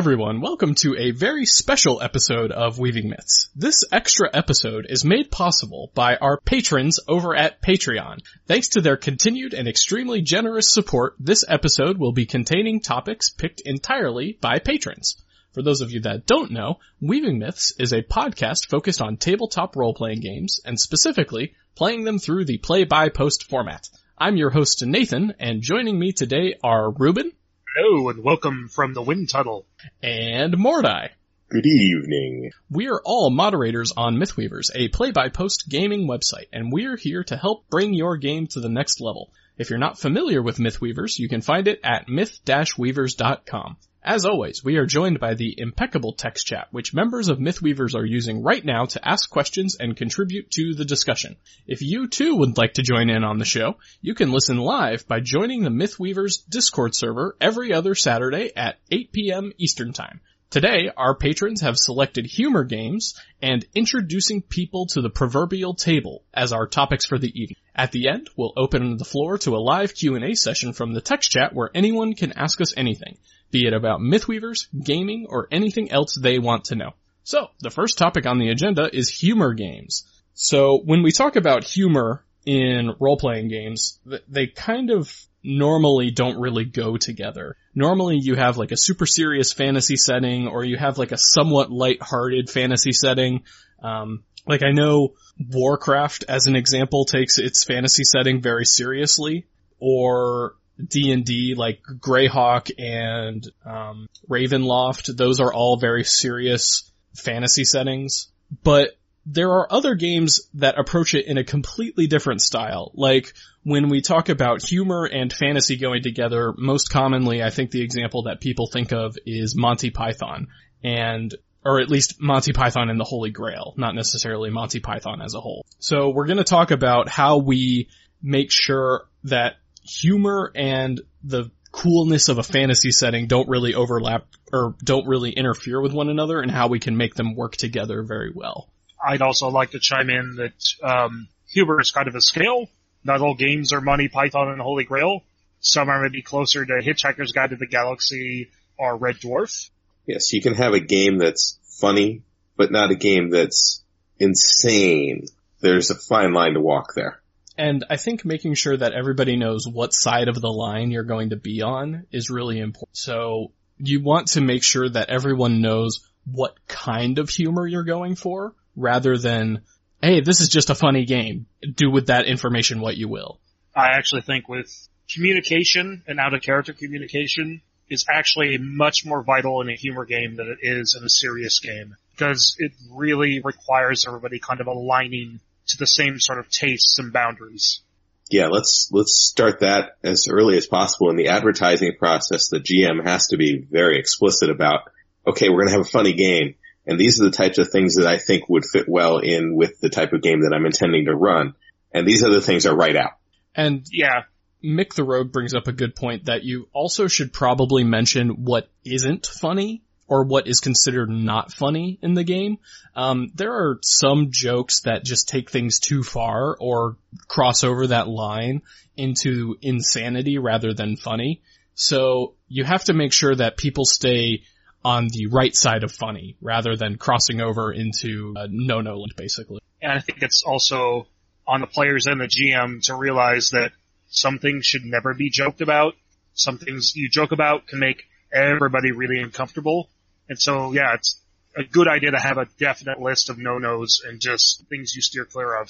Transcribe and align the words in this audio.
Everyone, 0.00 0.40
welcome 0.40 0.74
to 0.76 0.96
a 0.96 1.10
very 1.10 1.44
special 1.44 2.00
episode 2.00 2.52
of 2.52 2.78
Weaving 2.78 3.10
Myths. 3.10 3.50
This 3.54 3.84
extra 3.92 4.30
episode 4.32 4.86
is 4.88 5.04
made 5.04 5.30
possible 5.30 5.92
by 5.94 6.16
our 6.16 6.40
patrons 6.40 7.00
over 7.06 7.36
at 7.36 7.60
Patreon. 7.60 8.20
Thanks 8.46 8.68
to 8.68 8.80
their 8.80 8.96
continued 8.96 9.52
and 9.52 9.68
extremely 9.68 10.22
generous 10.22 10.72
support, 10.72 11.16
this 11.20 11.44
episode 11.46 11.98
will 11.98 12.12
be 12.12 12.24
containing 12.24 12.80
topics 12.80 13.28
picked 13.28 13.60
entirely 13.66 14.38
by 14.40 14.58
patrons. 14.58 15.22
For 15.52 15.60
those 15.62 15.82
of 15.82 15.90
you 15.90 16.00
that 16.00 16.24
don't 16.24 16.50
know, 16.50 16.78
Weaving 17.02 17.38
Myths 17.38 17.74
is 17.78 17.92
a 17.92 18.02
podcast 18.02 18.70
focused 18.70 19.02
on 19.02 19.18
tabletop 19.18 19.76
role-playing 19.76 20.20
games, 20.20 20.60
and 20.64 20.80
specifically, 20.80 21.52
playing 21.74 22.04
them 22.04 22.18
through 22.18 22.46
the 22.46 22.56
play-by-post 22.56 23.50
format. 23.50 23.86
I'm 24.16 24.38
your 24.38 24.48
host 24.48 24.82
Nathan, 24.82 25.34
and 25.38 25.60
joining 25.60 25.98
me 25.98 26.12
today 26.12 26.54
are 26.64 26.90
Ruben. 26.90 27.32
Hello 27.76 28.08
and 28.08 28.24
welcome 28.24 28.68
from 28.68 28.94
the 28.94 29.02
wind 29.02 29.28
tunnel. 29.28 29.64
And 30.02 30.54
Mordai. 30.54 31.10
Good 31.48 31.66
evening. 31.66 32.50
We 32.68 32.88
are 32.88 33.00
all 33.04 33.30
moderators 33.30 33.92
on 33.96 34.16
Mythweavers, 34.16 34.70
a 34.74 34.88
play-by-post 34.88 35.68
gaming 35.68 36.08
website, 36.08 36.48
and 36.52 36.72
we're 36.72 36.96
here 36.96 37.22
to 37.22 37.36
help 37.36 37.68
bring 37.70 37.94
your 37.94 38.16
game 38.16 38.48
to 38.48 38.60
the 38.60 38.68
next 38.68 39.00
level. 39.00 39.32
If 39.56 39.70
you're 39.70 39.78
not 39.78 40.00
familiar 40.00 40.42
with 40.42 40.58
Mythweavers, 40.58 41.16
you 41.20 41.28
can 41.28 41.42
find 41.42 41.68
it 41.68 41.78
at 41.84 42.08
myth-weavers.com. 42.08 43.76
As 44.02 44.24
always, 44.24 44.64
we 44.64 44.76
are 44.76 44.86
joined 44.86 45.20
by 45.20 45.34
the 45.34 45.54
impeccable 45.58 46.14
text 46.14 46.46
chat, 46.46 46.68
which 46.70 46.94
members 46.94 47.28
of 47.28 47.38
Mythweavers 47.38 47.94
are 47.94 48.04
using 48.04 48.42
right 48.42 48.64
now 48.64 48.86
to 48.86 49.06
ask 49.06 49.28
questions 49.28 49.76
and 49.78 49.94
contribute 49.94 50.50
to 50.52 50.72
the 50.72 50.86
discussion. 50.86 51.36
If 51.66 51.82
you 51.82 52.08
too 52.08 52.34
would 52.36 52.56
like 52.56 52.74
to 52.74 52.82
join 52.82 53.10
in 53.10 53.24
on 53.24 53.36
the 53.36 53.44
show, 53.44 53.76
you 54.00 54.14
can 54.14 54.32
listen 54.32 54.56
live 54.56 55.06
by 55.06 55.20
joining 55.20 55.62
the 55.62 55.70
Mythweavers 55.70 56.38
Discord 56.48 56.94
server 56.94 57.36
every 57.42 57.74
other 57.74 57.94
Saturday 57.94 58.52
at 58.56 58.78
8 58.90 59.12
p.m. 59.12 59.52
Eastern 59.58 59.92
Time. 59.92 60.22
Today, 60.48 60.90
our 60.96 61.14
patrons 61.14 61.60
have 61.60 61.76
selected 61.76 62.24
humor 62.24 62.64
games 62.64 63.20
and 63.42 63.66
introducing 63.74 64.40
people 64.40 64.86
to 64.86 65.02
the 65.02 65.10
proverbial 65.10 65.74
table 65.74 66.24
as 66.32 66.54
our 66.54 66.66
topics 66.66 67.04
for 67.04 67.18
the 67.18 67.38
evening. 67.38 67.58
At 67.76 67.92
the 67.92 68.08
end, 68.08 68.30
we'll 68.34 68.54
open 68.56 68.96
the 68.96 69.04
floor 69.04 69.36
to 69.38 69.56
a 69.56 69.60
live 69.62 69.94
Q&A 69.94 70.34
session 70.34 70.72
from 70.72 70.94
the 70.94 71.02
text 71.02 71.30
chat 71.30 71.54
where 71.54 71.70
anyone 71.74 72.14
can 72.14 72.32
ask 72.32 72.62
us 72.62 72.74
anything 72.78 73.18
be 73.50 73.66
it 73.66 73.72
about 73.72 74.00
Mythweavers, 74.00 74.66
gaming, 74.84 75.26
or 75.28 75.48
anything 75.50 75.90
else 75.90 76.18
they 76.20 76.38
want 76.38 76.64
to 76.64 76.76
know. 76.76 76.92
So, 77.22 77.48
the 77.60 77.70
first 77.70 77.98
topic 77.98 78.26
on 78.26 78.38
the 78.38 78.50
agenda 78.50 78.88
is 78.92 79.08
humor 79.08 79.54
games. 79.54 80.04
So, 80.34 80.80
when 80.84 81.02
we 81.02 81.12
talk 81.12 81.36
about 81.36 81.64
humor 81.64 82.24
in 82.46 82.94
role-playing 82.98 83.48
games, 83.48 83.98
they 84.28 84.46
kind 84.46 84.90
of 84.90 85.12
normally 85.42 86.10
don't 86.10 86.40
really 86.40 86.64
go 86.64 86.96
together. 86.96 87.56
Normally 87.74 88.18
you 88.20 88.34
have 88.34 88.56
like 88.56 88.72
a 88.72 88.76
super 88.76 89.06
serious 89.06 89.52
fantasy 89.52 89.96
setting 89.96 90.48
or 90.48 90.64
you 90.64 90.76
have 90.76 90.98
like 90.98 91.12
a 91.12 91.18
somewhat 91.18 91.70
light-hearted 91.70 92.50
fantasy 92.50 92.92
setting. 92.92 93.44
Um, 93.82 94.24
like 94.46 94.62
I 94.62 94.72
know 94.72 95.14
Warcraft 95.38 96.24
as 96.28 96.46
an 96.46 96.56
example 96.56 97.04
takes 97.04 97.38
its 97.38 97.64
fantasy 97.64 98.04
setting 98.04 98.42
very 98.42 98.64
seriously 98.64 99.46
or 99.78 100.56
D&D 100.88 101.54
like 101.56 101.82
Greyhawk 101.82 102.70
and 102.78 103.46
um, 103.64 104.08
Ravenloft, 104.28 105.16
those 105.16 105.40
are 105.40 105.52
all 105.52 105.78
very 105.78 106.04
serious 106.04 106.90
fantasy 107.14 107.64
settings. 107.64 108.28
But 108.62 108.90
there 109.26 109.50
are 109.50 109.72
other 109.72 109.94
games 109.94 110.48
that 110.54 110.78
approach 110.78 111.14
it 111.14 111.26
in 111.26 111.38
a 111.38 111.44
completely 111.44 112.06
different 112.06 112.40
style. 112.40 112.90
Like 112.94 113.34
when 113.62 113.88
we 113.88 114.00
talk 114.00 114.28
about 114.28 114.62
humor 114.62 115.04
and 115.04 115.32
fantasy 115.32 115.76
going 115.76 116.02
together, 116.02 116.54
most 116.56 116.90
commonly 116.90 117.42
I 117.42 117.50
think 117.50 117.70
the 117.70 117.82
example 117.82 118.24
that 118.24 118.40
people 118.40 118.66
think 118.66 118.92
of 118.92 119.16
is 119.26 119.54
Monty 119.56 119.90
Python. 119.90 120.48
And 120.82 121.34
or 121.64 121.80
at 121.80 121.90
least 121.90 122.20
Monty 122.20 122.52
Python 122.52 122.88
and 122.88 122.98
the 122.98 123.04
Holy 123.04 123.30
Grail, 123.30 123.74
not 123.76 123.94
necessarily 123.94 124.50
Monty 124.50 124.80
Python 124.80 125.20
as 125.20 125.34
a 125.34 125.40
whole. 125.40 125.66
So 125.78 126.08
we're 126.08 126.26
going 126.26 126.38
to 126.38 126.44
talk 126.44 126.70
about 126.70 127.08
how 127.08 127.38
we 127.38 127.88
make 128.22 128.50
sure 128.50 129.06
that 129.24 129.56
humor 129.82 130.52
and 130.54 131.00
the 131.22 131.50
coolness 131.72 132.28
of 132.28 132.38
a 132.38 132.42
fantasy 132.42 132.90
setting 132.90 133.26
don't 133.26 133.48
really 133.48 133.74
overlap 133.74 134.26
or 134.52 134.74
don't 134.82 135.06
really 135.06 135.30
interfere 135.30 135.80
with 135.80 135.92
one 135.92 136.08
another 136.08 136.40
and 136.40 136.50
how 136.50 136.68
we 136.68 136.80
can 136.80 136.96
make 136.96 137.14
them 137.14 137.36
work 137.36 137.56
together 137.56 138.02
very 138.02 138.32
well. 138.34 138.68
I'd 139.02 139.22
also 139.22 139.48
like 139.48 139.70
to 139.70 139.78
chime 139.80 140.10
in 140.10 140.36
that 140.36 140.52
um, 140.82 141.28
humor 141.48 141.80
is 141.80 141.90
kind 141.90 142.08
of 142.08 142.14
a 142.14 142.20
scale. 142.20 142.68
Not 143.04 143.20
all 143.20 143.34
games 143.34 143.72
are 143.72 143.80
Monty 143.80 144.08
Python 144.08 144.48
and 144.48 144.60
Holy 144.60 144.84
Grail. 144.84 145.22
Some 145.60 145.88
are 145.88 146.02
maybe 146.02 146.22
closer 146.22 146.64
to 146.64 146.72
Hitchhiker's 146.82 147.32
Guide 147.32 147.50
to 147.50 147.56
the 147.56 147.66
Galaxy 147.66 148.50
or 148.76 148.96
Red 148.96 149.16
Dwarf. 149.16 149.70
Yes, 150.06 150.32
you 150.32 150.42
can 150.42 150.54
have 150.54 150.74
a 150.74 150.80
game 150.80 151.18
that's 151.18 151.58
funny, 151.80 152.22
but 152.56 152.72
not 152.72 152.90
a 152.90 152.94
game 152.96 153.30
that's 153.30 153.82
insane. 154.18 155.26
There's 155.60 155.90
a 155.90 155.94
fine 155.94 156.32
line 156.32 156.54
to 156.54 156.60
walk 156.60 156.94
there. 156.94 157.19
And 157.60 157.84
I 157.90 157.98
think 157.98 158.24
making 158.24 158.54
sure 158.54 158.74
that 158.74 158.94
everybody 158.94 159.36
knows 159.36 159.68
what 159.68 159.92
side 159.92 160.28
of 160.28 160.40
the 160.40 160.48
line 160.48 160.90
you're 160.90 161.02
going 161.02 161.28
to 161.28 161.36
be 161.36 161.60
on 161.60 162.06
is 162.10 162.30
really 162.30 162.58
important. 162.58 162.96
So 162.96 163.52
you 163.76 164.02
want 164.02 164.28
to 164.28 164.40
make 164.40 164.64
sure 164.64 164.88
that 164.88 165.10
everyone 165.10 165.60
knows 165.60 166.00
what 166.24 166.56
kind 166.68 167.18
of 167.18 167.28
humor 167.28 167.66
you're 167.66 167.84
going 167.84 168.14
for 168.14 168.54
rather 168.76 169.18
than, 169.18 169.60
hey, 170.02 170.22
this 170.22 170.40
is 170.40 170.48
just 170.48 170.70
a 170.70 170.74
funny 170.74 171.04
game. 171.04 171.44
Do 171.74 171.90
with 171.90 172.06
that 172.06 172.24
information 172.24 172.80
what 172.80 172.96
you 172.96 173.08
will. 173.08 173.40
I 173.76 173.88
actually 173.88 174.22
think 174.22 174.48
with 174.48 174.72
communication 175.12 176.02
and 176.06 176.18
out 176.18 176.32
of 176.32 176.40
character 176.40 176.72
communication 176.72 177.60
is 177.90 178.06
actually 178.10 178.56
much 178.56 179.04
more 179.04 179.22
vital 179.22 179.60
in 179.60 179.68
a 179.68 179.76
humor 179.76 180.06
game 180.06 180.36
than 180.36 180.48
it 180.48 180.66
is 180.66 180.96
in 180.98 181.04
a 181.04 181.10
serious 181.10 181.60
game 181.60 181.94
because 182.12 182.56
it 182.58 182.72
really 182.90 183.42
requires 183.44 184.06
everybody 184.06 184.38
kind 184.38 184.62
of 184.62 184.66
aligning 184.66 185.40
to 185.68 185.76
the 185.78 185.86
same 185.86 186.18
sort 186.18 186.38
of 186.38 186.50
tastes 186.50 186.98
and 186.98 187.12
boundaries. 187.12 187.82
Yeah, 188.30 188.46
let's 188.46 188.88
let's 188.92 189.16
start 189.16 189.60
that 189.60 189.96
as 190.04 190.28
early 190.30 190.56
as 190.56 190.66
possible 190.66 191.10
in 191.10 191.16
the 191.16 191.28
advertising 191.28 191.94
process. 191.98 192.48
The 192.48 192.60
GM 192.60 193.04
has 193.04 193.28
to 193.28 193.36
be 193.36 193.66
very 193.68 193.98
explicit 193.98 194.50
about, 194.50 194.82
okay, 195.26 195.48
we're 195.48 195.62
going 195.62 195.68
to 195.68 195.72
have 195.72 195.86
a 195.86 195.90
funny 195.90 196.12
game, 196.12 196.54
and 196.86 196.98
these 196.98 197.20
are 197.20 197.24
the 197.24 197.36
types 197.36 197.58
of 197.58 197.70
things 197.70 197.96
that 197.96 198.06
I 198.06 198.18
think 198.18 198.48
would 198.48 198.64
fit 198.64 198.88
well 198.88 199.18
in 199.18 199.56
with 199.56 199.80
the 199.80 199.90
type 199.90 200.12
of 200.12 200.22
game 200.22 200.42
that 200.42 200.54
I'm 200.54 200.64
intending 200.64 201.06
to 201.06 201.14
run, 201.14 201.54
and 201.92 202.06
these 202.06 202.22
other 202.22 202.40
things 202.40 202.66
are 202.66 202.76
right 202.76 202.94
out. 202.94 203.12
And 203.54 203.84
yeah, 203.90 204.22
Mick 204.62 204.94
the 204.94 205.04
Rogue 205.04 205.32
brings 205.32 205.54
up 205.54 205.66
a 205.66 205.72
good 205.72 205.96
point 205.96 206.26
that 206.26 206.44
you 206.44 206.68
also 206.72 207.08
should 207.08 207.32
probably 207.32 207.82
mention 207.82 208.44
what 208.44 208.70
isn't 208.84 209.26
funny 209.26 209.82
or 210.10 210.24
what 210.24 210.48
is 210.48 210.58
considered 210.58 211.08
not 211.08 211.52
funny 211.52 211.96
in 212.02 212.14
the 212.14 212.24
game. 212.24 212.58
Um, 212.96 213.30
there 213.36 213.52
are 213.52 213.78
some 213.80 214.32
jokes 214.32 214.80
that 214.80 215.04
just 215.04 215.28
take 215.28 215.48
things 215.48 215.78
too 215.78 216.02
far 216.02 216.56
or 216.58 216.96
cross 217.28 217.62
over 217.62 217.86
that 217.86 218.08
line 218.08 218.62
into 218.96 219.56
insanity 219.62 220.36
rather 220.38 220.74
than 220.74 220.96
funny. 220.96 221.42
So 221.74 222.34
you 222.48 222.64
have 222.64 222.84
to 222.84 222.92
make 222.92 223.12
sure 223.12 223.36
that 223.36 223.56
people 223.56 223.84
stay 223.84 224.42
on 224.84 225.06
the 225.06 225.28
right 225.28 225.54
side 225.54 225.84
of 225.84 225.92
funny 225.92 226.36
rather 226.42 226.74
than 226.74 226.98
crossing 226.98 227.40
over 227.40 227.72
into 227.72 228.34
no-no 228.48 228.98
land 228.98 229.12
basically. 229.16 229.60
And 229.80 229.92
I 229.92 230.00
think 230.00 230.22
it's 230.22 230.42
also 230.42 231.06
on 231.46 231.60
the 231.60 231.68
players 231.68 232.08
and 232.08 232.20
the 232.20 232.26
GM 232.26 232.82
to 232.86 232.96
realize 232.96 233.50
that 233.50 233.70
some 234.08 234.40
things 234.40 234.66
should 234.66 234.84
never 234.84 235.14
be 235.14 235.30
joked 235.30 235.60
about. 235.60 235.94
Some 236.34 236.58
things 236.58 236.96
you 236.96 237.08
joke 237.08 237.30
about 237.30 237.68
can 237.68 237.78
make 237.78 238.02
everybody 238.32 238.90
really 238.90 239.20
uncomfortable. 239.20 239.88
And 240.30 240.40
so, 240.40 240.72
yeah, 240.72 240.94
it's 240.94 241.20
a 241.56 241.64
good 241.64 241.88
idea 241.88 242.12
to 242.12 242.18
have 242.18 242.38
a 242.38 242.46
definite 242.58 243.00
list 243.00 243.28
of 243.28 243.36
no-nos 243.36 244.02
and 244.06 244.20
just 244.20 244.64
things 244.70 244.94
you 244.94 245.02
steer 245.02 245.24
clear 245.24 245.60
of. 245.60 245.68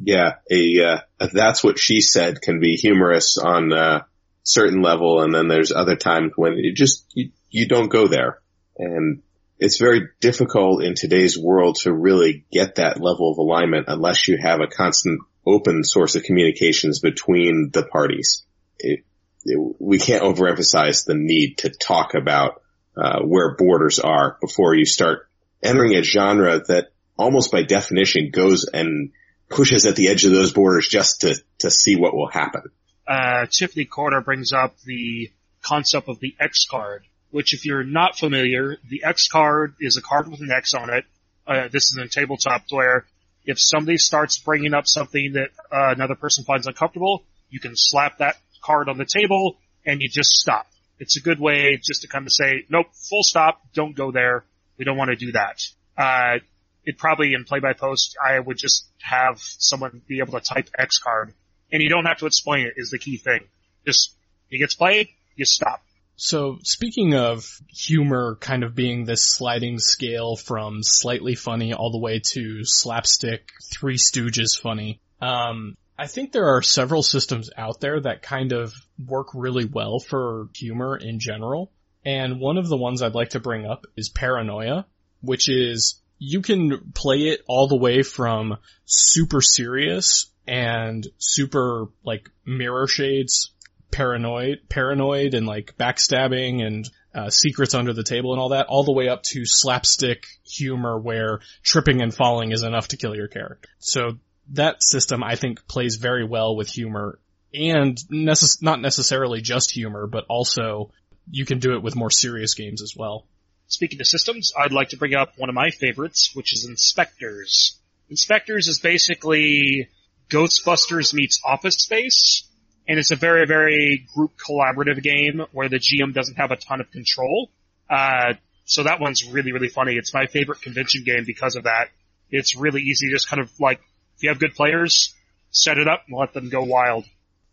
Yeah, 0.00 0.34
a, 0.50 0.84
uh, 0.84 1.28
that's 1.32 1.62
what 1.62 1.78
she 1.78 2.00
said 2.00 2.40
can 2.42 2.58
be 2.58 2.74
humorous 2.74 3.38
on 3.38 3.72
a 3.72 4.06
certain 4.42 4.82
level, 4.82 5.22
and 5.22 5.32
then 5.32 5.46
there's 5.46 5.70
other 5.70 5.94
times 5.94 6.32
when 6.34 6.54
you 6.54 6.74
just 6.74 7.06
you, 7.14 7.30
you 7.50 7.68
don't 7.68 7.88
go 7.88 8.08
there, 8.08 8.40
and 8.76 9.22
it's 9.60 9.78
very 9.78 10.08
difficult 10.18 10.82
in 10.82 10.94
today's 10.96 11.38
world 11.38 11.76
to 11.82 11.92
really 11.92 12.44
get 12.50 12.76
that 12.76 13.00
level 13.00 13.30
of 13.30 13.38
alignment 13.38 13.84
unless 13.86 14.26
you 14.26 14.38
have 14.42 14.60
a 14.60 14.66
constant 14.66 15.20
open 15.46 15.84
source 15.84 16.16
of 16.16 16.24
communications 16.24 16.98
between 16.98 17.70
the 17.72 17.84
parties. 17.84 18.42
It, 18.80 19.04
it, 19.44 19.76
we 19.78 19.98
can't 19.98 20.24
overemphasize 20.24 21.04
the 21.04 21.14
need 21.14 21.58
to 21.58 21.70
talk 21.70 22.14
about 22.14 22.61
uh, 22.96 23.20
where 23.22 23.54
borders 23.56 23.98
are 23.98 24.36
before 24.40 24.74
you 24.74 24.84
start 24.84 25.28
entering 25.62 25.94
a 25.94 26.02
genre 26.02 26.60
that 26.68 26.92
almost 27.16 27.52
by 27.52 27.62
definition 27.62 28.30
goes 28.30 28.64
and 28.72 29.12
pushes 29.48 29.86
at 29.86 29.96
the 29.96 30.08
edge 30.08 30.24
of 30.24 30.32
those 30.32 30.52
borders 30.52 30.88
just 30.88 31.22
to, 31.22 31.36
to 31.58 31.70
see 31.70 31.96
what 31.96 32.14
will 32.14 32.28
happen. 32.28 32.62
Uh, 33.06 33.46
Tiffany 33.46 33.84
Corder 33.84 34.20
brings 34.20 34.52
up 34.52 34.78
the 34.84 35.30
concept 35.62 36.08
of 36.08 36.18
the 36.20 36.34
X 36.40 36.66
card, 36.70 37.04
which 37.30 37.52
if 37.52 37.64
you're 37.64 37.84
not 37.84 38.18
familiar, 38.18 38.76
the 38.88 39.04
X 39.04 39.28
card 39.28 39.74
is 39.80 39.96
a 39.96 40.02
card 40.02 40.30
with 40.30 40.40
an 40.40 40.50
X 40.50 40.74
on 40.74 40.90
it. 40.90 41.04
Uh, 41.46 41.68
this 41.68 41.90
is 41.90 41.98
in 42.00 42.08
tabletop 42.08 42.64
where 42.70 43.04
if 43.44 43.56
somebody 43.58 43.98
starts 43.98 44.38
bringing 44.38 44.74
up 44.74 44.86
something 44.86 45.32
that 45.32 45.50
uh, 45.70 45.92
another 45.94 46.14
person 46.14 46.44
finds 46.44 46.66
uncomfortable, 46.66 47.24
you 47.50 47.60
can 47.60 47.72
slap 47.74 48.18
that 48.18 48.36
card 48.62 48.88
on 48.88 48.96
the 48.96 49.04
table 49.04 49.56
and 49.84 50.00
you 50.00 50.08
just 50.08 50.30
stop 50.30 50.66
It's 51.02 51.16
a 51.16 51.20
good 51.20 51.40
way 51.40 51.80
just 51.82 52.02
to 52.02 52.08
kind 52.08 52.24
of 52.26 52.32
say, 52.32 52.64
nope, 52.68 52.86
full 52.94 53.24
stop, 53.24 53.60
don't 53.74 53.96
go 53.96 54.12
there. 54.12 54.44
We 54.78 54.84
don't 54.84 54.96
want 54.96 55.10
to 55.10 55.16
do 55.16 55.32
that. 55.32 55.60
Uh, 55.98 56.38
it 56.84 56.96
probably 56.96 57.34
in 57.34 57.44
play 57.44 57.58
by 57.58 57.72
post, 57.72 58.16
I 58.24 58.38
would 58.38 58.56
just 58.56 58.86
have 59.00 59.40
someone 59.40 60.00
be 60.06 60.20
able 60.20 60.38
to 60.38 60.40
type 60.40 60.68
X 60.78 61.00
card 61.00 61.34
and 61.72 61.82
you 61.82 61.88
don't 61.88 62.04
have 62.04 62.18
to 62.18 62.26
explain 62.26 62.66
it 62.66 62.74
is 62.76 62.90
the 62.90 62.98
key 62.98 63.16
thing. 63.16 63.40
Just, 63.84 64.14
it 64.48 64.58
gets 64.58 64.76
played, 64.76 65.08
you 65.34 65.44
stop. 65.44 65.82
So 66.14 66.58
speaking 66.62 67.16
of 67.16 67.44
humor 67.68 68.36
kind 68.40 68.62
of 68.62 68.76
being 68.76 69.04
this 69.04 69.28
sliding 69.28 69.80
scale 69.80 70.36
from 70.36 70.84
slightly 70.84 71.34
funny 71.34 71.72
all 71.72 71.90
the 71.90 71.98
way 71.98 72.20
to 72.32 72.60
slapstick, 72.62 73.48
Three 73.72 73.96
Stooges 73.96 74.56
funny, 74.56 75.00
um, 75.20 75.76
I 76.02 76.08
think 76.08 76.32
there 76.32 76.56
are 76.56 76.62
several 76.62 77.04
systems 77.04 77.50
out 77.56 77.78
there 77.78 78.00
that 78.00 78.22
kind 78.22 78.50
of 78.50 78.74
work 78.98 79.28
really 79.34 79.66
well 79.66 80.00
for 80.00 80.48
humor 80.52 80.96
in 80.96 81.20
general. 81.20 81.70
And 82.04 82.40
one 82.40 82.58
of 82.58 82.68
the 82.68 82.76
ones 82.76 83.02
I'd 83.02 83.14
like 83.14 83.30
to 83.30 83.40
bring 83.40 83.66
up 83.66 83.86
is 83.96 84.08
Paranoia, 84.08 84.84
which 85.20 85.48
is 85.48 86.02
you 86.18 86.40
can 86.40 86.90
play 86.92 87.28
it 87.28 87.42
all 87.46 87.68
the 87.68 87.76
way 87.76 88.02
from 88.02 88.56
super 88.84 89.40
serious 89.40 90.32
and 90.44 91.06
super 91.18 91.86
like 92.02 92.28
mirror 92.44 92.88
shades 92.88 93.52
paranoid, 93.92 94.62
paranoid 94.68 95.34
and 95.34 95.46
like 95.46 95.76
backstabbing 95.78 96.66
and 96.66 96.90
uh, 97.14 97.30
secrets 97.30 97.74
under 97.74 97.92
the 97.92 98.02
table 98.02 98.32
and 98.32 98.40
all 98.40 98.48
that, 98.48 98.66
all 98.66 98.82
the 98.82 98.92
way 98.92 99.08
up 99.08 99.22
to 99.22 99.44
slapstick 99.44 100.24
humor 100.44 100.98
where 100.98 101.38
tripping 101.62 102.02
and 102.02 102.12
falling 102.12 102.50
is 102.50 102.64
enough 102.64 102.88
to 102.88 102.96
kill 102.96 103.14
your 103.14 103.28
character. 103.28 103.68
So 103.78 104.18
that 104.50 104.82
system 104.82 105.22
I 105.22 105.36
think 105.36 105.66
plays 105.66 105.96
very 105.96 106.24
well 106.24 106.56
with 106.56 106.68
humor 106.68 107.18
and 107.54 107.96
necess- 108.10 108.62
not 108.62 108.80
necessarily 108.80 109.40
just 109.40 109.70
humor, 109.70 110.06
but 110.06 110.24
also 110.28 110.90
you 111.30 111.44
can 111.44 111.58
do 111.58 111.74
it 111.74 111.82
with 111.82 111.94
more 111.94 112.10
serious 112.10 112.54
games 112.54 112.82
as 112.82 112.94
well. 112.96 113.26
Speaking 113.68 114.00
of 114.00 114.06
systems, 114.06 114.52
I'd 114.58 114.72
like 114.72 114.90
to 114.90 114.96
bring 114.96 115.14
up 115.14 115.34
one 115.38 115.48
of 115.48 115.54
my 115.54 115.70
favorites, 115.70 116.32
which 116.34 116.52
is 116.52 116.66
InSpectres. 116.68 117.78
InSpectres 118.10 118.68
is 118.68 118.80
basically 118.80 119.88
Ghostbusters 120.28 121.14
meets 121.14 121.40
Office 121.44 121.76
Space, 121.76 122.44
and 122.88 122.98
it's 122.98 123.12
a 123.12 123.16
very, 123.16 123.46
very 123.46 124.06
group 124.14 124.32
collaborative 124.36 125.02
game 125.02 125.42
where 125.52 125.68
the 125.68 125.78
GM 125.78 126.12
doesn't 126.12 126.36
have 126.36 126.50
a 126.50 126.56
ton 126.56 126.80
of 126.80 126.90
control. 126.90 127.50
Uh, 127.88 128.34
so 128.64 128.82
that 128.82 129.00
one's 129.00 129.24
really, 129.30 129.52
really 129.52 129.68
funny. 129.68 129.94
It's 129.94 130.12
my 130.12 130.26
favorite 130.26 130.60
convention 130.62 131.04
game 131.04 131.24
because 131.26 131.56
of 131.56 131.64
that. 131.64 131.88
It's 132.30 132.56
really 132.56 132.82
easy, 132.82 133.08
to 133.08 133.14
just 133.14 133.28
kind 133.28 133.40
of 133.40 133.50
like, 133.60 133.80
if 134.22 134.26
you 134.26 134.28
have 134.28 134.38
good 134.38 134.54
players, 134.54 135.14
set 135.50 135.78
it 135.78 135.88
up 135.88 136.04
and 136.06 136.16
let 136.16 136.32
them 136.32 136.48
go 136.48 136.62
wild. 136.62 137.04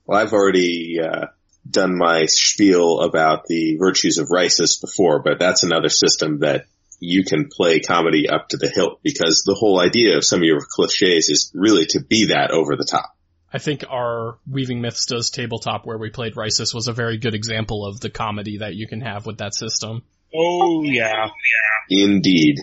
Well, 0.06 0.20
I've 0.20 0.34
already, 0.34 1.00
uh, 1.02 1.28
done 1.70 1.98
my 1.98 2.26
spiel 2.26 3.00
about 3.00 3.46
the 3.48 3.78
virtues 3.78 4.20
of 4.20 4.28
Risus 4.30 4.80
before, 4.80 5.22
but 5.24 5.40
that's 5.40 5.64
another 5.64 5.90
system 5.90 6.40
that 6.40 6.66
you 7.00 7.24
can 7.24 7.50
play 7.52 7.80
comedy 7.80 8.30
up 8.30 8.50
to 8.50 8.58
the 8.58 8.70
hilt 8.70 9.02
because 9.04 9.44
the 9.46 9.56
whole 9.56 9.80
idea 9.80 10.18
of 10.18 10.26
some 10.26 10.40
of 10.40 10.46
your 10.46 10.62
cliches 10.62 11.30
is 11.30 11.52
really 11.56 11.86
to 11.88 12.02
be 12.02 12.28
that 12.28 12.52
over 12.52 12.76
the 12.76 12.86
top. 12.86 13.16
I 13.52 13.58
think 13.58 13.84
our 13.90 14.38
Weaving 14.50 14.82
Myths 14.82 15.08
does 15.08 15.32
tabletop 15.32 15.86
where 15.86 15.98
we 15.98 16.12
played 16.12 16.36
Risus 16.36 16.74
was 16.74 16.88
a 16.88 16.94
very 16.94 17.18
good 17.18 17.34
example 17.34 17.86
of 17.86 18.00
the 18.00 18.10
comedy 18.10 18.60
that 18.60 18.76
you 18.76 18.88
can 18.88 19.02
have 19.02 19.26
with 19.26 19.40
that 19.40 19.56
system. 19.56 20.04
Oh 20.36 20.84
yeah, 20.84 21.26
yeah. 21.26 22.04
Indeed. 22.06 22.58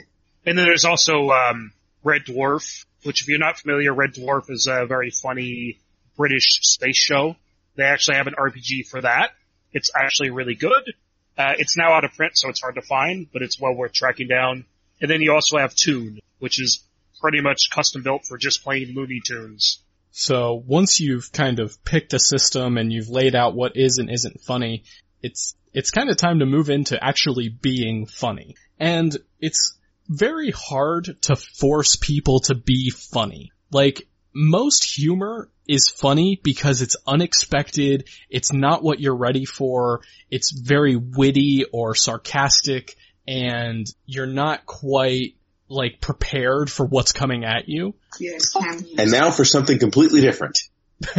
And 0.44 0.56
then 0.56 0.64
there's 0.64 0.84
also 0.84 1.30
um, 1.30 1.72
Red 2.04 2.22
Dwarf, 2.26 2.84
which 3.06 3.22
if 3.22 3.28
you're 3.28 3.38
not 3.38 3.58
familiar, 3.58 3.94
Red 3.94 4.14
Dwarf 4.14 4.50
is 4.50 4.66
a 4.66 4.86
very 4.86 5.10
funny 5.10 5.78
British 6.16 6.60
space 6.62 6.96
show. 6.96 7.36
They 7.76 7.84
actually 7.84 8.16
have 8.16 8.26
an 8.26 8.34
RPG 8.34 8.88
for 8.90 9.00
that. 9.02 9.30
It's 9.72 9.90
actually 9.94 10.30
really 10.30 10.54
good. 10.54 10.94
Uh, 11.38 11.52
it's 11.58 11.76
now 11.76 11.92
out 11.92 12.04
of 12.04 12.12
print, 12.12 12.32
so 12.36 12.48
it's 12.48 12.60
hard 12.60 12.76
to 12.76 12.82
find, 12.82 13.26
but 13.32 13.42
it's 13.42 13.60
well 13.60 13.74
worth 13.74 13.92
tracking 13.92 14.28
down. 14.28 14.64
And 15.00 15.10
then 15.10 15.20
you 15.20 15.32
also 15.32 15.58
have 15.58 15.74
Toon, 15.74 16.20
which 16.38 16.60
is 16.60 16.82
pretty 17.20 17.40
much 17.40 17.68
custom 17.70 18.02
built 18.02 18.24
for 18.26 18.38
just 18.38 18.64
playing 18.64 18.94
Looney 18.94 19.20
Tunes. 19.24 19.82
So 20.10 20.62
once 20.66 20.98
you've 20.98 21.30
kind 21.30 21.58
of 21.58 21.84
picked 21.84 22.14
a 22.14 22.18
system 22.18 22.78
and 22.78 22.90
you've 22.90 23.10
laid 23.10 23.34
out 23.34 23.54
what 23.54 23.76
is 23.76 23.98
and 23.98 24.10
isn't 24.10 24.40
funny, 24.40 24.84
it's, 25.22 25.54
it's 25.74 25.90
kind 25.90 26.08
of 26.08 26.16
time 26.16 26.38
to 26.38 26.46
move 26.46 26.70
into 26.70 27.02
actually 27.02 27.50
being 27.50 28.06
funny. 28.06 28.56
And 28.78 29.14
it's 29.40 29.76
very 30.08 30.50
hard 30.50 31.16
to 31.22 31.36
force 31.36 31.96
people 31.96 32.40
to 32.40 32.54
be 32.54 32.90
funny. 32.90 33.52
Like, 33.70 34.06
most 34.34 34.84
humor 34.84 35.50
is 35.66 35.88
funny 35.88 36.38
because 36.42 36.82
it's 36.82 36.96
unexpected, 37.06 38.08
it's 38.28 38.52
not 38.52 38.82
what 38.82 39.00
you're 39.00 39.16
ready 39.16 39.44
for, 39.44 40.02
it's 40.30 40.52
very 40.52 40.96
witty 40.96 41.64
or 41.72 41.94
sarcastic, 41.94 42.96
and 43.26 43.86
you're 44.04 44.26
not 44.26 44.66
quite 44.66 45.36
like 45.68 46.00
prepared 46.00 46.70
for 46.70 46.86
what's 46.86 47.12
coming 47.12 47.44
at 47.44 47.68
you. 47.68 47.94
Yes. 48.20 48.52
Oh. 48.54 48.64
And 48.98 49.10
now 49.10 49.30
for 49.30 49.44
something 49.44 49.78
completely 49.78 50.20
different. 50.20 50.58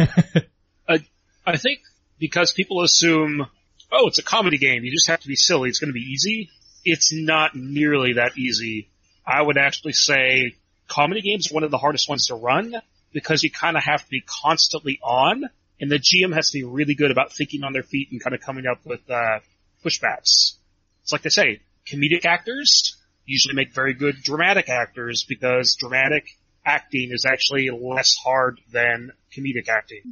I, 0.88 1.04
I 1.46 1.56
think 1.56 1.80
because 2.18 2.52
people 2.52 2.82
assume, 2.82 3.46
oh, 3.92 4.08
it's 4.08 4.18
a 4.18 4.22
comedy 4.22 4.58
game, 4.58 4.84
you 4.84 4.90
just 4.90 5.08
have 5.08 5.20
to 5.20 5.28
be 5.28 5.36
silly, 5.36 5.68
it's 5.68 5.78
gonna 5.80 5.92
be 5.92 6.00
easy. 6.00 6.50
It's 6.90 7.12
not 7.12 7.54
nearly 7.54 8.14
that 8.14 8.38
easy. 8.38 8.88
I 9.26 9.42
would 9.42 9.58
actually 9.58 9.92
say 9.92 10.54
comedy 10.88 11.20
games 11.20 11.50
are 11.50 11.54
one 11.54 11.64
of 11.64 11.70
the 11.70 11.76
hardest 11.76 12.08
ones 12.08 12.28
to 12.28 12.34
run 12.34 12.74
because 13.12 13.42
you 13.42 13.50
kind 13.50 13.76
of 13.76 13.82
have 13.82 14.02
to 14.04 14.10
be 14.10 14.22
constantly 14.22 14.98
on, 15.02 15.44
and 15.80 15.90
the 15.90 15.98
GM 15.98 16.34
has 16.34 16.50
to 16.50 16.58
be 16.58 16.64
really 16.64 16.94
good 16.94 17.10
about 17.10 17.32
thinking 17.32 17.62
on 17.62 17.74
their 17.74 17.82
feet 17.82 18.08
and 18.10 18.22
kind 18.22 18.34
of 18.34 18.40
coming 18.40 18.64
up 18.66 18.84
with 18.86 19.00
uh, 19.10 19.40
pushbacks. 19.84 20.54
It's 21.02 21.12
like 21.12 21.22
they 21.22 21.30
say, 21.30 21.60
comedic 21.86 22.24
actors 22.24 22.96
usually 23.26 23.54
make 23.54 23.74
very 23.74 23.92
good 23.92 24.16
dramatic 24.22 24.70
actors 24.70 25.24
because 25.28 25.76
dramatic 25.78 26.24
acting 26.64 27.10
is 27.12 27.26
actually 27.26 27.68
less 27.70 28.16
hard 28.24 28.60
than 28.72 29.12
comedic 29.36 29.68
acting. 29.68 30.02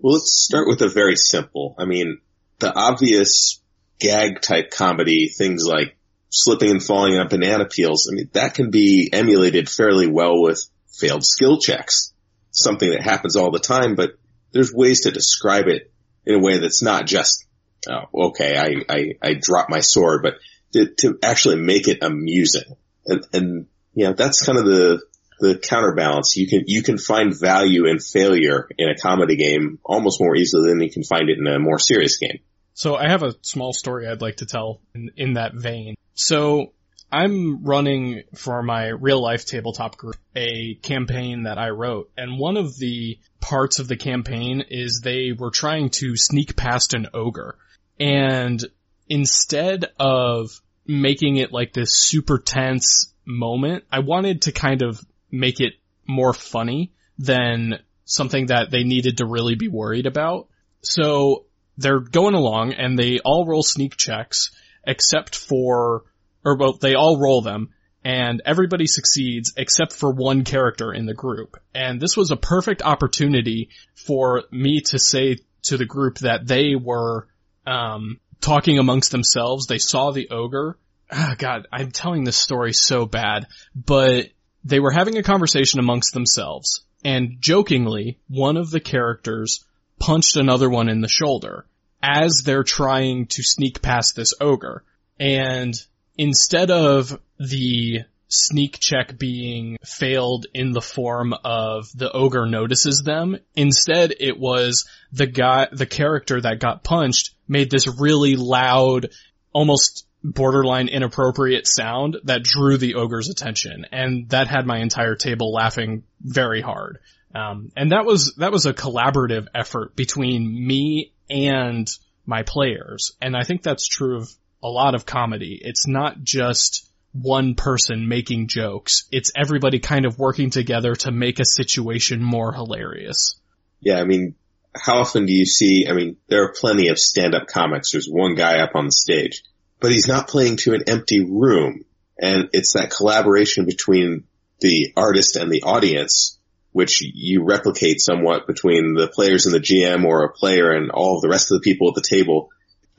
Well, 0.00 0.14
let's 0.14 0.32
start 0.32 0.68
with 0.68 0.80
a 0.80 0.88
very 0.88 1.16
simple. 1.16 1.74
I 1.78 1.84
mean, 1.84 2.20
the 2.60 2.74
obvious 2.74 3.60
gag 3.98 4.40
type 4.40 4.70
comedy, 4.70 5.28
things 5.28 5.66
like 5.66 5.96
slipping 6.30 6.70
and 6.70 6.82
falling 6.82 7.18
on 7.18 7.28
banana 7.28 7.66
peels, 7.66 8.08
I 8.10 8.14
mean, 8.14 8.30
that 8.32 8.54
can 8.54 8.70
be 8.70 9.08
emulated 9.12 9.68
fairly 9.68 10.06
well 10.06 10.40
with 10.42 10.60
failed 10.98 11.24
skill 11.24 11.58
checks 11.58 12.12
something 12.50 12.90
that 12.90 13.02
happens 13.02 13.36
all 13.36 13.50
the 13.50 13.58
time, 13.58 13.94
but 13.94 14.12
there's 14.52 14.72
ways 14.72 15.02
to 15.02 15.10
describe 15.10 15.66
it 15.68 15.90
in 16.26 16.34
a 16.34 16.38
way 16.38 16.58
that's 16.58 16.82
not 16.82 17.06
just, 17.06 17.46
oh, 17.88 18.28
okay, 18.28 18.56
I, 18.56 18.92
I, 18.92 19.04
I 19.22 19.34
drop 19.40 19.68
my 19.68 19.80
sword, 19.80 20.22
but 20.22 20.34
to, 20.72 20.94
to 20.98 21.18
actually 21.22 21.56
make 21.56 21.88
it 21.88 22.02
amusing. 22.02 22.76
And, 23.06 23.24
and, 23.32 23.66
you 23.94 24.06
know, 24.06 24.12
that's 24.12 24.44
kind 24.44 24.58
of 24.58 24.64
the, 24.64 25.02
the 25.40 25.58
counterbalance. 25.58 26.36
You 26.36 26.48
can, 26.48 26.64
you 26.66 26.82
can 26.82 26.98
find 26.98 27.38
value 27.38 27.86
in 27.86 28.00
failure 28.00 28.68
in 28.76 28.88
a 28.88 28.96
comedy 28.96 29.36
game 29.36 29.78
almost 29.84 30.20
more 30.20 30.36
easily 30.36 30.70
than 30.70 30.80
you 30.80 30.90
can 30.90 31.04
find 31.04 31.28
it 31.30 31.38
in 31.38 31.46
a 31.46 31.58
more 31.58 31.78
serious 31.78 32.18
game. 32.18 32.40
So 32.78 32.94
I 32.94 33.08
have 33.08 33.24
a 33.24 33.34
small 33.42 33.72
story 33.72 34.06
I'd 34.06 34.20
like 34.20 34.36
to 34.36 34.46
tell 34.46 34.80
in, 34.94 35.10
in 35.16 35.32
that 35.32 35.52
vein. 35.52 35.96
So 36.14 36.74
I'm 37.10 37.64
running 37.64 38.22
for 38.36 38.62
my 38.62 38.86
real 38.86 39.20
life 39.20 39.44
tabletop 39.44 39.96
group 39.96 40.14
a 40.36 40.74
campaign 40.76 41.42
that 41.42 41.58
I 41.58 41.70
wrote, 41.70 42.12
and 42.16 42.38
one 42.38 42.56
of 42.56 42.78
the 42.78 43.18
parts 43.40 43.80
of 43.80 43.88
the 43.88 43.96
campaign 43.96 44.62
is 44.70 45.00
they 45.00 45.32
were 45.36 45.50
trying 45.50 45.90
to 45.94 46.16
sneak 46.16 46.54
past 46.54 46.94
an 46.94 47.08
ogre. 47.12 47.58
And 47.98 48.64
instead 49.08 49.86
of 49.98 50.60
making 50.86 51.36
it 51.38 51.50
like 51.50 51.72
this 51.72 51.92
super 51.92 52.38
tense 52.38 53.12
moment, 53.24 53.86
I 53.90 53.98
wanted 53.98 54.42
to 54.42 54.52
kind 54.52 54.82
of 54.82 55.04
make 55.32 55.58
it 55.58 55.72
more 56.06 56.32
funny 56.32 56.92
than 57.18 57.80
something 58.04 58.46
that 58.46 58.70
they 58.70 58.84
needed 58.84 59.16
to 59.16 59.26
really 59.26 59.56
be 59.56 59.66
worried 59.66 60.06
about. 60.06 60.46
So 60.80 61.46
they're 61.78 62.00
going 62.00 62.34
along 62.34 62.74
and 62.74 62.98
they 62.98 63.20
all 63.20 63.46
roll 63.46 63.62
sneak 63.62 63.96
checks 63.96 64.50
except 64.84 65.34
for 65.34 66.04
or 66.44 66.56
well, 66.56 66.72
they 66.74 66.94
all 66.94 67.18
roll 67.18 67.42
them, 67.42 67.70
and 68.04 68.42
everybody 68.44 68.86
succeeds 68.86 69.52
except 69.56 69.92
for 69.92 70.10
one 70.10 70.44
character 70.44 70.92
in 70.92 71.06
the 71.06 71.14
group. 71.14 71.56
And 71.74 72.00
this 72.00 72.16
was 72.16 72.30
a 72.30 72.36
perfect 72.36 72.82
opportunity 72.82 73.70
for 73.94 74.44
me 74.50 74.80
to 74.86 74.98
say 74.98 75.38
to 75.64 75.76
the 75.76 75.84
group 75.84 76.18
that 76.18 76.46
they 76.46 76.74
were, 76.74 77.28
um, 77.66 78.20
talking 78.40 78.78
amongst 78.78 79.10
themselves. 79.10 79.66
They 79.66 79.78
saw 79.78 80.10
the 80.10 80.30
ogre. 80.30 80.78
Oh 81.10 81.34
God, 81.36 81.66
I'm 81.72 81.90
telling 81.90 82.24
this 82.24 82.36
story 82.36 82.72
so 82.72 83.06
bad, 83.06 83.46
but 83.74 84.26
they 84.64 84.80
were 84.80 84.90
having 84.90 85.18
a 85.18 85.22
conversation 85.22 85.80
amongst 85.80 86.12
themselves, 86.12 86.82
and 87.04 87.36
jokingly, 87.40 88.18
one 88.28 88.56
of 88.56 88.70
the 88.70 88.80
characters 88.80 89.64
punched 89.98 90.36
another 90.36 90.68
one 90.68 90.88
in 90.88 91.00
the 91.00 91.08
shoulder 91.08 91.66
as 92.02 92.42
they're 92.44 92.64
trying 92.64 93.26
to 93.26 93.42
sneak 93.42 93.82
past 93.82 94.14
this 94.14 94.32
ogre. 94.40 94.84
And 95.18 95.74
instead 96.16 96.70
of 96.70 97.20
the 97.38 98.04
sneak 98.28 98.78
check 98.78 99.18
being 99.18 99.78
failed 99.84 100.46
in 100.52 100.72
the 100.72 100.80
form 100.80 101.34
of 101.44 101.88
the 101.94 102.12
ogre 102.12 102.46
notices 102.46 103.02
them. 103.02 103.38
Instead, 103.56 104.14
it 104.20 104.38
was 104.38 104.86
the 105.12 105.26
guy, 105.26 105.68
the 105.72 105.86
character 105.86 106.40
that 106.40 106.60
got 106.60 106.84
punched 106.84 107.30
made 107.48 107.70
this 107.70 107.88
really 107.98 108.36
loud, 108.36 109.10
almost 109.52 110.06
borderline 110.22 110.88
inappropriate 110.88 111.66
sound 111.66 112.18
that 112.24 112.42
drew 112.42 112.76
the 112.76 112.96
ogre's 112.96 113.30
attention. 113.30 113.86
And 113.90 114.28
that 114.30 114.48
had 114.48 114.66
my 114.66 114.78
entire 114.78 115.14
table 115.14 115.52
laughing 115.52 116.04
very 116.20 116.60
hard. 116.60 116.98
Um, 117.34 117.70
and 117.76 117.92
that 117.92 118.04
was, 118.04 118.34
that 118.36 118.52
was 118.52 118.66
a 118.66 118.72
collaborative 118.72 119.46
effort 119.54 119.94
between 119.94 120.66
me 120.66 121.12
and 121.28 121.86
my 122.26 122.42
players. 122.42 123.12
And 123.20 123.36
I 123.36 123.44
think 123.44 123.62
that's 123.62 123.86
true 123.86 124.16
of 124.18 124.28
a 124.62 124.68
lot 124.68 124.94
of 124.94 125.06
comedy. 125.06 125.60
It's 125.62 125.86
not 125.86 126.22
just 126.22 126.90
one 127.12 127.54
person 127.54 128.08
making 128.08 128.48
jokes. 128.48 129.04
It's 129.10 129.32
everybody 129.36 129.78
kind 129.78 130.04
of 130.04 130.18
working 130.18 130.50
together 130.50 130.94
to 130.96 131.10
make 131.10 131.40
a 131.40 131.44
situation 131.44 132.22
more 132.22 132.52
hilarious. 132.52 133.36
Yeah, 133.80 134.00
I 134.00 134.04
mean, 134.04 134.34
how 134.74 134.98
often 134.98 135.26
do 135.26 135.32
you 135.32 135.46
see, 135.46 135.86
I 135.88 135.92
mean, 135.92 136.16
there 136.28 136.44
are 136.44 136.52
plenty 136.52 136.88
of 136.88 136.98
stand-up 136.98 137.46
comics. 137.46 137.92
There's 137.92 138.08
one 138.08 138.34
guy 138.34 138.60
up 138.60 138.72
on 138.74 138.86
the 138.86 138.92
stage, 138.92 139.42
but 139.80 139.90
he's 139.90 140.08
not 140.08 140.28
playing 140.28 140.58
to 140.58 140.74
an 140.74 140.84
empty 140.86 141.24
room. 141.24 141.84
And 142.20 142.48
it's 142.52 142.74
that 142.74 142.90
collaboration 142.90 143.64
between 143.64 144.24
the 144.60 144.92
artist 144.96 145.36
and 145.36 145.50
the 145.50 145.62
audience, 145.62 146.37
which 146.78 147.02
you 147.02 147.42
replicate 147.42 148.00
somewhat 148.00 148.46
between 148.46 148.94
the 148.94 149.08
players 149.08 149.46
and 149.46 149.52
the 149.52 149.58
GM 149.58 150.04
or 150.04 150.22
a 150.22 150.32
player 150.32 150.70
and 150.70 150.92
all 150.92 151.16
of 151.16 151.22
the 151.22 151.28
rest 151.28 151.50
of 151.50 151.56
the 151.56 151.64
people 151.64 151.88
at 151.88 151.96
the 151.96 152.08
table. 152.08 152.50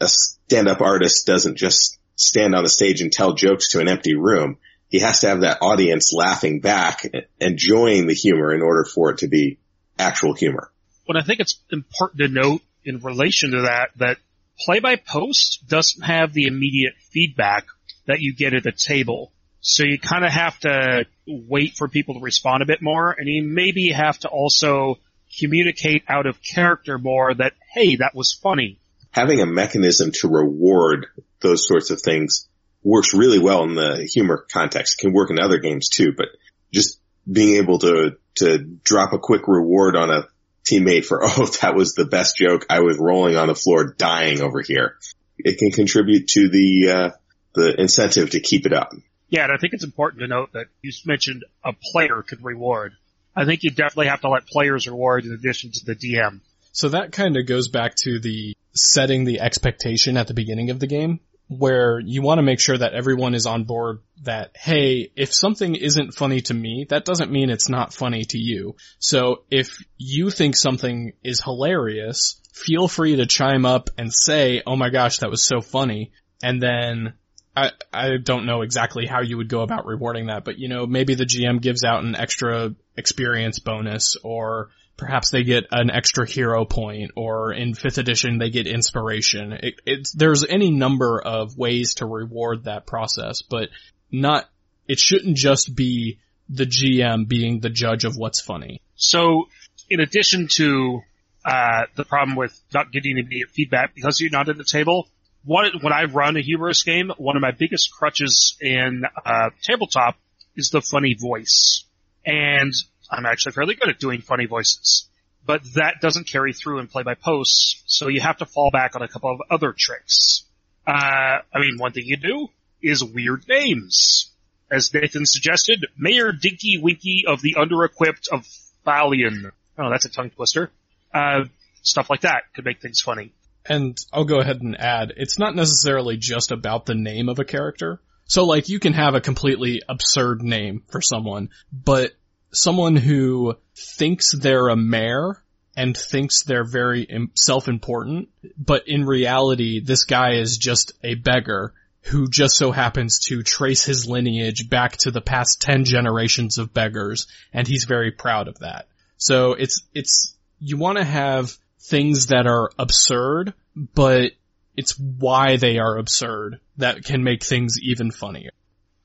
A 0.02 0.08
stand-up 0.10 0.82
artist 0.82 1.26
doesn't 1.26 1.56
just 1.56 1.98
stand 2.16 2.56
on 2.56 2.66
the 2.66 2.70
stage 2.70 3.00
and 3.00 3.10
tell 3.10 3.36
jokes 3.36 3.70
to 3.70 3.80
an 3.80 3.88
empty 3.88 4.16
room. 4.16 4.58
He 4.90 5.00
has 5.00 5.22
to 5.22 5.30
have 5.30 5.42
that 5.42 5.60
audience 5.62 6.12
laughing 6.12 6.60
back, 6.60 7.10
enjoying 7.40 8.08
the 8.08 8.14
humor 8.14 8.54
in 8.54 8.62
order 8.62 8.84
for 8.84 9.12
it 9.12 9.20
to 9.20 9.30
be 9.30 9.60
actual 9.98 10.34
humor. 10.34 10.74
But 11.08 11.16
I 11.16 11.22
think 11.22 11.40
it's 11.40 11.58
important 11.72 12.20
to 12.20 12.28
note 12.28 12.62
in 12.84 13.00
relation 13.00 13.52
to 13.52 13.62
that, 13.62 13.92
that 13.96 14.18
play 14.60 14.82
by 14.82 14.98
post 14.98 15.66
doesn't 15.70 16.04
have 16.04 16.34
the 16.34 16.48
immediate 16.48 16.96
feedback 17.14 17.66
that 18.08 18.20
you 18.20 18.36
get 18.36 18.54
at 18.54 18.64
the 18.64 18.74
table. 18.74 19.32
So 19.62 19.84
you 19.84 20.00
kind 20.00 20.26
of 20.26 20.32
have 20.32 20.58
to 20.60 21.06
wait 21.28 21.74
for 21.78 21.88
people 21.88 22.16
to 22.16 22.22
respond 22.22 22.64
a 22.64 22.66
bit 22.66 22.82
more 22.82 23.12
and 23.12 23.28
you 23.28 23.44
maybe 23.44 23.90
have 23.90 24.18
to 24.20 24.30
also 24.30 25.00
communicate 25.40 26.04
out 26.08 26.26
of 26.26 26.42
character 26.42 26.98
more 26.98 27.34
that, 27.34 27.54
hey, 27.74 27.98
that 27.98 28.16
was 28.16 28.34
funny. 28.34 28.80
Having 29.12 29.42
a 29.42 29.46
mechanism 29.46 30.12
to 30.22 30.28
reward 30.28 31.08
those 31.42 31.68
sorts 31.68 31.90
of 31.90 32.02
things 32.02 32.48
works 32.84 33.14
really 33.14 33.40
well 33.40 33.64
in 33.64 33.76
the 33.76 34.10
humor 34.12 34.46
context. 34.52 34.96
It 34.98 35.02
can 35.04 35.14
work 35.14 35.30
in 35.30 35.40
other 35.40 35.60
games 35.60 35.90
too, 35.90 36.14
but 36.16 36.28
just 36.74 37.00
being 37.30 37.56
able 37.56 37.80
to, 37.80 38.18
to 38.36 38.58
drop 38.60 39.14
a 39.14 39.20
quick 39.20 39.48
reward 39.48 39.96
on 39.96 40.10
a 40.10 40.28
teammate 40.70 41.06
for, 41.06 41.22
oh, 41.24 41.46
that 41.62 41.76
was 41.76 41.94
the 41.94 42.06
best 42.06 42.38
joke. 42.38 42.66
I 42.70 42.80
was 42.80 42.98
rolling 42.98 43.36
on 43.36 43.48
the 43.48 43.56
floor 43.56 43.94
dying 43.98 44.42
over 44.42 44.62
here. 44.62 44.96
It 45.38 45.58
can 45.58 45.72
contribute 45.72 46.28
to 46.30 46.50
the, 46.50 46.92
uh, 46.92 47.10
the 47.56 47.80
incentive 47.80 48.32
to 48.32 48.40
keep 48.40 48.66
it 48.66 48.74
up. 48.74 48.94
Yeah, 49.30 49.44
and 49.44 49.52
I 49.52 49.58
think 49.58 49.74
it's 49.74 49.84
important 49.84 50.22
to 50.22 50.28
note 50.28 50.54
that 50.54 50.68
you 50.82 50.92
mentioned 51.06 51.46
a 51.64 51.74
player 51.92 52.24
could 52.28 52.44
reward. 52.44 52.94
I 53.36 53.46
think 53.46 53.64
you 53.64 53.70
definitely 53.70 54.08
have 54.08 54.22
to 54.22 54.30
let 54.30 54.48
players 54.48 54.88
reward 54.88 55.26
in 55.26 55.34
addition 55.34 55.72
to 55.72 55.86
the 55.86 55.96
DM. 55.96 56.42
So 56.72 56.90
that 56.90 57.12
kind 57.12 57.38
of 57.38 57.46
goes 57.46 57.68
back 57.68 57.96
to 58.04 58.20
the 58.20 58.56
setting 58.74 59.26
the 59.26 59.42
expectation 59.42 60.18
at 60.18 60.28
the 60.28 60.34
beginning 60.34 60.70
of 60.70 60.80
the 60.80 60.88
game 60.88 61.20
where 61.50 62.00
you 62.00 62.22
want 62.22 62.38
to 62.38 62.44
make 62.44 62.60
sure 62.60 62.78
that 62.78 62.94
everyone 62.94 63.34
is 63.34 63.48
on 63.48 63.64
board 63.64 64.00
that, 64.22 64.52
hey, 64.56 65.12
if 65.16 65.34
something 65.34 65.74
isn't 65.76 66.14
funny 66.14 66.42
to 66.42 66.54
me, 66.54 66.86
that 66.90 67.06
doesn't 67.06 67.32
mean 67.32 67.50
it's 67.50 67.70
not 67.70 67.92
funny 67.92 68.24
to 68.24 68.38
you. 68.38 68.76
So 69.00 69.44
if 69.50 69.84
you 69.98 70.30
think 70.30 70.56
something 70.56 71.14
is 71.24 71.42
hilarious, 71.42 72.40
feel 72.54 72.88
free 72.88 73.16
to 73.16 73.26
chime 73.26 73.66
up 73.66 73.90
and 73.98 74.14
say, 74.14 74.62
oh 74.68 74.76
my 74.76 74.92
gosh, 74.92 75.20
that 75.20 75.32
was 75.32 75.42
so 75.42 75.60
funny. 75.60 76.12
And 76.44 76.62
then 76.62 77.14
I, 77.60 77.72
I 77.92 78.18
don't 78.18 78.46
know 78.46 78.62
exactly 78.62 79.06
how 79.06 79.22
you 79.22 79.38
would 79.38 79.50
go 79.50 79.62
about 79.62 79.86
rewarding 79.86 80.28
that, 80.28 80.46
but 80.46 80.58
you 80.58 80.70
know, 80.70 80.86
maybe 80.86 81.16
the 81.16 81.26
GM 81.26 81.62
gives 81.62 81.84
out 81.84 82.04
an 82.04 82.16
extra 82.16 82.74
experience 82.96 83.60
bonus 83.60 84.16
or 84.24 84.70
perhaps 84.98 85.32
they 85.32 85.44
get 85.44 85.66
an 85.72 85.90
extra 85.90 86.28
hero 86.28 86.66
point 86.66 87.12
or 87.16 87.54
in 87.54 87.74
fifth 87.74 87.98
edition 87.98 88.38
they 88.38 88.50
get 88.50 88.68
inspiration. 88.68 89.58
It, 89.86 90.10
there's 90.16 90.46
any 90.46 90.72
number 90.72 91.22
of 91.22 91.58
ways 91.58 91.96
to 91.96 92.06
reward 92.06 92.66
that 92.66 92.86
process, 92.86 93.42
but 93.42 93.70
not, 94.12 94.50
it 94.88 95.00
shouldn't 95.00 95.38
just 95.38 95.76
be 95.76 96.20
the 96.50 96.66
GM 96.66 97.28
being 97.28 97.60
the 97.60 97.70
judge 97.70 98.06
of 98.06 98.16
what's 98.16 98.42
funny. 98.42 98.82
So 98.96 99.48
in 99.90 100.00
addition 100.00 100.48
to, 100.56 101.02
uh, 101.46 101.86
the 101.96 102.04
problem 102.04 102.36
with 102.36 102.60
not 102.74 102.92
getting 102.92 103.18
immediate 103.18 103.50
feedback 103.50 103.96
because 103.96 104.20
you're 104.20 104.30
not 104.30 104.50
at 104.50 104.58
the 104.58 104.64
table, 104.64 105.08
one, 105.46 105.72
when 105.82 105.94
I 105.94 106.06
run 106.06 106.38
a 106.38 106.42
humorous 106.42 106.84
game, 106.84 107.12
one 107.18 107.36
of 107.36 107.42
my 107.42 107.52
biggest 107.52 107.92
crutches 107.92 108.58
in, 108.62 109.04
uh, 109.26 109.50
tabletop 109.64 110.18
is 110.56 110.70
the 110.70 110.82
funny 110.82 111.16
voice. 111.20 111.86
And 112.26 112.74
I'm 113.10 113.26
actually 113.26 113.54
fairly 113.54 113.76
good 113.76 113.90
at 113.90 114.00
doing 114.00 114.22
funny 114.22 114.46
voices. 114.46 115.08
But 115.46 115.62
that 115.76 115.96
doesn't 116.02 116.28
carry 116.28 116.54
through 116.54 116.80
in 116.80 116.88
play 116.88 117.04
by 117.04 117.16
posts, 117.16 117.82
so 117.88 118.08
you 118.08 118.22
have 118.22 118.38
to 118.38 118.46
fall 118.46 118.70
back 118.72 118.96
on 118.96 119.02
a 119.02 119.08
couple 119.08 119.32
of 119.32 119.40
other 119.50 119.74
tricks. 119.76 120.44
Uh, 120.86 120.92
I 120.92 121.60
mean, 121.60 121.78
one 121.78 121.92
thing 121.92 122.04
you 122.06 122.18
do 122.18 122.50
is 122.82 123.04
weird 123.04 123.48
names. 123.48 124.32
As 124.72 124.94
Nathan 124.94 125.26
suggested, 125.26 125.88
Mayor 125.98 126.32
Dinky 126.32 126.78
Winky 126.80 127.24
of 127.28 127.42
the 127.42 127.56
under-equipped 127.56 128.28
of 128.32 128.46
Thalion. 128.86 129.52
Oh, 129.78 129.90
that's 129.90 130.06
a 130.06 130.10
tongue 130.10 130.30
twister. 130.30 130.70
Uh, 131.14 131.46
stuff 131.82 132.10
like 132.10 132.22
that 132.22 132.44
could 132.54 132.66
make 132.66 132.82
things 132.82 133.02
funny. 133.02 133.32
And 133.70 133.98
I'll 134.12 134.26
go 134.26 134.40
ahead 134.40 134.62
and 134.62 134.80
add, 134.80 135.14
it's 135.16 135.40
not 135.40 135.56
necessarily 135.56 136.18
just 136.18 136.52
about 136.52 136.86
the 136.86 136.96
name 136.96 137.30
of 137.30 137.40
a 137.40 137.46
character. 137.46 138.02
So 138.26 138.46
like 138.46 138.68
you 138.68 138.80
can 138.80 138.94
have 138.94 139.16
a 139.16 139.22
completely 139.22 139.82
absurd 139.88 140.42
name 140.42 140.84
for 140.90 141.02
someone, 141.02 141.50
but 141.72 142.14
someone 142.52 142.96
who 142.96 143.56
thinks 143.76 144.32
they're 144.34 144.70
a 144.70 144.76
mayor 144.76 145.42
and 145.76 145.96
thinks 145.96 146.44
they're 146.44 146.70
very 146.70 147.08
self-important, 147.36 148.30
but 148.58 148.88
in 148.88 149.06
reality, 149.06 149.80
this 149.80 150.04
guy 150.04 150.34
is 150.34 150.58
just 150.58 150.92
a 151.04 151.16
beggar 151.16 151.74
who 152.02 152.28
just 152.28 152.56
so 152.56 152.72
happens 152.72 153.20
to 153.20 153.44
trace 153.44 153.84
his 153.84 154.08
lineage 154.08 154.70
back 154.70 154.98
to 154.98 155.12
the 155.12 155.22
past 155.22 155.62
10 155.62 155.86
generations 155.86 156.58
of 156.58 156.74
beggars, 156.74 157.28
and 157.54 157.68
he's 157.68 157.86
very 157.86 158.12
proud 158.12 158.48
of 158.48 158.60
that. 158.60 158.88
So 159.18 159.54
it's, 159.54 159.82
it's, 159.94 160.36
you 160.60 160.78
want 160.78 160.98
to 160.98 161.04
have 161.04 161.56
things 161.80 162.28
that 162.28 162.48
are 162.48 162.70
absurd, 162.78 163.54
but 163.76 164.32
it's 164.76 164.98
why 164.98 165.58
they 165.58 165.78
are 165.78 165.98
absurd 165.98 166.60
that 166.78 167.04
can 167.04 167.24
make 167.24 167.44
things 167.44 167.78
even 167.82 168.12
funnier. 168.12 168.52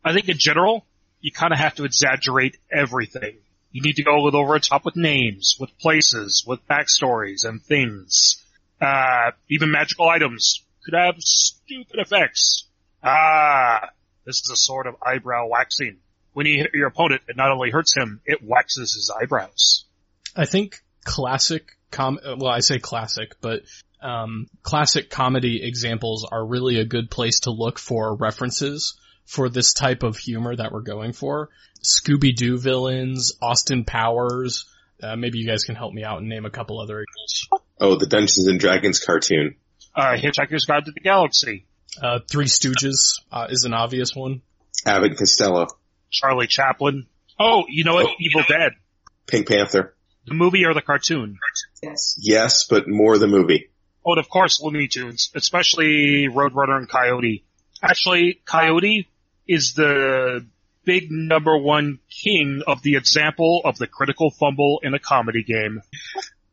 I 0.05 0.13
think 0.13 0.29
in 0.29 0.39
general, 0.39 0.85
you 1.21 1.33
kind 1.33 1.53
of 1.53 1.59
have 1.59 1.77
to 1.77 1.85
exaggerate 1.85 2.57
everything. 2.71 3.37
You 3.73 3.83
need 3.83 3.97
to 3.97 4.05
go 4.05 4.23
with 4.23 4.35
over 4.35 4.55
the 4.55 4.61
top 4.61 4.85
with 4.85 4.95
names, 4.95 5.57
with 5.59 5.77
places, 5.79 6.45
with 6.47 6.67
backstories 6.69 7.45
and 7.45 7.63
things. 7.63 8.43
Uh, 8.81 9.33
even 9.49 9.71
magical 9.71 10.09
items 10.09 10.63
could 10.85 10.95
have 10.95 11.17
stupid 11.19 11.99
effects. 11.99 12.67
Ah, 13.03 13.89
this 14.25 14.37
is 14.43 14.51
a 14.51 14.57
sort 14.57 14.87
of 14.87 14.97
eyebrow 15.05 15.49
waxing. 15.49 15.97
When 16.35 16.47
you 16.47 16.59
hit 16.59 16.71
your 16.75 16.89
opponent, 16.89 17.23
it 17.29 17.37
not 17.37 17.51
only 17.51 17.71
hurts 17.71 17.97
him, 17.97 18.21
it 18.27 18.43
waxes 18.43 18.95
his 18.95 19.11
eyebrows. 19.11 19.85
I 20.37 20.45
think 20.45 20.83
classic 21.05 21.77
com, 21.95 22.19
well, 22.23 22.53
I 22.53 22.61
say 22.61 22.79
classic, 22.79 23.37
but 23.41 23.63
um, 24.03 24.49
classic 24.63 25.09
comedy 25.09 25.65
examples 25.67 26.29
are 26.31 26.47
really 26.47 26.79
a 26.79 26.85
good 26.85 27.11
place 27.11 27.41
to 27.41 27.51
look 27.51 27.79
for 27.79 28.15
references 28.17 28.99
for 29.25 29.49
this 29.49 29.73
type 29.73 30.03
of 30.03 30.19
humor 30.19 30.55
that 30.55 30.73
we're 30.73 30.83
going 30.83 31.13
for. 31.13 31.49
Scooby-Doo 31.83 32.59
villains, 32.59 33.33
Austin 33.41 33.85
Powers, 33.85 34.67
uh, 35.03 35.17
maybe 35.17 35.39
you 35.39 35.47
guys 35.47 35.65
can 35.65 35.75
help 35.75 35.93
me 35.93 36.05
out 36.05 36.19
and 36.19 36.29
name 36.29 36.45
a 36.45 36.51
couple 36.51 36.81
other 36.81 37.01
examples. 37.01 37.63
Oh, 37.81 37.97
the 37.97 38.07
Dungeons 38.07 38.47
and 38.47 38.61
Dragons 38.61 39.01
cartoon. 39.01 39.57
Uh, 39.95 40.17
Hitchhiker's 40.17 40.65
Guide 40.65 40.85
to 40.85 40.93
the 40.93 41.01
Galaxy. 41.01 41.67
Uh, 42.03 42.19
Three 42.31 42.47
Stooges, 42.47 43.21
uh, 43.31 43.47
is 43.51 43.65
an 43.65 43.75
obvious 43.75 44.15
one. 44.15 44.43
Abbott 44.87 45.11
and 45.11 45.19
Costello. 45.19 45.67
Charlie 46.11 46.47
Chaplin. 46.47 47.07
Oh, 47.39 47.65
you 47.69 47.85
know 47.85 47.95
what? 47.95 48.07
Oh, 48.07 48.15
Evil 48.19 48.43
you 48.49 48.57
know. 48.57 48.59
Dead. 48.59 48.73
Pink 49.27 49.49
Panther. 49.49 49.95
The 50.27 50.35
movie 50.35 50.65
or 50.65 50.75
the 50.75 50.83
cartoon? 50.83 51.39
Yes. 51.85 52.19
Yes, 52.21 52.65
but 52.65 52.89
more 52.89 53.19
the 53.19 53.27
movie. 53.27 53.71
Oh, 54.05 54.13
and 54.13 54.19
of 54.19 54.29
course, 54.29 54.61
Looney 54.61 54.89
Tunes, 54.89 55.31
especially 55.35 56.29
Roadrunner 56.29 56.77
and 56.77 56.89
Coyote. 56.89 57.45
Actually, 57.83 58.41
Coyote 58.45 59.09
is 59.47 59.75
the 59.75 60.47
big 60.85 61.11
number 61.11 61.57
one 61.57 61.99
king 62.11 62.63
of 62.67 62.83
the 62.83 62.97
example 62.97 63.63
of 63.65 63.79
the 63.79 63.87
critical 63.87 64.31
fumble 64.31 64.81
in 64.83 64.95
a 64.95 64.99
comedy 64.99 65.43
game. 65.43 65.81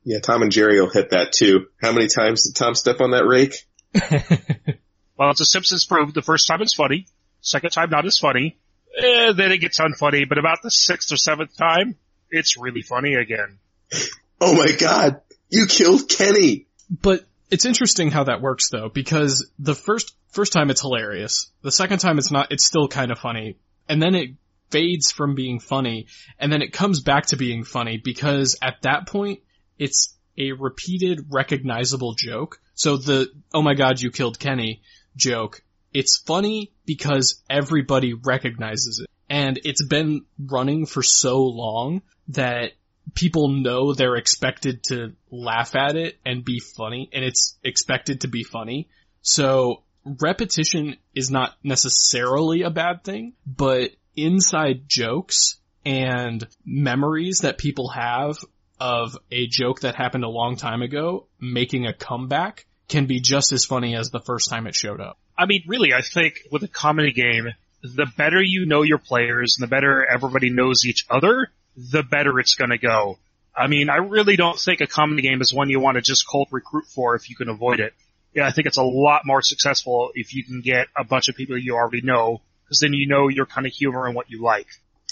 Yeah, 0.04 0.20
Tom 0.20 0.42
and 0.42 0.52
Jerry 0.52 0.80
will 0.80 0.90
hit 0.90 1.12
that 1.12 1.34
too. 1.34 1.68
How 1.82 1.92
many 1.92 2.08
times 2.08 2.46
did 2.46 2.56
Tom 2.56 2.74
step 2.76 3.02
on 3.02 3.12
that 3.12 3.26
rake? 3.26 3.68
well, 5.18 5.32
it's 5.32 5.42
a 5.42 5.46
Simpsons 5.46 5.86
proved 5.86 6.16
the 6.16 6.22
first 6.22 6.48
time 6.48 6.62
it's 6.62 6.74
funny, 6.74 7.06
second 7.42 7.72
time 7.72 7.90
not 7.90 8.06
as 8.06 8.18
funny, 8.18 8.58
eh, 8.98 9.34
then 9.34 9.52
it 9.52 9.60
gets 9.60 9.80
unfunny. 9.80 10.28
But 10.28 10.38
about 10.38 10.60
the 10.64 10.72
sixth 10.72 11.12
or 11.12 11.18
seventh 11.18 11.56
time, 11.58 11.96
it's 12.30 12.58
really 12.58 12.82
funny 12.82 13.16
again. 13.16 13.60
Oh 14.44 14.56
my 14.56 14.72
god, 14.72 15.22
you 15.50 15.68
killed 15.68 16.10
Kenny! 16.10 16.66
But 16.90 17.26
it's 17.52 17.66
interesting 17.66 18.10
how 18.10 18.24
that 18.24 18.42
works 18.42 18.70
though, 18.72 18.90
because 18.90 19.48
the 19.60 19.76
first, 19.76 20.16
first 20.32 20.52
time 20.52 20.72
it's 20.72 20.82
hilarious. 20.82 21.52
The 21.62 21.72
second 21.72 22.00
time 22.00 22.18
it's 22.18 22.32
not, 22.32 22.52
it's 22.52 22.66
still 22.66 22.88
kind 22.88 23.12
of 23.12 23.20
funny. 23.20 23.58
And 23.88 24.02
then 24.02 24.16
it 24.16 24.32
fades 24.72 25.12
from 25.12 25.36
being 25.36 25.60
funny, 25.60 26.08
and 26.40 26.52
then 26.52 26.64
it 26.64 26.74
comes 26.74 27.02
back 27.02 27.28
to 27.28 27.36
being 27.36 27.64
funny 27.64 27.98
because 27.98 28.58
at 28.64 28.82
that 28.82 29.06
point, 29.06 29.42
it's 29.78 30.16
a 30.40 30.54
repeated 30.54 31.28
recognizable 31.30 32.16
joke. 32.18 32.60
So 32.74 32.98
the, 32.98 33.28
oh 33.54 33.62
my 33.62 33.76
god, 33.76 34.02
you 34.02 34.10
killed 34.10 34.40
Kenny 34.40 34.82
joke, 35.16 35.62
it's 35.94 36.18
funny 36.18 36.72
because 36.86 37.44
everybody 37.48 38.14
recognizes 38.14 39.02
it. 39.04 39.10
And 39.30 39.60
it's 39.64 39.86
been 39.86 40.26
running 40.40 40.88
for 40.88 41.04
so 41.04 41.44
long 41.44 42.02
that 42.30 42.72
people 43.14 43.50
know 43.50 43.94
they're 43.94 44.16
expected 44.16 44.84
to 44.86 45.14
laugh 45.30 45.76
at 45.76 45.96
it 45.96 46.18
and 46.26 46.46
be 46.46 46.60
funny, 46.60 47.10
and 47.14 47.24
it's 47.24 47.58
expected 47.64 48.22
to 48.22 48.28
be 48.28 48.44
funny. 48.44 48.90
So 49.22 49.84
repetition 50.06 50.98
is 51.14 51.30
not 51.30 51.56
necessarily 51.64 52.64
a 52.64 52.70
bad 52.70 53.04
thing, 53.04 53.34
but 53.46 53.92
inside 54.16 54.88
jokes 54.88 55.58
and 55.86 56.48
memories 56.66 57.40
that 57.40 57.58
people 57.58 57.90
have 57.90 58.38
of 58.80 59.18
a 59.32 59.48
joke 59.48 59.82
that 59.82 59.96
happened 59.96 60.24
a 60.24 60.30
long 60.30 60.56
time 60.56 60.82
ago 60.82 61.28
making 61.40 61.86
a 61.86 61.94
comeback 61.94 62.66
can 62.88 63.06
be 63.06 63.20
just 63.20 63.52
as 63.52 63.64
funny 63.64 63.96
as 63.96 64.10
the 64.10 64.20
first 64.20 64.50
time 64.50 64.68
it 64.68 64.76
showed 64.76 65.00
up. 65.00 65.18
I 65.38 65.46
mean, 65.46 65.64
really, 65.68 65.94
I 65.94 66.02
think 66.02 66.42
with 66.52 66.64
a 66.64 66.68
comedy 66.68 67.14
game, 67.14 67.48
the 67.84 68.08
better 68.18 68.42
you 68.42 68.66
know 68.66 68.82
your 68.82 68.98
players 68.98 69.56
and 69.58 69.68
the 69.68 69.70
better 69.70 70.06
everybody 70.06 70.50
knows 70.50 70.86
each 70.86 71.06
other, 71.10 71.52
the 71.76 72.04
better 72.04 72.40
it's 72.40 72.56
gonna 72.56 72.78
go. 72.78 73.18
I 73.56 73.68
mean, 73.68 73.90
I 73.90 73.98
really 73.98 74.38
don't 74.38 74.60
think 74.60 74.82
a 74.82 74.88
comedy 74.88 75.22
game 75.22 75.42
is 75.42 75.54
one 75.54 75.70
you 75.70 75.80
want 75.80 75.96
to 75.96 76.02
just 76.02 76.28
cold 76.28 76.48
recruit 76.52 76.86
for 76.86 77.16
if 77.16 77.30
you 77.30 77.36
can 77.36 77.50
avoid 77.50 77.80
it. 77.80 77.94
Yeah, 78.34 78.48
I 78.48 78.52
think 78.52 78.68
it's 78.68 78.78
a 78.78 78.84
lot 78.84 79.24
more 79.26 79.42
successful 79.42 80.12
if 80.16 80.34
you 80.34 80.44
can 80.44 80.62
get 80.62 80.88
a 80.96 81.04
bunch 81.04 81.28
of 81.28 81.36
people 81.36 81.58
you 81.58 81.76
already 81.76 82.02
know, 82.02 82.42
because 82.64 82.80
then 82.80 82.94
you 82.94 83.08
know 83.08 83.28
your 83.28 83.46
kind 83.46 83.68
of 83.68 83.74
humor 83.74 84.06
and 84.06 84.16
what 84.16 84.30
you 84.30 84.42
like. 84.42 84.68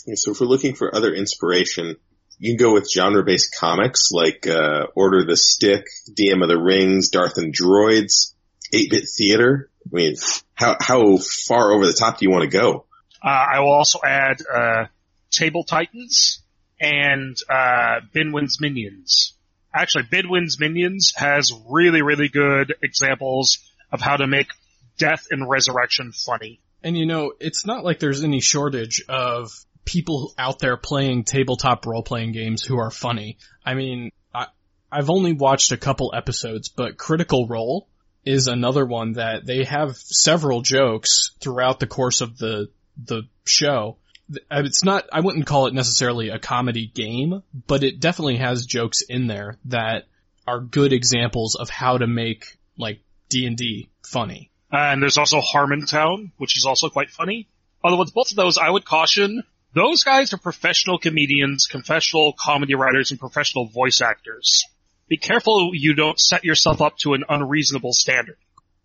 Yeah, 0.07 0.13
so 0.15 0.31
if 0.31 0.39
we're 0.39 0.47
looking 0.47 0.73
for 0.75 0.95
other 0.95 1.13
inspiration, 1.13 1.97
you 2.37 2.55
can 2.55 2.65
go 2.65 2.73
with 2.73 2.89
genre-based 2.89 3.53
comics 3.59 4.11
like 4.13 4.47
uh, 4.47 4.87
Order 4.95 5.25
the 5.25 5.35
Stick, 5.35 5.85
DM 6.09 6.41
of 6.41 6.47
the 6.47 6.57
Rings, 6.57 7.09
Darth 7.09 7.37
and 7.37 7.53
Droids, 7.53 8.33
8-bit 8.73 9.09
theater. 9.17 9.69
I 9.85 9.89
mean, 9.91 10.15
how 10.53 10.77
how 10.79 11.17
far 11.17 11.73
over 11.73 11.85
the 11.85 11.93
top 11.93 12.19
do 12.19 12.25
you 12.25 12.31
want 12.31 12.49
to 12.49 12.57
go? 12.57 12.85
Uh, 13.21 13.27
I 13.27 13.59
will 13.59 13.73
also 13.73 13.99
add 14.05 14.41
uh, 14.41 14.85
Table 15.31 15.63
Titans 15.63 16.41
and 16.79 17.36
uh, 17.50 18.01
Binwin's 18.13 18.59
Minions. 18.59 19.33
Actually, 19.74 20.05
Binwin's 20.05 20.59
Minions 20.59 21.13
has 21.15 21.51
really, 21.69 22.01
really 22.01 22.29
good 22.29 22.74
examples 22.81 23.59
of 23.91 24.01
how 24.01 24.17
to 24.17 24.27
make 24.27 24.48
death 24.98 25.27
and 25.31 25.50
resurrection 25.50 26.12
funny. 26.12 26.59
And 26.83 26.98
you 26.98 27.05
know, 27.05 27.33
it's 27.39 27.65
not 27.65 27.83
like 27.83 28.00
there's 28.00 28.24
any 28.24 28.39
shortage 28.39 29.03
of 29.09 29.51
people 29.86 30.33
out 30.38 30.59
there 30.59 30.77
playing 30.77 31.24
tabletop 31.24 31.86
role-playing 31.86 32.31
games 32.31 32.63
who 32.63 32.77
are 32.77 32.91
funny. 32.91 33.38
I 33.65 33.74
mean, 33.74 34.12
I, 34.33 34.48
I've 34.91 35.09
only 35.09 35.33
watched 35.33 35.71
a 35.71 35.77
couple 35.77 36.13
episodes, 36.15 36.69
but 36.69 36.98
Critical 36.98 37.48
Role 37.48 37.88
is 38.25 38.48
another 38.48 38.86
one 38.86 39.13
that 39.13 39.45
they 39.45 39.63
have 39.63 39.95
several 39.98 40.62
jokes 40.62 41.31
throughout 41.39 41.79
the 41.79 41.88
course 41.88 42.21
of 42.21 42.38
the, 42.38 42.69
the 43.03 43.24
show. 43.45 43.98
It's 44.51 44.83
not, 44.83 45.05
I 45.12 45.21
wouldn't 45.21 45.48
call 45.48 45.67
it 45.67 45.74
necessarily 45.74 46.29
a 46.29 46.39
comedy 46.39 46.87
game, 46.87 47.42
but 47.68 47.83
it 47.83 48.00
definitely 48.00 48.37
has 48.37 48.65
jokes 48.65 49.01
in 49.01 49.27
there 49.27 49.57
that 49.65 50.05
are 50.48 50.59
good 50.59 50.94
examples 50.94 51.55
of 51.55 51.70
how 51.70 51.98
to 51.98 52.07
make 52.07 52.57
like 52.77 53.01
D&D 53.29 53.89
funny. 54.05 54.51
Uh, 54.72 54.77
and 54.77 55.01
there's 55.01 55.18
also 55.18 55.42
Harmontown, 55.42 56.31
which 56.37 56.57
is 56.57 56.65
also 56.65 56.89
quite 56.89 57.09
funny. 57.09 57.48
Although 57.83 58.00
with 58.00 58.13
both 58.13 58.31
of 58.31 58.37
those, 58.37 58.57
I 58.57 58.70
would 58.70 58.85
caution 58.85 59.44
those 59.74 60.03
guys 60.03 60.33
are 60.33 60.37
professional 60.37 60.98
comedians, 60.98 61.68
professional 61.68 62.33
comedy 62.33 62.75
writers, 62.75 63.11
and 63.11 63.20
professional 63.20 63.68
voice 63.68 64.01
actors. 64.01 64.65
Be 65.07 65.18
careful 65.18 65.72
you 65.74 65.94
don't 65.94 66.20
set 66.20 66.44
yourself 66.44 66.81
up 66.81 66.98
to 67.00 67.13
an 67.13 67.24
unreasonable 67.29 67.94
standard. 67.94 68.37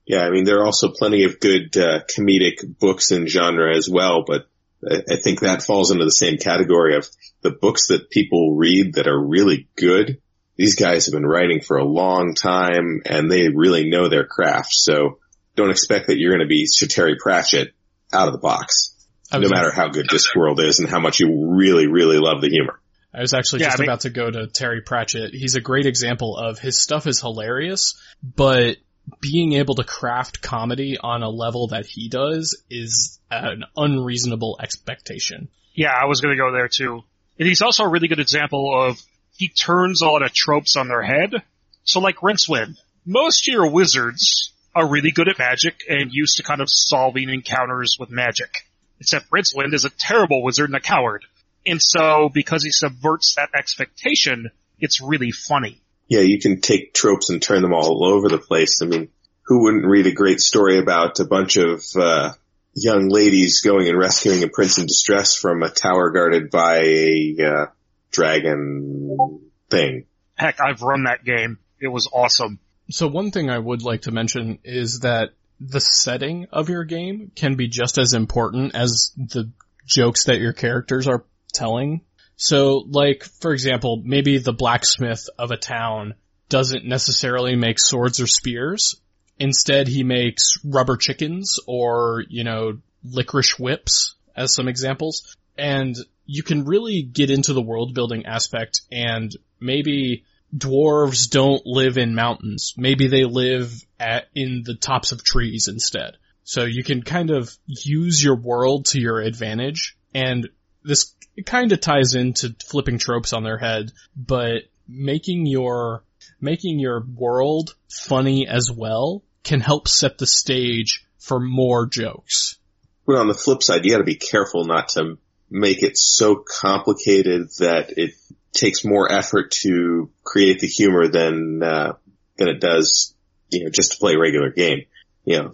Yeah, 0.06 0.24
I 0.24 0.30
mean, 0.30 0.44
there 0.44 0.58
are 0.60 0.66
also 0.66 0.90
plenty 0.90 1.24
of 1.24 1.40
good 1.40 1.76
uh, 1.76 2.00
comedic 2.04 2.78
books 2.78 3.10
in 3.10 3.26
genre 3.26 3.74
as 3.74 3.88
well, 3.90 4.24
but 4.26 4.46
I, 4.90 5.02
I 5.14 5.16
think 5.16 5.40
that 5.40 5.62
falls 5.62 5.90
into 5.90 6.04
the 6.04 6.10
same 6.10 6.38
category 6.38 6.96
of 6.96 7.08
the 7.42 7.50
books 7.50 7.88
that 7.88 8.10
people 8.10 8.56
read 8.56 8.94
that 8.94 9.06
are 9.06 9.20
really 9.20 9.68
good. 9.76 10.20
These 10.56 10.76
guys 10.76 11.06
have 11.06 11.12
been 11.12 11.26
writing 11.26 11.60
for 11.60 11.76
a 11.76 11.84
long 11.84 12.34
time 12.34 13.02
and 13.04 13.30
they 13.30 13.48
really 13.48 13.90
know 13.90 14.08
their 14.08 14.26
craft. 14.26 14.72
So 14.72 15.18
don't 15.56 15.70
expect 15.70 16.06
that 16.06 16.18
you're 16.18 16.32
going 16.32 16.46
to 16.46 16.46
be 16.46 16.66
Sir 16.66 16.86
Terry 16.86 17.16
Pratchett 17.20 17.74
out 18.12 18.28
of 18.28 18.32
the 18.32 18.40
box 18.40 18.94
no 19.32 19.48
matter 19.48 19.72
how 19.72 19.88
good 19.88 20.08
Discworld 20.08 20.60
is 20.60 20.78
and 20.78 20.88
how 20.88 21.00
much 21.00 21.20
you 21.20 21.56
really, 21.56 21.86
really 21.86 22.18
love 22.18 22.40
the 22.40 22.48
humor. 22.48 22.80
I 23.12 23.20
was 23.20 23.32
actually 23.32 23.60
yeah, 23.60 23.68
just 23.68 23.78
I 23.78 23.82
mean, 23.82 23.88
about 23.88 24.00
to 24.00 24.10
go 24.10 24.30
to 24.30 24.46
Terry 24.48 24.80
Pratchett. 24.80 25.32
He's 25.32 25.54
a 25.54 25.60
great 25.60 25.86
example 25.86 26.36
of 26.36 26.58
his 26.58 26.82
stuff 26.82 27.06
is 27.06 27.20
hilarious, 27.20 27.94
but 28.22 28.76
being 29.20 29.54
able 29.54 29.74
to 29.76 29.84
craft 29.84 30.42
comedy 30.42 30.96
on 30.98 31.22
a 31.22 31.28
level 31.28 31.68
that 31.68 31.86
he 31.86 32.08
does 32.08 32.62
is 32.70 33.20
an 33.30 33.64
unreasonable 33.76 34.58
expectation. 34.62 35.48
Yeah, 35.74 35.92
I 35.92 36.06
was 36.06 36.20
gonna 36.20 36.36
go 36.36 36.52
there 36.52 36.68
too. 36.68 37.02
And 37.38 37.48
he's 37.48 37.62
also 37.62 37.84
a 37.84 37.88
really 37.88 38.08
good 38.08 38.20
example 38.20 38.70
of 38.74 39.00
he 39.36 39.48
turns 39.48 40.02
a 40.02 40.06
lot 40.06 40.22
of 40.22 40.32
tropes 40.32 40.76
on 40.76 40.88
their 40.88 41.02
head. 41.02 41.42
So 41.84 42.00
like 42.00 42.16
Rincewind, 42.16 42.76
most 43.04 43.48
of 43.48 43.52
your 43.52 43.70
wizards 43.70 44.52
are 44.74 44.88
really 44.88 45.10
good 45.10 45.28
at 45.28 45.38
magic 45.38 45.82
and 45.88 46.10
used 46.12 46.36
to 46.36 46.42
kind 46.42 46.60
of 46.60 46.68
solving 46.70 47.28
encounters 47.28 47.96
with 47.98 48.10
magic. 48.10 48.54
Except 49.00 49.30
Rincewind 49.30 49.74
is 49.74 49.84
a 49.84 49.90
terrible 49.90 50.42
wizard 50.42 50.68
and 50.68 50.76
a 50.76 50.80
coward. 50.80 51.24
And 51.66 51.80
so, 51.80 52.30
because 52.32 52.62
he 52.62 52.70
subverts 52.70 53.34
that 53.36 53.50
expectation, 53.56 54.50
it's 54.78 55.00
really 55.00 55.30
funny. 55.30 55.80
Yeah, 56.08 56.20
you 56.20 56.38
can 56.40 56.60
take 56.60 56.92
tropes 56.94 57.30
and 57.30 57.40
turn 57.40 57.62
them 57.62 57.72
all 57.72 58.04
over 58.04 58.28
the 58.28 58.38
place. 58.38 58.80
I 58.82 58.86
mean, 58.86 59.08
who 59.46 59.62
wouldn't 59.62 59.86
read 59.86 60.06
a 60.06 60.12
great 60.12 60.40
story 60.40 60.78
about 60.78 61.20
a 61.20 61.24
bunch 61.24 61.56
of, 61.56 61.84
uh, 61.96 62.32
young 62.74 63.08
ladies 63.08 63.60
going 63.60 63.88
and 63.88 63.98
rescuing 63.98 64.42
a 64.42 64.48
prince 64.48 64.78
in 64.78 64.86
distress 64.86 65.36
from 65.36 65.62
a 65.62 65.70
tower 65.70 66.10
guarded 66.10 66.50
by 66.50 66.78
a, 66.78 67.36
uh, 67.40 67.66
dragon 68.10 69.40
thing? 69.70 70.06
Heck, 70.34 70.60
I've 70.60 70.82
run 70.82 71.04
that 71.04 71.24
game. 71.24 71.58
It 71.80 71.88
was 71.88 72.08
awesome. 72.12 72.58
So 72.90 73.08
one 73.08 73.30
thing 73.30 73.50
I 73.50 73.58
would 73.58 73.82
like 73.82 74.02
to 74.02 74.10
mention 74.10 74.58
is 74.64 75.00
that 75.00 75.30
the 75.60 75.80
setting 75.80 76.46
of 76.52 76.68
your 76.68 76.84
game 76.84 77.30
can 77.34 77.54
be 77.54 77.68
just 77.68 77.98
as 77.98 78.12
important 78.12 78.74
as 78.74 79.12
the 79.16 79.50
jokes 79.86 80.24
that 80.24 80.40
your 80.40 80.52
characters 80.52 81.06
are 81.08 81.24
telling. 81.52 82.02
So 82.36 82.84
like, 82.88 83.24
for 83.24 83.52
example, 83.52 84.02
maybe 84.04 84.38
the 84.38 84.52
blacksmith 84.52 85.28
of 85.38 85.50
a 85.50 85.56
town 85.56 86.14
doesn't 86.48 86.84
necessarily 86.84 87.56
make 87.56 87.78
swords 87.78 88.20
or 88.20 88.26
spears. 88.26 88.96
Instead, 89.38 89.88
he 89.88 90.04
makes 90.04 90.58
rubber 90.64 90.96
chickens 90.96 91.58
or, 91.66 92.24
you 92.28 92.44
know, 92.44 92.78
licorice 93.02 93.58
whips 93.58 94.14
as 94.36 94.54
some 94.54 94.68
examples. 94.68 95.36
And 95.56 95.96
you 96.26 96.42
can 96.42 96.64
really 96.64 97.02
get 97.02 97.30
into 97.30 97.52
the 97.52 97.62
world 97.62 97.94
building 97.94 98.26
aspect 98.26 98.82
and 98.90 99.30
maybe 99.60 100.24
dwarves 100.56 101.28
don't 101.30 101.66
live 101.66 101.98
in 101.98 102.14
mountains. 102.14 102.74
Maybe 102.76 103.08
they 103.08 103.24
live 103.24 103.72
at, 103.98 104.28
in 104.34 104.62
the 104.64 104.74
tops 104.74 105.12
of 105.12 105.24
trees 105.24 105.68
instead. 105.68 106.16
So 106.44 106.64
you 106.64 106.84
can 106.84 107.02
kind 107.02 107.30
of 107.30 107.56
use 107.66 108.22
your 108.22 108.36
world 108.36 108.86
to 108.86 109.00
your 109.00 109.20
advantage 109.20 109.96
and 110.14 110.48
this 110.84 111.14
kind 111.46 111.72
of 111.72 111.80
ties 111.80 112.14
into 112.14 112.54
flipping 112.66 112.98
tropes 112.98 113.32
on 113.32 113.42
their 113.42 113.58
head, 113.58 113.90
but 114.16 114.62
making 114.86 115.46
your, 115.46 116.04
making 116.40 116.78
your 116.78 117.04
world 117.14 117.74
funny 117.90 118.46
as 118.46 118.70
well 118.70 119.22
can 119.42 119.60
help 119.60 119.88
set 119.88 120.18
the 120.18 120.26
stage 120.26 121.04
for 121.18 121.40
more 121.40 121.86
jokes. 121.86 122.58
But 123.06 123.16
on 123.16 123.28
the 123.28 123.34
flip 123.34 123.62
side, 123.62 123.84
you 123.84 123.90
gotta 123.90 124.04
be 124.04 124.16
careful 124.16 124.64
not 124.64 124.90
to 124.90 125.18
make 125.50 125.82
it 125.82 125.96
so 125.96 126.36
complicated 126.36 127.48
that 127.58 127.94
it 127.96 128.14
takes 128.52 128.84
more 128.84 129.10
effort 129.10 129.50
to 129.50 130.10
create 130.22 130.60
the 130.60 130.66
humor 130.66 131.08
than 131.08 131.62
uh, 131.62 131.92
than 132.36 132.48
it 132.48 132.60
does, 132.60 133.14
you 133.50 133.64
know, 133.64 133.70
just 133.70 133.92
to 133.92 133.98
play 133.98 134.14
a 134.14 134.18
regular 134.18 134.50
game. 134.50 134.84
You 135.24 135.38
know, 135.38 135.52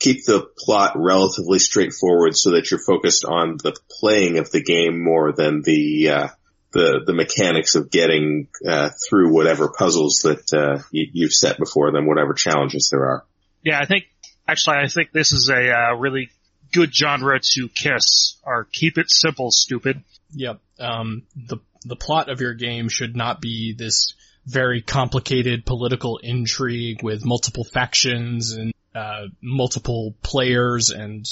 keep 0.00 0.20
keep 0.20 0.24
the 0.24 0.46
plot 0.58 0.92
relatively 0.96 1.58
straightforward 1.58 2.36
so 2.36 2.50
that 2.50 2.70
you're 2.70 2.80
focused 2.80 3.24
on 3.24 3.58
the 3.62 3.76
playing 4.00 4.38
of 4.38 4.50
the 4.50 4.62
game 4.62 5.02
more 5.02 5.32
than 5.32 5.62
the 5.62 6.08
uh, 6.08 6.28
the 6.72 7.02
the 7.06 7.12
mechanics 7.12 7.74
of 7.74 7.90
getting 7.90 8.48
uh, 8.66 8.90
through 9.08 9.32
whatever 9.32 9.72
puzzles 9.76 10.20
that 10.24 10.52
uh, 10.52 10.82
you, 10.90 11.08
you've 11.12 11.32
set 11.32 11.58
before 11.58 11.92
them, 11.92 12.06
whatever 12.06 12.32
challenges 12.32 12.88
there 12.90 13.04
are. 13.04 13.24
Yeah, 13.62 13.78
I 13.80 13.86
think 13.86 14.04
actually 14.48 14.78
I 14.78 14.88
think 14.88 15.12
this 15.12 15.32
is 15.32 15.48
a 15.48 15.72
uh, 15.72 15.96
really 15.96 16.30
good 16.72 16.94
genre 16.94 17.38
to 17.40 17.68
kiss 17.68 18.36
or 18.44 18.68
keep 18.72 18.98
it 18.98 19.10
simple, 19.10 19.50
stupid. 19.50 20.02
Yep. 20.32 20.60
Um, 20.78 21.22
the 21.36 21.58
the 21.84 21.96
plot 21.96 22.28
of 22.28 22.40
your 22.40 22.54
game 22.54 22.88
should 22.88 23.16
not 23.16 23.40
be 23.40 23.74
this 23.76 24.14
very 24.46 24.80
complicated 24.80 25.66
political 25.66 26.18
intrigue 26.18 27.02
with 27.02 27.24
multiple 27.24 27.64
factions 27.64 28.52
and 28.52 28.72
uh, 28.94 29.26
multiple 29.40 30.14
players 30.22 30.90
and 30.90 31.26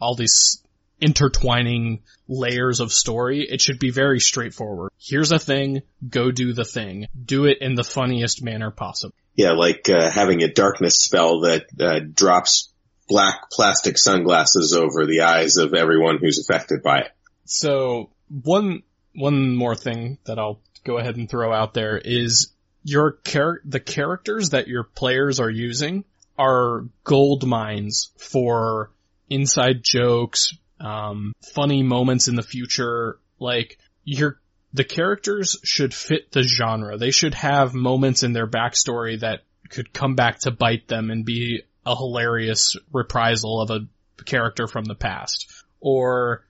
all 0.00 0.14
these 0.14 0.62
intertwining 1.00 2.02
layers 2.28 2.80
of 2.80 2.92
story. 2.92 3.46
It 3.48 3.60
should 3.60 3.78
be 3.78 3.90
very 3.90 4.20
straightforward. 4.20 4.92
Here's 4.98 5.32
a 5.32 5.38
thing, 5.38 5.82
go 6.08 6.30
do 6.30 6.52
the 6.52 6.64
thing. 6.64 7.06
Do 7.24 7.46
it 7.46 7.58
in 7.60 7.74
the 7.74 7.84
funniest 7.84 8.42
manner 8.42 8.70
possible. 8.70 9.14
Yeah, 9.34 9.52
like 9.52 9.88
uh, 9.88 10.10
having 10.10 10.42
a 10.42 10.52
darkness 10.52 11.02
spell 11.02 11.40
that 11.40 11.66
uh, 11.80 12.00
drops 12.12 12.72
black 13.08 13.50
plastic 13.50 13.98
sunglasses 13.98 14.72
over 14.72 15.06
the 15.06 15.22
eyes 15.22 15.56
of 15.56 15.74
everyone 15.74 16.18
who's 16.20 16.46
affected 16.46 16.82
by 16.82 17.00
it. 17.00 17.12
So 17.44 18.10
one 18.28 18.82
one 19.14 19.56
more 19.56 19.74
thing 19.74 20.18
that 20.24 20.38
I'll 20.38 20.60
go 20.84 20.98
ahead 20.98 21.16
and 21.16 21.28
throw 21.28 21.52
out 21.52 21.74
there 21.74 21.98
is 21.98 22.52
your 22.84 23.18
char- 23.24 23.60
the 23.64 23.80
characters 23.80 24.50
that 24.50 24.68
your 24.68 24.84
players 24.84 25.40
are 25.40 25.50
using 25.50 26.04
are 26.38 26.84
gold 27.04 27.46
mines 27.46 28.10
for 28.16 28.90
inside 29.28 29.82
jokes, 29.82 30.54
um, 30.80 31.32
funny 31.54 31.82
moments 31.82 32.28
in 32.28 32.34
the 32.34 32.42
future. 32.42 33.18
Like 33.38 33.78
your 34.04 34.40
the 34.72 34.84
characters 34.84 35.58
should 35.64 35.94
fit 35.94 36.30
the 36.32 36.42
genre. 36.42 36.96
They 36.96 37.10
should 37.10 37.34
have 37.34 37.74
moments 37.74 38.22
in 38.22 38.32
their 38.32 38.46
backstory 38.46 39.20
that 39.20 39.42
could 39.68 39.92
come 39.92 40.14
back 40.14 40.40
to 40.40 40.50
bite 40.50 40.88
them 40.88 41.10
and 41.10 41.24
be 41.24 41.62
a 41.86 41.96
hilarious 41.96 42.76
reprisal 42.92 43.60
of 43.60 43.70
a 43.70 43.86
character 44.24 44.66
from 44.66 44.84
the 44.84 44.94
past. 44.94 45.46
Or 45.80 46.44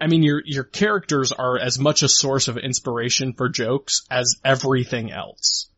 I 0.00 0.06
mean, 0.06 0.22
your 0.22 0.42
your 0.44 0.64
characters 0.64 1.32
are 1.32 1.58
as 1.58 1.78
much 1.78 2.02
a 2.02 2.08
source 2.08 2.48
of 2.48 2.56
inspiration 2.56 3.32
for 3.32 3.48
jokes 3.48 4.02
as 4.10 4.36
everything 4.44 5.10
else. 5.10 5.68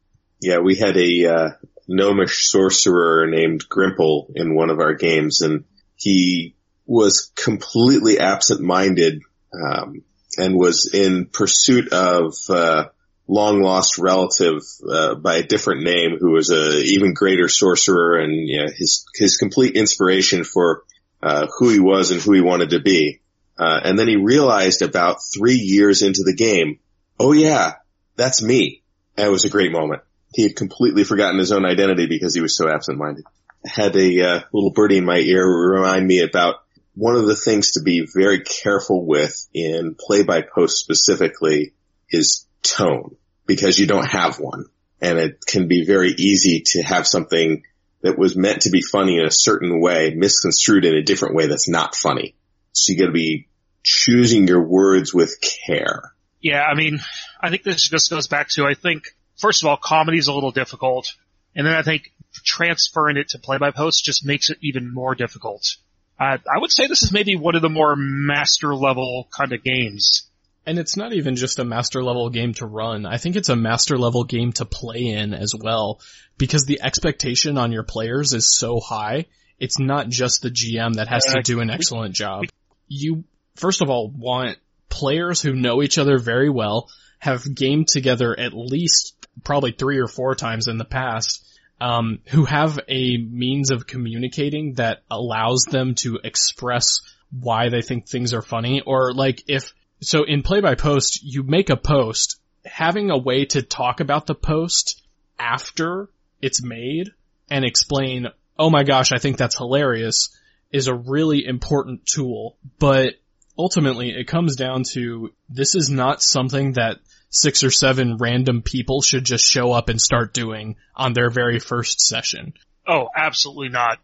Yeah, 0.40 0.59
we 0.59 0.77
had 0.77 0.97
a 0.97 1.27
uh, 1.27 1.49
gnomish 1.88 2.49
sorcerer 2.49 3.27
named 3.27 3.68
Grimple 3.68 4.27
in 4.35 4.55
one 4.55 4.70
of 4.70 4.81
our 4.81 4.94
games, 4.94 5.40
and 5.40 5.64
he 5.97 6.55
was 6.87 7.33
completely 7.37 8.18
absent-minded 8.18 9.20
um, 9.53 10.03
and 10.38 10.57
was 10.57 10.90
in 10.92 11.27
pursuit 11.27 11.92
of 11.92 12.35
uh, 12.49 12.87
long 13.27 13.62
lost 13.62 13.99
relative 13.99 14.61
uh, 14.88 15.14
by 15.14 15.37
a 15.37 15.47
different 15.47 15.83
name 15.83 16.18
who 16.18 16.33
was 16.33 16.51
a 16.51 16.81
even 16.81 17.14
greater 17.14 17.49
sorcerer, 17.49 18.18
and 18.18 18.49
you 18.49 18.59
know, 18.59 18.70
his 18.77 19.07
his 19.14 19.37
complete 19.37 19.77
inspiration 19.77 20.44
for 20.44 20.83
uh, 21.23 21.47
who 21.59 21.70
he 21.70 21.81
was 21.81 22.11
and 22.11 22.20
who 22.20 22.33
he 22.33 22.40
wanted 22.40 22.70
to 22.70 22.81
be. 22.81 23.20
Uh, 23.57 23.81
and 23.85 23.99
then 23.99 24.09
he 24.09 24.16
realized 24.16 24.83
about 24.83 25.18
three 25.35 25.55
years 25.55 26.03
into 26.03 26.25
the 26.25 26.35
game, 26.35 26.81
oh 27.20 27.33
yeah, 27.33 27.75
that's 28.16 28.42
me. 28.42 28.83
And 29.16 29.29
it 29.29 29.31
was 29.31 29.44
a 29.44 29.51
great 29.51 29.70
moment. 29.70 30.03
He 30.35 30.42
had 30.42 30.57
completely 30.57 31.05
forgotten 31.05 31.38
his 31.38 31.53
own 31.53 31.64
identity 31.64 32.07
because 32.07 32.35
he 32.35 32.40
was 32.40 32.57
so 32.57 32.68
absent-minded. 32.68 33.25
Had 33.64 33.97
a 33.97 34.20
uh, 34.20 34.40
little 34.53 34.73
birdie 34.73 34.99
in 34.99 35.05
my 35.05 35.18
ear 35.18 35.47
remind 35.47 36.07
me 36.07 36.20
about 36.20 36.57
one 36.94 37.16
of 37.16 37.27
the 37.27 37.37
things 37.37 37.73
to 37.73 37.83
be 37.83 38.07
very 38.12 38.40
careful 38.40 39.07
with 39.07 39.49
in 39.55 39.97
play-by-post 39.99 40.77
specifically 40.77 41.73
is 42.11 42.47
tone 42.62 43.16
because 43.47 43.79
you 43.79 43.87
don't 43.87 44.11
have 44.11 44.38
one. 44.38 44.64
And 45.01 45.18
it 45.18 45.44
can 45.47 45.68
be 45.68 45.85
very 45.85 46.11
easy 46.11 46.62
to 46.66 46.83
have 46.83 47.07
something 47.07 47.62
that 48.03 48.18
was 48.18 48.37
meant 48.37 48.62
to 48.62 48.70
be 48.70 48.83
funny 48.83 49.18
in 49.18 49.27
a 49.27 49.31
certain 49.31 49.81
way 49.81 50.14
misconstrued 50.14 50.85
in 50.85 50.94
a 50.94 51.03
different 51.03 51.35
way 51.35 51.47
that's 51.47 51.68
not 51.68 51.94
funny. 51.94 52.35
So 52.73 52.92
you 52.92 52.99
gotta 52.99 53.12
be 53.12 53.49
choosing 53.83 54.49
your 54.49 54.62
words 54.62 55.14
with 55.14 55.40
care. 55.40 56.12
Yeah, 56.40 56.62
I 56.62 56.75
mean, 56.75 57.01
I 57.40 57.51
think 57.51 57.62
this 57.62 57.88
just 57.88 58.11
goes 58.11 58.27
back 58.27 58.49
to, 58.51 58.66
I 58.66 58.75
think, 58.75 59.14
first 59.38 59.62
of 59.62 59.68
all, 59.68 59.77
comedy 59.77 60.18
is 60.18 60.29
a 60.29 60.33
little 60.33 60.51
difficult. 60.51 61.12
And 61.55 61.66
then 61.66 61.75
I 61.75 61.83
think 61.83 62.12
transferring 62.44 63.16
it 63.16 63.29
to 63.31 63.38
play 63.38 63.59
by 63.59 63.70
post 63.70 64.05
just 64.05 64.25
makes 64.25 64.51
it 64.51 64.59
even 64.61 64.92
more 64.92 65.14
difficult. 65.14 65.77
Uh, 66.18 66.38
I 66.53 66.59
would 66.59 66.70
say 66.70 66.87
this 66.87 67.03
is 67.03 67.12
maybe 67.12 67.37
one 67.37 67.57
of 67.57 67.62
the 67.62 67.68
more 67.68 67.94
master 67.97 68.75
level 68.75 69.29
kind 69.37 69.53
of 69.53 69.62
games. 69.62 70.29
And 70.66 70.79
it's 70.79 70.97
not 70.97 71.12
even 71.12 71.37
just 71.37 71.59
a 71.59 71.64
master 71.64 72.03
level 72.03 72.31
game 72.31 72.55
to 72.55 72.66
run. 72.66 73.05
I 73.05 73.18
think 73.18 73.37
it's 73.37 73.51
a 73.51 73.57
master 73.57 73.99
level 73.99 74.25
game 74.25 74.53
to 74.53 74.64
play 74.64 75.07
in 75.07 75.35
as 75.35 75.55
well 75.55 76.01
because 76.38 76.64
the 76.64 76.81
expectation 76.83 77.59
on 77.59 77.73
your 77.73 77.83
players 77.83 78.33
is 78.33 78.55
so 78.55 78.81
high. 78.81 79.27
It's 79.59 79.79
not 79.79 80.09
just 80.09 80.42
the 80.42 80.51
GM 80.51 80.94
that 80.94 81.09
has 81.09 81.25
to 81.27 81.42
do 81.42 81.61
an 81.61 81.70
excellent 81.70 82.14
job. 82.14 82.44
You, 82.88 83.25
first 83.57 83.83
of 83.83 83.90
all, 83.90 84.09
want 84.11 84.59
players 84.88 85.42
who 85.42 85.55
know 85.55 85.83
each 85.83 85.99
other 85.99 86.18
very 86.18 86.49
well, 86.49 86.88
have 87.18 87.55
gamed 87.55 87.88
together 87.88 88.38
at 88.38 88.53
least 88.53 89.13
probably 89.42 89.73
three 89.73 89.99
or 89.99 90.07
four 90.07 90.35
times 90.35 90.68
in 90.68 90.79
the 90.79 90.85
past, 90.85 91.44
um, 91.81 92.20
who 92.27 92.44
have 92.44 92.79
a 92.88 93.16
means 93.16 93.70
of 93.70 93.87
communicating 93.87 94.75
that 94.75 95.03
allows 95.11 95.64
them 95.64 95.94
to 95.97 96.18
express 96.23 97.01
why 97.40 97.68
they 97.68 97.83
think 97.83 98.07
things 98.07 98.33
are 98.33 98.42
funny. 98.42 98.81
Or 98.81 99.12
like 99.12 99.42
if 99.49 99.75
so 100.01 100.25
in 100.25 100.42
play 100.42 100.61
by 100.61 100.75
post 100.75 101.23
you 101.23 101.42
make 101.42 101.70
a 101.70 101.77
post. 101.77 102.38
Having 102.64 103.11
a 103.11 103.18
way 103.18 103.44
to 103.47 103.61
talk 103.61 104.01
about 104.01 104.27
the 104.27 104.35
post 104.35 105.03
after 105.38 106.09
it's 106.40 106.62
made 106.62 107.11
and 107.51 107.64
explain 107.64 108.29
oh 108.59 108.70
my 108.70 108.85
gosh 108.85 109.12
I 109.12 109.18
think 109.18 109.37
that's 109.37 109.59
hilarious 109.59 110.38
is 110.73 110.87
a 110.87 110.94
really 110.94 111.44
important 111.44 112.07
tool. 112.07 112.57
But 112.79 113.14
ultimately 113.59 114.11
it 114.11 114.27
comes 114.27 114.57
down 114.57 114.85
to 114.92 115.33
this 115.49 115.75
is 115.75 115.90
not 115.90 116.23
something 116.23 116.73
that 116.73 116.99
six 117.35 117.64
or 117.64 117.70
seven 117.70 118.16
random 118.16 118.62
people 118.62 119.03
should 119.03 119.25
just 119.25 119.51
show 119.51 119.73
up 119.73 119.88
and 119.88 120.01
start 120.01 120.33
doing 120.33 120.77
on 120.94 121.12
their 121.12 121.31
very 121.31 121.59
first 121.59 122.01
session. 122.01 122.55
Oh, 122.87 123.09
absolutely 123.14 123.70
not. 123.70 123.99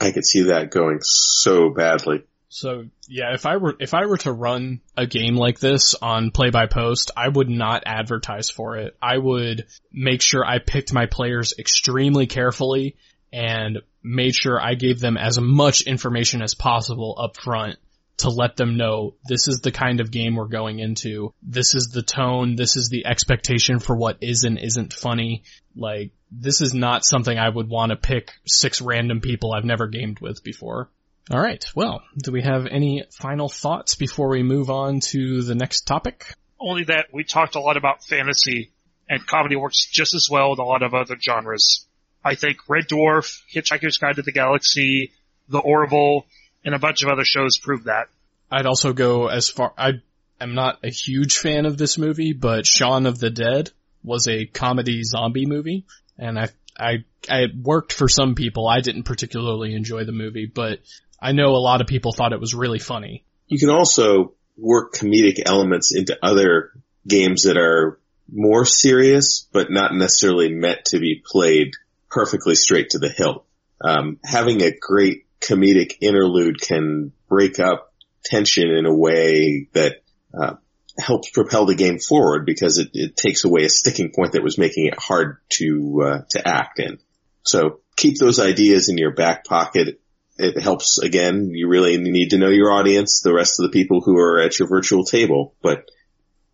I 0.00 0.12
could 0.12 0.24
see 0.24 0.44
that 0.44 0.70
going 0.70 0.98
so 1.02 1.70
badly. 1.70 2.24
So 2.48 2.86
yeah, 3.06 3.34
if 3.34 3.46
I 3.46 3.58
were 3.58 3.76
if 3.78 3.94
I 3.94 4.06
were 4.06 4.16
to 4.18 4.32
run 4.32 4.80
a 4.96 5.06
game 5.06 5.36
like 5.36 5.60
this 5.60 5.94
on 5.94 6.32
play 6.32 6.50
by 6.50 6.66
post, 6.66 7.12
I 7.16 7.28
would 7.28 7.48
not 7.48 7.84
advertise 7.86 8.50
for 8.50 8.76
it. 8.76 8.96
I 9.00 9.18
would 9.18 9.66
make 9.92 10.22
sure 10.22 10.44
I 10.44 10.58
picked 10.58 10.92
my 10.92 11.06
players 11.06 11.54
extremely 11.58 12.26
carefully 12.26 12.96
and 13.32 13.78
made 14.02 14.34
sure 14.34 14.60
I 14.60 14.74
gave 14.74 14.98
them 14.98 15.16
as 15.16 15.38
much 15.38 15.82
information 15.82 16.42
as 16.42 16.54
possible 16.54 17.16
up 17.20 17.36
front 17.36 17.78
to 18.20 18.30
let 18.30 18.56
them 18.56 18.76
know 18.76 19.14
this 19.28 19.48
is 19.48 19.60
the 19.60 19.72
kind 19.72 20.00
of 20.00 20.10
game 20.10 20.36
we're 20.36 20.46
going 20.46 20.78
into. 20.78 21.34
This 21.42 21.74
is 21.74 21.88
the 21.88 22.02
tone. 22.02 22.56
This 22.56 22.76
is 22.76 22.88
the 22.88 23.06
expectation 23.06 23.78
for 23.78 23.96
what 23.96 24.18
is 24.20 24.44
and 24.44 24.58
isn't 24.58 24.92
funny. 24.92 25.44
Like, 25.76 26.12
this 26.30 26.60
is 26.60 26.74
not 26.74 27.04
something 27.04 27.38
I 27.38 27.48
would 27.48 27.68
want 27.68 27.90
to 27.90 27.96
pick 27.96 28.32
six 28.46 28.80
random 28.80 29.20
people 29.20 29.52
I've 29.52 29.64
never 29.64 29.86
gamed 29.86 30.20
with 30.20 30.42
before. 30.42 30.90
Alright, 31.32 31.66
well, 31.76 32.02
do 32.18 32.32
we 32.32 32.42
have 32.42 32.66
any 32.66 33.04
final 33.20 33.48
thoughts 33.48 33.94
before 33.94 34.30
we 34.30 34.42
move 34.42 34.68
on 34.68 34.98
to 35.10 35.42
the 35.42 35.54
next 35.54 35.82
topic? 35.82 36.26
Only 36.58 36.84
that 36.84 37.06
we 37.12 37.22
talked 37.22 37.54
a 37.54 37.60
lot 37.60 37.76
about 37.76 38.02
fantasy 38.02 38.72
and 39.08 39.26
comedy 39.26 39.56
works 39.56 39.86
just 39.86 40.14
as 40.14 40.28
well 40.30 40.50
with 40.50 40.58
a 40.58 40.64
lot 40.64 40.82
of 40.82 40.92
other 40.92 41.16
genres. 41.20 41.86
I 42.24 42.34
think 42.34 42.58
Red 42.68 42.88
Dwarf, 42.88 43.42
Hitchhiker's 43.52 43.98
Guide 43.98 44.16
to 44.16 44.22
the 44.22 44.32
Galaxy, 44.32 45.12
The 45.48 45.58
Orville, 45.58 46.26
and 46.64 46.74
a 46.74 46.78
bunch 46.78 47.02
of 47.02 47.08
other 47.08 47.24
shows 47.24 47.58
prove 47.58 47.84
that. 47.84 48.08
I'd 48.50 48.66
also 48.66 48.92
go 48.92 49.28
as 49.28 49.48
far, 49.48 49.72
I 49.78 50.00
am 50.40 50.54
not 50.54 50.78
a 50.82 50.90
huge 50.90 51.38
fan 51.38 51.66
of 51.66 51.78
this 51.78 51.98
movie, 51.98 52.32
but 52.32 52.66
Shaun 52.66 53.06
of 53.06 53.18
the 53.18 53.30
Dead 53.30 53.70
was 54.02 54.26
a 54.26 54.46
comedy 54.46 55.02
zombie 55.02 55.46
movie, 55.46 55.84
and 56.18 56.38
I, 56.38 56.48
I, 56.78 57.04
I 57.28 57.46
worked 57.62 57.92
for 57.92 58.08
some 58.08 58.34
people. 58.34 58.66
I 58.66 58.80
didn't 58.80 59.04
particularly 59.04 59.74
enjoy 59.74 60.04
the 60.04 60.12
movie, 60.12 60.46
but 60.46 60.80
I 61.20 61.32
know 61.32 61.50
a 61.50 61.60
lot 61.60 61.80
of 61.80 61.86
people 61.86 62.12
thought 62.12 62.32
it 62.32 62.40
was 62.40 62.54
really 62.54 62.78
funny. 62.78 63.24
You 63.46 63.58
can 63.58 63.70
also 63.70 64.32
work 64.56 64.94
comedic 64.94 65.40
elements 65.44 65.94
into 65.94 66.18
other 66.22 66.72
games 67.06 67.42
that 67.42 67.56
are 67.56 67.98
more 68.32 68.64
serious, 68.64 69.46
but 69.52 69.70
not 69.70 69.94
necessarily 69.94 70.52
meant 70.52 70.84
to 70.86 70.98
be 70.98 71.22
played 71.24 71.72
perfectly 72.10 72.54
straight 72.54 72.90
to 72.90 72.98
the 72.98 73.08
hilt. 73.08 73.44
Um, 73.82 74.18
having 74.24 74.62
a 74.62 74.72
great 74.78 75.26
comedic 75.40 75.96
interlude 76.00 76.60
can 76.60 77.12
break 77.28 77.58
up 77.58 77.92
tension 78.24 78.68
in 78.68 78.86
a 78.86 78.94
way 78.94 79.68
that 79.72 80.02
uh, 80.38 80.54
helps 80.98 81.30
propel 81.30 81.66
the 81.66 81.74
game 81.74 81.98
forward 81.98 82.44
because 82.44 82.78
it, 82.78 82.90
it, 82.92 83.16
takes 83.16 83.44
away 83.44 83.64
a 83.64 83.68
sticking 83.68 84.12
point 84.14 84.32
that 84.32 84.42
was 84.42 84.58
making 84.58 84.86
it 84.86 84.98
hard 84.98 85.38
to 85.48 86.02
uh, 86.04 86.18
to 86.30 86.46
act 86.46 86.78
in. 86.78 86.98
So 87.42 87.80
keep 87.96 88.18
those 88.18 88.38
ideas 88.38 88.88
in 88.88 88.98
your 88.98 89.14
back 89.14 89.44
pocket. 89.44 90.00
It 90.36 90.60
helps 90.60 90.98
again. 90.98 91.50
You 91.52 91.68
really 91.68 91.98
need 91.98 92.30
to 92.30 92.38
know 92.38 92.48
your 92.48 92.72
audience, 92.72 93.20
the 93.20 93.34
rest 93.34 93.60
of 93.60 93.64
the 93.64 93.72
people 93.72 94.00
who 94.00 94.18
are 94.18 94.40
at 94.40 94.58
your 94.58 94.68
virtual 94.68 95.04
table, 95.04 95.54
but 95.62 95.90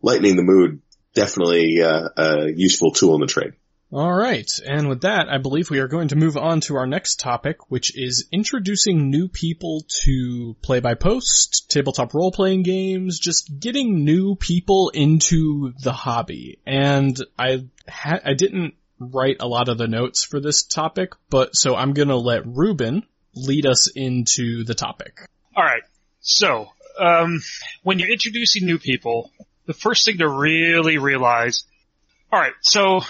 lightening 0.03 0.37
the 0.37 0.43
mood 0.43 0.81
definitely 1.15 1.83
uh, 1.83 2.09
a 2.17 2.53
useful 2.55 2.93
tool 2.93 3.15
in 3.15 3.21
the 3.21 3.27
trade. 3.27 3.55
Alright, 3.93 4.51
and 4.67 4.89
with 4.89 5.03
that, 5.03 5.29
I 5.29 5.39
believe 5.39 5.71
we 5.71 5.79
are 5.79 5.87
going 5.87 6.09
to 6.09 6.17
move 6.17 6.37
on 6.37 6.61
to 6.63 6.75
our 6.75 6.89
next 6.89 7.21
topic, 7.21 7.71
which 7.71 7.97
is 7.97 8.27
introducing 8.33 9.11
new 9.11 9.29
people 9.29 9.87
to 10.03 10.57
play 10.61 10.81
by 10.81 10.95
post, 10.95 11.71
tabletop 11.71 12.13
role 12.13 12.33
playing 12.33 12.65
games, 12.65 13.21
just 13.21 13.61
getting 13.61 14.05
new 14.05 14.35
people 14.35 14.91
into 14.93 15.73
the 15.85 15.93
hobby. 15.93 16.59
And 16.67 17.17
I 17.39 17.67
ha- 17.89 18.21
I 18.25 18.35
didn't 18.35 18.75
write 18.99 19.37
a 19.39 19.47
lot 19.47 19.69
of 19.69 19.79
the 19.79 19.87
notes 19.87 20.25
for 20.25 20.41
this 20.41 20.65
topic, 20.65 21.13
but 21.31 21.55
so 21.55 21.77
I'm 21.77 21.93
gonna 21.93 22.17
let 22.17 22.45
Ruben 22.45 23.05
lead 23.37 23.67
us 23.67 23.89
into 23.95 24.65
the 24.65 24.75
topic. 24.75 25.21
Alright, 25.57 25.85
so, 26.21 26.73
um, 26.99 27.41
when 27.85 28.01
you're 28.01 28.11
introducing 28.11 28.67
new 28.67 28.81
people, 28.81 29.31
the 29.67 29.75
first 29.75 30.05
thing 30.05 30.19
to 30.19 30.29
really 30.29 30.99
realize, 30.99 31.65
alright, 32.33 32.55
so 32.63 33.03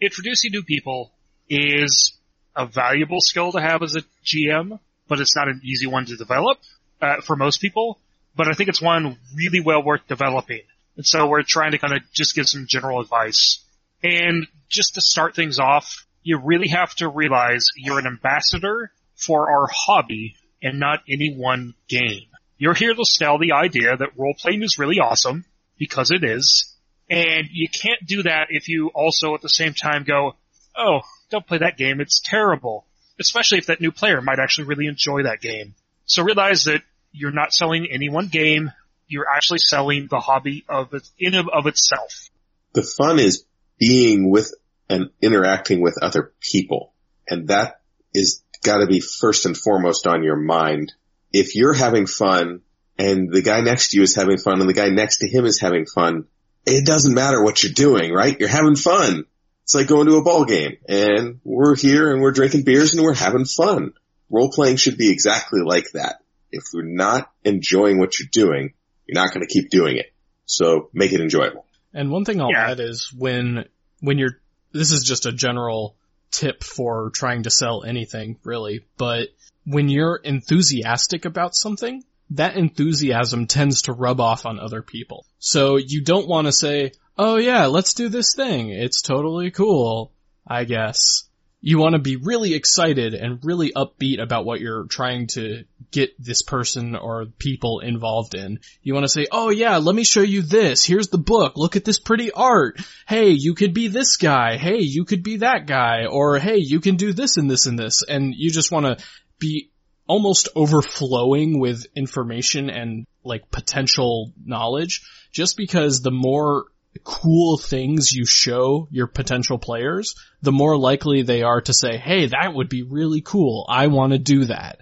introducing 0.00 0.52
new 0.52 0.62
people 0.62 1.12
is 1.48 2.12
a 2.54 2.66
valuable 2.66 3.20
skill 3.20 3.52
to 3.52 3.60
have 3.60 3.82
as 3.82 3.94
a 3.94 4.02
GM, 4.24 4.78
but 5.08 5.20
it's 5.20 5.36
not 5.36 5.48
an 5.48 5.60
easy 5.64 5.86
one 5.86 6.06
to 6.06 6.16
develop 6.16 6.58
uh, 7.00 7.20
for 7.20 7.36
most 7.36 7.60
people. 7.60 7.98
But 8.34 8.48
I 8.48 8.52
think 8.52 8.68
it's 8.68 8.82
one 8.82 9.18
really 9.34 9.60
well 9.60 9.82
worth 9.82 10.06
developing. 10.08 10.62
And 10.96 11.06
so 11.06 11.26
we're 11.26 11.42
trying 11.42 11.72
to 11.72 11.78
kind 11.78 11.94
of 11.94 12.02
just 12.12 12.34
give 12.34 12.48
some 12.48 12.66
general 12.68 13.00
advice. 13.00 13.62
And 14.02 14.46
just 14.68 14.94
to 14.94 15.00
start 15.00 15.34
things 15.34 15.58
off, 15.58 16.06
you 16.22 16.38
really 16.42 16.68
have 16.68 16.94
to 16.96 17.08
realize 17.08 17.68
you're 17.76 17.98
an 17.98 18.06
ambassador 18.06 18.90
for 19.14 19.50
our 19.50 19.68
hobby 19.72 20.34
and 20.62 20.80
not 20.80 21.00
any 21.08 21.34
one 21.34 21.74
game. 21.88 22.26
You're 22.58 22.74
here 22.74 22.94
to 22.94 23.04
sell 23.04 23.38
the 23.38 23.52
idea 23.52 23.96
that 23.96 24.16
role 24.16 24.34
playing 24.38 24.62
is 24.62 24.78
really 24.78 24.98
awesome 24.98 25.44
because 25.78 26.10
it 26.10 26.24
is, 26.24 26.74
and 27.08 27.48
you 27.50 27.68
can't 27.68 28.04
do 28.06 28.22
that 28.24 28.48
if 28.50 28.68
you 28.68 28.90
also 28.94 29.34
at 29.34 29.42
the 29.42 29.48
same 29.48 29.74
time 29.74 30.04
go, 30.04 30.34
oh, 30.76 31.00
don't 31.30 31.46
play 31.46 31.58
that 31.58 31.76
game, 31.76 32.00
it's 32.00 32.20
terrible. 32.24 32.86
Especially 33.18 33.58
if 33.58 33.66
that 33.66 33.80
new 33.80 33.92
player 33.92 34.20
might 34.20 34.38
actually 34.38 34.66
really 34.66 34.86
enjoy 34.86 35.22
that 35.22 35.40
game. 35.40 35.74
So 36.04 36.22
realize 36.22 36.64
that 36.64 36.82
you're 37.12 37.32
not 37.32 37.52
selling 37.52 37.86
any 37.90 38.08
one 38.08 38.28
game, 38.28 38.72
you're 39.08 39.28
actually 39.28 39.60
selling 39.60 40.08
the 40.10 40.20
hobby 40.20 40.64
of 40.68 40.92
it, 40.94 41.08
in 41.18 41.34
of 41.34 41.66
itself. 41.66 42.30
The 42.74 42.82
fun 42.82 43.18
is 43.18 43.44
being 43.78 44.30
with 44.30 44.52
and 44.88 45.10
interacting 45.22 45.80
with 45.80 45.96
other 46.02 46.32
people. 46.40 46.92
And 47.28 47.48
that 47.48 47.80
is 48.12 48.42
gotta 48.62 48.86
be 48.86 49.00
first 49.00 49.46
and 49.46 49.56
foremost 49.56 50.06
on 50.06 50.22
your 50.22 50.36
mind. 50.36 50.92
If 51.32 51.56
you're 51.56 51.72
having 51.72 52.06
fun 52.06 52.62
and 52.98 53.32
the 53.32 53.42
guy 53.42 53.60
next 53.60 53.90
to 53.90 53.96
you 53.96 54.02
is 54.02 54.14
having 54.14 54.38
fun 54.38 54.60
and 54.60 54.68
the 54.68 54.74
guy 54.74 54.88
next 54.88 55.18
to 55.18 55.28
him 55.28 55.44
is 55.44 55.60
having 55.60 55.86
fun, 55.86 56.26
it 56.66 56.84
doesn't 56.84 57.14
matter 57.14 57.42
what 57.42 57.62
you're 57.62 57.72
doing, 57.72 58.12
right? 58.12 58.36
You're 58.38 58.48
having 58.48 58.76
fun. 58.76 59.24
It's 59.62 59.74
like 59.74 59.86
going 59.88 60.06
to 60.06 60.16
a 60.16 60.22
ball 60.22 60.44
game 60.44 60.76
and 60.88 61.40
we're 61.44 61.74
here 61.76 62.12
and 62.12 62.20
we're 62.20 62.32
drinking 62.32 62.62
beers 62.62 62.92
and 62.94 63.02
we're 63.02 63.14
having 63.14 63.44
fun. 63.44 63.92
Role 64.30 64.50
playing 64.50 64.76
should 64.76 64.96
be 64.96 65.10
exactly 65.10 65.60
like 65.64 65.86
that. 65.94 66.16
If 66.52 66.64
you're 66.72 66.84
not 66.84 67.30
enjoying 67.44 67.98
what 67.98 68.18
you're 68.18 68.28
doing, 68.30 68.74
you're 69.06 69.20
not 69.22 69.32
going 69.34 69.46
to 69.46 69.52
keep 69.52 69.70
doing 69.70 69.96
it. 69.96 70.12
So 70.44 70.90
make 70.92 71.12
it 71.12 71.20
enjoyable. 71.20 71.64
And 71.92 72.10
one 72.10 72.24
thing 72.24 72.40
I'll 72.40 72.50
Yeah. 72.52 72.70
add 72.70 72.80
is 72.80 73.12
when, 73.16 73.64
when 74.00 74.18
you're, 74.18 74.38
this 74.72 74.92
is 74.92 75.02
just 75.02 75.26
a 75.26 75.32
general 75.32 75.96
tip 76.30 76.62
for 76.62 77.10
trying 77.14 77.44
to 77.44 77.50
sell 77.50 77.82
anything, 77.84 78.36
really, 78.44 78.84
but 78.98 79.28
when 79.64 79.88
you're 79.88 80.16
enthusiastic 80.16 81.24
about 81.24 81.54
something, 81.56 82.04
that 82.30 82.56
enthusiasm 82.56 83.46
tends 83.46 83.82
to 83.82 83.92
rub 83.92 84.20
off 84.20 84.46
on 84.46 84.58
other 84.58 84.82
people. 84.82 85.26
So 85.38 85.76
you 85.76 86.02
don't 86.02 86.28
want 86.28 86.46
to 86.46 86.52
say, 86.52 86.92
oh 87.16 87.36
yeah, 87.36 87.66
let's 87.66 87.94
do 87.94 88.08
this 88.08 88.34
thing. 88.34 88.70
It's 88.70 89.02
totally 89.02 89.50
cool, 89.50 90.12
I 90.46 90.64
guess. 90.64 91.24
You 91.60 91.78
want 91.78 91.94
to 91.94 92.00
be 92.00 92.16
really 92.16 92.54
excited 92.54 93.14
and 93.14 93.40
really 93.42 93.72
upbeat 93.72 94.22
about 94.22 94.44
what 94.44 94.60
you're 94.60 94.84
trying 94.84 95.26
to 95.28 95.64
get 95.90 96.10
this 96.22 96.42
person 96.42 96.94
or 96.94 97.26
people 97.38 97.80
involved 97.80 98.34
in. 98.34 98.60
You 98.82 98.94
want 98.94 99.04
to 99.04 99.12
say, 99.12 99.26
oh 99.32 99.50
yeah, 99.50 99.78
let 99.78 99.94
me 99.94 100.04
show 100.04 100.20
you 100.20 100.42
this. 100.42 100.84
Here's 100.84 101.08
the 101.08 101.18
book. 101.18 101.54
Look 101.56 101.74
at 101.74 101.84
this 101.84 101.98
pretty 101.98 102.30
art. 102.30 102.80
Hey, 103.08 103.30
you 103.30 103.54
could 103.54 103.74
be 103.74 103.88
this 103.88 104.16
guy. 104.16 104.58
Hey, 104.58 104.78
you 104.80 105.04
could 105.04 105.22
be 105.22 105.38
that 105.38 105.66
guy. 105.66 106.06
Or 106.06 106.38
hey, 106.38 106.58
you 106.58 106.80
can 106.80 106.96
do 106.96 107.12
this 107.12 107.36
and 107.36 107.50
this 107.50 107.66
and 107.66 107.78
this. 107.78 108.02
And 108.06 108.34
you 108.36 108.50
just 108.50 108.70
want 108.70 108.86
to 108.86 109.04
be 109.38 109.70
almost 110.06 110.48
overflowing 110.54 111.58
with 111.58 111.86
information 111.94 112.70
and 112.70 113.06
like 113.24 113.50
potential 113.50 114.32
knowledge 114.44 115.02
just 115.32 115.56
because 115.56 116.00
the 116.00 116.10
more 116.10 116.66
cool 117.04 117.58
things 117.58 118.12
you 118.12 118.24
show 118.24 118.88
your 118.90 119.06
potential 119.06 119.58
players, 119.58 120.14
the 120.42 120.52
more 120.52 120.76
likely 120.76 121.22
they 121.22 121.42
are 121.42 121.60
to 121.60 121.74
say, 121.74 121.96
hey, 121.96 122.26
that 122.26 122.54
would 122.54 122.68
be 122.68 122.82
really 122.82 123.20
cool. 123.20 123.66
I 123.68 123.88
want 123.88 124.12
to 124.12 124.18
do 124.18 124.44
that. 124.46 124.78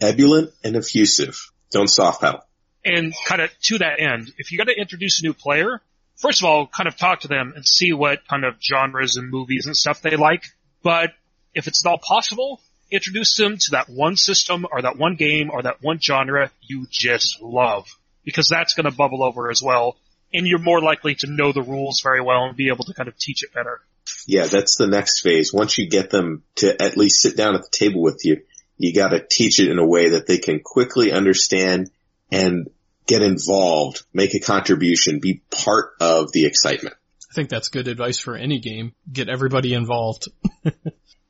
Ebullient 0.00 0.50
and 0.64 0.76
effusive. 0.76 1.50
Don't 1.70 1.88
soft 1.88 2.22
pedal. 2.22 2.40
And 2.84 3.12
kind 3.26 3.42
of 3.42 3.50
to 3.64 3.78
that 3.78 4.00
end, 4.00 4.32
if 4.38 4.50
you're 4.50 4.64
going 4.64 4.74
to 4.74 4.80
introduce 4.80 5.20
a 5.20 5.26
new 5.26 5.34
player, 5.34 5.82
first 6.16 6.40
of 6.40 6.46
all, 6.46 6.66
kind 6.66 6.86
of 6.86 6.96
talk 6.96 7.20
to 7.20 7.28
them 7.28 7.52
and 7.54 7.66
see 7.66 7.92
what 7.92 8.26
kind 8.26 8.44
of 8.44 8.54
genres 8.62 9.16
and 9.16 9.30
movies 9.30 9.66
and 9.66 9.76
stuff 9.76 10.00
they 10.00 10.16
like. 10.16 10.44
But 10.82 11.10
if 11.54 11.66
it's 11.66 11.84
at 11.84 11.90
all 11.90 11.98
possible, 11.98 12.60
introduce 12.90 13.36
them 13.36 13.56
to 13.56 13.70
that 13.72 13.88
one 13.88 14.16
system 14.16 14.66
or 14.70 14.82
that 14.82 14.96
one 14.96 15.16
game 15.16 15.50
or 15.50 15.62
that 15.62 15.82
one 15.82 16.00
genre 16.00 16.50
you 16.60 16.86
just 16.90 17.40
love. 17.40 17.86
Because 18.24 18.48
that's 18.48 18.74
going 18.74 18.90
to 18.90 18.96
bubble 18.96 19.22
over 19.22 19.50
as 19.50 19.62
well. 19.62 19.96
And 20.32 20.46
you're 20.46 20.58
more 20.58 20.80
likely 20.80 21.14
to 21.16 21.26
know 21.26 21.52
the 21.52 21.62
rules 21.62 22.00
very 22.02 22.20
well 22.20 22.44
and 22.44 22.56
be 22.56 22.68
able 22.68 22.84
to 22.84 22.94
kind 22.94 23.08
of 23.08 23.16
teach 23.18 23.42
it 23.42 23.52
better. 23.52 23.80
Yeah, 24.26 24.46
that's 24.46 24.76
the 24.76 24.86
next 24.86 25.20
phase. 25.20 25.52
Once 25.52 25.78
you 25.78 25.88
get 25.88 26.10
them 26.10 26.42
to 26.56 26.80
at 26.80 26.96
least 26.96 27.20
sit 27.20 27.36
down 27.36 27.54
at 27.54 27.62
the 27.62 27.70
table 27.72 28.02
with 28.02 28.20
you, 28.24 28.42
you 28.76 28.94
gotta 28.94 29.24
teach 29.28 29.60
it 29.60 29.70
in 29.70 29.78
a 29.78 29.86
way 29.86 30.10
that 30.10 30.26
they 30.26 30.38
can 30.38 30.60
quickly 30.64 31.12
understand 31.12 31.90
and 32.30 32.70
get 33.06 33.22
involved, 33.22 34.02
make 34.12 34.34
a 34.34 34.40
contribution, 34.40 35.20
be 35.20 35.42
part 35.50 35.94
of 36.00 36.32
the 36.32 36.46
excitement. 36.46 36.94
I 37.30 37.34
think 37.34 37.48
that's 37.48 37.68
good 37.68 37.88
advice 37.88 38.18
for 38.18 38.36
any 38.36 38.58
game. 38.58 38.94
Get 39.10 39.28
everybody 39.28 39.74
involved. 39.74 40.28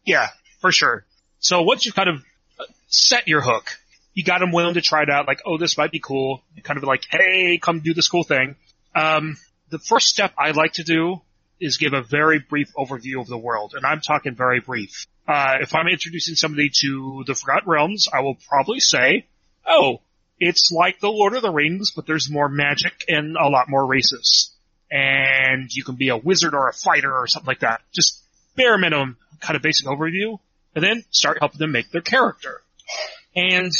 Yeah, 0.04 0.28
for 0.60 0.72
sure. 0.72 1.04
So 1.40 1.62
once 1.62 1.84
you 1.84 1.92
kind 1.92 2.08
of 2.08 2.16
uh, 2.58 2.64
set 2.88 3.26
your 3.26 3.40
hook, 3.40 3.70
you 4.14 4.24
got 4.24 4.40
them 4.40 4.52
willing 4.52 4.74
to 4.74 4.80
try 4.80 5.02
it 5.02 5.10
out, 5.10 5.26
like, 5.26 5.42
oh, 5.46 5.58
this 5.58 5.76
might 5.76 5.90
be 5.90 6.00
cool. 6.00 6.42
Kind 6.62 6.76
of 6.76 6.84
like, 6.84 7.02
hey, 7.10 7.58
come 7.58 7.80
do 7.80 7.94
this 7.94 8.08
cool 8.08 8.24
thing. 8.24 8.56
Um, 8.94 9.36
the 9.70 9.78
first 9.78 10.08
step 10.08 10.32
I 10.36 10.50
like 10.50 10.74
to 10.74 10.84
do 10.84 11.20
is 11.60 11.76
give 11.76 11.92
a 11.92 12.02
very 12.02 12.38
brief 12.38 12.72
overview 12.76 13.20
of 13.20 13.28
the 13.28 13.38
world, 13.38 13.74
and 13.76 13.84
I'm 13.84 14.00
talking 14.00 14.34
very 14.34 14.60
brief. 14.60 15.06
Uh, 15.28 15.58
if 15.60 15.74
I'm 15.74 15.86
introducing 15.86 16.34
somebody 16.34 16.70
to 16.82 17.24
the 17.26 17.34
Forgotten 17.34 17.70
Realms, 17.70 18.08
I 18.12 18.20
will 18.20 18.36
probably 18.48 18.80
say, 18.80 19.26
oh, 19.66 20.00
it's 20.38 20.70
like 20.72 21.00
the 21.00 21.10
Lord 21.10 21.34
of 21.34 21.42
the 21.42 21.52
Rings, 21.52 21.92
but 21.94 22.06
there's 22.06 22.30
more 22.30 22.48
magic 22.48 23.04
and 23.08 23.36
a 23.36 23.48
lot 23.48 23.68
more 23.68 23.86
races. 23.86 24.52
And 24.90 25.70
you 25.70 25.84
can 25.84 25.94
be 25.94 26.08
a 26.08 26.16
wizard 26.16 26.54
or 26.54 26.68
a 26.68 26.72
fighter 26.72 27.14
or 27.14 27.26
something 27.28 27.46
like 27.46 27.60
that. 27.60 27.82
Just 27.92 28.24
bare 28.56 28.76
minimum 28.76 29.18
kind 29.40 29.54
of 29.54 29.62
basic 29.62 29.86
overview, 29.86 30.38
and 30.74 30.84
then 30.84 31.04
start 31.10 31.38
helping 31.40 31.58
them 31.58 31.72
make 31.72 31.90
their 31.90 32.00
character. 32.00 32.62
And 33.34 33.72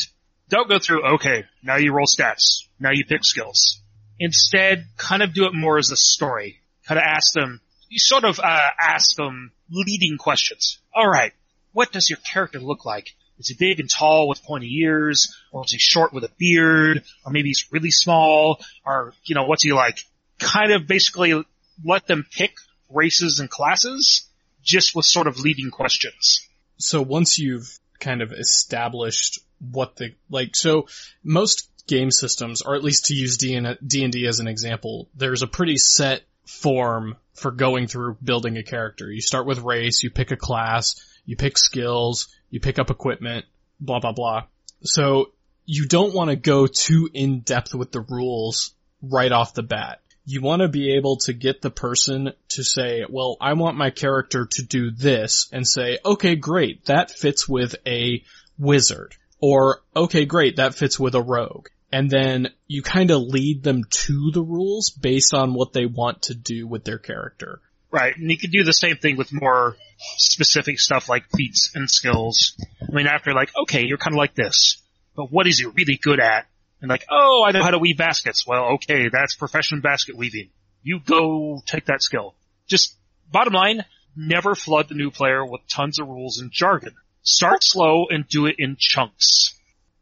don't 0.49 0.69
go 0.69 0.79
through, 0.79 1.15
okay, 1.15 1.45
now 1.63 1.77
you 1.77 1.93
roll 1.93 2.07
stats, 2.07 2.65
now 2.79 2.91
you 2.93 3.05
pick 3.05 3.25
skills. 3.25 3.81
Instead, 4.19 4.87
kind 4.97 5.23
of 5.23 5.33
do 5.33 5.47
it 5.47 5.55
more 5.55 5.79
as 5.79 5.91
a 5.91 5.97
story. 5.97 6.61
Kind 6.87 6.99
of 6.99 7.05
ask 7.05 7.33
them, 7.33 7.61
you 7.89 7.99
sort 7.99 8.25
of 8.25 8.39
uh, 8.39 8.69
ask 8.81 9.17
them 9.17 9.53
leading 9.71 10.19
questions. 10.19 10.79
Alright, 10.97 11.33
what 11.73 11.93
does 11.93 12.11
your 12.11 12.19
character 12.19 12.59
look 12.59 12.85
like? 12.85 13.15
Is 13.39 13.49
he 13.49 13.55
big 13.59 13.81
and 13.81 13.89
tall 13.89 14.29
with 14.29 14.43
pointy 14.43 14.71
ears? 14.83 15.35
Or 15.51 15.65
is 15.65 15.73
he 15.73 15.79
short 15.79 16.13
with 16.13 16.25
a 16.25 16.31
beard? 16.39 17.03
Or 17.25 17.33
maybe 17.33 17.49
he's 17.49 17.67
really 17.73 17.91
small? 17.91 18.61
Or, 18.85 19.15
you 19.25 19.35
know, 19.35 19.45
what's 19.45 19.65
he 19.65 19.73
like? 19.73 20.01
Kind 20.39 20.73
of 20.73 20.87
basically 20.87 21.43
let 21.83 22.07
them 22.07 22.27
pick 22.31 22.53
races 22.91 23.39
and 23.39 23.49
classes 23.49 24.29
just 24.63 24.95
with 24.95 25.07
sort 25.07 25.27
of 25.27 25.41
leading 25.41 25.71
questions. 25.71 26.47
So 26.81 27.03
once 27.03 27.39
you've 27.39 27.79
kind 27.99 28.23
of 28.23 28.33
established 28.33 29.41
what 29.71 29.97
the, 29.97 30.15
like, 30.31 30.57
so 30.57 30.87
most 31.23 31.69
game 31.87 32.11
systems, 32.11 32.63
or 32.63 32.75
at 32.75 32.85
least 32.85 33.07
to 33.07 33.15
use 33.15 33.37
D 33.37 33.55
and 33.55 33.79
D 33.81 34.27
as 34.27 34.41
an 34.41 34.49
example, 34.49 35.09
there's 35.15 35.43
a 35.43 35.47
pretty 35.47 35.77
set 35.77 36.23
form 36.47 37.17
for 37.35 37.51
going 37.51 37.87
through 37.87 38.17
building 38.23 38.57
a 38.57 38.63
character. 38.63 39.11
You 39.11 39.21
start 39.21 39.47
with 39.47 39.59
race, 39.61 40.03
you 40.03 40.11
pick 40.11 40.31
a 40.31 40.37
class, 40.37 41.01
you 41.25 41.37
pick 41.37 41.59
skills, 41.59 42.29
you 42.51 42.61
pick 42.61 42.79
up 42.79 42.91
equipment, 42.91 43.45
blah 43.79 44.01
blah 44.01 44.13
blah. 44.13 44.45
So 44.83 45.33
you 45.67 45.87
don't 45.87 46.15
want 46.15 46.31
to 46.31 46.37
go 46.37 46.67
too 46.67 47.09
in 47.13 47.41
depth 47.41 47.75
with 47.75 47.93
the 47.93 48.01
rules 48.01 48.75
right 49.03 49.31
off 49.31 49.55
the 49.55 49.63
bat. 49.63 50.01
You 50.31 50.41
want 50.43 50.63
to 50.63 50.69
be 50.69 50.95
able 50.95 51.17
to 51.25 51.33
get 51.33 51.61
the 51.61 51.73
person 51.73 52.35
to 52.51 52.63
say, 52.63 53.05
well, 53.09 53.37
I 53.41 53.55
want 53.55 53.77
my 53.77 53.91
character 53.91 54.47
to 54.49 54.63
do 54.63 54.93
this 54.93 55.49
and 55.53 55.67
say, 55.67 55.99
okay, 56.05 56.37
great, 56.37 56.85
that 56.85 57.11
fits 57.11 57.49
with 57.49 57.75
a 57.85 58.23
wizard. 58.57 59.17
Or, 59.41 59.83
okay, 59.97 60.27
great, 60.27 60.55
that 60.57 60.77
fits 60.77 61.01
with 61.01 61.17
a 61.17 61.21
rogue. 61.21 61.67
And 61.91 62.09
then 62.09 62.51
you 62.69 62.81
kind 62.81 63.11
of 63.11 63.23
lead 63.23 63.65
them 63.65 63.83
to 63.91 64.31
the 64.31 64.43
rules 64.43 64.91
based 64.91 65.35
on 65.35 65.53
what 65.53 65.73
they 65.73 65.87
want 65.87 66.23
to 66.23 66.35
do 66.37 66.65
with 66.65 66.85
their 66.85 66.99
character. 66.99 67.61
Right, 67.91 68.17
and 68.17 68.31
you 68.31 68.39
could 68.39 68.53
do 68.53 68.63
the 68.63 68.73
same 68.73 68.99
thing 68.99 69.17
with 69.17 69.33
more 69.33 69.75
specific 70.17 70.79
stuff 70.79 71.09
like 71.09 71.25
feats 71.37 71.73
and 71.75 71.91
skills. 71.91 72.55
I 72.81 72.93
mean, 72.93 73.09
after 73.09 73.35
like, 73.35 73.51
okay, 73.63 73.85
you're 73.85 73.99
kind 73.99 74.15
of 74.15 74.19
like 74.19 74.37
this, 74.37 74.81
but 75.17 75.33
what 75.33 75.49
is 75.49 75.59
he 75.59 75.67
really 75.67 75.99
good 76.01 76.21
at? 76.21 76.47
And 76.81 76.89
like, 76.89 77.05
oh, 77.11 77.45
I 77.47 77.53
know 77.53 77.63
how 77.63 77.71
to 77.71 77.79
weave 77.79 77.99
baskets. 77.99 78.47
Well, 78.47 78.75
okay, 78.75 79.09
that's 79.13 79.35
professional 79.35 79.83
basket 79.83 80.17
weaving. 80.17 80.51
You 80.83 81.01
go 81.01 81.63
take 81.67 81.87
that 81.87 82.03
skill. 82.03 82.35
Just 82.67 82.97
bottom 83.31 83.53
line, 83.53 83.85
never 84.17 84.55
flood 84.55 84.89
the 84.89 84.95
new 84.95 85.11
player 85.11 85.45
with 85.45 85.61
tons 85.69 85.99
of 85.99 86.09
rules 86.09 86.39
and 86.39 86.51
jargon. 86.51 86.95
Start 87.23 87.63
slow 87.63 88.07
and 88.09 88.27
do 88.27 88.47
it 88.47 88.57
in 88.59 88.77
chunks. 88.79 89.55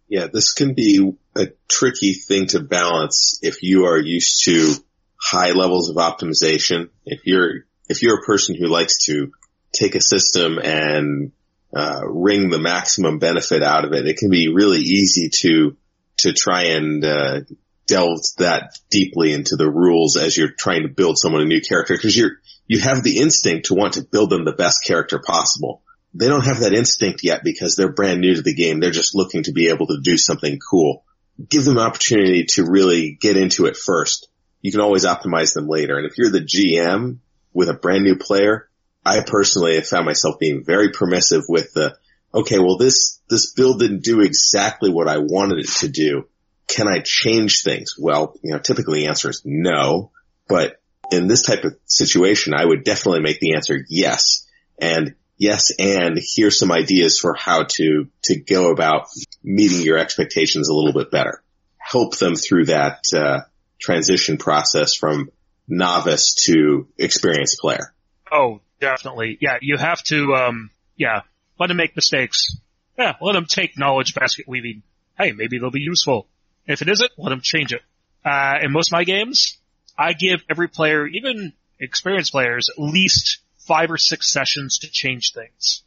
Yeah, 0.09 0.29
this 0.33 0.53
can 0.53 0.75
be 0.75 1.13
a 1.37 1.49
tricky 1.69 2.15
thing 2.15 2.47
to 2.49 2.61
balance 2.61 3.41
if 3.43 3.63
you 3.63 3.87
are 3.87 3.99
used 3.99 4.45
to 4.45 4.75
high 5.21 5.53
levels 5.53 5.91
of 5.91 5.97
optimization. 5.97 6.91
If 7.05 7.27
you're, 7.27 7.65
if 7.89 8.03
you're 8.03 8.21
a 8.21 8.25
person 8.25 8.55
who 8.55 8.67
likes 8.67 9.05
to 9.07 9.33
take 9.73 9.95
a 9.95 10.01
system 10.01 10.59
and 10.59 11.33
uh, 11.77 12.01
wring 12.07 12.49
the 12.49 12.59
maximum 12.59 13.19
benefit 13.19 13.63
out 13.63 13.85
of 13.85 13.93
it, 13.93 14.07
it 14.07 14.17
can 14.17 14.31
be 14.31 14.49
really 14.49 14.81
easy 14.81 15.29
to 15.41 15.77
to 16.19 16.33
try 16.33 16.65
and 16.65 17.05
uh, 17.05 17.41
delve 17.87 18.21
that 18.37 18.79
deeply 18.91 19.33
into 19.33 19.57
the 19.57 19.69
rules 19.69 20.17
as 20.17 20.37
you're 20.37 20.53
trying 20.53 20.83
to 20.83 20.89
build 20.89 21.19
someone 21.19 21.43
a 21.43 21.47
new 21.47 21.61
character 21.61 21.95
because 21.95 22.17
you're 22.17 22.39
you 22.67 22.81
have 22.81 23.03
the 23.03 23.19
instinct 23.19 23.67
to 23.67 23.75
want 23.75 23.95
to 23.95 24.03
build 24.03 24.31
them 24.31 24.45
the 24.45 24.53
best 24.53 24.85
character 24.85 25.19
possible. 25.19 25.83
They 26.15 26.29
don't 26.29 26.45
have 26.45 26.61
that 26.61 26.75
instinct 26.75 27.21
yet 27.23 27.43
because 27.43 27.75
they're 27.75 27.93
brand 27.93 28.21
new 28.21 28.35
to 28.35 28.43
the 28.43 28.55
game. 28.55 28.79
They're 28.79 28.91
just 28.91 29.15
looking 29.15 29.43
to 29.45 29.53
be 29.53 29.71
able 29.71 29.87
to 29.87 30.01
do 30.03 30.19
something 30.19 30.59
cool. 30.71 31.05
Give 31.49 31.65
them 31.65 31.79
an 31.79 31.83
opportunity 31.83 32.45
to 32.51 32.67
really 32.67 33.17
get 33.19 33.39
into 33.39 33.67
it 33.67 33.77
first. 33.77 34.29
You 34.61 34.71
can 34.71 34.83
always 34.83 35.07
optimize 35.07 35.55
them 35.55 35.67
later. 35.67 35.97
And 35.97 36.07
if 36.07 36.19
you're 36.19 36.31
the 36.31 36.41
GM 36.41 37.19
with 37.55 37.71
a 37.71 37.75
brand 37.75 38.05
new 38.05 38.17
player, 38.17 38.69
I 39.05 39.23
personally 39.27 39.77
have 39.77 39.87
found 39.87 40.05
myself 40.05 40.39
being 40.39 40.65
very 40.65 40.91
permissive 40.91 41.45
with 41.49 41.73
the, 41.73 41.97
okay, 42.33 42.59
well 42.59 42.77
this, 42.77 43.21
this 43.29 43.53
build 43.53 43.81
didn't 43.81 44.05
do 44.05 44.21
exactly 44.21 44.91
what 44.91 45.09
I 45.09 45.19
wanted 45.19 45.59
it 45.59 45.69
to 45.81 45.89
do. 45.89 46.29
Can 46.67 46.87
I 46.89 47.01
change 47.01 47.63
things? 47.63 47.95
Well, 47.99 48.35
you 48.43 48.53
know, 48.53 48.59
typically 48.59 49.01
the 49.01 49.07
answer 49.07 49.31
is 49.31 49.43
no, 49.45 50.11
but 50.49 50.81
in 51.11 51.27
this 51.27 51.43
type 51.43 51.65
of 51.65 51.77
situation, 51.87 52.53
I 52.55 52.65
would 52.65 52.85
definitely 52.85 53.21
make 53.21 53.41
the 53.41 53.55
answer 53.55 53.79
yes. 53.89 54.47
And 54.79 55.15
yes, 55.39 55.71
and 55.79 56.19
here's 56.21 56.59
some 56.59 56.71
ideas 56.71 57.19
for 57.19 57.35
how 57.35 57.65
to, 57.65 58.09
to 58.25 58.37
go 58.39 58.71
about 58.71 59.07
meeting 59.43 59.81
your 59.81 59.99
expectations 59.99 60.69
a 60.69 60.75
little 60.75 60.93
bit 60.93 61.11
better. 61.11 61.43
Help 61.79 62.19
them 62.19 62.35
through 62.35 62.67
that, 62.67 63.05
uh, 63.15 63.41
transition 63.81 64.37
process 64.37 64.95
from 64.95 65.31
novice 65.67 66.35
to 66.47 66.89
experienced 66.99 67.59
player. 67.61 67.95
Oh, 68.31 68.61
definitely. 68.81 69.39
Yeah, 69.41 69.59
you 69.63 69.79
have 69.79 70.03
to, 70.05 70.35
um, 70.35 70.71
yeah, 70.97 71.23
let 71.59 71.69
them 71.69 71.77
make 71.77 71.97
mistakes. 71.97 72.57
Yeah, 72.99 73.15
let 73.21 73.33
them 73.33 73.47
take 73.47 73.79
knowledge 73.79 74.15
basket 74.15 74.47
weaving. 74.49 74.83
Hey, 75.17 75.33
maybe 75.33 75.59
they'll 75.59 75.71
be 75.71 75.81
useful. 75.81 76.27
If 76.67 76.83
it 76.83 76.89
isn't, 76.89 77.11
let 77.17 77.31
them 77.31 77.41
change 77.43 77.73
it. 77.73 77.83
Uh, 78.25 78.59
in 78.63 78.73
most 78.73 78.89
of 78.89 78.93
my 78.93 79.05
games, 79.05 79.59
I 79.97 80.13
give 80.13 80.41
every 80.51 80.69
player, 80.69 81.07
even 81.07 81.53
experienced 81.81 82.33
players, 82.33 82.69
at 82.71 82.81
least 82.81 83.39
five 83.67 83.91
or 83.91 83.99
six 83.99 84.33
sessions 84.33 84.79
to 84.81 84.89
change 84.91 85.33
things. 85.33 85.83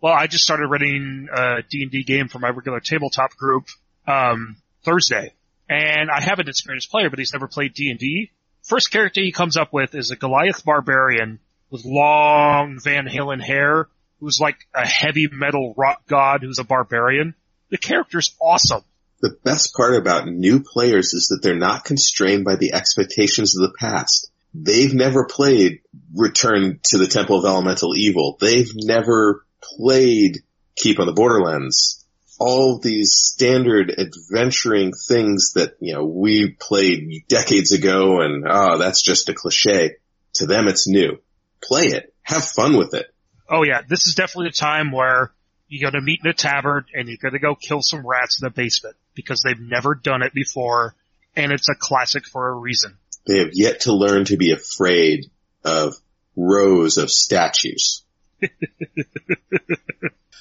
Well, 0.00 0.12
I 0.12 0.26
just 0.26 0.44
started 0.44 0.68
running 0.68 1.28
a 1.34 1.62
D&D 1.68 2.04
game 2.04 2.28
for 2.28 2.38
my 2.38 2.48
regular 2.48 2.80
tabletop 2.80 3.36
group, 3.36 3.66
um, 4.06 4.56
Thursday. 4.84 5.32
And 5.68 6.10
I 6.10 6.20
have 6.20 6.38
an 6.38 6.48
experienced 6.48 6.90
player, 6.90 7.10
but 7.10 7.18
he's 7.18 7.32
never 7.32 7.48
played 7.48 7.74
D&D. 7.74 8.30
First 8.62 8.90
character 8.90 9.20
he 9.20 9.32
comes 9.32 9.56
up 9.56 9.72
with 9.72 9.94
is 9.94 10.10
a 10.10 10.16
Goliath 10.16 10.64
barbarian 10.64 11.40
with 11.70 11.84
long 11.84 12.78
Van 12.82 13.06
Halen 13.06 13.42
hair, 13.42 13.88
who's 14.20 14.38
like 14.40 14.56
a 14.74 14.86
heavy 14.86 15.28
metal 15.30 15.74
rock 15.76 16.02
god 16.06 16.42
who's 16.42 16.58
a 16.58 16.64
barbarian. 16.64 17.34
The 17.70 17.78
character's 17.78 18.34
awesome. 18.40 18.82
The 19.20 19.36
best 19.44 19.74
part 19.74 19.96
about 19.96 20.28
new 20.28 20.62
players 20.62 21.14
is 21.14 21.28
that 21.28 21.40
they're 21.42 21.56
not 21.56 21.84
constrained 21.84 22.44
by 22.44 22.56
the 22.56 22.74
expectations 22.74 23.56
of 23.56 23.62
the 23.62 23.76
past. 23.78 24.30
They've 24.54 24.94
never 24.94 25.26
played 25.26 25.80
Return 26.14 26.80
to 26.84 26.98
the 26.98 27.06
Temple 27.06 27.38
of 27.38 27.44
Elemental 27.44 27.96
Evil. 27.96 28.36
They've 28.40 28.70
never 28.74 29.44
played 29.62 30.38
Keep 30.76 31.00
on 31.00 31.06
the 31.06 31.12
Borderlands. 31.12 32.04
All 32.38 32.78
these 32.78 33.16
standard 33.16 33.90
adventuring 33.98 34.92
things 35.08 35.52
that, 35.54 35.76
you 35.80 35.94
know, 35.94 36.04
we 36.04 36.50
played 36.60 37.24
decades 37.28 37.72
ago 37.72 38.20
and, 38.20 38.44
oh, 38.46 38.76
that's 38.78 39.02
just 39.02 39.30
a 39.30 39.34
cliche. 39.34 39.96
To 40.34 40.46
them, 40.46 40.68
it's 40.68 40.86
new. 40.86 41.18
Play 41.62 41.86
it. 41.86 42.14
Have 42.22 42.44
fun 42.44 42.76
with 42.76 42.92
it. 42.92 43.06
Oh 43.48 43.62
yeah, 43.62 43.82
this 43.86 44.06
is 44.06 44.14
definitely 44.14 44.48
a 44.48 44.52
time 44.52 44.92
where 44.92 45.32
you're 45.68 45.90
going 45.90 46.00
to 46.00 46.04
meet 46.04 46.20
in 46.24 46.30
a 46.30 46.34
tavern 46.34 46.84
and 46.94 47.08
you're 47.08 47.18
going 47.20 47.34
to 47.34 47.38
go 47.38 47.54
kill 47.54 47.82
some 47.82 48.06
rats 48.06 48.40
in 48.40 48.46
the 48.46 48.50
basement 48.50 48.96
because 49.14 49.42
they've 49.42 49.60
never 49.60 49.94
done 49.94 50.22
it 50.22 50.32
before 50.32 50.94
and 51.34 51.52
it's 51.52 51.68
a 51.68 51.74
classic 51.74 52.26
for 52.26 52.48
a 52.48 52.54
reason. 52.54 52.96
They 53.26 53.38
have 53.38 53.50
yet 53.52 53.80
to 53.80 53.92
learn 53.92 54.26
to 54.26 54.36
be 54.36 54.52
afraid 54.52 55.30
of 55.64 55.96
rows 56.36 56.98
of 56.98 57.10
statues. 57.10 58.02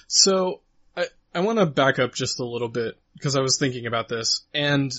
So 0.07 0.61
I, 0.95 1.07
I 1.33 1.39
want 1.41 1.59
to 1.59 1.65
back 1.65 1.99
up 1.99 2.13
just 2.13 2.39
a 2.39 2.45
little 2.45 2.69
bit 2.69 2.97
because 3.13 3.35
I 3.35 3.41
was 3.41 3.57
thinking 3.57 3.85
about 3.85 4.07
this 4.07 4.45
and 4.53 4.91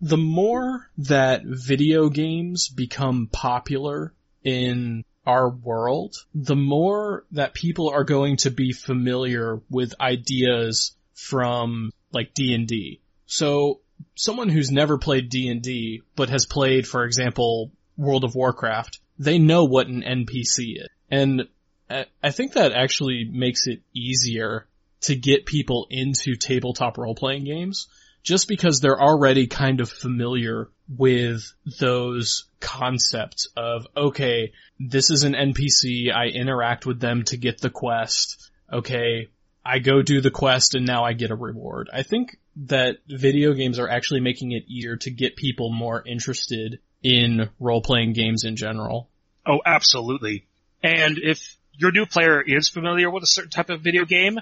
the 0.00 0.16
more 0.16 0.88
that 0.98 1.42
video 1.44 2.08
games 2.08 2.68
become 2.68 3.28
popular 3.30 4.12
in 4.42 5.04
our 5.26 5.48
world, 5.48 6.16
the 6.34 6.56
more 6.56 7.24
that 7.32 7.54
people 7.54 7.90
are 7.90 8.04
going 8.04 8.36
to 8.38 8.50
be 8.50 8.72
familiar 8.72 9.60
with 9.70 9.94
ideas 10.00 10.96
from 11.14 11.92
like 12.12 12.34
D&D. 12.34 13.00
So 13.26 13.80
someone 14.14 14.48
who's 14.48 14.70
never 14.70 14.98
played 14.98 15.28
D&D 15.28 16.02
but 16.16 16.30
has 16.30 16.46
played, 16.46 16.86
for 16.86 17.04
example, 17.04 17.70
World 17.96 18.24
of 18.24 18.34
Warcraft, 18.34 19.00
they 19.18 19.38
know 19.38 19.64
what 19.64 19.86
an 19.86 20.02
NPC 20.02 20.76
is. 20.76 20.88
And 21.10 21.48
I 21.88 22.30
think 22.30 22.54
that 22.54 22.72
actually 22.72 23.24
makes 23.30 23.66
it 23.66 23.82
easier 23.94 24.66
to 25.02 25.14
get 25.14 25.46
people 25.46 25.86
into 25.90 26.36
tabletop 26.36 26.96
role-playing 26.96 27.44
games 27.44 27.88
just 28.22 28.48
because 28.48 28.80
they're 28.80 29.00
already 29.00 29.46
kind 29.46 29.80
of 29.80 29.90
familiar 29.90 30.68
with 30.88 31.52
those 31.80 32.44
concepts 32.60 33.48
of, 33.56 33.86
okay, 33.96 34.52
this 34.78 35.10
is 35.10 35.24
an 35.24 35.34
NPC, 35.34 36.12
I 36.14 36.26
interact 36.26 36.86
with 36.86 37.00
them 37.00 37.24
to 37.24 37.36
get 37.36 37.60
the 37.60 37.70
quest, 37.70 38.50
okay, 38.72 39.28
I 39.64 39.78
go 39.78 40.02
do 40.02 40.20
the 40.20 40.30
quest 40.30 40.74
and 40.74 40.86
now 40.86 41.04
I 41.04 41.12
get 41.12 41.30
a 41.30 41.36
reward. 41.36 41.88
I 41.92 42.02
think 42.02 42.36
that 42.56 42.98
video 43.08 43.54
games 43.54 43.78
are 43.78 43.88
actually 43.88 44.20
making 44.20 44.52
it 44.52 44.64
easier 44.68 44.96
to 44.96 45.10
get 45.10 45.36
people 45.36 45.70
more 45.72 46.02
interested 46.04 46.80
in 47.02 47.48
role-playing 47.58 48.12
games 48.12 48.44
in 48.44 48.56
general. 48.56 49.08
Oh, 49.46 49.60
absolutely. 49.64 50.46
And 50.82 51.18
if 51.18 51.56
your 51.72 51.92
new 51.92 52.06
player 52.06 52.42
is 52.44 52.68
familiar 52.68 53.10
with 53.10 53.22
a 53.22 53.26
certain 53.26 53.50
type 53.50 53.70
of 53.70 53.80
video 53.80 54.04
game, 54.04 54.38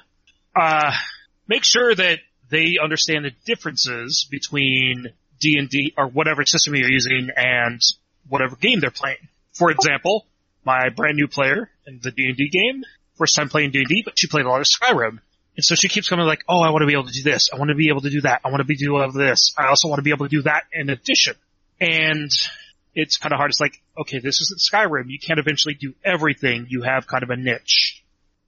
uh, 0.55 0.93
make 1.47 1.65
sure 1.65 1.95
that 1.95 2.19
they 2.51 2.77
understand 2.83 3.25
the 3.25 3.33
differences 3.47 4.27
between 4.31 5.07
D&D 5.41 5.95
or 5.97 6.09
whatever 6.09 6.45
system 6.45 6.75
you're 6.75 6.91
using 6.91 7.29
and 7.37 7.81
whatever 8.29 8.57
game 8.57 8.81
they're 8.81 8.91
playing. 8.91 9.29
For 9.53 9.71
example, 9.71 10.27
my 10.65 10.91
brand 10.91 11.17
new 11.17 11.29
player 11.29 11.71
in 11.87 12.01
the 12.03 12.11
D&D 12.11 12.51
game, 12.51 12.85
first 13.17 13.35
time 13.37 13.49
playing 13.49 13.71
D&D, 13.71 14.03
but 14.05 14.15
she 14.17 14.29
played 14.29 14.47
a 14.47 14.49
lot 14.49 14.61
of 14.61 14.67
Skyrim. 14.67 15.19
And 15.57 15.65
so 15.65 15.75
she 15.75 15.89
keeps 15.89 16.09
coming 16.09 16.27
like, 16.27 16.45
oh, 16.49 16.61
I 16.61 16.71
want 16.71 16.83
to 16.83 16.87
be 16.87 16.93
able 16.93 17.07
to 17.07 17.13
do 17.13 17.23
this. 17.23 17.51
I 17.53 17.59
want 17.59 17.71
to 17.71 17.75
be 17.75 17.89
able 17.89 18.03
to 18.03 18.11
do 18.11 18.21
that. 18.23 18.41
I 18.45 18.49
want 18.49 18.61
to 18.61 18.65
be 18.65 18.77
doing 18.77 19.13
this. 19.13 19.53
I 19.59 19.67
also 19.67 19.89
want 19.89 19.99
to 19.99 20.03
be 20.03 20.11
able 20.11 20.27
to 20.27 20.31
do 20.31 20.43
that 20.43 20.65
in 20.73 20.91
addition. 20.91 21.35
And 21.81 22.31
it's 22.95 23.17
kind 23.17 23.33
of 23.33 23.39
hard. 23.39 23.51
It's 23.51 23.61
like, 23.61 23.81
okay, 23.99 24.19
this 24.19 24.41
isn't 24.41 24.61
Skyrim. 24.61 25.05
You 25.09 25.19
can't 25.19 25.39
eventually 25.39 25.75
do 25.75 25.95
everything. 26.05 26.67
You 26.69 26.83
have 26.83 27.07
kind 27.07 27.23
of 27.23 27.31
a 27.31 27.37
niche. 27.37 28.03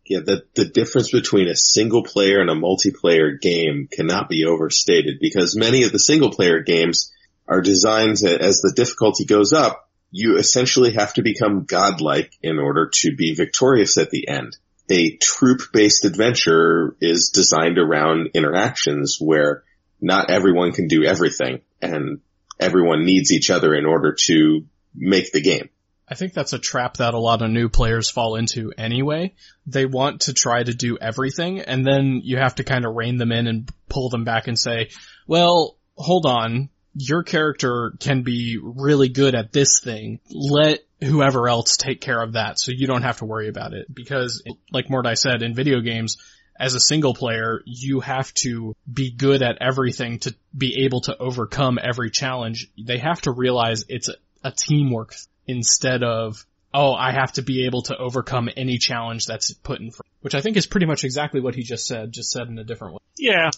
Yeah, 0.05 0.21
the, 0.21 0.45
the 0.55 0.65
difference 0.65 1.11
between 1.11 1.49
a 1.49 1.57
single 1.57 2.03
player 2.03 2.41
and 2.41 2.51
a 2.51 2.55
multiplayer 2.55 3.41
game 3.41 3.89
cannot 3.91 4.29
be 4.29 4.45
overstated 4.45 5.19
because 5.21 5.57
many 5.57 5.85
of 5.85 5.93
the 5.93 5.99
single 5.99 6.31
player 6.31 6.61
games 6.61 7.13
are 7.47 7.61
designed 7.61 8.17
to, 8.19 8.41
as 8.41 8.61
the 8.61 8.73
difficulty 8.75 9.25
goes 9.25 9.53
up, 9.53 9.89
you 10.11 10.37
essentially 10.39 10.93
have 10.93 11.15
to 11.15 11.23
become 11.23 11.65
godlike 11.65 12.33
in 12.43 12.59
order 12.59 12.91
to 12.93 13.15
be 13.17 13.35
victorious 13.35 13.97
at 13.97 14.11
the 14.11 14.29
end. 14.29 14.57
A 14.91 15.17
troop-based 15.17 16.05
adventure 16.05 16.97
is 17.01 17.31
designed 17.31 17.79
around 17.79 18.31
interactions 18.35 19.19
where 19.21 19.63
not 20.01 20.31
everyone 20.31 20.73
can 20.73 20.89
do 20.89 21.05
everything 21.05 21.61
and 21.81 22.21
everyone 22.59 23.05
needs 23.05 23.33
each 23.33 23.51
other 23.51 23.75
in 23.75 23.87
order 23.87 24.17
to 24.27 24.67
make 24.95 25.33
the 25.33 25.41
game. 25.41 25.71
I 26.13 26.15
think 26.15 26.35
that's 26.35 26.53
a 26.53 26.59
trap 26.59 26.99
that 26.99 27.15
a 27.15 27.19
lot 27.19 27.41
of 27.41 27.51
new 27.51 27.71
players 27.71 28.11
fall 28.11 28.37
into 28.37 28.71
anyway. 28.77 29.33
They 29.67 29.87
want 29.87 30.23
to 30.23 30.35
try 30.35 30.63
to 30.63 30.75
do 30.75 30.99
everything 31.01 31.61
and 31.61 31.87
then 31.87 32.21
you 32.23 32.37
have 32.37 32.57
to 32.57 32.65
kind 32.65 32.85
of 32.85 32.95
rein 32.95 33.17
them 33.17 33.33
in 33.33 33.47
and 33.47 33.73
pull 33.89 34.11
them 34.11 34.23
back 34.23 34.47
and 34.47 34.59
say, 34.59 34.91
well, 35.27 35.79
hold 35.97 36.27
on. 36.27 36.69
your 36.95 37.23
character 37.23 37.95
can 37.99 38.25
be 38.25 38.59
really 38.63 39.09
good 39.09 39.35
at 39.35 39.53
this 39.53 39.81
thing. 39.81 40.21
Let 40.31 40.81
whoever 41.01 41.49
else 41.49 41.79
take 41.79 42.03
care 42.03 42.23
of 42.23 42.35
that 42.35 42.59
so 42.59 42.73
you 42.73 42.87
don't 42.87 43.05
have 43.05 43.21
to 43.21 43.25
worry 43.25 43.49
about 43.49 43.73
it. 43.73 43.87
Because 43.93 44.43
like 44.71 44.89
Mordai 44.89 45.17
said, 45.17 45.43
in 45.43 45.55
video 45.55 45.81
games, 45.81 46.19
as 46.61 46.75
a 46.75 46.81
single 46.81 47.15
player, 47.15 47.63
you 47.65 48.01
have 48.01 48.35
to 48.35 48.77
be 48.93 49.11
good 49.11 49.41
at 49.43 49.63
everything 49.63 50.19
to 50.21 50.35
be 50.55 50.85
able 50.85 51.01
to 51.01 51.17
overcome 51.17 51.79
every 51.83 52.11
challenge. 52.11 52.69
They 52.79 52.99
have 52.99 53.23
to 53.23 53.33
realize 53.33 53.87
it's 53.89 54.11
a, 54.11 54.15
a 54.45 54.53
teamwork 54.53 55.15
instead 55.47 56.03
of, 56.03 56.45
oh, 56.73 56.95
I 56.95 57.13
have 57.13 57.33
to 57.33 57.43
be 57.43 57.67
able 57.67 57.83
to 57.83 57.97
overcome 57.97 58.49
any 58.57 58.79
challenge 58.79 59.27
that's 59.27 59.53
put 59.53 59.81
in 59.81 59.91
front, 59.91 60.09
which 60.21 60.35
I 60.35 60.41
think 60.41 60.57
is 60.57 60.67
pretty 60.67 60.87
much 60.87 61.05
exactly 61.05 61.41
what 61.41 61.55
he 61.55 61.63
just 61.63 61.87
said, 61.87 62.13
just 62.13 62.31
said 62.31 62.49
in 62.49 62.59
a 62.59 62.65
different 62.65 62.95
way. 62.95 63.01
Yeah. 63.19 63.51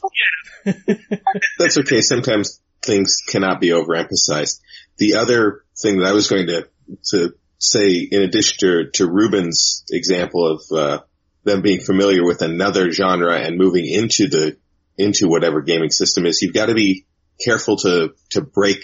That's 1.59 1.78
okay. 1.78 2.01
Sometimes 2.01 2.61
things 2.82 3.18
cannot 3.26 3.61
be 3.61 3.68
overemphasized. 3.68 4.61
The 4.99 5.16
other 5.16 5.64
thing 5.80 5.99
that 5.99 6.07
I 6.07 6.12
was 6.12 6.28
going 6.28 6.47
to, 6.49 6.68
to 7.11 7.35
say, 7.59 7.99
in 7.99 8.22
addition 8.22 8.57
to, 8.61 8.91
to 8.95 9.11
Ruben's 9.11 9.85
example 9.91 10.53
of, 10.53 10.76
uh, 10.76 11.01
them 11.45 11.61
being 11.61 11.80
familiar 11.80 12.24
with 12.24 12.41
another 12.41 12.91
genre 12.91 13.39
and 13.39 13.59
moving 13.59 13.87
into 13.87 14.28
the, 14.28 14.57
into 14.97 15.28
whatever 15.28 15.61
gaming 15.61 15.91
system 15.91 16.24
is, 16.24 16.41
you've 16.41 16.55
got 16.55 16.66
to 16.66 16.74
be 16.74 17.05
careful 17.43 17.76
to, 17.78 18.14
to 18.30 18.41
break, 18.43 18.82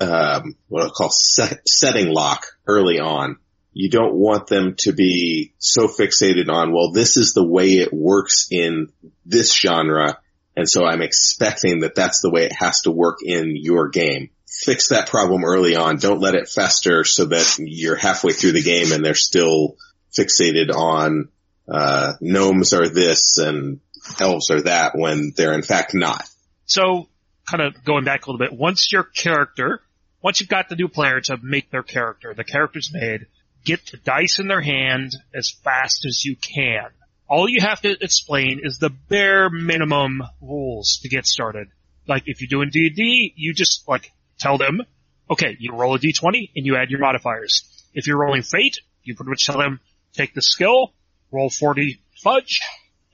um, 0.00 0.56
what 0.68 0.82
I'll 0.82 0.90
call 0.90 1.10
set, 1.10 1.68
setting 1.68 2.08
lock 2.08 2.46
early 2.66 2.98
on. 2.98 3.36
You 3.72 3.90
don't 3.90 4.14
want 4.14 4.46
them 4.46 4.74
to 4.78 4.92
be 4.92 5.52
so 5.58 5.86
fixated 5.86 6.48
on, 6.48 6.72
well, 6.72 6.92
this 6.92 7.16
is 7.16 7.34
the 7.34 7.46
way 7.46 7.74
it 7.74 7.92
works 7.92 8.48
in 8.50 8.88
this 9.26 9.54
genre. 9.54 10.18
And 10.56 10.68
so 10.68 10.86
I'm 10.86 11.02
expecting 11.02 11.80
that 11.80 11.94
that's 11.94 12.22
the 12.22 12.30
way 12.30 12.44
it 12.44 12.52
has 12.52 12.80
to 12.82 12.90
work 12.90 13.18
in 13.22 13.54
your 13.54 13.90
game. 13.90 14.30
Fix 14.48 14.88
that 14.88 15.10
problem 15.10 15.44
early 15.44 15.76
on. 15.76 15.98
Don't 15.98 16.20
let 16.20 16.34
it 16.34 16.48
fester 16.48 17.04
so 17.04 17.26
that 17.26 17.56
you're 17.58 17.96
halfway 17.96 18.32
through 18.32 18.52
the 18.52 18.62
game 18.62 18.92
and 18.92 19.04
they're 19.04 19.14
still 19.14 19.76
fixated 20.16 20.74
on 20.74 21.28
uh, 21.68 22.14
gnomes 22.20 22.72
are 22.72 22.88
this 22.88 23.38
and 23.38 23.80
elves 24.20 24.50
are 24.50 24.62
that 24.62 24.92
when 24.96 25.32
they're 25.36 25.52
in 25.52 25.62
fact 25.62 25.94
not. 25.94 26.24
So, 26.64 27.08
kind 27.50 27.62
of 27.62 27.84
going 27.84 28.04
back 28.04 28.26
a 28.26 28.30
little 28.30 28.44
bit, 28.44 28.56
once 28.56 28.92
your 28.92 29.04
character, 29.04 29.80
once 30.22 30.40
you've 30.40 30.48
got 30.48 30.68
the 30.68 30.76
new 30.76 30.88
player 30.88 31.20
to 31.20 31.38
make 31.42 31.70
their 31.70 31.82
character, 31.82 32.34
the 32.34 32.44
character's 32.44 32.90
made, 32.92 33.26
get 33.64 33.84
the 33.86 33.96
dice 33.98 34.38
in 34.38 34.48
their 34.48 34.60
hand 34.60 35.12
as 35.34 35.50
fast 35.50 36.04
as 36.06 36.24
you 36.24 36.36
can. 36.36 36.86
All 37.28 37.48
you 37.48 37.60
have 37.60 37.80
to 37.82 37.96
explain 38.00 38.60
is 38.62 38.78
the 38.78 38.90
bare 38.90 39.50
minimum 39.50 40.22
rules 40.40 41.00
to 41.02 41.08
get 41.08 41.26
started. 41.26 41.68
Like 42.06 42.24
if 42.26 42.40
you're 42.40 42.48
doing 42.48 42.70
D&D, 42.70 43.34
you 43.36 43.52
just 43.52 43.88
like 43.88 44.12
tell 44.38 44.58
them, 44.58 44.82
okay, 45.30 45.56
you 45.58 45.72
roll 45.74 45.96
a 45.96 45.98
D20 45.98 46.50
and 46.54 46.64
you 46.66 46.76
add 46.76 46.90
your 46.90 47.00
modifiers. 47.00 47.62
If 47.94 48.06
you're 48.06 48.18
rolling 48.18 48.42
fate, 48.42 48.78
you 49.02 49.16
pretty 49.16 49.30
much 49.30 49.46
tell 49.46 49.58
them, 49.58 49.80
take 50.12 50.34
the 50.34 50.42
skill, 50.42 50.92
roll 51.32 51.50
40 51.50 52.00
fudge, 52.22 52.60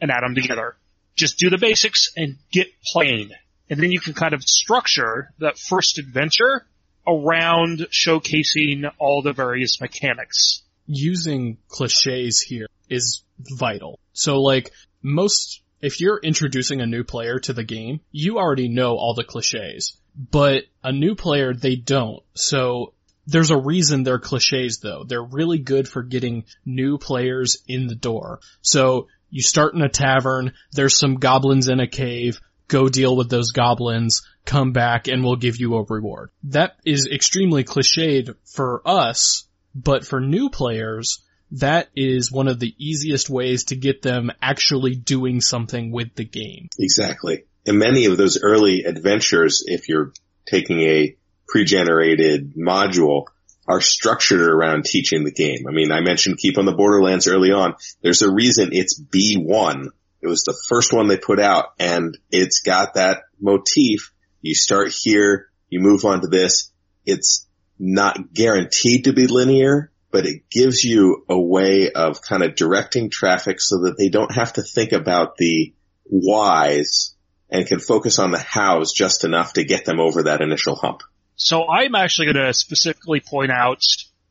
and 0.01 0.11
add 0.11 0.22
them 0.22 0.35
together. 0.35 0.76
Just 1.16 1.39
do 1.39 1.49
the 1.49 1.59
basics 1.59 2.11
and 2.16 2.37
get 2.51 2.68
playing. 2.93 3.30
And 3.72 3.82
then 3.82 3.90
you 3.90 4.00
can 4.00 4.12
kind 4.12 4.34
of 4.34 4.42
structure 4.42 5.32
that 5.38 5.56
first 5.56 5.96
adventure 5.96 6.66
around 7.06 7.86
showcasing 7.90 8.84
all 8.98 9.22
the 9.22 9.32
various 9.32 9.80
mechanics. 9.80 10.60
Using 10.86 11.56
cliches 11.68 12.42
here 12.42 12.66
is 12.90 13.22
vital. 13.38 13.98
So 14.12 14.42
like 14.42 14.72
most, 15.00 15.62
if 15.80 16.02
you're 16.02 16.20
introducing 16.22 16.82
a 16.82 16.86
new 16.86 17.02
player 17.02 17.38
to 17.38 17.54
the 17.54 17.64
game, 17.64 18.00
you 18.10 18.36
already 18.36 18.68
know 18.68 18.98
all 18.98 19.14
the 19.14 19.24
cliches, 19.24 19.96
but 20.14 20.64
a 20.84 20.92
new 20.92 21.14
player, 21.14 21.54
they 21.54 21.76
don't. 21.76 22.22
So 22.34 22.92
there's 23.26 23.50
a 23.50 23.56
reason 23.56 24.02
they're 24.02 24.18
cliches 24.18 24.80
though. 24.80 25.04
They're 25.08 25.24
really 25.24 25.60
good 25.60 25.88
for 25.88 26.02
getting 26.02 26.44
new 26.66 26.98
players 26.98 27.62
in 27.66 27.86
the 27.86 27.94
door. 27.94 28.40
So 28.60 29.08
you 29.30 29.40
start 29.40 29.72
in 29.72 29.80
a 29.80 29.88
tavern, 29.88 30.52
there's 30.72 30.94
some 30.94 31.14
goblins 31.14 31.68
in 31.68 31.80
a 31.80 31.86
cave, 31.86 32.38
go 32.68 32.88
deal 32.88 33.16
with 33.16 33.30
those 33.30 33.52
goblins, 33.52 34.22
come 34.44 34.72
back 34.72 35.08
and 35.08 35.22
we'll 35.22 35.36
give 35.36 35.58
you 35.58 35.74
a 35.76 35.84
reward. 35.84 36.30
That 36.44 36.76
is 36.84 37.08
extremely 37.12 37.64
cliched 37.64 38.34
for 38.44 38.82
us, 38.84 39.46
but 39.74 40.06
for 40.06 40.20
new 40.20 40.50
players, 40.50 41.22
that 41.52 41.88
is 41.94 42.32
one 42.32 42.48
of 42.48 42.58
the 42.58 42.74
easiest 42.78 43.28
ways 43.28 43.64
to 43.64 43.76
get 43.76 44.02
them 44.02 44.32
actually 44.40 44.94
doing 44.94 45.40
something 45.40 45.92
with 45.92 46.14
the 46.14 46.24
game. 46.24 46.68
Exactly. 46.78 47.44
In 47.64 47.78
many 47.78 48.06
of 48.06 48.16
those 48.16 48.42
early 48.42 48.84
adventures, 48.84 49.62
if 49.66 49.88
you're 49.88 50.12
taking 50.46 50.80
a 50.80 51.16
pre-generated 51.46 52.54
module 52.56 53.26
are 53.68 53.80
structured 53.80 54.40
around 54.40 54.84
teaching 54.84 55.24
the 55.24 55.30
game. 55.30 55.66
I 55.68 55.72
mean, 55.72 55.92
I 55.92 56.00
mentioned 56.00 56.38
Keep 56.38 56.58
on 56.58 56.64
the 56.66 56.72
Borderlands 56.72 57.28
early 57.28 57.52
on. 57.52 57.74
There's 58.02 58.22
a 58.22 58.32
reason 58.32 58.70
it's 58.72 59.00
B1. 59.00 59.88
It 60.22 60.28
was 60.28 60.44
the 60.44 60.56
first 60.68 60.92
one 60.92 61.08
they 61.08 61.18
put 61.18 61.40
out 61.40 61.72
and 61.78 62.16
it's 62.30 62.60
got 62.60 62.94
that 62.94 63.22
motif. 63.40 64.12
You 64.40 64.54
start 64.54 64.92
here, 64.92 65.50
you 65.68 65.80
move 65.80 66.04
on 66.04 66.20
to 66.20 66.28
this. 66.28 66.70
It's 67.04 67.46
not 67.78 68.32
guaranteed 68.32 69.04
to 69.04 69.12
be 69.12 69.26
linear, 69.26 69.90
but 70.12 70.26
it 70.26 70.48
gives 70.48 70.84
you 70.84 71.24
a 71.28 71.38
way 71.38 71.90
of 71.90 72.22
kind 72.22 72.44
of 72.44 72.54
directing 72.54 73.10
traffic 73.10 73.60
so 73.60 73.82
that 73.82 73.96
they 73.98 74.08
don't 74.08 74.32
have 74.32 74.52
to 74.54 74.62
think 74.62 74.92
about 74.92 75.36
the 75.36 75.74
whys 76.04 77.16
and 77.50 77.66
can 77.66 77.80
focus 77.80 78.18
on 78.18 78.30
the 78.30 78.38
hows 78.38 78.92
just 78.92 79.24
enough 79.24 79.54
to 79.54 79.64
get 79.64 79.84
them 79.84 80.00
over 80.00 80.24
that 80.24 80.40
initial 80.40 80.76
hump. 80.76 81.02
So 81.34 81.68
I'm 81.68 81.94
actually 81.94 82.32
going 82.32 82.46
to 82.46 82.54
specifically 82.54 83.20
point 83.20 83.50
out 83.50 83.80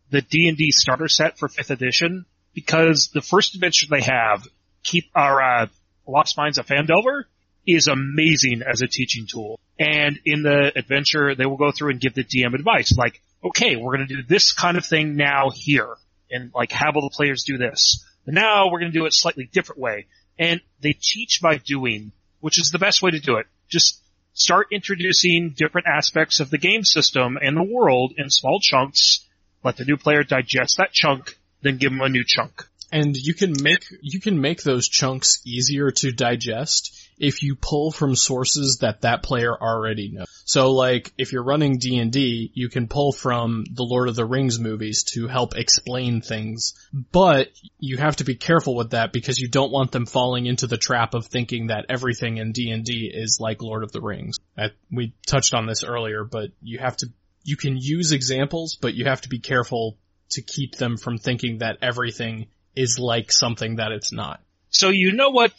the 0.09 0.21
D&D 0.21 0.71
starter 0.71 1.07
set 1.07 1.37
for 1.37 1.49
5th 1.49 1.69
edition 1.69 2.25
because 2.53 3.09
the 3.13 3.21
first 3.21 3.55
adventure 3.55 3.87
they 3.89 4.01
have, 4.01 4.47
keep 4.83 5.05
our 5.15 5.41
uh, 5.41 5.67
Lost 6.07 6.37
Mines 6.37 6.57
of 6.57 6.65
Phandelver, 6.67 7.23
is 7.65 7.87
amazing 7.87 8.61
as 8.67 8.81
a 8.81 8.87
teaching 8.87 9.27
tool. 9.31 9.59
And 9.79 10.19
in 10.25 10.43
the 10.43 10.71
adventure, 10.75 11.35
they 11.35 11.45
will 11.45 11.57
go 11.57 11.71
through 11.71 11.91
and 11.91 12.01
give 12.01 12.13
the 12.13 12.23
DM 12.23 12.53
advice, 12.53 12.95
like, 12.97 13.21
okay, 13.43 13.75
we're 13.75 13.95
going 13.95 14.07
to 14.07 14.15
do 14.15 14.23
this 14.23 14.51
kind 14.51 14.77
of 14.77 14.85
thing 14.85 15.15
now 15.15 15.49
here, 15.53 15.95
and 16.29 16.51
like 16.53 16.71
have 16.71 16.95
all 16.95 17.01
the 17.01 17.15
players 17.15 17.43
do 17.43 17.57
this. 17.57 18.05
But 18.25 18.35
now 18.35 18.69
we're 18.69 18.79
going 18.79 18.91
to 18.91 18.97
do 18.97 19.05
it 19.05 19.13
slightly 19.13 19.49
different 19.51 19.81
way. 19.81 20.07
And 20.37 20.61
they 20.81 20.93
teach 20.93 21.39
by 21.41 21.57
doing, 21.57 22.11
which 22.39 22.59
is 22.59 22.71
the 22.71 22.79
best 22.79 23.01
way 23.01 23.11
to 23.11 23.19
do 23.19 23.37
it. 23.37 23.47
Just 23.67 24.01
start 24.33 24.67
introducing 24.71 25.53
different 25.55 25.87
aspects 25.87 26.39
of 26.39 26.49
the 26.49 26.57
game 26.57 26.83
system 26.83 27.37
and 27.41 27.57
the 27.57 27.63
world 27.63 28.13
in 28.17 28.29
small 28.29 28.59
chunks. 28.61 29.25
Let 29.63 29.77
the 29.77 29.85
new 29.85 29.97
player 29.97 30.23
digest 30.23 30.77
that 30.77 30.93
chunk, 30.93 31.37
then 31.61 31.77
give 31.77 31.91
them 31.91 32.01
a 32.01 32.09
new 32.09 32.23
chunk. 32.25 32.67
And 32.91 33.15
you 33.15 33.33
can 33.33 33.53
make, 33.61 33.85
you 34.01 34.19
can 34.19 34.41
make 34.41 34.63
those 34.63 34.89
chunks 34.89 35.41
easier 35.45 35.91
to 35.91 36.11
digest 36.11 37.09
if 37.17 37.43
you 37.43 37.55
pull 37.55 37.91
from 37.91 38.15
sources 38.15 38.79
that 38.81 39.01
that 39.01 39.21
player 39.21 39.55
already 39.55 40.11
knows. 40.11 40.27
So 40.43 40.71
like, 40.71 41.13
if 41.17 41.31
you're 41.31 41.43
running 41.43 41.77
D&D, 41.77 42.51
you 42.53 42.67
can 42.67 42.87
pull 42.87 43.11
from 43.11 43.63
the 43.71 43.83
Lord 43.83 44.09
of 44.09 44.15
the 44.15 44.25
Rings 44.25 44.59
movies 44.59 45.03
to 45.13 45.27
help 45.27 45.55
explain 45.55 46.21
things, 46.21 46.73
but 47.11 47.49
you 47.79 47.97
have 47.97 48.17
to 48.17 48.23
be 48.23 48.35
careful 48.35 48.75
with 48.75 48.89
that 48.89 49.13
because 49.13 49.39
you 49.39 49.47
don't 49.47 49.71
want 49.71 49.91
them 49.91 50.07
falling 50.07 50.47
into 50.47 50.65
the 50.65 50.77
trap 50.77 51.13
of 51.13 51.27
thinking 51.27 51.67
that 51.67 51.85
everything 51.89 52.37
in 52.37 52.51
D&D 52.51 53.11
is 53.13 53.37
like 53.39 53.61
Lord 53.61 53.83
of 53.83 53.91
the 53.91 54.01
Rings. 54.01 54.37
I, 54.57 54.71
we 54.91 55.13
touched 55.27 55.53
on 55.53 55.67
this 55.67 55.83
earlier, 55.83 56.23
but 56.23 56.49
you 56.61 56.79
have 56.79 56.97
to, 56.97 57.07
you 57.43 57.55
can 57.55 57.77
use 57.79 58.11
examples, 58.11 58.77
but 58.81 58.95
you 58.95 59.05
have 59.05 59.21
to 59.21 59.29
be 59.29 59.39
careful 59.39 59.97
to 60.31 60.41
keep 60.41 60.75
them 60.75 60.97
from 60.97 61.17
thinking 61.17 61.59
that 61.59 61.77
everything 61.81 62.47
is 62.75 62.99
like 62.99 63.31
something 63.31 63.77
that 63.77 63.91
it's 63.91 64.11
not. 64.11 64.41
So 64.69 64.89
you 64.89 65.11
know 65.11 65.29
what 65.29 65.53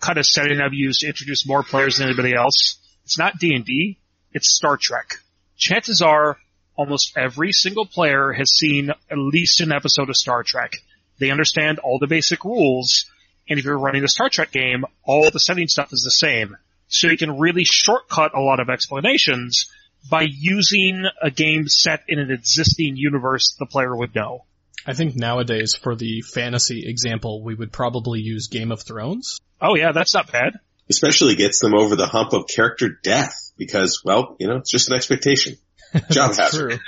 kind 0.00 0.18
of 0.18 0.26
setting 0.26 0.60
I've 0.60 0.74
used 0.74 1.00
to 1.00 1.08
introduce 1.08 1.46
more 1.46 1.62
players 1.62 1.98
than 1.98 2.08
anybody 2.08 2.34
else? 2.34 2.78
It's 3.04 3.18
not 3.18 3.38
D&D, 3.38 3.98
it's 4.32 4.54
Star 4.54 4.76
Trek. 4.76 5.16
Chances 5.56 6.02
are 6.02 6.38
almost 6.76 7.16
every 7.16 7.52
single 7.52 7.86
player 7.86 8.32
has 8.32 8.50
seen 8.50 8.90
at 8.90 9.18
least 9.18 9.60
an 9.60 9.72
episode 9.72 10.08
of 10.08 10.16
Star 10.16 10.42
Trek. 10.42 10.72
They 11.18 11.30
understand 11.30 11.78
all 11.78 11.98
the 11.98 12.06
basic 12.06 12.44
rules, 12.44 13.06
and 13.48 13.58
if 13.58 13.64
you're 13.64 13.78
running 13.78 14.04
a 14.04 14.08
Star 14.08 14.28
Trek 14.28 14.50
game, 14.50 14.84
all 15.04 15.30
the 15.30 15.38
setting 15.38 15.68
stuff 15.68 15.92
is 15.92 16.02
the 16.02 16.10
same. 16.10 16.56
So 16.88 17.08
you 17.08 17.16
can 17.16 17.38
really 17.38 17.64
shortcut 17.64 18.34
a 18.34 18.40
lot 18.40 18.60
of 18.60 18.68
explanations 18.68 19.70
by 20.10 20.26
using 20.28 21.04
a 21.22 21.30
game 21.30 21.66
set 21.68 22.04
in 22.08 22.18
an 22.18 22.30
existing 22.30 22.96
universe 22.96 23.56
the 23.58 23.66
player 23.66 23.94
would 23.94 24.14
know. 24.14 24.44
I 24.86 24.92
think 24.92 25.16
nowadays 25.16 25.74
for 25.74 25.94
the 25.96 26.22
fantasy 26.22 26.88
example, 26.88 27.42
we 27.42 27.54
would 27.54 27.72
probably 27.72 28.20
use 28.20 28.48
Game 28.48 28.72
of 28.72 28.82
Thrones. 28.82 29.40
Oh 29.60 29.76
yeah, 29.76 29.92
that's 29.92 30.14
not 30.14 30.30
bad. 30.30 30.54
Especially 30.90 31.34
gets 31.34 31.60
them 31.60 31.74
over 31.74 31.96
the 31.96 32.06
hump 32.06 32.34
of 32.34 32.46
character 32.46 32.88
death 33.02 33.52
because, 33.56 34.02
well, 34.04 34.36
you 34.38 34.46
know, 34.46 34.56
it's 34.56 34.70
just 34.70 34.90
an 34.90 34.96
expectation. 34.96 35.56
Job 36.10 36.34
hazard. 36.34 36.80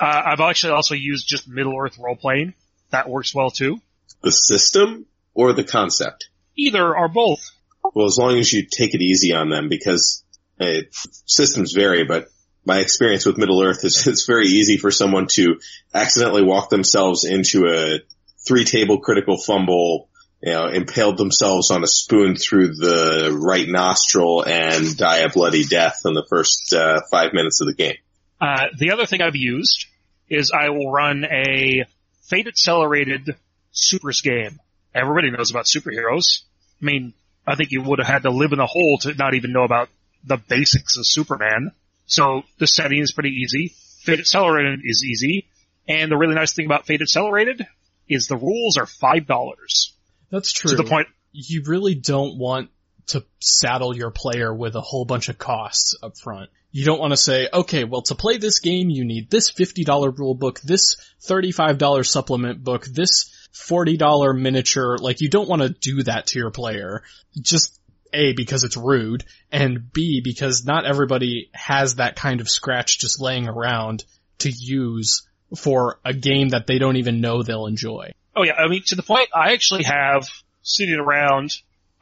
Uh, 0.00 0.22
I've 0.26 0.40
actually 0.40 0.72
also 0.72 0.94
used 0.94 1.26
just 1.26 1.48
Middle 1.48 1.76
Earth 1.78 1.98
role 1.98 2.16
playing. 2.16 2.54
That 2.90 3.08
works 3.08 3.34
well 3.34 3.50
too. 3.50 3.80
The 4.22 4.30
system 4.30 5.06
or 5.34 5.52
the 5.52 5.64
concept? 5.64 6.28
Either 6.56 6.96
or 6.96 7.08
both. 7.08 7.50
Well, 7.94 8.06
as 8.06 8.16
long 8.18 8.38
as 8.38 8.52
you 8.52 8.66
take 8.70 8.94
it 8.94 9.02
easy 9.02 9.32
on 9.32 9.50
them 9.50 9.68
because 9.68 10.24
uh, 10.60 10.82
systems 11.26 11.72
vary, 11.72 12.04
but 12.04 12.28
my 12.64 12.78
experience 12.78 13.26
with 13.26 13.38
Middle 13.38 13.62
Earth 13.62 13.84
is 13.84 14.06
it's 14.06 14.26
very 14.26 14.46
easy 14.46 14.76
for 14.76 14.90
someone 14.90 15.26
to 15.32 15.60
accidentally 15.92 16.42
walk 16.42 16.70
themselves 16.70 17.24
into 17.24 17.66
a 17.68 18.00
three 18.46 18.64
table 18.64 19.00
critical 19.00 19.36
fumble, 19.36 20.08
you 20.42 20.52
know, 20.52 20.66
impaled 20.66 21.16
themselves 21.16 21.70
on 21.70 21.82
a 21.82 21.86
spoon 21.86 22.36
through 22.36 22.74
the 22.74 23.36
right 23.40 23.68
nostril 23.68 24.44
and 24.46 24.96
die 24.96 25.18
a 25.18 25.30
bloody 25.30 25.64
death 25.64 26.02
in 26.04 26.14
the 26.14 26.26
first 26.28 26.74
uh, 26.74 27.00
five 27.10 27.32
minutes 27.32 27.60
of 27.60 27.66
the 27.66 27.74
game. 27.74 27.96
Uh, 28.40 28.66
the 28.78 28.92
other 28.92 29.06
thing 29.06 29.22
I've 29.22 29.36
used 29.36 29.86
is 30.28 30.50
I 30.50 30.70
will 30.70 30.90
run 30.90 31.24
a 31.24 31.84
Fate 32.22 32.46
Accelerated 32.46 33.36
Supers 33.72 34.20
game. 34.20 34.60
Everybody 34.94 35.30
knows 35.30 35.50
about 35.50 35.64
superheroes. 35.64 36.42
I 36.80 36.84
mean, 36.84 37.14
I 37.46 37.56
think 37.56 37.70
you 37.70 37.82
would 37.82 37.98
have 37.98 38.08
had 38.08 38.22
to 38.22 38.30
live 38.30 38.52
in 38.52 38.60
a 38.60 38.66
hole 38.66 38.98
to 39.02 39.14
not 39.14 39.34
even 39.34 39.52
know 39.52 39.64
about 39.64 39.88
the 40.24 40.36
basics 40.36 40.96
of 40.96 41.06
Superman. 41.06 41.72
So 42.06 42.42
the 42.58 42.66
setting 42.66 43.00
is 43.00 43.12
pretty 43.12 43.30
easy. 43.30 43.74
Fate 44.02 44.20
Accelerated 44.20 44.80
is 44.84 45.04
easy. 45.04 45.48
And 45.88 46.10
the 46.10 46.16
really 46.16 46.34
nice 46.34 46.52
thing 46.52 46.66
about 46.66 46.86
Fate 46.86 47.02
Accelerated 47.02 47.66
is 48.08 48.26
the 48.26 48.36
rules 48.36 48.76
are 48.76 48.86
five 48.86 49.26
dollars. 49.26 49.94
That's 50.30 50.52
true. 50.52 50.70
To 50.70 50.76
the 50.76 50.84
point, 50.84 51.08
you 51.32 51.62
really 51.66 51.94
don't 51.94 52.38
want 52.38 52.70
to 53.06 53.24
saddle 53.40 53.96
your 53.96 54.10
player 54.10 54.52
with 54.54 54.74
a 54.76 54.80
whole 54.80 55.04
bunch 55.04 55.28
of 55.28 55.38
costs 55.38 55.96
up 56.02 56.16
front. 56.16 56.50
You 56.70 56.84
don't 56.84 56.98
want 56.98 57.12
to 57.12 57.16
say, 57.16 57.48
okay, 57.52 57.84
well 57.84 58.02
to 58.02 58.14
play 58.14 58.38
this 58.38 58.60
game 58.60 58.90
you 58.90 59.04
need 59.04 59.30
this 59.30 59.52
$50 59.52 60.18
rule 60.18 60.34
book, 60.34 60.60
this 60.60 60.96
$35 61.28 62.06
supplement 62.06 62.64
book, 62.64 62.86
this 62.86 63.30
$40 63.52 64.40
miniature, 64.40 64.98
like 64.98 65.20
you 65.20 65.28
don't 65.28 65.48
want 65.48 65.62
to 65.62 65.68
do 65.68 66.02
that 66.04 66.28
to 66.28 66.38
your 66.38 66.50
player. 66.50 67.02
Just 67.40 67.78
A, 68.14 68.32
because 68.32 68.64
it's 68.64 68.76
rude, 68.76 69.24
and 69.50 69.92
B, 69.92 70.20
because 70.22 70.64
not 70.64 70.86
everybody 70.86 71.50
has 71.52 71.96
that 71.96 72.16
kind 72.16 72.40
of 72.40 72.48
scratch 72.48 72.98
just 72.98 73.20
laying 73.20 73.48
around 73.48 74.04
to 74.38 74.50
use 74.50 75.26
for 75.56 75.98
a 76.04 76.14
game 76.14 76.50
that 76.50 76.66
they 76.66 76.78
don't 76.78 76.96
even 76.96 77.20
know 77.20 77.42
they'll 77.42 77.66
enjoy. 77.66 78.12
Oh 78.36 78.44
yeah, 78.44 78.54
I 78.54 78.68
mean, 78.68 78.82
to 78.86 78.96
the 78.96 79.02
point, 79.02 79.28
I 79.34 79.52
actually 79.52 79.84
have 79.84 80.28
sitting 80.62 80.94
around 80.94 81.52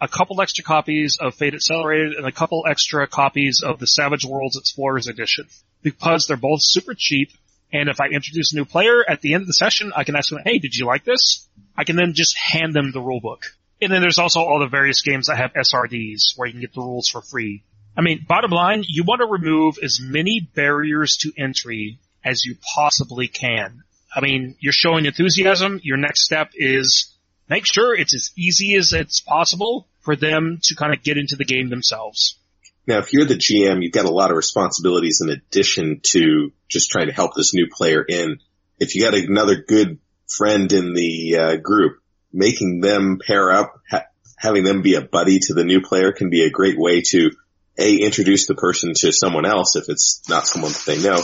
a 0.00 0.08
couple 0.08 0.40
extra 0.40 0.64
copies 0.64 1.18
of 1.20 1.34
Fate 1.34 1.54
Accelerated 1.54 2.14
and 2.14 2.26
a 2.26 2.32
couple 2.32 2.64
extra 2.68 3.06
copies 3.06 3.62
of 3.64 3.78
the 3.78 3.86
Savage 3.86 4.24
Worlds 4.24 4.56
Explorers 4.56 5.06
Edition. 5.06 5.46
Because 5.82 6.26
they're 6.26 6.36
both 6.36 6.60
super 6.62 6.94
cheap, 6.96 7.30
and 7.72 7.88
if 7.88 8.00
I 8.00 8.06
introduce 8.06 8.52
a 8.52 8.56
new 8.56 8.64
player 8.64 9.04
at 9.08 9.20
the 9.20 9.34
end 9.34 9.42
of 9.42 9.46
the 9.46 9.54
session, 9.54 9.92
I 9.94 10.04
can 10.04 10.16
ask 10.16 10.30
them, 10.30 10.40
hey, 10.44 10.58
did 10.58 10.74
you 10.74 10.86
like 10.86 11.04
this? 11.04 11.48
I 11.76 11.84
can 11.84 11.96
then 11.96 12.14
just 12.14 12.36
hand 12.36 12.74
them 12.74 12.92
the 12.92 13.00
rulebook. 13.00 13.42
And 13.83 13.93
then 13.93 14.01
there's 14.01 14.18
also 14.18 14.41
all 14.41 14.61
the 14.61 14.68
various 14.68 15.03
games 15.03 15.26
that 15.26 15.37
have 15.37 15.53
SRDs 15.55 16.37
where 16.37 16.47
you 16.47 16.53
can 16.53 16.61
get 16.61 16.72
the 16.72 16.80
rules 16.80 17.09
for 17.09 17.20
free. 17.20 17.64
I 17.97 18.01
mean, 18.01 18.24
bottom 18.26 18.51
line, 18.51 18.85
you 18.87 19.05
want 19.05 19.20
to 19.20 19.26
remove 19.26 19.76
as 19.83 19.99
many 20.01 20.41
barriers 20.55 21.18
to 21.18 21.33
entry 21.37 21.99
as 22.24 22.45
you 22.45 22.57
possibly 22.74 23.28
can. 23.28 23.83
I 24.14 24.20
mean, 24.20 24.57
you're 24.61 24.72
showing 24.72 25.05
enthusiasm. 25.05 25.80
Your 25.83 25.97
next 25.97 26.24
step 26.24 26.53
is 26.55 27.12
make 27.49 27.66
sure 27.66 27.95
it's 27.95 28.14
as 28.14 28.30
easy 28.37 28.76
as 28.76 28.93
it's 28.93 29.20
possible 29.20 29.89
for 30.01 30.16
them 30.16 30.61
to 30.62 30.74
kind 30.74 30.95
of 30.95 31.03
get 31.03 31.18
into 31.18 31.37
the 31.37 31.45
game 31.45 31.68
themselves. 31.68 32.39
Now, 32.87 32.99
if 32.99 33.12
you're 33.12 33.26
the 33.26 33.35
GM, 33.35 33.83
you've 33.83 33.93
got 33.93 34.07
a 34.07 34.11
lot 34.11 34.30
of 34.30 34.37
responsibilities 34.37 35.20
in 35.22 35.30
addition 35.30 36.01
to 36.05 36.53
just 36.68 36.91
trying 36.91 37.07
to 37.07 37.12
help 37.12 37.35
this 37.35 37.55
new 37.55 37.68
player 37.70 38.03
in. 38.03 38.39
If 38.78 38.95
you 38.95 39.03
got 39.03 39.14
another 39.14 39.57
good 39.57 39.99
friend 40.28 40.72
in 40.72 40.95
the 40.95 41.37
uh, 41.37 41.57
group, 41.57 42.01
making 42.33 42.80
them 42.80 43.18
pair 43.24 43.51
up, 43.51 43.74
ha- 43.91 44.07
having 44.39 44.64
them 44.64 44.83
be 44.83 44.95
a 44.95 45.03
buddy 45.03 45.39
to 45.41 45.55
the 45.55 45.64
new 45.64 45.80
player 45.80 46.12
can 46.12 46.30
be 46.30 46.43
a 46.43 46.51
great 46.51 46.78
way 46.78 47.03
to 47.11 47.30
a 47.78 47.97
introduce 47.97 48.47
the 48.47 48.55
person 48.55 48.93
to 48.95 49.12
someone 49.12 49.47
else 49.47 49.76
if 49.76 49.89
it's 49.89 50.22
not 50.28 50.47
someone 50.47 50.72
that 50.72 50.85
they 50.87 51.03
know. 51.03 51.22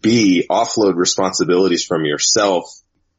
B 0.00 0.46
offload 0.50 0.94
responsibilities 0.96 1.84
from 1.84 2.04
yourself, 2.04 2.64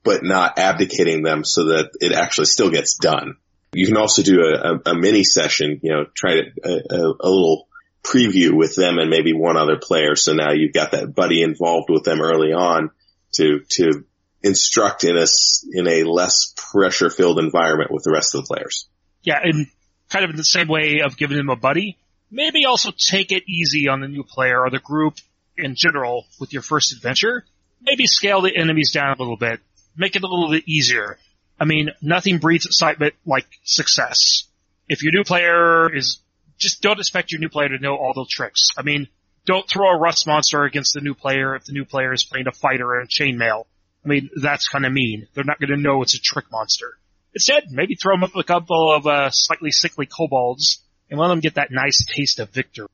but 0.04 0.24
not 0.24 0.58
abdicating 0.58 1.24
them 1.24 1.44
so 1.44 1.66
that 1.66 1.92
it 2.00 2.14
actually 2.14 2.46
still 2.46 2.70
gets 2.70 2.96
done. 2.96 3.38
You 3.74 3.88
can 3.88 3.98
also 3.98 4.22
do 4.22 4.42
a, 4.42 4.74
a, 4.74 4.92
a 4.92 4.96
mini 4.96 5.24
session, 5.24 5.80
you 5.82 5.92
know, 5.92 6.06
try 6.16 6.42
to, 6.42 6.52
a, 6.64 6.96
a, 6.96 7.30
little 7.30 7.68
preview 8.04 8.54
with 8.54 8.76
them 8.76 9.00
and 9.00 9.10
maybe 9.10 9.34
one 9.34 9.58
other 9.58 9.78
player. 9.78 10.16
So 10.16 10.34
now 10.34 10.52
you've 10.52 10.74
got 10.74 10.92
that 10.92 11.16
buddy 11.16 11.42
involved 11.42 11.90
with 11.90 12.04
them 12.04 12.22
early 12.22 12.54
on 12.54 12.92
to, 13.36 13.62
to 13.72 14.06
instruct 14.44 15.04
in 15.04 15.18
a, 15.18 15.26
in 15.72 15.88
a 15.88 16.04
less 16.04 16.54
pressure 16.56 17.10
filled 17.10 17.40
environment 17.40 17.92
with 17.92 18.04
the 18.04 18.12
rest 18.12 18.36
of 18.36 18.42
the 18.44 18.48
players. 18.54 18.88
Yeah. 19.24 19.40
And 19.42 19.68
kind 20.10 20.26
of 20.26 20.32
in 20.32 20.38
the 20.38 20.44
same 20.44 20.68
way 20.68 21.02
of 21.04 21.18
giving 21.18 21.38
them 21.38 21.50
a 21.50 21.56
buddy, 21.56 21.98
maybe 22.30 22.66
also 22.66 22.92
take 22.92 23.32
it 23.32 23.44
easy 23.48 23.88
on 23.88 24.02
the 24.02 24.08
new 24.08 24.24
player 24.24 24.60
or 24.60 24.70
the 24.70 24.80
group 24.80 25.16
in 25.58 25.76
general 25.76 26.26
with 26.40 26.54
your 26.54 26.62
first 26.62 26.92
adventure. 26.92 27.46
Maybe 27.82 28.06
scale 28.06 28.42
the 28.42 28.56
enemies 28.56 28.92
down 28.92 29.16
a 29.16 29.20
little 29.20 29.38
bit. 29.38 29.60
Make 29.96 30.16
it 30.16 30.24
a 30.24 30.28
little 30.28 30.50
bit 30.50 30.68
easier. 30.68 31.18
I 31.60 31.66
mean, 31.66 31.92
nothing 32.02 32.40
breeds 32.40 32.66
excitement 32.66 33.14
like 33.26 33.46
success. 33.64 34.44
If 34.90 35.04
your 35.04 35.14
new 35.14 35.24
player 35.24 35.94
is, 35.96 36.20
just 36.58 36.82
don't 36.82 37.00
expect 37.00 37.32
your 37.32 37.40
new 37.40 37.50
player 37.50 37.70
to 37.70 37.80
know 37.80 37.96
all 37.96 38.14
the 38.14 38.26
tricks. 38.30 38.70
I 38.78 38.82
mean, 38.82 39.08
don't 39.46 39.70
throw 39.70 39.90
a 39.90 39.98
rust 39.98 40.26
monster 40.28 40.64
against 40.64 40.94
the 40.94 41.02
new 41.02 41.14
player 41.14 41.56
if 41.56 41.66
the 41.66 41.74
new 41.74 41.86
player 41.86 42.14
is 42.14 42.24
playing 42.24 42.48
a 42.48 42.52
fighter 42.52 43.00
in 43.00 43.08
chainmail. 43.08 43.66
I 44.04 44.08
mean, 44.08 44.30
that's 44.42 44.68
kind 44.68 44.86
of 44.86 44.92
mean. 44.92 45.28
They're 45.34 45.44
not 45.44 45.60
going 45.60 45.70
to 45.70 45.78
know 45.78 46.02
it's 46.02 46.16
a 46.16 46.20
trick 46.20 46.46
monster. 46.52 46.98
Instead, 47.34 47.72
maybe 47.72 47.96
throw 47.96 48.14
them 48.14 48.24
up 48.24 48.36
a 48.36 48.44
couple 48.44 48.94
of 48.94 49.08
uh, 49.08 49.30
slightly 49.32 49.72
sickly 49.72 50.06
kobolds 50.06 50.84
and 51.10 51.20
let 51.20 51.30
them 51.30 51.40
get 51.40 51.56
that 51.56 51.72
nice 51.72 52.06
taste 52.06 52.40
of 52.40 52.50
victory. 52.50 52.88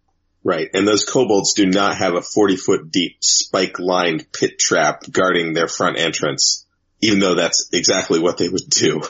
Right, 0.44 0.70
and 0.74 0.88
those 0.88 1.06
kobolds 1.06 1.54
do 1.54 1.66
not 1.66 1.98
have 1.98 2.14
a 2.14 2.22
40 2.22 2.56
foot 2.56 2.92
deep 2.92 3.18
spike 3.22 3.80
lined 3.80 4.32
pit 4.32 4.58
trap 4.58 5.04
guarding 5.12 5.54
their 5.54 5.68
front 5.68 6.00
entrance, 6.00 6.66
even 7.02 7.20
though 7.20 7.36
that's 7.36 7.70
exactly 7.74 8.20
what 8.20 8.38
they 8.38 8.48
would 8.48 8.70
do. 8.70 9.02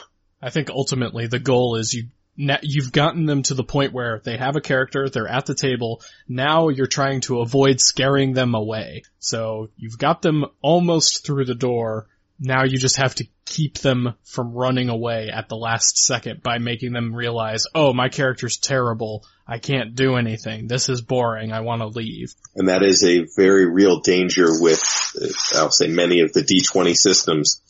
I 0.42 0.50
think 0.50 0.70
ultimately 0.70 1.26
the 1.28 1.38
goal 1.38 1.76
is 1.76 1.94
you 1.94 2.08
you've 2.36 2.92
gotten 2.92 3.26
them 3.26 3.42
to 3.42 3.54
the 3.54 3.64
point 3.64 3.92
where 3.92 4.20
they 4.24 4.36
have 4.36 4.56
a 4.56 4.60
character, 4.60 5.08
they're 5.08 5.28
at 5.28 5.46
the 5.46 5.54
table, 5.54 6.02
now 6.28 6.68
you're 6.68 6.86
trying 6.86 7.20
to 7.22 7.40
avoid 7.40 7.80
scaring 7.80 8.32
them 8.32 8.54
away. 8.54 9.02
So 9.18 9.68
you've 9.76 9.98
got 9.98 10.22
them 10.22 10.46
almost 10.62 11.24
through 11.26 11.44
the 11.44 11.54
door, 11.54 12.06
now 12.40 12.64
you 12.64 12.78
just 12.78 12.96
have 12.96 13.14
to 13.16 13.26
keep 13.44 13.78
them 13.78 14.14
from 14.24 14.54
running 14.54 14.88
away 14.88 15.28
at 15.28 15.48
the 15.48 15.56
last 15.56 15.98
second 15.98 16.42
by 16.42 16.58
making 16.58 16.92
them 16.92 17.14
realize, 17.14 17.64
oh, 17.74 17.92
my 17.92 18.08
character's 18.08 18.56
terrible. 18.56 19.26
I 19.46 19.58
can't 19.58 19.94
do 19.94 20.16
anything. 20.16 20.68
This 20.68 20.88
is 20.88 21.02
boring. 21.02 21.52
I 21.52 21.60
want 21.60 21.82
to 21.82 21.88
leave. 21.88 22.32
And 22.54 22.68
that 22.68 22.82
is 22.82 23.04
a 23.04 23.26
very 23.36 23.66
real 23.66 24.00
danger 24.00 24.46
with, 24.60 24.80
uh, 25.20 25.58
I'll 25.58 25.70
say 25.70 25.88
many 25.88 26.20
of 26.20 26.32
the 26.32 26.42
D20 26.42 26.94
systems. 26.94 27.60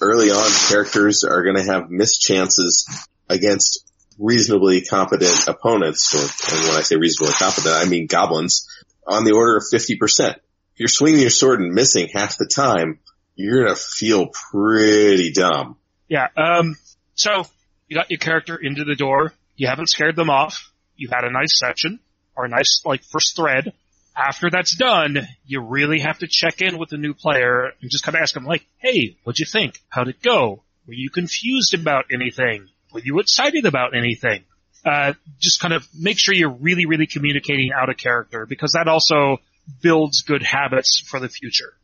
Early 0.00 0.30
on, 0.30 0.50
characters 0.68 1.24
are 1.24 1.42
going 1.42 1.56
to 1.56 1.64
have 1.64 1.88
missed 1.88 2.20
chances 2.20 2.86
against 3.28 3.84
reasonably 4.18 4.82
competent 4.82 5.46
opponents, 5.48 6.14
or, 6.14 6.20
and 6.20 6.68
when 6.68 6.76
I 6.76 6.82
say 6.82 6.96
reasonably 6.96 7.34
competent, 7.34 7.74
I 7.74 7.84
mean 7.84 8.06
goblins, 8.06 8.68
on 9.06 9.24
the 9.24 9.32
order 9.32 9.56
of 9.56 9.64
50%. 9.72 10.30
If 10.30 10.80
you're 10.80 10.88
swinging 10.88 11.20
your 11.20 11.30
sword 11.30 11.60
and 11.60 11.72
missing 11.72 12.08
half 12.12 12.36
the 12.36 12.46
time, 12.46 12.98
you're 13.34 13.64
gonna 13.64 13.76
feel 13.76 14.28
pretty 14.28 15.32
dumb. 15.32 15.76
Yeah. 16.08 16.28
Um. 16.36 16.76
So 17.14 17.46
you 17.88 17.96
got 17.96 18.10
your 18.10 18.18
character 18.18 18.56
into 18.56 18.84
the 18.84 18.94
door. 18.94 19.32
You 19.56 19.68
haven't 19.68 19.88
scared 19.88 20.16
them 20.16 20.30
off. 20.30 20.72
You've 20.96 21.12
had 21.12 21.24
a 21.24 21.32
nice 21.32 21.58
section 21.58 22.00
or 22.34 22.46
a 22.46 22.48
nice 22.48 22.82
like 22.84 23.04
first 23.04 23.36
thread. 23.36 23.72
After 24.16 24.48
that's 24.48 24.74
done, 24.76 25.28
you 25.46 25.60
really 25.60 26.00
have 26.00 26.20
to 26.20 26.26
check 26.26 26.62
in 26.62 26.78
with 26.78 26.88
the 26.88 26.96
new 26.96 27.12
player 27.12 27.72
and 27.82 27.90
just 27.90 28.02
kind 28.02 28.16
of 28.16 28.22
ask 28.22 28.32
them 28.32 28.44
like, 28.44 28.66
"Hey, 28.78 29.16
what'd 29.24 29.38
you 29.38 29.46
think? 29.46 29.78
How'd 29.90 30.08
it 30.08 30.22
go? 30.22 30.62
Were 30.86 30.94
you 30.94 31.10
confused 31.10 31.74
about 31.74 32.06
anything? 32.10 32.68
You 33.04 33.20
excited 33.20 33.66
about 33.66 33.96
anything?" 33.96 34.44
Uh, 34.84 35.14
just 35.40 35.60
kind 35.60 35.74
of 35.74 35.86
make 35.98 36.16
sure 36.18 36.32
you're 36.32 36.48
really, 36.48 36.86
really 36.86 37.08
communicating 37.08 37.70
out 37.76 37.90
of 37.90 37.96
character 37.96 38.46
because 38.46 38.72
that 38.72 38.86
also 38.86 39.38
builds 39.82 40.22
good 40.22 40.44
habits 40.44 41.02
for 41.08 41.18
the 41.18 41.28
future 41.28 41.74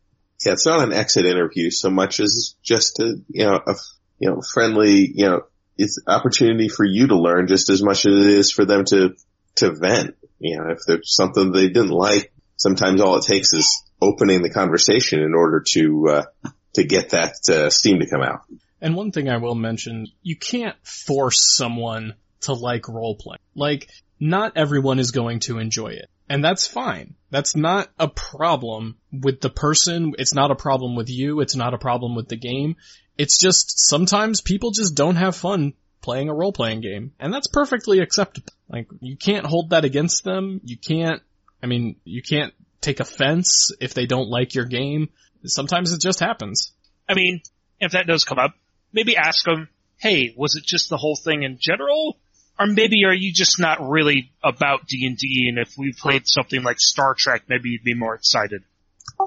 yeah, 0.44 0.52
it's 0.52 0.66
not 0.66 0.82
an 0.82 0.92
exit 0.92 1.26
interview 1.26 1.70
so 1.70 1.90
much 1.90 2.20
as 2.20 2.54
just 2.62 2.98
a, 3.00 3.16
you 3.28 3.46
know, 3.46 3.60
a, 3.66 3.74
you 4.18 4.30
know, 4.30 4.40
friendly, 4.52 5.10
you 5.14 5.26
know, 5.26 5.42
it's 5.76 6.00
opportunity 6.06 6.68
for 6.68 6.84
you 6.84 7.08
to 7.08 7.16
learn 7.16 7.46
just 7.46 7.70
as 7.70 7.82
much 7.82 8.06
as 8.06 8.14
it 8.14 8.26
is 8.26 8.52
for 8.52 8.64
them 8.64 8.84
to, 8.86 9.14
to 9.56 9.72
vent. 9.72 10.16
You 10.38 10.58
know, 10.58 10.70
if 10.70 10.80
there's 10.86 11.14
something 11.14 11.52
they 11.52 11.68
didn't 11.68 11.90
like, 11.90 12.32
sometimes 12.56 13.00
all 13.00 13.16
it 13.16 13.24
takes 13.24 13.52
is 13.52 13.84
opening 14.00 14.42
the 14.42 14.50
conversation 14.50 15.20
in 15.20 15.34
order 15.34 15.62
to, 15.72 16.08
uh, 16.08 16.50
to 16.74 16.84
get 16.84 17.10
that, 17.10 17.34
uh, 17.48 17.70
steam 17.70 18.00
to 18.00 18.08
come 18.08 18.22
out. 18.22 18.42
And 18.82 18.96
one 18.96 19.12
thing 19.12 19.30
I 19.30 19.38
will 19.38 19.54
mention, 19.54 20.08
you 20.22 20.36
can't 20.36 20.76
force 20.82 21.54
someone 21.56 22.14
to 22.42 22.52
like 22.52 22.88
role 22.88 23.14
playing. 23.14 23.38
Like, 23.54 23.88
not 24.18 24.56
everyone 24.56 24.98
is 24.98 25.12
going 25.12 25.38
to 25.40 25.58
enjoy 25.58 25.92
it. 25.92 26.10
And 26.28 26.44
that's 26.44 26.66
fine. 26.66 27.14
That's 27.30 27.54
not 27.54 27.88
a 27.98 28.08
problem 28.08 28.96
with 29.12 29.40
the 29.40 29.50
person. 29.50 30.14
It's 30.18 30.34
not 30.34 30.50
a 30.50 30.56
problem 30.56 30.96
with 30.96 31.08
you. 31.08 31.40
It's 31.40 31.54
not 31.54 31.74
a 31.74 31.78
problem 31.78 32.16
with 32.16 32.28
the 32.28 32.36
game. 32.36 32.76
It's 33.16 33.38
just 33.38 33.78
sometimes 33.88 34.40
people 34.40 34.72
just 34.72 34.96
don't 34.96 35.16
have 35.16 35.36
fun 35.36 35.74
playing 36.00 36.28
a 36.28 36.34
role 36.34 36.52
playing 36.52 36.80
game. 36.80 37.12
And 37.20 37.32
that's 37.32 37.46
perfectly 37.46 38.00
acceptable. 38.00 38.52
Like, 38.68 38.88
you 39.00 39.16
can't 39.16 39.46
hold 39.46 39.70
that 39.70 39.84
against 39.84 40.24
them. 40.24 40.60
You 40.64 40.76
can't, 40.76 41.22
I 41.62 41.66
mean, 41.66 41.96
you 42.04 42.22
can't 42.22 42.52
take 42.80 42.98
offense 42.98 43.70
if 43.80 43.94
they 43.94 44.06
don't 44.06 44.28
like 44.28 44.54
your 44.54 44.64
game. 44.64 45.10
Sometimes 45.44 45.92
it 45.92 46.00
just 46.00 46.18
happens. 46.18 46.72
I 47.08 47.14
mean, 47.14 47.42
if 47.78 47.92
that 47.92 48.06
does 48.06 48.24
come 48.24 48.38
up, 48.38 48.54
maybe 48.92 49.16
ask 49.16 49.44
them, 49.44 49.68
hey, 49.98 50.34
was 50.36 50.56
it 50.56 50.64
just 50.64 50.90
the 50.90 50.96
whole 50.96 51.16
thing 51.16 51.42
in 51.42 51.58
general? 51.60 52.18
Or 52.58 52.66
maybe 52.66 53.04
are 53.06 53.14
you 53.14 53.32
just 53.32 53.58
not 53.58 53.78
really 53.80 54.32
about 54.44 54.86
D&D 54.86 55.46
and 55.48 55.58
if 55.58 55.74
we 55.78 55.92
played 55.92 56.22
something 56.26 56.62
like 56.62 56.78
Star 56.78 57.14
Trek, 57.16 57.44
maybe 57.48 57.70
you'd 57.70 57.84
be 57.84 57.94
more 57.94 58.14
excited. 58.14 58.62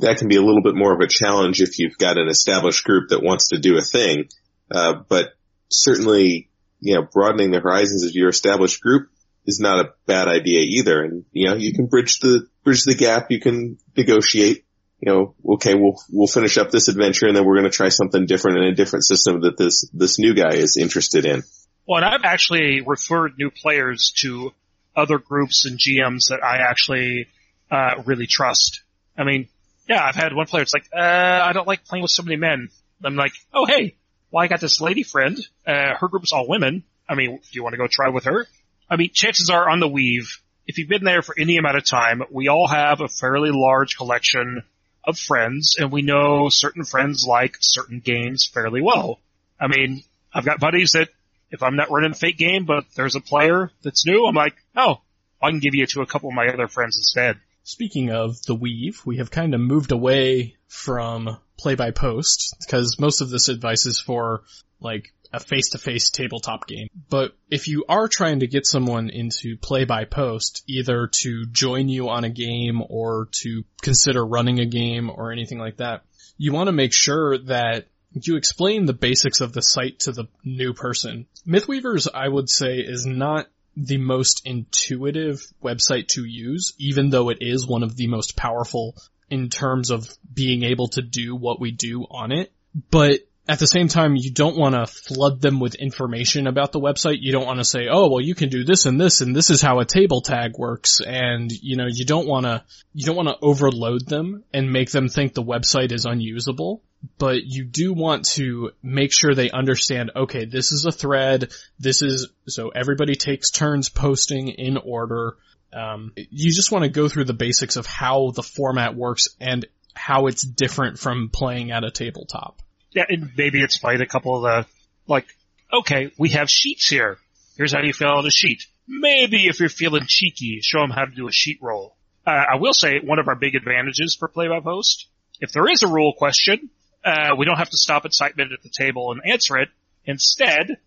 That 0.01 0.17
can 0.17 0.27
be 0.27 0.35
a 0.35 0.41
little 0.41 0.61
bit 0.61 0.75
more 0.75 0.93
of 0.93 0.99
a 0.99 1.07
challenge 1.07 1.61
if 1.61 1.79
you've 1.79 1.97
got 1.97 2.17
an 2.17 2.27
established 2.27 2.83
group 2.83 3.09
that 3.09 3.23
wants 3.23 3.49
to 3.49 3.59
do 3.59 3.77
a 3.77 3.81
thing. 3.81 4.29
Uh, 4.69 4.95
but 5.07 5.29
certainly, 5.69 6.49
you 6.79 6.95
know, 6.95 7.07
broadening 7.11 7.51
the 7.51 7.59
horizons 7.59 8.03
of 8.03 8.11
your 8.13 8.29
established 8.29 8.81
group 8.81 9.09
is 9.45 9.59
not 9.59 9.85
a 9.85 9.93
bad 10.05 10.27
idea 10.27 10.61
either. 10.61 11.03
And, 11.03 11.25
you 11.31 11.47
know, 11.47 11.55
you 11.55 11.73
can 11.73 11.87
bridge 11.87 12.19
the, 12.19 12.47
bridge 12.63 12.83
the 12.83 12.95
gap, 12.95 13.27
you 13.29 13.39
can 13.39 13.77
negotiate, 13.95 14.64
you 15.05 15.11
know, 15.13 15.35
okay, 15.53 15.75
we'll, 15.75 16.01
we'll 16.11 16.27
finish 16.27 16.57
up 16.57 16.71
this 16.71 16.87
adventure 16.87 17.27
and 17.27 17.37
then 17.37 17.45
we're 17.45 17.55
going 17.55 17.69
to 17.69 17.75
try 17.75 17.89
something 17.89 18.25
different 18.25 18.57
in 18.57 18.63
a 18.63 18.75
different 18.75 19.05
system 19.05 19.41
that 19.41 19.55
this, 19.55 19.87
this 19.93 20.17
new 20.17 20.33
guy 20.33 20.55
is 20.55 20.77
interested 20.77 21.25
in. 21.25 21.43
Well, 21.87 22.03
and 22.03 22.05
I've 22.05 22.23
actually 22.23 22.81
referred 22.81 23.33
new 23.37 23.51
players 23.51 24.13
to 24.21 24.51
other 24.95 25.19
groups 25.19 25.65
and 25.65 25.77
GMs 25.77 26.29
that 26.29 26.43
I 26.43 26.57
actually, 26.67 27.27
uh, 27.69 28.01
really 28.05 28.25
trust. 28.25 28.81
I 29.15 29.25
mean, 29.25 29.47
yeah, 29.87 30.03
I've 30.03 30.15
had 30.15 30.33
one 30.33 30.47
player, 30.47 30.63
it's 30.63 30.73
like, 30.73 30.87
uh, 30.91 30.99
I 30.99 31.53
don't 31.53 31.67
like 31.67 31.85
playing 31.85 32.01
with 32.01 32.11
so 32.11 32.23
many 32.23 32.37
men. 32.37 32.69
I'm 33.03 33.15
like, 33.15 33.33
oh 33.53 33.67
hey, 33.67 33.95
well 34.31 34.43
I 34.43 34.47
got 34.47 34.59
this 34.59 34.81
lady 34.81 35.03
friend, 35.03 35.37
uh, 35.67 35.95
her 35.99 36.07
group's 36.07 36.33
all 36.33 36.47
women. 36.47 36.83
I 37.07 37.13
mean, 37.13 37.37
do 37.37 37.49
you 37.51 37.61
want 37.61 37.73
to 37.73 37.77
go 37.77 37.87
try 37.87 38.09
with 38.09 38.23
her? 38.23 38.47
I 38.89 38.95
mean, 38.95 39.11
chances 39.13 39.51
are 39.51 39.69
on 39.69 39.79
the 39.79 39.87
Weave, 39.87 40.41
if 40.65 40.79
you've 40.79 40.89
been 40.89 41.03
there 41.03 41.21
for 41.21 41.35
any 41.37 41.57
amount 41.57 41.77
of 41.77 41.85
time, 41.85 42.23
we 42.31 42.47
all 42.47 42.67
have 42.67 43.01
a 43.01 43.07
fairly 43.07 43.51
large 43.53 43.97
collection 43.97 44.63
of 45.07 45.17
friends, 45.17 45.75
and 45.79 45.91
we 45.91 46.01
know 46.01 46.49
certain 46.49 46.83
friends 46.83 47.25
like 47.27 47.57
certain 47.59 47.99
games 47.99 48.49
fairly 48.51 48.81
well. 48.81 49.19
I 49.59 49.67
mean, 49.67 50.03
I've 50.33 50.45
got 50.45 50.59
buddies 50.59 50.91
that 50.91 51.09
if 51.51 51.63
I'm 51.63 51.75
not 51.75 51.89
running 51.91 52.11
a 52.11 52.15
fake 52.15 52.37
game, 52.37 52.65
but 52.65 52.85
there's 52.95 53.15
a 53.15 53.21
player 53.21 53.71
that's 53.83 54.05
new, 54.05 54.25
I'm 54.25 54.35
like, 54.35 54.55
oh, 54.75 55.01
I 55.41 55.49
can 55.49 55.59
give 55.59 55.75
you 55.75 55.85
to 55.87 56.01
a 56.01 56.05
couple 56.05 56.29
of 56.29 56.35
my 56.35 56.47
other 56.47 56.67
friends 56.67 56.97
instead. 56.97 57.39
Speaking 57.63 58.11
of 58.11 58.41
the 58.43 58.55
Weave, 58.55 59.01
we 59.05 59.17
have 59.17 59.31
kind 59.31 59.53
of 59.53 59.61
moved 59.61 59.91
away 59.91 60.55
from 60.67 61.37
play 61.57 61.75
by 61.75 61.91
post 61.91 62.55
because 62.59 62.99
most 62.99 63.21
of 63.21 63.29
this 63.29 63.49
advice 63.49 63.85
is 63.85 63.99
for 63.99 64.43
like 64.79 65.13
a 65.35 65.39
face-to-face 65.39 66.11
tabletop 66.11 66.65
game. 66.65 66.87
But 67.09 67.35
if 67.51 67.67
you 67.67 67.85
are 67.89 68.07
trying 68.07 68.39
to 68.39 68.47
get 68.47 68.65
someone 68.65 69.09
into 69.09 69.57
play 69.57 69.83
by 69.83 70.05
post, 70.05 70.63
either 70.67 71.07
to 71.21 71.45
join 71.47 71.89
you 71.89 72.09
on 72.09 72.23
a 72.23 72.29
game 72.29 72.81
or 72.87 73.27
to 73.43 73.65
consider 73.81 74.25
running 74.25 74.59
a 74.59 74.65
game 74.65 75.09
or 75.09 75.31
anything 75.31 75.59
like 75.59 75.77
that, 75.77 76.03
you 76.37 76.53
want 76.53 76.67
to 76.67 76.73
make 76.73 76.93
sure 76.93 77.37
that 77.37 77.87
you 78.13 78.37
explain 78.37 78.85
the 78.85 78.93
basics 78.93 79.41
of 79.41 79.51
the 79.51 79.61
site 79.61 79.99
to 79.99 80.13
the 80.13 80.25
new 80.43 80.73
person. 80.73 81.27
Mythweavers, 81.45 82.07
I 82.13 82.27
would 82.27 82.49
say, 82.49 82.77
is 82.77 83.05
not 83.05 83.47
the 83.75 83.97
most 83.97 84.43
intuitive 84.45 85.45
website 85.61 86.07
to 86.07 86.23
use, 86.23 86.73
even 86.79 87.09
though 87.09 87.29
it 87.29 87.39
is 87.41 87.67
one 87.67 87.83
of 87.83 87.97
the 87.97 88.07
most 88.07 88.37
powerful 88.37 88.95
in 89.29 89.49
terms 89.49 89.91
of 89.91 90.07
being 90.33 90.63
able 90.63 90.87
to 90.87 91.01
do 91.01 91.35
what 91.35 91.59
we 91.59 91.71
do 91.71 92.03
on 92.09 92.31
it. 92.31 92.53
But 92.89 93.27
at 93.47 93.59
the 93.59 93.67
same 93.67 93.87
time, 93.87 94.15
you 94.15 94.31
don't 94.31 94.57
want 94.57 94.73
to 94.73 94.87
flood 94.87 95.39
them 95.39 95.59
with 95.59 95.75
information 95.75 96.47
about 96.47 96.71
the 96.71 96.79
website. 96.79 97.17
You 97.19 97.31
don't 97.31 97.45
want 97.45 97.59
to 97.59 97.65
say, 97.65 97.87
oh, 97.89 98.09
well, 98.09 98.21
you 98.21 98.33
can 98.33 98.49
do 98.49 98.63
this 98.63 98.87
and 98.87 98.99
this 98.99 99.21
and 99.21 99.35
this 99.35 99.51
is 99.51 99.61
how 99.61 99.79
a 99.79 99.85
table 99.85 100.21
tag 100.21 100.57
works. 100.57 100.99
And, 100.99 101.51
you 101.51 101.77
know, 101.77 101.85
you 101.87 102.05
don't 102.05 102.27
want 102.27 102.45
to, 102.45 102.63
you 102.93 103.05
don't 103.05 103.15
want 103.15 103.27
to 103.27 103.37
overload 103.41 104.07
them 104.07 104.43
and 104.51 104.73
make 104.73 104.89
them 104.89 105.09
think 105.09 105.33
the 105.33 105.43
website 105.43 105.91
is 105.91 106.05
unusable. 106.05 106.81
But 107.19 107.43
you 107.43 107.65
do 107.65 107.93
want 107.93 108.25
to 108.29 108.71
make 108.81 109.11
sure 109.13 109.35
they 109.35 109.51
understand, 109.51 110.11
okay, 110.15 110.45
this 110.45 110.71
is 110.71 110.85
a 110.85 110.91
thread. 110.91 111.51
This 111.77 112.01
is, 112.01 112.29
so 112.47 112.69
everybody 112.69 113.13
takes 113.13 113.51
turns 113.51 113.89
posting 113.89 114.47
in 114.47 114.77
order. 114.77 115.37
Um, 115.71 116.13
you 116.15 116.51
just 116.51 116.71
want 116.71 116.83
to 116.83 116.89
go 116.89 117.07
through 117.07 117.25
the 117.25 117.33
basics 117.33 117.75
of 117.75 117.85
how 117.85 118.31
the 118.31 118.41
format 118.41 118.95
works 118.95 119.27
and 119.39 119.67
how 119.93 120.25
it's 120.25 120.41
different 120.41 120.97
from 120.97 121.29
playing 121.29 121.69
at 121.69 121.83
a 121.83 121.91
tabletop. 121.91 122.61
And 122.95 123.31
maybe 123.37 123.63
explain 123.63 124.01
a 124.01 124.05
couple 124.05 124.37
of 124.37 124.43
the, 124.43 124.69
like, 125.07 125.25
okay, 125.71 126.11
we 126.17 126.29
have 126.29 126.49
sheets 126.49 126.87
here. 126.87 127.17
Here's 127.57 127.73
how 127.73 127.81
you 127.81 127.93
fill 127.93 128.09
out 128.09 128.25
a 128.25 128.31
sheet. 128.31 128.63
Maybe 128.87 129.47
if 129.47 129.59
you're 129.59 129.69
feeling 129.69 130.03
cheeky, 130.07 130.59
show 130.61 130.79
them 130.79 130.91
how 130.91 131.05
to 131.05 131.11
do 131.11 131.27
a 131.27 131.31
sheet 131.31 131.59
roll. 131.61 131.95
Uh, 132.25 132.31
I 132.53 132.55
will 132.57 132.73
say 132.73 132.99
one 133.03 133.19
of 133.19 133.27
our 133.27 133.35
big 133.35 133.55
advantages 133.55 134.15
for 134.19 134.27
play 134.27 134.47
by 134.47 134.59
post, 134.59 135.07
if 135.39 135.51
there 135.51 135.69
is 135.69 135.83
a 135.83 135.87
rule 135.87 136.13
question, 136.17 136.69
uh, 137.03 137.35
we 137.37 137.45
don't 137.45 137.57
have 137.57 137.69
to 137.69 137.77
stop 137.77 138.05
site 138.11 138.39
at 138.39 138.63
the 138.63 138.69
table 138.69 139.11
and 139.11 139.21
answer 139.25 139.57
it. 139.57 139.69
Instead, 140.05 140.77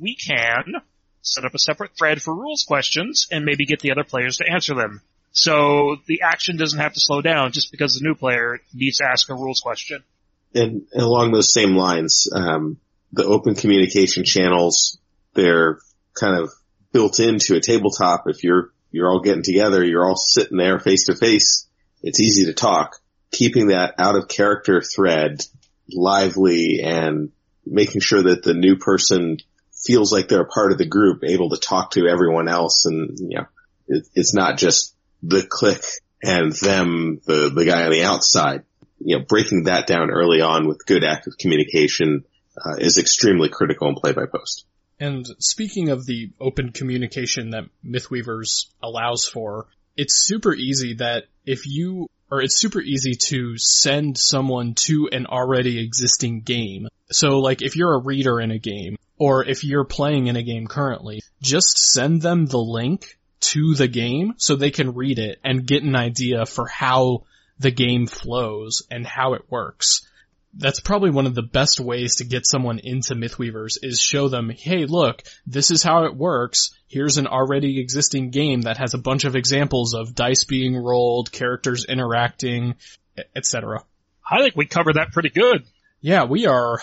we 0.00 0.16
can 0.16 0.74
set 1.22 1.44
up 1.44 1.54
a 1.54 1.58
separate 1.58 1.96
thread 1.96 2.22
for 2.22 2.34
rules 2.34 2.64
questions 2.66 3.26
and 3.30 3.44
maybe 3.44 3.66
get 3.66 3.80
the 3.80 3.90
other 3.90 4.04
players 4.04 4.38
to 4.38 4.50
answer 4.50 4.74
them. 4.74 5.02
So 5.32 5.96
the 6.06 6.22
action 6.22 6.56
doesn't 6.56 6.78
have 6.78 6.94
to 6.94 7.00
slow 7.00 7.20
down 7.20 7.52
just 7.52 7.70
because 7.70 7.94
the 7.94 8.06
new 8.06 8.14
player 8.14 8.60
needs 8.72 8.98
to 8.98 9.04
ask 9.04 9.28
a 9.28 9.34
rules 9.34 9.60
question 9.60 10.02
and, 10.54 10.86
and 10.92 11.02
along 11.02 11.32
those 11.32 11.52
same 11.52 11.76
lines, 11.76 12.28
um, 12.34 12.78
the 13.12 13.24
open 13.24 13.54
communication 13.54 14.24
channels, 14.24 14.98
they're 15.34 15.78
kind 16.14 16.36
of 16.36 16.50
built 16.92 17.20
into 17.20 17.56
a 17.56 17.60
tabletop. 17.60 18.24
If 18.26 18.44
you're, 18.44 18.70
you're 18.90 19.10
all 19.10 19.20
getting 19.20 19.42
together, 19.42 19.84
you're 19.84 20.06
all 20.06 20.16
sitting 20.16 20.58
there 20.58 20.78
face 20.78 21.04
to 21.04 21.16
face. 21.16 21.66
It's 22.02 22.20
easy 22.20 22.46
to 22.46 22.54
talk. 22.54 22.96
Keeping 23.30 23.68
that 23.68 23.94
out 23.98 24.16
of 24.16 24.28
character 24.28 24.82
thread 24.82 25.44
lively 25.90 26.80
and 26.82 27.30
making 27.66 28.00
sure 28.00 28.22
that 28.22 28.42
the 28.42 28.54
new 28.54 28.76
person 28.76 29.38
feels 29.84 30.12
like 30.12 30.28
they're 30.28 30.42
a 30.42 30.46
part 30.46 30.72
of 30.72 30.78
the 30.78 30.86
group, 30.86 31.22
able 31.24 31.50
to 31.50 31.56
talk 31.56 31.92
to 31.92 32.08
everyone 32.08 32.48
else. 32.48 32.84
And, 32.86 33.18
you 33.18 33.38
know, 33.38 33.46
it, 33.86 34.06
it's 34.14 34.34
not 34.34 34.58
just 34.58 34.94
the 35.22 35.46
click 35.46 35.82
and 36.22 36.52
them, 36.52 37.20
the, 37.26 37.50
the 37.50 37.64
guy 37.64 37.84
on 37.84 37.90
the 37.90 38.04
outside 38.04 38.64
you 39.00 39.18
know, 39.18 39.24
breaking 39.24 39.64
that 39.64 39.86
down 39.86 40.10
early 40.10 40.40
on 40.40 40.66
with 40.66 40.86
good 40.86 41.04
active 41.04 41.34
communication 41.38 42.24
uh, 42.56 42.76
is 42.78 42.98
extremely 42.98 43.48
critical 43.48 43.88
in 43.88 43.94
play 43.94 44.12
by 44.12 44.26
post. 44.26 44.64
And 45.00 45.26
speaking 45.38 45.90
of 45.90 46.06
the 46.06 46.30
open 46.40 46.72
communication 46.72 47.50
that 47.50 47.64
Mythweavers 47.84 48.66
allows 48.82 49.26
for, 49.26 49.66
it's 49.96 50.26
super 50.26 50.52
easy 50.54 50.94
that 50.94 51.24
if 51.46 51.66
you, 51.66 52.08
or 52.30 52.42
it's 52.42 52.56
super 52.56 52.80
easy 52.80 53.14
to 53.14 53.56
send 53.56 54.18
someone 54.18 54.74
to 54.74 55.08
an 55.12 55.26
already 55.26 55.82
existing 55.84 56.40
game. 56.40 56.88
So 57.10 57.38
like 57.38 57.62
if 57.62 57.76
you're 57.76 57.94
a 57.94 58.02
reader 58.02 58.40
in 58.40 58.50
a 58.50 58.58
game, 58.58 58.96
or 59.18 59.44
if 59.44 59.64
you're 59.64 59.84
playing 59.84 60.26
in 60.26 60.36
a 60.36 60.42
game 60.42 60.66
currently, 60.66 61.22
just 61.42 61.78
send 61.78 62.22
them 62.22 62.46
the 62.46 62.58
link 62.58 63.18
to 63.40 63.74
the 63.74 63.88
game 63.88 64.34
so 64.36 64.56
they 64.56 64.70
can 64.70 64.94
read 64.94 65.18
it 65.18 65.38
and 65.44 65.66
get 65.66 65.82
an 65.82 65.94
idea 65.94 66.44
for 66.44 66.66
how 66.66 67.24
the 67.58 67.70
game 67.70 68.06
flows 68.06 68.82
and 68.90 69.06
how 69.06 69.34
it 69.34 69.50
works. 69.50 70.06
That's 70.54 70.80
probably 70.80 71.10
one 71.10 71.26
of 71.26 71.34
the 71.34 71.42
best 71.42 71.78
ways 71.78 72.16
to 72.16 72.24
get 72.24 72.46
someone 72.46 72.78
into 72.78 73.14
Mythweavers 73.14 73.78
is 73.82 74.00
show 74.00 74.28
them, 74.28 74.50
hey 74.50 74.86
look, 74.86 75.22
this 75.46 75.70
is 75.70 75.82
how 75.82 76.04
it 76.04 76.16
works. 76.16 76.70
Here's 76.86 77.18
an 77.18 77.26
already 77.26 77.80
existing 77.80 78.30
game 78.30 78.62
that 78.62 78.78
has 78.78 78.94
a 78.94 78.98
bunch 78.98 79.24
of 79.24 79.36
examples 79.36 79.94
of 79.94 80.14
dice 80.14 80.44
being 80.44 80.76
rolled, 80.76 81.30
characters 81.30 81.84
interacting, 81.84 82.76
etc. 83.36 83.84
I 84.28 84.40
think 84.40 84.56
we 84.56 84.66
covered 84.66 84.96
that 84.96 85.12
pretty 85.12 85.30
good. 85.30 85.64
Yeah, 86.00 86.24
we 86.24 86.46
are 86.46 86.80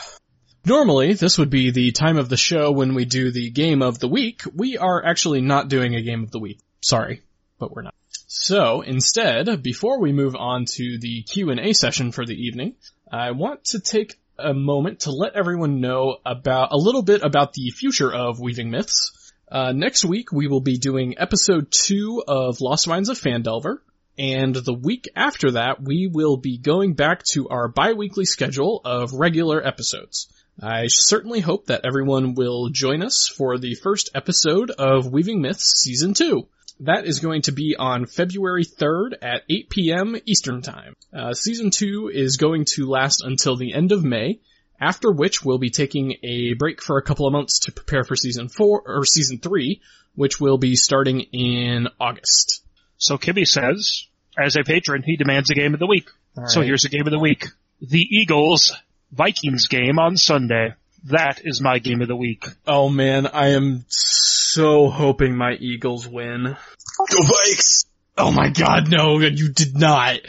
Normally, 0.66 1.14
this 1.14 1.38
would 1.38 1.52
be 1.52 1.70
the 1.70 1.92
time 1.92 2.18
of 2.18 2.28
the 2.28 2.38
show 2.38 2.72
when 2.72 2.96
we 2.96 3.06
do 3.06 3.30
the 3.30 3.52
game 3.52 3.84
of 3.84 4.00
the 4.00 4.08
week. 4.08 4.42
We 4.56 4.80
are 4.80 5.06
actually 5.06 5.42
not 5.42 5.68
doing 5.68 5.94
a 5.94 6.02
game 6.02 6.24
of 6.24 6.32
the 6.32 6.40
week. 6.40 6.60
Sorry, 6.82 7.22
but 7.60 7.72
we're 7.72 7.84
not. 7.84 7.94
So 8.38 8.82
instead, 8.82 9.64
before 9.64 10.00
we 10.00 10.12
move 10.12 10.36
on 10.36 10.66
to 10.66 11.00
the 11.00 11.24
Q&A 11.24 11.74
session 11.74 12.12
for 12.12 12.26
the 12.26 12.36
evening, 12.36 12.76
I 13.12 13.32
want 13.32 13.64
to 13.72 13.80
take 13.80 14.20
a 14.38 14.54
moment 14.54 15.00
to 15.02 15.12
let 15.12 15.36
everyone 15.36 15.80
know 15.80 16.18
about 16.26 16.74
a 16.74 16.78
little 16.78 17.02
bit 17.02 17.24
about 17.24 17.54
the 17.54 17.72
future 17.72 18.14
of 18.14 18.40
Weaving 18.40 18.70
Myths. 18.70 19.32
Uh, 19.50 19.72
next 19.72 20.04
week 20.04 20.32
we 20.32 20.48
will 20.48 20.60
be 20.60 20.78
doing 20.78 21.16
episode 21.18 21.72
two 21.72 22.24
of 22.28 22.62
Lost 22.62 22.88
Mines 22.88 23.10
of 23.10 23.18
Phandelver, 23.20 23.78
and 24.18 24.54
the 24.54 24.74
week 24.74 25.08
after 25.16 25.52
that 25.52 25.82
we 25.82 26.08
will 26.12 26.38
be 26.38 26.58
going 26.58 26.94
back 26.94 27.24
to 27.32 27.48
our 27.48 27.70
bi-weekly 27.70 28.26
schedule 28.26 28.82
of 28.84 29.14
regular 29.14 29.66
episodes. 29.66 30.28
I 30.62 30.88
certainly 30.88 31.40
hope 31.40 31.68
that 31.68 31.86
everyone 31.86 32.36
will 32.36 32.70
join 32.70 33.02
us 33.02 33.28
for 33.28 33.58
the 33.58 33.76
first 33.76 34.10
episode 34.14 34.72
of 34.72 35.12
Weaving 35.12 35.42
Myths 35.42 35.82
Season 35.82 36.14
2. 36.14 36.48
That 36.82 37.06
is 37.06 37.20
going 37.20 37.44
to 37.44 37.54
be 37.54 37.76
on 37.78 38.06
February 38.06 38.66
3rd 38.66 39.14
at 39.22 39.44
8 39.50 39.70
p.m. 39.70 40.16
Eastern 40.26 40.62
Time. 40.62 40.96
Uh, 41.14 41.34
season 41.34 41.72
2 41.72 42.12
is 42.14 42.38
going 42.38 42.66
to 42.76 42.90
last 42.90 43.24
until 43.24 43.56
the 43.56 43.74
end 43.74 43.94
of 43.94 44.04
May, 44.04 44.40
after 44.80 45.10
which 45.12 45.44
we'll 45.44 45.58
be 45.58 45.70
taking 45.70 46.18
a 46.24 46.54
break 46.54 46.82
for 46.82 46.98
a 46.98 47.02
couple 47.02 47.28
of 47.28 47.32
months 47.32 47.60
to 47.60 47.72
prepare 47.72 48.04
for 48.04 48.18
season 48.18 48.50
4, 48.50 48.84
or 48.86 49.06
season 49.06 49.40
3, 49.40 49.82
which 50.16 50.42
will 50.42 50.58
be 50.58 50.76
starting 50.76 51.22
in 51.32 51.88
August. 52.00 52.62
So 52.98 53.18
Kibby 53.18 53.48
says, 53.48 54.08
as 54.38 54.58
a 54.58 54.64
patron, 54.64 55.02
he 55.02 55.16
demands 55.16 55.50
a 55.50 55.56
game 55.56 55.74
of 55.74 55.80
the 55.80 55.88
week. 55.88 56.10
All 56.38 56.48
So 56.48 56.62
here's 56.62 56.84
a 56.84 56.90
game 56.90 57.08
of 57.08 57.12
the 57.12 57.20
week. 57.20 57.48
The 57.80 58.02
Eagles 58.02 58.74
Vikings 59.14 59.68
game 59.68 59.98
on 59.98 60.18
Sunday. 60.18 60.74
That 61.06 61.40
is 61.46 61.62
my 61.62 61.80
game 61.80 62.02
of 62.02 62.10
the 62.10 62.16
week. 62.16 62.46
Oh 62.68 62.90
man, 62.90 63.28
I 63.28 63.50
am 63.50 63.86
so 63.88 64.45
hoping 64.58 65.36
my 65.36 65.54
Eagles 65.54 66.08
win. 66.08 66.44
Go 66.44 67.22
Vikes! 67.22 67.86
Oh 68.18 68.32
my 68.32 68.50
god, 68.50 68.90
no, 68.90 69.20
you 69.20 69.52
did 69.52 69.78
not. 69.78 70.20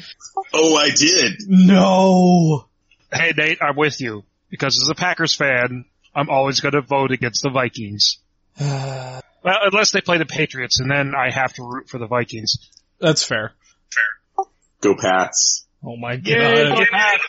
Oh, 0.53 0.77
I 0.77 0.91
did. 0.91 1.35
No. 1.47 2.67
Hey 3.13 3.33
Nate, 3.37 3.59
I'm 3.63 3.77
with 3.77 4.01
you. 4.01 4.25
Because 4.51 4.81
as 4.81 4.89
a 4.89 4.95
Packers 4.95 5.35
fan, 5.35 5.85
I'm 6.15 6.31
always 6.31 6.61
gonna 6.61 6.81
vote 6.81 7.13
against 7.13 7.43
the 7.43 7.51
Vikings. 7.51 8.19
Well, 9.45 9.59
unless 9.63 9.93
they 9.93 10.01
play 10.01 10.19
the 10.19 10.27
Patriots, 10.27 10.81
and 10.81 10.91
then 10.91 11.13
I 11.15 11.31
have 11.31 11.53
to 11.53 11.63
root 11.63 11.89
for 11.89 11.99
the 11.99 12.09
Vikings. 12.09 12.69
That's 12.99 13.23
fair. 13.23 13.53
Fair. 13.93 14.45
Go 14.81 14.97
Pats. 15.01 15.69
Oh 15.85 15.97
my 15.97 16.17
god. 16.17 16.27
Yay, 16.27 16.75
go 16.75 16.85
Pat! 16.91 17.21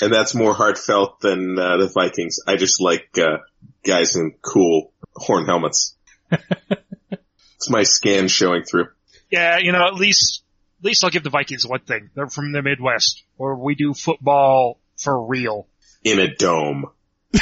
And 0.00 0.12
that's 0.12 0.32
more 0.32 0.54
heartfelt 0.54 1.20
than 1.20 1.58
uh, 1.58 1.78
the 1.78 1.90
Vikings. 1.92 2.36
I 2.46 2.54
just 2.54 2.80
like 2.80 3.18
uh, 3.18 3.38
guys 3.84 4.14
in 4.14 4.34
cool 4.42 4.92
horn 5.14 5.46
helmets. 5.46 5.96
it's 6.30 7.70
my 7.70 7.82
scan 7.82 8.28
showing 8.28 8.64
through. 8.64 8.88
Yeah, 9.30 9.58
you 9.58 9.72
know, 9.72 9.86
at 9.86 9.94
least, 9.94 10.42
at 10.80 10.86
least 10.86 11.04
I'll 11.04 11.10
give 11.10 11.22
the 11.22 11.30
Vikings 11.30 11.66
one 11.66 11.80
thing. 11.80 12.10
They're 12.14 12.28
from 12.28 12.52
the 12.52 12.62
Midwest, 12.62 13.22
where 13.36 13.54
we 13.54 13.74
do 13.74 13.94
football 13.94 14.80
for 14.96 15.26
real. 15.26 15.66
In 16.02 16.18
a 16.18 16.34
dome. 16.34 16.86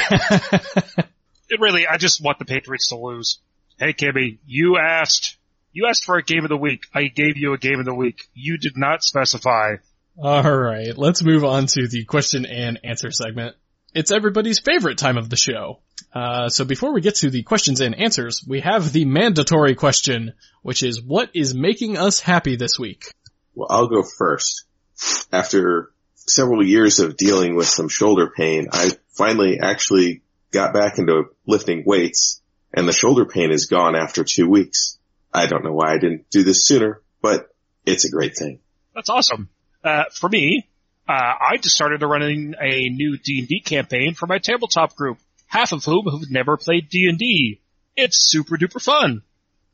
It 1.49 1.59
really, 1.59 1.87
I 1.87 1.97
just 1.97 2.23
want 2.23 2.37
the 2.37 2.45
Patriots 2.45 2.89
to 2.89 2.97
lose. 2.97 3.39
Hey 3.79 3.93
Kimmy, 3.93 4.37
you 4.45 4.77
asked, 4.77 5.37
you 5.71 5.87
asked 5.87 6.05
for 6.05 6.17
a 6.17 6.23
game 6.23 6.43
of 6.43 6.49
the 6.49 6.57
week. 6.57 6.83
I 6.93 7.05
gave 7.05 7.37
you 7.37 7.53
a 7.53 7.57
game 7.57 7.79
of 7.79 7.85
the 7.85 7.95
week. 7.95 8.21
You 8.35 8.57
did 8.57 8.73
not 8.77 9.03
specify. 9.03 9.75
Alright, 10.17 10.97
let's 10.97 11.23
move 11.23 11.43
on 11.43 11.65
to 11.67 11.87
the 11.87 12.05
question 12.05 12.45
and 12.45 12.79
answer 12.83 13.09
segment. 13.09 13.55
It's 13.95 14.11
everybody's 14.11 14.59
favorite 14.59 14.99
time 14.99 15.17
of 15.17 15.29
the 15.29 15.37
show. 15.37 15.79
Uh, 16.13 16.49
so 16.49 16.65
before 16.65 16.93
we 16.93 17.01
get 17.01 17.15
to 17.15 17.29
the 17.29 17.43
questions 17.43 17.81
and 17.81 17.95
answers, 17.95 18.43
we 18.47 18.61
have 18.61 18.91
the 18.91 19.05
mandatory 19.05 19.75
question, 19.75 20.33
which 20.61 20.83
is 20.83 21.01
what 21.01 21.29
is 21.33 21.53
making 21.53 21.97
us 21.97 22.19
happy 22.19 22.55
this 22.55 22.77
week? 22.79 23.13
Well, 23.55 23.67
I'll 23.69 23.87
go 23.87 24.03
first. 24.03 24.63
After 25.31 25.91
several 26.15 26.65
years 26.65 26.99
of 26.99 27.17
dealing 27.17 27.55
with 27.55 27.67
some 27.67 27.89
shoulder 27.89 28.31
pain, 28.35 28.67
I 28.71 28.91
finally 29.09 29.59
actually 29.61 30.21
got 30.51 30.73
back 30.73 30.97
into 30.97 31.25
lifting 31.45 31.83
weights 31.85 32.41
and 32.73 32.87
the 32.87 32.93
shoulder 32.93 33.25
pain 33.25 33.51
is 33.51 33.65
gone 33.65 33.95
after 33.95 34.23
two 34.23 34.47
weeks. 34.47 34.97
I 35.33 35.47
don't 35.47 35.63
know 35.63 35.73
why 35.73 35.93
I 35.93 35.97
didn't 35.97 36.29
do 36.29 36.43
this 36.43 36.65
sooner, 36.65 37.01
but 37.21 37.49
it's 37.85 38.05
a 38.05 38.11
great 38.11 38.35
thing. 38.37 38.59
That's 38.95 39.09
awesome. 39.09 39.49
Uh, 39.83 40.03
for 40.13 40.29
me, 40.29 40.67
uh, 41.07 41.11
I 41.13 41.57
just 41.57 41.75
started 41.75 42.01
running 42.03 42.53
a 42.59 42.89
new 42.89 43.17
D&D 43.17 43.61
campaign 43.61 44.13
for 44.13 44.27
my 44.27 44.37
tabletop 44.37 44.95
group, 44.95 45.17
half 45.49 45.73
of 45.73 45.83
whom 45.83 46.05
have 46.05 46.31
never 46.31 46.55
played 46.55 46.89
D&D. 46.89 47.59
It's 47.97 48.29
super 48.31 48.55
duper 48.55 48.81
fun. 48.81 49.23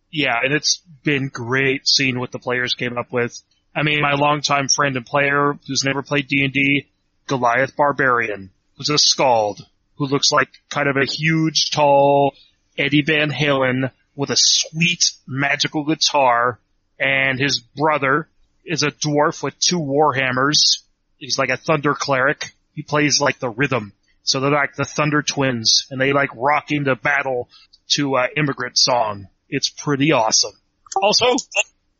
Yeah, 0.09 0.39
and 0.43 0.53
it's 0.53 0.81
been 1.03 1.27
great 1.27 1.87
seeing 1.87 2.17
what 2.17 2.31
the 2.31 2.39
players 2.39 2.73
came 2.73 2.97
up 2.97 3.11
with. 3.11 3.39
I 3.75 3.83
mean, 3.83 4.01
my 4.01 4.13
longtime 4.13 4.69
friend 4.69 4.95
and 4.95 5.05
player 5.05 5.59
who's 5.67 5.83
never 5.83 6.01
played 6.01 6.27
D&D, 6.27 6.87
Goliath 7.27 7.75
Barbarian, 7.75 8.51
who's 8.77 8.89
a 8.89 8.97
skald, 8.97 9.67
who 9.97 10.07
looks 10.07 10.31
like 10.31 10.49
kind 10.69 10.87
of 10.87 10.95
a 10.95 11.05
huge, 11.05 11.71
tall 11.71 12.33
Eddie 12.77 13.03
Van 13.03 13.29
Halen 13.29 13.91
with 14.15 14.29
a 14.29 14.37
sweet 14.37 15.11
magical 15.27 15.83
guitar, 15.83 16.59
and 16.97 17.37
his 17.37 17.59
brother 17.59 18.29
is 18.63 18.83
a 18.83 18.91
dwarf 18.91 19.43
with 19.43 19.59
two 19.59 19.79
warhammers. 19.79 20.79
He's 21.17 21.37
like 21.37 21.49
a 21.49 21.57
thunder 21.57 21.93
cleric. 21.93 22.53
He 22.73 22.81
plays 22.81 23.19
like 23.19 23.39
the 23.39 23.49
rhythm. 23.49 23.91
So 24.25 24.39
they're 24.39 24.51
like 24.51 24.75
the 24.75 24.85
Thunder 24.85 25.21
Twins, 25.21 25.85
and 25.89 26.01
they 26.01 26.11
like 26.11 26.29
rock 26.35 26.71
into 26.71 26.95
battle 26.95 27.47
to 27.91 28.15
uh, 28.15 28.27
immigrant 28.35 28.77
song. 28.77 29.27
It's 29.49 29.69
pretty 29.69 30.11
awesome. 30.11 30.53
Also, 31.01 31.27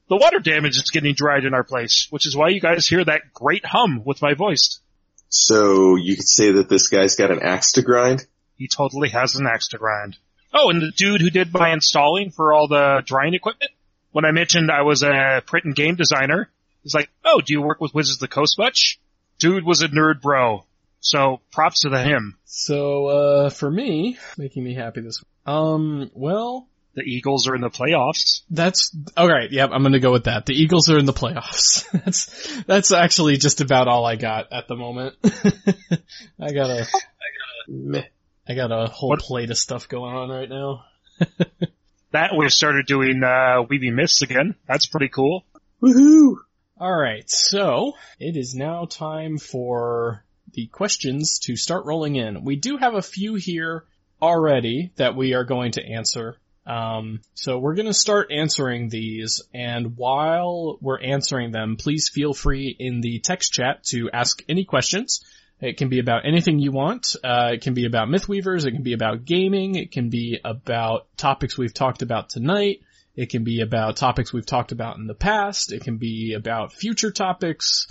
the 0.09 0.17
water 0.17 0.39
damage 0.39 0.78
is 0.78 0.89
getting 0.91 1.13
dried 1.13 1.45
in 1.45 1.53
our 1.53 1.63
place, 1.63 2.07
which 2.09 2.26
is 2.26 2.36
why 2.36 2.49
you 2.49 2.59
guys 2.59 2.88
hear 2.88 3.05
that 3.05 3.34
great 3.34 3.63
hum 3.63 4.03
with 4.03 4.21
my 4.21 4.34
voice. 4.34 4.80
So 5.30 5.95
you 5.95 6.15
could 6.15 6.28
say 6.28 6.51
that 6.53 6.67
this 6.67 6.88
guy's 6.88 7.15
got 7.15 7.32
an 7.32 7.41
axe 7.43 7.73
to 7.73 7.84
grind? 7.84 8.26
He 8.57 8.67
totally 8.67 9.09
has 9.09 9.36
an 9.36 9.45
axe 9.47 9.69
to 9.69 9.78
grind. 9.78 10.17
Oh, 10.51 10.69
and 10.69 10.82
the 10.82 10.91
dude 10.95 11.21
who 11.21 11.30
did 11.30 11.53
my 11.53 11.73
installing 11.73 12.32
for 12.32 12.53
all 12.53 12.67
the 12.67 13.03
drying 13.05 13.34
equipment, 13.34 13.71
when 14.11 14.26
I 14.26 14.32
mentioned 14.32 14.71
I 14.71 14.84
was 14.84 15.03
a 15.03 15.43
print 15.45 15.65
and 15.65 15.76
game 15.76 15.95
designer, 15.95 16.49
he's 16.82 16.95
like, 16.95 17.09
oh, 17.23 17.41
do 17.41 17.53
you 17.53 17.61
work 17.61 17.82
with 17.82 17.93
Wizards 17.93 18.17
of 18.17 18.21
the 18.21 18.34
Coast 18.34 18.57
much? 18.57 18.99
Dude 19.38 19.65
was 19.65 19.82
a 19.82 19.89
nerd 19.89 20.21
bro. 20.21 20.65
So 21.06 21.39
props 21.51 21.82
to 21.82 21.89
the 21.89 22.01
him. 22.01 22.36
So, 22.45 23.06
uh, 23.08 23.49
for 23.51 23.70
me, 23.70 24.18
making 24.39 24.64
me 24.64 24.74
happy 24.74 25.01
this 25.01 25.22
week. 25.22 25.28
Um, 25.53 26.10
well, 26.16 26.68
The 26.95 27.03
Eagles 27.03 27.47
are 27.47 27.53
in 27.53 27.62
the 27.62 27.70
playoffs. 27.70 28.41
That's 28.49 28.95
alright. 29.16 29.51
Yep, 29.51 29.70
I'm 29.72 29.84
gonna 29.84 29.99
go 29.99 30.12
with 30.12 30.24
that. 30.24 30.47
The 30.47 30.56
Eagles 30.56 30.89
are 30.89 30.97
in 30.97 31.06
the 31.06 31.14
playoffs. 31.14 31.86
that's 32.06 32.64
that's 32.64 32.91
actually 32.91 33.38
just 33.38 33.62
about 33.62 33.88
all 33.88 34.03
I 34.03 34.16
got 34.16 34.51
at 34.51 34.68
the 34.68 34.76
moment. 34.76 35.14
I 36.39 36.51
got 36.53 36.72
a 36.72 36.88
Meh. 37.68 38.03
I 38.47 38.56
got 38.56 38.72
a 38.72 38.88
whole 38.88 39.10
What- 39.10 39.20
plate 39.20 39.51
of 39.51 39.58
stuff 39.60 39.88
going 39.88 40.16
on 40.16 40.30
right 40.30 40.49
now. 40.49 40.86
That 42.12 42.32
we 42.38 42.47
started 42.49 42.86
doing 42.86 43.22
uh 43.24 43.64
Weaving 43.70 43.93
Myths 43.95 44.22
again. 44.22 44.56
That's 44.68 44.86
pretty 44.86 45.10
cool. 45.10 45.43
Woohoo! 45.84 46.36
Alright, 46.80 47.30
so 47.30 47.93
it 48.20 48.38
is 48.38 48.56
now 48.56 48.86
time 48.86 49.38
for 49.38 50.24
the 50.56 50.68
questions 50.68 51.39
to 51.43 51.56
start 51.56 51.86
rolling 51.86 52.16
in. 52.16 52.43
We 52.43 52.56
do 52.56 52.78
have 52.78 52.95
a 52.95 53.01
few 53.01 53.36
here 53.36 53.86
already 54.22 54.91
that 54.95 55.16
we 55.16 55.34
are 55.34 55.43
going 55.43 55.74
to 55.74 55.86
answer. 55.86 56.38
Um, 56.66 57.22
so 57.36 57.60
we're 57.60 57.76
going 57.76 57.86
to 57.86 57.93
start 57.93 58.32
answering 58.32 58.89
these, 58.89 59.43
and 59.53 59.95
while 59.97 60.80
we're 60.82 61.01
answering 61.01 61.51
them, 61.51 61.76
please 61.76 62.10
feel 62.12 62.34
free 62.34 62.76
in 62.78 63.01
the 63.01 63.20
text 63.20 63.53
chat 63.53 63.84
to 63.91 64.10
ask 64.12 64.41
any 64.49 64.66
questions. 64.66 65.24
It 65.62 65.78
can 65.78 65.89
be 65.89 65.99
about 65.99 66.26
anything 66.26 66.60
you 66.60 66.72
want. 66.72 67.16
Uh, 67.24 67.51
it 67.53 67.62
can 67.62 67.76
be 67.76 67.86
about 67.86 68.10
Mythweavers. 68.10 68.66
It 68.66 68.72
can 68.72 68.84
be 68.84 68.93
about 68.93 69.26
gaming. 69.26 69.76
It 69.76 69.91
can 69.91 70.10
be 70.10 70.39
about 70.43 71.08
topics 71.18 71.58
we've 71.58 71.74
talked 71.74 72.01
about 72.01 72.30
tonight. 72.30 72.82
It 73.16 73.30
can 73.30 73.43
be 73.43 73.62
about 73.62 73.95
topics 73.95 74.34
we've 74.34 74.45
talked 74.45 74.74
about 74.74 74.97
in 74.97 75.08
the 75.08 75.14
past. 75.14 75.72
It 75.72 75.84
can 75.84 75.97
be 75.97 76.34
about 76.34 76.74
future 76.74 77.12
topics. 77.12 77.88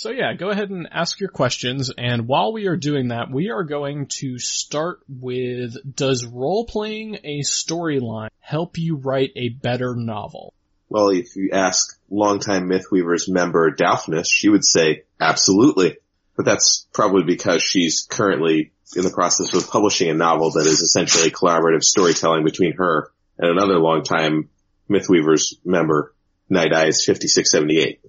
So 0.00 0.08
yeah, 0.08 0.32
go 0.32 0.48
ahead 0.48 0.70
and 0.70 0.88
ask 0.90 1.20
your 1.20 1.28
questions. 1.28 1.92
And 1.98 2.26
while 2.26 2.54
we 2.54 2.68
are 2.68 2.76
doing 2.78 3.08
that, 3.08 3.30
we 3.30 3.50
are 3.50 3.64
going 3.64 4.06
to 4.20 4.38
start 4.38 5.00
with, 5.10 5.76
does 5.94 6.24
role-playing 6.24 7.16
a 7.22 7.40
storyline 7.40 8.30
help 8.38 8.78
you 8.78 8.96
write 8.96 9.32
a 9.36 9.50
better 9.50 9.94
novel? 9.94 10.54
Well, 10.88 11.10
if 11.10 11.36
you 11.36 11.50
ask 11.52 12.00
longtime 12.08 12.66
Mythweavers 12.66 13.28
member 13.28 13.70
Daphnis, 13.76 14.24
she 14.26 14.48
would 14.48 14.64
say 14.64 15.02
absolutely. 15.20 15.98
But 16.34 16.46
that's 16.46 16.86
probably 16.94 17.24
because 17.24 17.62
she's 17.62 18.06
currently 18.08 18.72
in 18.96 19.02
the 19.02 19.10
process 19.10 19.52
of 19.52 19.68
publishing 19.68 20.08
a 20.08 20.14
novel 20.14 20.52
that 20.52 20.64
is 20.64 20.80
essentially 20.80 21.30
collaborative 21.30 21.84
storytelling 21.84 22.46
between 22.46 22.72
her 22.78 23.12
and 23.36 23.50
another 23.50 23.78
longtime 23.78 24.48
Mythweavers 24.88 25.56
member, 25.62 26.14
Night 26.48 26.72
Eyes 26.72 27.04
5678. 27.04 28.00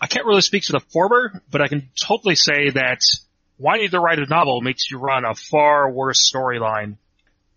I 0.00 0.06
can't 0.06 0.26
really 0.26 0.40
speak 0.40 0.64
to 0.64 0.72
the 0.72 0.80
former, 0.80 1.42
but 1.50 1.60
I 1.60 1.68
can 1.68 1.88
totally 2.00 2.34
say 2.34 2.70
that 2.70 3.00
wanting 3.58 3.90
to 3.90 4.00
write 4.00 4.18
a 4.18 4.26
novel 4.26 4.60
makes 4.60 4.90
you 4.90 4.98
run 4.98 5.24
a 5.24 5.34
far 5.34 5.90
worse 5.90 6.30
storyline. 6.30 6.96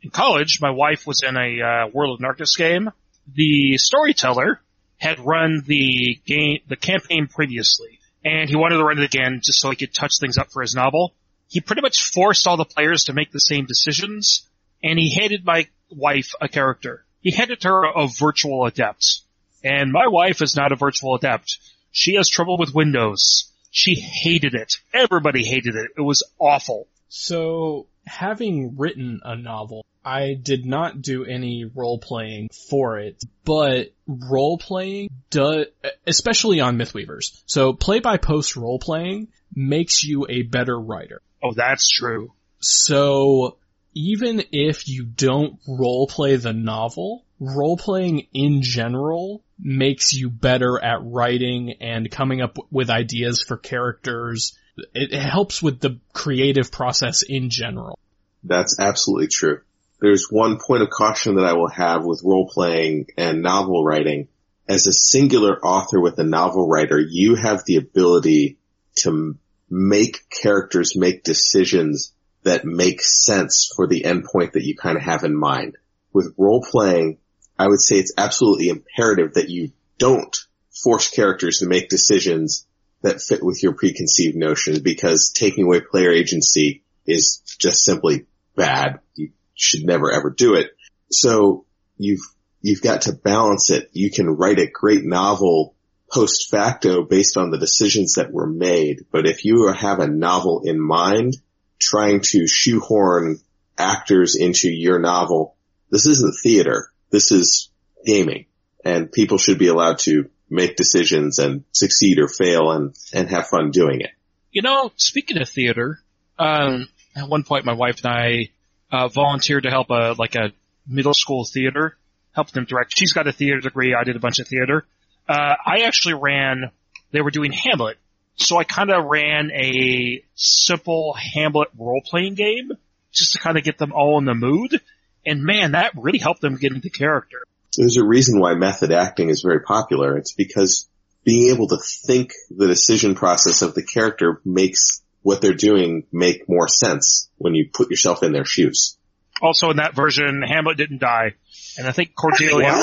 In 0.01 0.11
college, 0.11 0.59
my 0.61 0.69
wife 0.69 1.07
was 1.07 1.23
in 1.23 1.35
a 1.35 1.61
uh, 1.61 1.87
World 1.91 2.15
of 2.15 2.21
Darkness 2.21 2.55
game. 2.55 2.89
The 3.33 3.77
storyteller 3.77 4.61
had 4.97 5.19
run 5.19 5.63
the 5.65 6.19
game, 6.25 6.59
the 6.67 6.75
campaign 6.75 7.27
previously, 7.27 7.99
and 8.23 8.49
he 8.49 8.55
wanted 8.55 8.77
to 8.77 8.83
run 8.83 8.99
it 8.99 9.03
again 9.03 9.41
just 9.43 9.59
so 9.59 9.69
he 9.69 9.75
could 9.75 9.93
touch 9.93 10.19
things 10.19 10.37
up 10.37 10.51
for 10.51 10.61
his 10.61 10.75
novel. 10.75 11.13
He 11.49 11.61
pretty 11.61 11.81
much 11.81 12.11
forced 12.11 12.45
all 12.45 12.57
the 12.57 12.65
players 12.65 13.05
to 13.05 13.13
make 13.13 13.31
the 13.31 13.39
same 13.39 13.65
decisions, 13.65 14.47
and 14.83 14.99
he 14.99 15.15
handed 15.15 15.45
my 15.45 15.67
wife 15.89 16.33
a 16.41 16.47
character. 16.47 17.05
He 17.21 17.31
handed 17.31 17.63
her 17.63 17.83
a 17.85 18.07
virtual 18.07 18.65
adept. 18.65 19.21
And 19.63 19.91
my 19.91 20.07
wife 20.07 20.41
is 20.41 20.55
not 20.55 20.71
a 20.71 20.75
virtual 20.75 21.15
adept. 21.15 21.57
She 21.91 22.15
has 22.15 22.29
trouble 22.29 22.57
with 22.57 22.73
Windows. 22.73 23.51
She 23.71 23.95
hated 23.95 24.53
it. 24.53 24.77
Everybody 24.93 25.43
hated 25.43 25.75
it. 25.75 25.91
It 25.97 26.01
was 26.01 26.23
awful. 26.39 26.87
So, 27.09 27.87
having 28.05 28.77
written 28.77 29.21
a 29.23 29.35
novel, 29.35 29.85
I 30.03 30.35
did 30.41 30.65
not 30.65 31.01
do 31.01 31.25
any 31.25 31.65
role 31.65 31.99
playing 31.99 32.49
for 32.69 32.99
it, 32.99 33.21
but 33.43 33.91
role 34.07 34.57
playing 34.57 35.09
does, 35.29 35.67
especially 36.05 36.59
on 36.59 36.77
Mythweavers. 36.77 37.41
So, 37.45 37.73
play 37.73 37.99
by 37.99 38.17
post 38.17 38.55
role 38.55 38.79
playing 38.79 39.29
makes 39.53 40.03
you 40.03 40.25
a 40.29 40.43
better 40.43 40.79
writer. 40.79 41.21
Oh, 41.43 41.53
that's 41.53 41.89
true. 41.89 42.33
So, 42.59 43.57
even 43.93 44.43
if 44.51 44.87
you 44.87 45.05
don't 45.05 45.59
role 45.67 46.07
play 46.07 46.35
the 46.35 46.53
novel, 46.53 47.25
role 47.39 47.77
playing 47.77 48.27
in 48.33 48.61
general 48.61 49.43
makes 49.59 50.13
you 50.13 50.29
better 50.29 50.81
at 50.81 50.99
writing 51.03 51.73
and 51.81 52.11
coming 52.11 52.41
up 52.41 52.57
with 52.71 52.89
ideas 52.89 53.41
for 53.41 53.57
characters. 53.57 54.57
It, 54.93 55.13
helps 55.13 55.61
with 55.61 55.79
the 55.79 55.99
creative 56.13 56.71
process 56.71 57.23
in 57.23 57.49
general. 57.49 57.97
That's 58.43 58.79
absolutely 58.79 59.27
true. 59.27 59.61
There's 59.99 60.27
one 60.29 60.59
point 60.59 60.83
of 60.83 60.89
caution 60.89 61.35
that 61.35 61.45
I 61.45 61.53
will 61.53 61.69
have 61.69 62.05
with 62.05 62.21
role 62.23 62.47
playing 62.47 63.07
and 63.17 63.41
novel 63.41 63.83
writing. 63.83 64.27
As 64.69 64.85
a 64.85 64.93
singular 64.93 65.59
author 65.65 65.99
with 65.99 66.19
a 66.19 66.23
novel 66.23 66.67
writer, 66.67 66.99
you 66.99 67.35
have 67.35 67.63
the 67.65 67.77
ability 67.77 68.57
to 68.97 69.37
make 69.69 70.29
characters 70.29 70.95
make 70.95 71.23
decisions 71.23 72.13
that 72.43 72.65
make 72.65 73.01
sense 73.01 73.71
for 73.75 73.87
the 73.87 74.03
endpoint 74.03 74.53
that 74.53 74.63
you 74.63 74.75
kind 74.75 74.97
of 74.97 75.03
have 75.03 75.23
in 75.23 75.35
mind. 75.35 75.77
With 76.13 76.33
role 76.37 76.63
playing, 76.63 77.17
I 77.59 77.67
would 77.67 77.81
say 77.81 77.95
it's 77.95 78.13
absolutely 78.17 78.69
imperative 78.69 79.33
that 79.33 79.49
you 79.49 79.71
don't 79.97 80.35
force 80.83 81.09
characters 81.09 81.59
to 81.59 81.67
make 81.67 81.89
decisions 81.89 82.65
that 83.01 83.21
fit 83.21 83.43
with 83.43 83.61
your 83.63 83.73
preconceived 83.73 84.35
notions 84.35 84.79
because 84.79 85.31
taking 85.33 85.65
away 85.65 85.81
player 85.81 86.11
agency 86.11 86.83
is 87.05 87.41
just 87.59 87.83
simply 87.83 88.25
bad. 88.55 88.99
You 89.15 89.31
should 89.55 89.85
never 89.85 90.11
ever 90.11 90.29
do 90.29 90.55
it. 90.55 90.71
So 91.09 91.65
you've, 91.97 92.21
you've 92.61 92.81
got 92.81 93.03
to 93.03 93.13
balance 93.13 93.69
it. 93.69 93.89
You 93.93 94.11
can 94.11 94.27
write 94.27 94.59
a 94.59 94.69
great 94.69 95.03
novel 95.03 95.73
post 96.11 96.49
facto 96.49 97.03
based 97.03 97.37
on 97.37 97.49
the 97.49 97.57
decisions 97.57 98.15
that 98.15 98.31
were 98.31 98.47
made. 98.47 99.05
But 99.11 99.27
if 99.27 99.45
you 99.45 99.67
have 99.67 99.99
a 99.99 100.07
novel 100.07 100.61
in 100.63 100.79
mind, 100.79 101.37
trying 101.79 102.21
to 102.21 102.47
shoehorn 102.47 103.39
actors 103.77 104.35
into 104.35 104.69
your 104.69 104.99
novel, 104.99 105.55
this 105.91 106.07
isn't 106.07 106.35
theater. 106.41 106.91
This 107.09 107.31
is 107.31 107.69
gaming 108.05 108.45
and 108.83 109.11
people 109.11 109.37
should 109.37 109.59
be 109.59 109.67
allowed 109.67 109.99
to 109.99 110.29
make 110.49 110.75
decisions 110.75 111.39
and 111.39 111.63
succeed 111.73 112.19
or 112.19 112.27
fail 112.27 112.71
and, 112.71 112.95
and 113.13 113.29
have 113.29 113.47
fun 113.47 113.71
doing 113.71 114.01
it. 114.01 114.11
You 114.51 114.61
know, 114.61 114.91
speaking 114.95 115.41
of 115.41 115.49
theater, 115.49 115.99
um, 116.39 116.87
at 117.15 117.27
one 117.27 117.43
point 117.43 117.65
my 117.65 117.73
wife 117.73 118.03
and 118.03 118.13
I, 118.13 118.49
uh, 118.91 119.09
volunteered 119.09 119.63
to 119.63 119.69
help 119.69 119.89
a, 119.89 120.15
like 120.17 120.35
a 120.35 120.53
middle 120.87 121.13
school 121.13 121.43
theater, 121.45 121.97
help 122.33 122.51
them 122.51 122.65
direct. 122.65 122.93
She's 122.97 123.11
got 123.11 123.27
a 123.27 123.33
theater 123.33 123.59
degree. 123.59 123.93
I 123.93 124.03
did 124.03 124.15
a 124.15 124.19
bunch 124.19 124.39
of 124.39 124.47
theater. 124.47 124.85
Uh, 125.27 125.55
I 125.65 125.81
actually 125.85 126.13
ran, 126.13 126.71
they 127.11 127.21
were 127.21 127.31
doing 127.31 127.51
Hamlet. 127.51 127.97
So 128.37 128.57
I 128.57 128.63
kind 128.63 128.91
of 128.91 129.05
ran 129.05 129.51
a 129.51 130.23
simple 130.35 131.13
Hamlet 131.13 131.69
role 131.77 132.01
playing 132.05 132.35
game 132.35 132.71
just 133.11 133.33
to 133.33 133.39
kind 133.39 133.57
of 133.57 133.63
get 133.63 133.77
them 133.77 133.91
all 133.91 134.17
in 134.19 134.25
the 134.25 134.35
mood. 134.35 134.79
And 135.27 135.43
man, 135.43 135.73
that 135.73 135.91
really 135.95 136.19
helped 136.19 136.41
them 136.41 136.57
get 136.57 136.71
into 136.71 136.89
character. 136.89 137.43
There's 137.77 137.97
a 137.97 138.05
reason 138.05 138.39
why 138.39 138.55
method 138.55 138.91
acting 138.91 139.29
is 139.29 139.41
very 139.41 139.61
popular. 139.61 140.17
It's 140.17 140.33
because 140.33 140.89
being 141.23 141.53
able 141.53 141.67
to 141.67 141.77
think 141.77 142.33
the 142.49 142.67
decision 142.67 143.13
process 143.13 143.61
of 143.61 143.75
the 143.75 143.83
character 143.83 144.41
makes 144.43 145.03
what 145.21 145.41
they're 145.41 145.53
doing 145.53 146.07
make 146.11 146.47
more 146.47 146.67
sense 146.67 147.29
when 147.37 147.53
you 147.53 147.69
put 147.71 147.91
yourself 147.91 148.23
in 148.23 148.31
their 148.31 148.45
shoes. 148.45 148.97
Also 149.41 149.69
in 149.69 149.77
that 149.77 149.93
version, 149.93 150.41
Hamlet 150.41 150.77
didn't 150.77 150.99
die. 150.99 151.33
And 151.77 151.85
I 151.85 151.91
think 151.91 152.15
Cordelia 152.15 152.81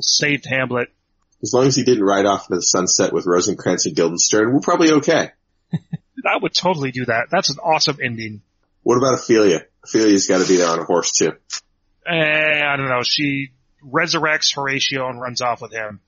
saved 0.00 0.46
Hamlet 0.46 0.88
as 1.42 1.52
long 1.54 1.66
as 1.66 1.76
he 1.76 1.84
didn't 1.84 2.04
ride 2.04 2.26
off 2.26 2.48
into 2.48 2.56
the 2.56 2.62
sunset 2.62 3.12
with 3.12 3.26
Rosencrantz 3.26 3.86
and 3.86 3.96
Guildenstern, 3.96 4.52
we're 4.52 4.60
probably 4.60 4.92
okay. 4.92 5.30
I 5.72 6.36
would 6.40 6.54
totally 6.54 6.90
do 6.90 7.06
that. 7.06 7.28
That's 7.30 7.50
an 7.50 7.58
awesome 7.58 7.98
ending. 8.02 8.42
What 8.82 8.98
about 8.98 9.14
Ophelia? 9.14 9.64
Ophelia's 9.84 10.26
got 10.26 10.42
to 10.42 10.48
be 10.48 10.56
there 10.56 10.68
on 10.68 10.78
a 10.78 10.84
horse 10.84 11.12
too. 11.12 11.32
Eh, 12.10 12.62
I 12.64 12.76
don't 12.76 12.88
know. 12.88 13.02
She 13.02 13.50
resurrects 13.84 14.54
Horatio 14.54 15.08
and 15.08 15.20
runs 15.20 15.40
off 15.40 15.62
with 15.62 15.72
him. 15.72 16.00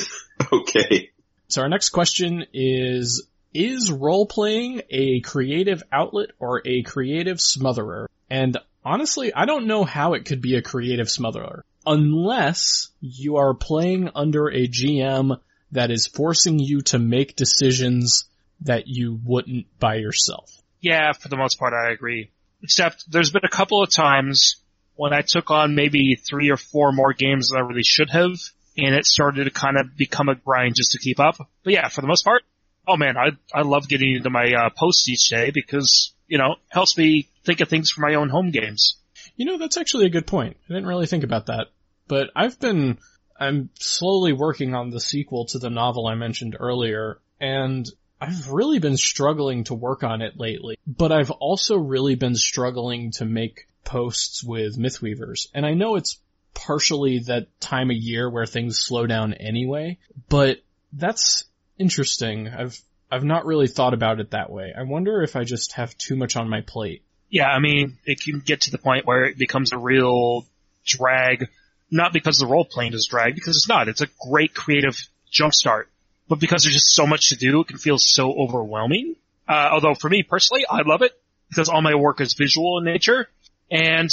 okay. 0.52 1.10
So 1.48 1.62
our 1.62 1.68
next 1.68 1.90
question 1.90 2.46
is, 2.52 3.26
is 3.52 3.90
role 3.90 4.26
playing 4.26 4.82
a 4.90 5.20
creative 5.20 5.82
outlet 5.92 6.30
or 6.38 6.62
a 6.64 6.82
creative 6.82 7.38
smotherer? 7.38 8.06
And 8.30 8.56
honestly, 8.84 9.34
I 9.34 9.44
don't 9.44 9.66
know 9.66 9.84
how 9.84 10.14
it 10.14 10.24
could 10.24 10.40
be 10.40 10.56
a 10.56 10.62
creative 10.62 11.08
smotherer 11.08 11.62
unless 11.86 12.88
you 13.00 13.36
are 13.36 13.54
playing 13.54 14.10
under 14.14 14.48
a 14.48 14.68
GM 14.68 15.38
that 15.72 15.90
is 15.90 16.06
forcing 16.06 16.58
you 16.58 16.80
to 16.82 16.98
make 16.98 17.36
decisions 17.36 18.24
that 18.62 18.86
you 18.86 19.18
wouldn't 19.24 19.66
by 19.78 19.96
yourself. 19.96 20.50
Yeah, 20.80 21.12
for 21.12 21.28
the 21.28 21.36
most 21.36 21.58
part 21.58 21.72
I 21.72 21.92
agree. 21.92 22.30
Except 22.62 23.10
there's 23.10 23.30
been 23.30 23.44
a 23.44 23.48
couple 23.48 23.82
of 23.82 23.90
times 23.90 24.56
when 25.00 25.14
I 25.14 25.22
took 25.26 25.50
on 25.50 25.74
maybe 25.74 26.14
three 26.14 26.50
or 26.50 26.58
four 26.58 26.92
more 26.92 27.14
games 27.14 27.48
than 27.48 27.58
I 27.58 27.66
really 27.66 27.82
should 27.82 28.10
have, 28.10 28.34
and 28.76 28.94
it 28.94 29.06
started 29.06 29.44
to 29.44 29.50
kind 29.50 29.78
of 29.78 29.96
become 29.96 30.28
a 30.28 30.34
grind 30.34 30.74
just 30.76 30.92
to 30.92 30.98
keep 30.98 31.18
up. 31.18 31.36
But 31.64 31.72
yeah, 31.72 31.88
for 31.88 32.02
the 32.02 32.06
most 32.06 32.22
part, 32.22 32.42
oh 32.86 32.98
man, 32.98 33.16
I 33.16 33.30
I 33.54 33.62
love 33.62 33.88
getting 33.88 34.14
into 34.14 34.28
my 34.28 34.52
uh, 34.52 34.68
posts 34.76 35.08
each 35.08 35.30
day 35.30 35.52
because 35.54 36.12
you 36.28 36.36
know 36.36 36.56
helps 36.68 36.98
me 36.98 37.30
think 37.46 37.62
of 37.62 37.68
things 37.70 37.90
for 37.90 38.02
my 38.02 38.16
own 38.16 38.28
home 38.28 38.50
games. 38.50 38.98
You 39.36 39.46
know, 39.46 39.56
that's 39.56 39.78
actually 39.78 40.04
a 40.04 40.10
good 40.10 40.26
point. 40.26 40.58
I 40.68 40.74
didn't 40.74 40.88
really 40.88 41.06
think 41.06 41.24
about 41.24 41.46
that. 41.46 41.68
But 42.06 42.28
I've 42.36 42.60
been, 42.60 42.98
I'm 43.38 43.70
slowly 43.78 44.34
working 44.34 44.74
on 44.74 44.90
the 44.90 45.00
sequel 45.00 45.46
to 45.46 45.58
the 45.58 45.70
novel 45.70 46.08
I 46.08 46.14
mentioned 46.14 46.58
earlier, 46.60 47.20
and 47.40 47.86
I've 48.20 48.50
really 48.50 48.80
been 48.80 48.98
struggling 48.98 49.64
to 49.64 49.74
work 49.74 50.02
on 50.02 50.20
it 50.20 50.38
lately. 50.38 50.76
But 50.86 51.10
I've 51.10 51.30
also 51.30 51.78
really 51.78 52.16
been 52.16 52.34
struggling 52.34 53.12
to 53.12 53.24
make 53.24 53.66
posts 53.84 54.42
with 54.44 54.78
Mythweavers. 54.78 55.48
And 55.54 55.66
I 55.66 55.74
know 55.74 55.96
it's 55.96 56.18
partially 56.54 57.20
that 57.20 57.48
time 57.60 57.90
of 57.90 57.96
year 57.96 58.28
where 58.28 58.46
things 58.46 58.78
slow 58.78 59.06
down 59.06 59.34
anyway, 59.34 59.98
but 60.28 60.58
that's 60.92 61.44
interesting. 61.78 62.48
I've 62.48 62.80
I've 63.10 63.24
not 63.24 63.44
really 63.44 63.66
thought 63.66 63.94
about 63.94 64.20
it 64.20 64.30
that 64.30 64.50
way. 64.50 64.72
I 64.76 64.82
wonder 64.82 65.22
if 65.22 65.34
I 65.34 65.44
just 65.44 65.72
have 65.72 65.96
too 65.98 66.16
much 66.16 66.36
on 66.36 66.48
my 66.48 66.60
plate. 66.60 67.02
Yeah, 67.28 67.48
I 67.48 67.58
mean, 67.58 67.98
it 68.04 68.20
can 68.20 68.40
get 68.40 68.62
to 68.62 68.70
the 68.70 68.78
point 68.78 69.06
where 69.06 69.24
it 69.24 69.38
becomes 69.38 69.72
a 69.72 69.78
real 69.78 70.46
drag, 70.84 71.48
not 71.90 72.12
because 72.12 72.38
the 72.38 72.46
role 72.46 72.64
playing 72.64 72.92
is 72.92 73.08
drag, 73.10 73.34
because 73.34 73.56
it's 73.56 73.68
not. 73.68 73.88
It's 73.88 74.00
a 74.00 74.08
great 74.28 74.54
creative 74.54 74.96
jumpstart. 75.32 75.84
But 76.28 76.38
because 76.38 76.62
there's 76.62 76.74
just 76.74 76.94
so 76.94 77.06
much 77.06 77.30
to 77.30 77.36
do, 77.36 77.60
it 77.60 77.68
can 77.68 77.78
feel 77.78 77.98
so 77.98 78.32
overwhelming. 78.32 79.16
Uh, 79.48 79.70
although 79.72 79.94
for 79.94 80.08
me 80.08 80.22
personally, 80.22 80.64
I 80.70 80.82
love 80.82 81.02
it 81.02 81.12
because 81.48 81.68
all 81.68 81.82
my 81.82 81.96
work 81.96 82.20
is 82.20 82.34
visual 82.34 82.78
in 82.78 82.84
nature 82.84 83.28
and 83.70 84.08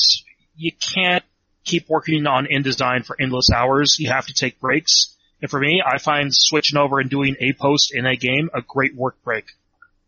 you 0.56 0.72
can't 0.72 1.24
keep 1.64 1.90
working 1.90 2.26
on 2.26 2.48
InDesign 2.48 3.06
for 3.06 3.16
endless 3.20 3.52
hours. 3.52 3.98
You 4.00 4.10
have 4.10 4.26
to 4.28 4.34
take 4.34 4.60
breaks. 4.60 5.16
And 5.42 5.52
for 5.52 5.60
me, 5.60 5.84
I 5.86 6.00
find 6.00 6.34
switching 6.34 6.78
over 6.78 7.00
and 7.00 7.10
doing 7.10 7.36
a 7.40 7.54
post 7.54 7.94
in 7.94 8.06
a 8.06 8.16
game 8.16 8.50
a 8.54 8.62
great 8.62 8.96
work 8.96 9.22
break. 9.24 9.46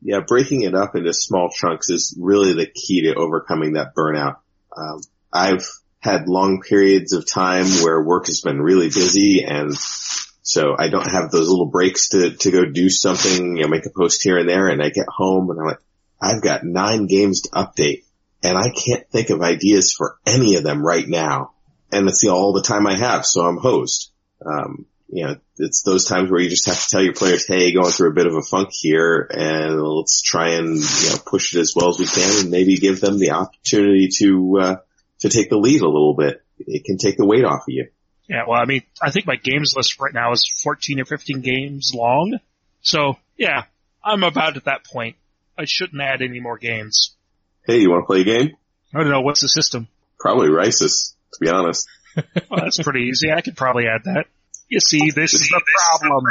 Yeah, 0.01 0.21
breaking 0.25 0.61
it 0.61 0.73
up 0.73 0.95
into 0.95 1.13
small 1.13 1.49
chunks 1.49 1.89
is 1.89 2.17
really 2.19 2.53
the 2.53 2.65
key 2.65 3.03
to 3.03 3.15
overcoming 3.15 3.73
that 3.73 3.93
burnout. 3.95 4.37
Um, 4.75 5.01
I've 5.31 5.67
had 5.99 6.29
long 6.29 6.61
periods 6.61 7.13
of 7.13 7.29
time 7.29 7.65
where 7.83 8.01
work 8.01 8.27
has 8.27 8.41
been 8.41 8.61
really 8.61 8.87
busy 8.87 9.43
and 9.43 9.73
so 10.41 10.73
I 10.79 10.87
don't 10.87 11.11
have 11.11 11.29
those 11.29 11.49
little 11.49 11.67
breaks 11.67 12.09
to, 12.09 12.31
to 12.31 12.51
go 12.51 12.65
do 12.65 12.89
something, 12.89 13.57
you 13.57 13.63
know, 13.63 13.67
make 13.67 13.85
a 13.85 13.91
post 13.95 14.23
here 14.23 14.37
and 14.37 14.47
there 14.47 14.69
and 14.69 14.81
I 14.81 14.89
get 14.89 15.05
home 15.09 15.49
and 15.51 15.59
I'm 15.59 15.67
like, 15.67 15.81
I've 16.21 16.41
got 16.41 16.63
nine 16.63 17.05
games 17.05 17.41
to 17.41 17.49
update 17.49 18.03
and 18.43 18.57
I 18.57 18.69
can't 18.69 19.09
think 19.09 19.29
of 19.29 19.41
ideas 19.41 19.93
for 19.97 20.17
any 20.25 20.55
of 20.55 20.63
them 20.63 20.85
right 20.85 21.07
now. 21.07 21.53
And 21.91 22.07
that's 22.07 22.21
the, 22.21 22.29
all 22.29 22.53
the 22.53 22.61
time 22.61 22.87
I 22.87 22.97
have. 22.97 23.25
So 23.25 23.41
I'm 23.41 23.57
hosed. 23.57 24.11
Um, 24.45 24.85
you 25.11 25.25
know, 25.25 25.35
it's 25.57 25.81
those 25.81 26.05
times 26.05 26.29
where 26.29 26.39
you 26.39 26.49
just 26.49 26.67
have 26.67 26.79
to 26.79 26.89
tell 26.89 27.01
your 27.01 27.13
players, 27.13 27.47
hey, 27.47 27.73
going 27.73 27.91
through 27.91 28.11
a 28.11 28.13
bit 28.13 28.27
of 28.27 28.35
a 28.35 28.41
funk 28.41 28.69
here 28.71 29.27
and 29.29 29.81
let's 29.81 30.21
try 30.21 30.49
and, 30.51 30.77
you 30.77 31.09
know, 31.09 31.17
push 31.25 31.55
it 31.55 31.59
as 31.59 31.73
well 31.75 31.89
as 31.89 31.97
we 31.97 32.05
can 32.05 32.41
and 32.41 32.51
maybe 32.51 32.77
give 32.77 33.01
them 33.01 33.17
the 33.17 33.31
opportunity 33.31 34.09
to, 34.19 34.59
uh, 34.61 34.75
to 35.19 35.29
take 35.29 35.49
the 35.49 35.57
lead 35.57 35.81
a 35.81 35.87
little 35.87 36.13
bit. 36.13 36.43
It 36.59 36.85
can 36.85 36.97
take 36.97 37.17
the 37.17 37.25
weight 37.25 37.43
off 37.43 37.61
of 37.61 37.69
you. 37.69 37.87
Yeah, 38.27 38.43
well, 38.47 38.61
I 38.61 38.65
mean, 38.65 38.83
I 39.01 39.09
think 39.09 39.25
my 39.25 39.35
games 39.35 39.73
list 39.75 39.99
right 39.99 40.13
now 40.13 40.31
is 40.31 40.47
14 40.63 40.99
or 40.99 41.05
15 41.05 41.41
games 41.41 41.91
long. 41.95 42.37
So, 42.81 43.17
yeah, 43.35 43.63
I'm 44.03 44.23
about 44.23 44.57
at 44.57 44.65
that 44.65 44.85
point. 44.85 45.15
I 45.57 45.65
shouldn't 45.65 46.01
add 46.01 46.21
any 46.21 46.39
more 46.39 46.57
games. 46.57 47.15
Hey, 47.69 47.81
you 47.81 47.91
want 47.91 48.01
to 48.01 48.07
play 48.07 48.21
a 48.21 48.23
game? 48.23 48.57
I 48.95 48.97
don't 48.97 49.11
know, 49.11 49.21
what's 49.21 49.41
the 49.41 49.47
system? 49.47 49.87
Probably 50.19 50.49
Risus, 50.49 51.13
to 51.33 51.39
be 51.39 51.49
honest. 51.51 51.87
well, 52.15 52.61
that's 52.63 52.81
pretty 52.81 53.01
easy. 53.01 53.31
I 53.31 53.41
could 53.41 53.55
probably 53.55 53.85
add 53.85 54.05
that. 54.05 54.25
You 54.69 54.79
see, 54.79 55.11
this 55.11 55.35
is 55.35 55.47
the 55.49 55.61
problem. 55.99 56.23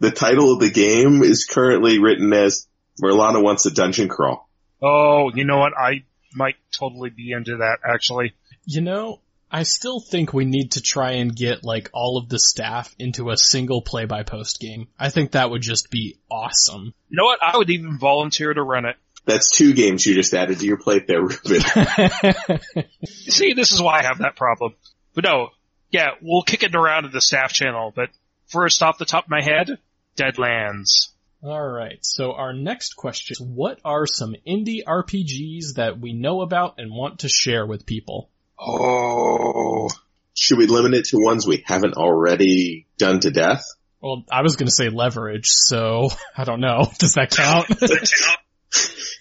The 0.00 0.10
title 0.10 0.52
of 0.52 0.58
the 0.58 0.70
game 0.70 1.22
is 1.22 1.44
currently 1.44 2.00
written 2.00 2.32
as 2.32 2.66
Merlana 3.00 3.40
wants 3.40 3.64
a 3.66 3.70
dungeon 3.70 4.08
crawl. 4.08 4.50
Oh, 4.82 5.30
you 5.32 5.44
know 5.44 5.58
what? 5.58 5.74
I 5.78 6.02
might 6.34 6.56
totally 6.76 7.10
be 7.10 7.30
into 7.30 7.58
that 7.58 7.78
actually. 7.88 8.34
You 8.64 8.80
know, 8.80 9.20
I 9.52 9.62
still 9.62 10.00
think 10.00 10.32
we 10.32 10.44
need 10.44 10.72
to 10.72 10.80
try 10.80 11.12
and 11.12 11.36
get 11.36 11.62
like 11.62 11.88
all 11.92 12.18
of 12.18 12.28
the 12.28 12.40
staff 12.40 12.92
into 12.98 13.30
a 13.30 13.36
single 13.36 13.80
play 13.80 14.06
by 14.06 14.24
post 14.24 14.58
game. 14.58 14.88
I 14.98 15.10
think 15.10 15.30
that 15.30 15.50
would 15.50 15.62
just 15.62 15.88
be 15.92 16.18
awesome. 16.28 16.94
You 17.10 17.16
know 17.16 17.26
what? 17.26 17.38
I 17.40 17.56
would 17.58 17.70
even 17.70 17.96
volunteer 17.96 18.52
to 18.52 18.62
run 18.64 18.86
it. 18.86 18.96
That's 19.26 19.50
two 19.50 19.72
games 19.72 20.04
you 20.04 20.14
just 20.14 20.34
added 20.34 20.60
to 20.60 20.66
your 20.66 20.76
plate 20.76 21.06
there, 21.06 21.22
Ruben. 21.22 21.62
See, 23.06 23.54
this 23.54 23.72
is 23.72 23.80
why 23.80 24.00
I 24.00 24.02
have 24.02 24.18
that 24.18 24.36
problem. 24.36 24.74
But 25.14 25.24
no, 25.24 25.48
yeah, 25.90 26.10
we'll 26.20 26.42
kick 26.42 26.62
it 26.62 26.74
around 26.74 27.04
to 27.04 27.08
the 27.08 27.20
staff 27.20 27.52
channel, 27.52 27.92
but 27.94 28.10
first 28.48 28.82
off 28.82 28.98
the 28.98 29.04
top 29.04 29.24
of 29.24 29.30
my 29.30 29.42
head, 29.42 29.78
Deadlands. 30.16 31.08
Alright, 31.42 31.98
so 32.02 32.32
our 32.32 32.52
next 32.52 32.94
question 32.96 33.34
is 33.34 33.40
what 33.40 33.78
are 33.84 34.06
some 34.06 34.34
indie 34.46 34.82
RPGs 34.82 35.74
that 35.76 36.00
we 36.00 36.12
know 36.12 36.40
about 36.40 36.74
and 36.78 36.90
want 36.90 37.20
to 37.20 37.28
share 37.28 37.66
with 37.66 37.86
people? 37.86 38.30
Oh. 38.58 39.88
Should 40.34 40.58
we 40.58 40.66
limit 40.66 40.94
it 40.94 41.04
to 41.06 41.18
ones 41.18 41.46
we 41.46 41.62
haven't 41.66 41.94
already 41.94 42.86
done 42.98 43.20
to 43.20 43.30
death? 43.30 43.64
Well, 44.00 44.24
I 44.30 44.42
was 44.42 44.56
gonna 44.56 44.70
say 44.70 44.88
leverage, 44.88 45.48
so 45.48 46.08
I 46.36 46.44
don't 46.44 46.60
know. 46.60 46.90
Does 46.98 47.14
that 47.14 47.30
count? 47.30 47.68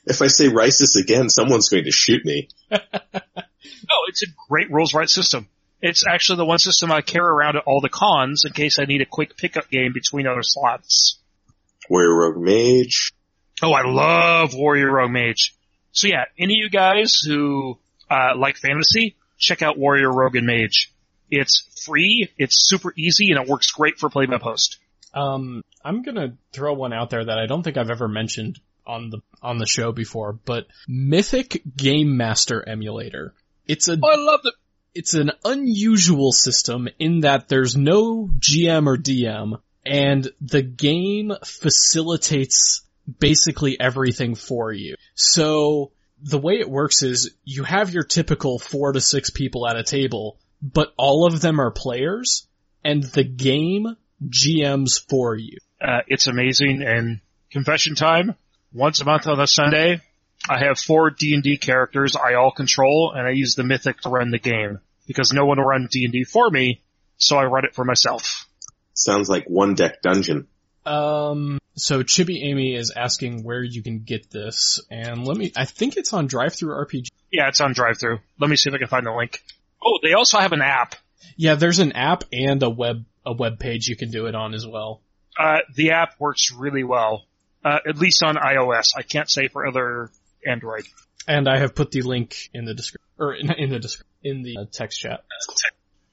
If 0.06 0.22
I 0.22 0.28
say 0.28 0.49
Risus 0.49 0.99
again, 0.99 1.30
someone's 1.30 1.70
going 1.70 1.86
to 1.86 1.91
shoot 1.91 2.26
me. 2.26 2.49
Oh, 3.89 4.06
it's 4.08 4.24
a 4.24 4.28
great 4.49 4.72
rules 4.72 4.93
right 4.93 5.10
system. 5.10 5.47
It's 5.82 6.06
actually 6.08 6.38
the 6.38 6.45
one 6.45 6.60
system 6.60 6.91
I 6.91 7.01
carry 7.01 7.28
around 7.28 7.58
at 7.58 7.64
all 7.66 7.82
the 7.82 7.89
cons 7.89 8.43
in 8.45 8.54
case 8.54 8.80
I 8.80 8.86
need 8.86 9.01
a 9.01 9.06
quick 9.06 9.36
pickup 9.36 9.70
game 9.70 9.91
between 9.93 10.28
other 10.28 10.41
slots. 10.41 11.20
Warrior 11.89 12.16
Rogue 12.16 12.38
Mage. 12.38 13.12
Oh, 13.62 13.74
I 13.74 13.84
love 13.86 14.54
Warrior 14.54 14.91
Rogue 14.91 15.12
Mage. 15.12 15.56
So 15.91 16.08
yeah, 16.08 16.24
any 16.39 16.54
of 16.54 16.64
you 16.64 16.70
guys 16.70 17.20
who 17.26 17.78
uh, 18.10 18.38
like 18.38 18.58
fantasy, 18.58 19.16
check 19.38 19.62
out 19.62 19.78
Warrior 19.78 20.12
Rogue 20.12 20.36
and 20.36 20.47
Mage. 20.47 20.93
It's 21.30 21.68
free, 21.86 22.30
it's 22.38 22.68
super 22.70 22.93
easy, 22.97 23.32
and 23.32 23.43
it 23.43 23.49
works 23.49 23.72
great 23.72 23.99
for 23.99 24.10
play 24.10 24.26
by 24.26 24.38
post. 24.38 24.78
Um, 25.14 25.64
I'm 25.84 26.01
gonna 26.01 26.38
throw 26.54 26.74
one 26.74 26.93
out 26.93 27.10
there 27.10 27.26
that 27.26 27.38
I 27.38 27.45
don't 27.45 27.64
think 27.64 27.78
I've 27.78 27.89
ever 27.89 28.08
mentioned 28.08 28.60
on 28.86 29.09
the 29.09 29.19
on 29.41 29.57
the 29.57 29.65
show 29.65 29.91
before, 29.91 30.34
but 30.34 30.67
Mythic 30.88 31.61
Game 31.75 32.15
Master 32.17 32.67
Emulator. 32.67 33.34
It's 33.67 33.88
a 33.88 33.93
Oh, 34.01 34.09
I 34.11 34.15
love 34.17 34.41
it. 34.43 34.53
it's 34.93 35.13
an 35.13 35.31
unusual 35.45 36.31
system 36.31 36.88
in 36.99 37.21
that 37.21 37.47
there's 37.49 37.75
no 37.75 38.29
GM 38.39 38.88
or 38.88 38.97
DM, 38.97 39.59
and 39.86 40.27
the 40.41 40.61
game 40.61 41.34
facilitates 41.43 42.84
basically 43.19 43.79
everything 43.79 44.36
for 44.36 44.71
you. 44.71 44.95
So 45.15 45.91
the 46.21 46.38
way 46.39 46.53
it 46.59 46.69
works 46.69 47.03
is 47.03 47.34
you 47.43 47.63
have 47.63 47.93
your 47.93 48.03
typical 48.03 48.59
four 48.59 48.93
to 48.93 49.01
six 49.01 49.29
people 49.29 49.67
at 49.67 49.75
a 49.77 49.84
table, 49.84 50.38
but 50.61 50.93
all 50.97 51.25
of 51.25 51.41
them 51.41 51.59
are 51.59 51.71
players, 51.71 52.47
and 52.84 53.03
the 53.03 53.23
game 53.25 53.97
GMs 54.25 55.01
for 55.09 55.36
you. 55.36 55.57
Uh, 55.81 55.99
it's 56.07 56.27
amazing. 56.27 56.81
And 56.81 57.19
confession 57.51 57.95
time, 57.95 58.36
once 58.74 59.01
a 59.01 59.05
month 59.05 59.28
on 59.28 59.39
a 59.39 59.47
Sunday, 59.47 60.01
I 60.49 60.59
have 60.65 60.80
four 60.80 61.09
D&D 61.09 61.57
characters 61.57 62.15
I 62.15 62.34
all 62.34 62.51
control, 62.51 63.13
and 63.15 63.26
I 63.26 63.32
use 63.32 63.55
the 63.55 63.63
Mythic 63.63 64.01
to 64.01 64.09
run 64.09 64.32
the 64.32 64.39
game. 64.39 64.80
Because 65.07 65.34
no 65.34 65.45
one 65.45 65.57
will 65.57 65.65
run 65.65 65.88
D&D 65.91 66.24
for 66.24 66.49
me, 66.49 66.82
so 67.17 67.38
I 67.38 67.43
run 67.45 67.65
it 67.65 67.76
for 67.76 67.84
myself. 67.84 68.47
Sounds 68.93 69.30
like 69.30 69.45
one 69.45 69.76
deck 69.76 70.01
dungeon. 70.01 70.47
Um, 70.86 71.59
so 71.76 72.03
Chibi 72.03 72.43
Amy 72.43 72.76
is 72.76 72.91
asking 72.95 73.43
where 73.43 73.63
you 73.63 73.82
can 73.84 74.03
get 74.03 74.30
this, 74.32 74.80
and 74.89 75.26
let 75.26 75.38
me, 75.38 75.51
I 75.55 75.65
think 75.65 75.97
it's 75.97 76.13
on 76.13 76.28
DriveThruRPG. 76.28 77.07
Yeah, 77.32 77.47
it's 77.47 77.61
on 77.61 77.74
drive 77.74 77.99
through. 77.99 78.19
Let 78.39 78.49
me 78.49 78.55
see 78.55 78.69
if 78.69 78.76
I 78.76 78.78
can 78.78 78.88
find 78.88 79.05
the 79.05 79.11
link. 79.11 79.43
Oh, 79.84 79.99
they 80.01 80.13
also 80.13 80.39
have 80.39 80.51
an 80.51 80.61
app. 80.61 80.95
Yeah, 81.36 81.55
there's 81.55 81.80
an 81.80 81.93
app 81.93 82.26
and 82.32 82.61
a 82.63 82.69
web, 82.69 83.05
a 83.26 83.34
web 83.34 83.59
page 83.59 83.88
you 83.88 83.95
can 83.95 84.11
do 84.11 84.28
it 84.28 84.36
on 84.36 84.53
as 84.53 84.67
well. 84.67 85.01
Uh, 85.38 85.59
the 85.76 85.91
app 85.91 86.19
works 86.19 86.51
really 86.51 86.84
well. 86.84 87.26
Uh, 87.64 87.80
at 87.88 87.97
least 87.97 88.24
on 88.24 88.36
iOS. 88.36 88.89
I 88.97 89.03
can't 89.03 89.30
say 89.30 89.47
for 89.47 89.66
other 89.66 90.09
Android. 90.45 90.84
And 91.28 91.47
I 91.47 91.59
have 91.59 91.76
put 91.76 91.91
the 91.91 92.01
link 92.01 92.36
in 92.53 92.66
the 92.66 92.74
description, 92.74 93.07
or 93.18 93.34
in, 93.34 93.49
in 93.51 93.70
the 93.70 94.03
in 94.24 94.43
the 94.43 94.57
uh, 94.57 94.66
text 94.72 94.99
chat. 94.99 95.24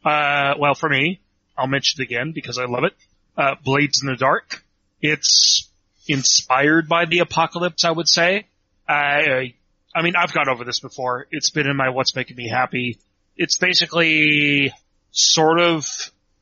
Uh, 0.05 0.55
well, 0.59 0.75
for 0.75 0.89
me, 0.89 1.21
I'll 1.59 1.67
mention 1.67 2.01
it 2.01 2.05
again 2.05 2.33
because 2.33 2.59
I 2.59 2.67
love 2.67 2.85
it. 2.85 2.95
Uh, 3.37 3.57
Blades 3.63 4.03
in 4.03 4.09
the 4.09 4.17
Dark. 4.17 4.63
It's 5.03 5.69
inspired 6.07 6.89
by 6.89 7.07
the 7.07 7.21
apocalypse, 7.21 7.85
I 7.85 7.91
would 7.91 8.09
say. 8.09 8.47
I, 8.89 9.55
I 9.95 10.03
mean, 10.03 10.15
I've 10.17 10.33
gone 10.33 10.49
over 10.49 10.65
this 10.65 10.81
before. 10.81 11.27
It's 11.31 11.51
been 11.51 11.67
in 11.67 11.77
my 11.77 11.91
What's 11.91 12.15
Making 12.15 12.37
Me 12.37 12.49
Happy. 12.49 12.99
It's 13.37 13.59
basically 13.59 14.73
sort 15.11 15.61
of, 15.61 15.87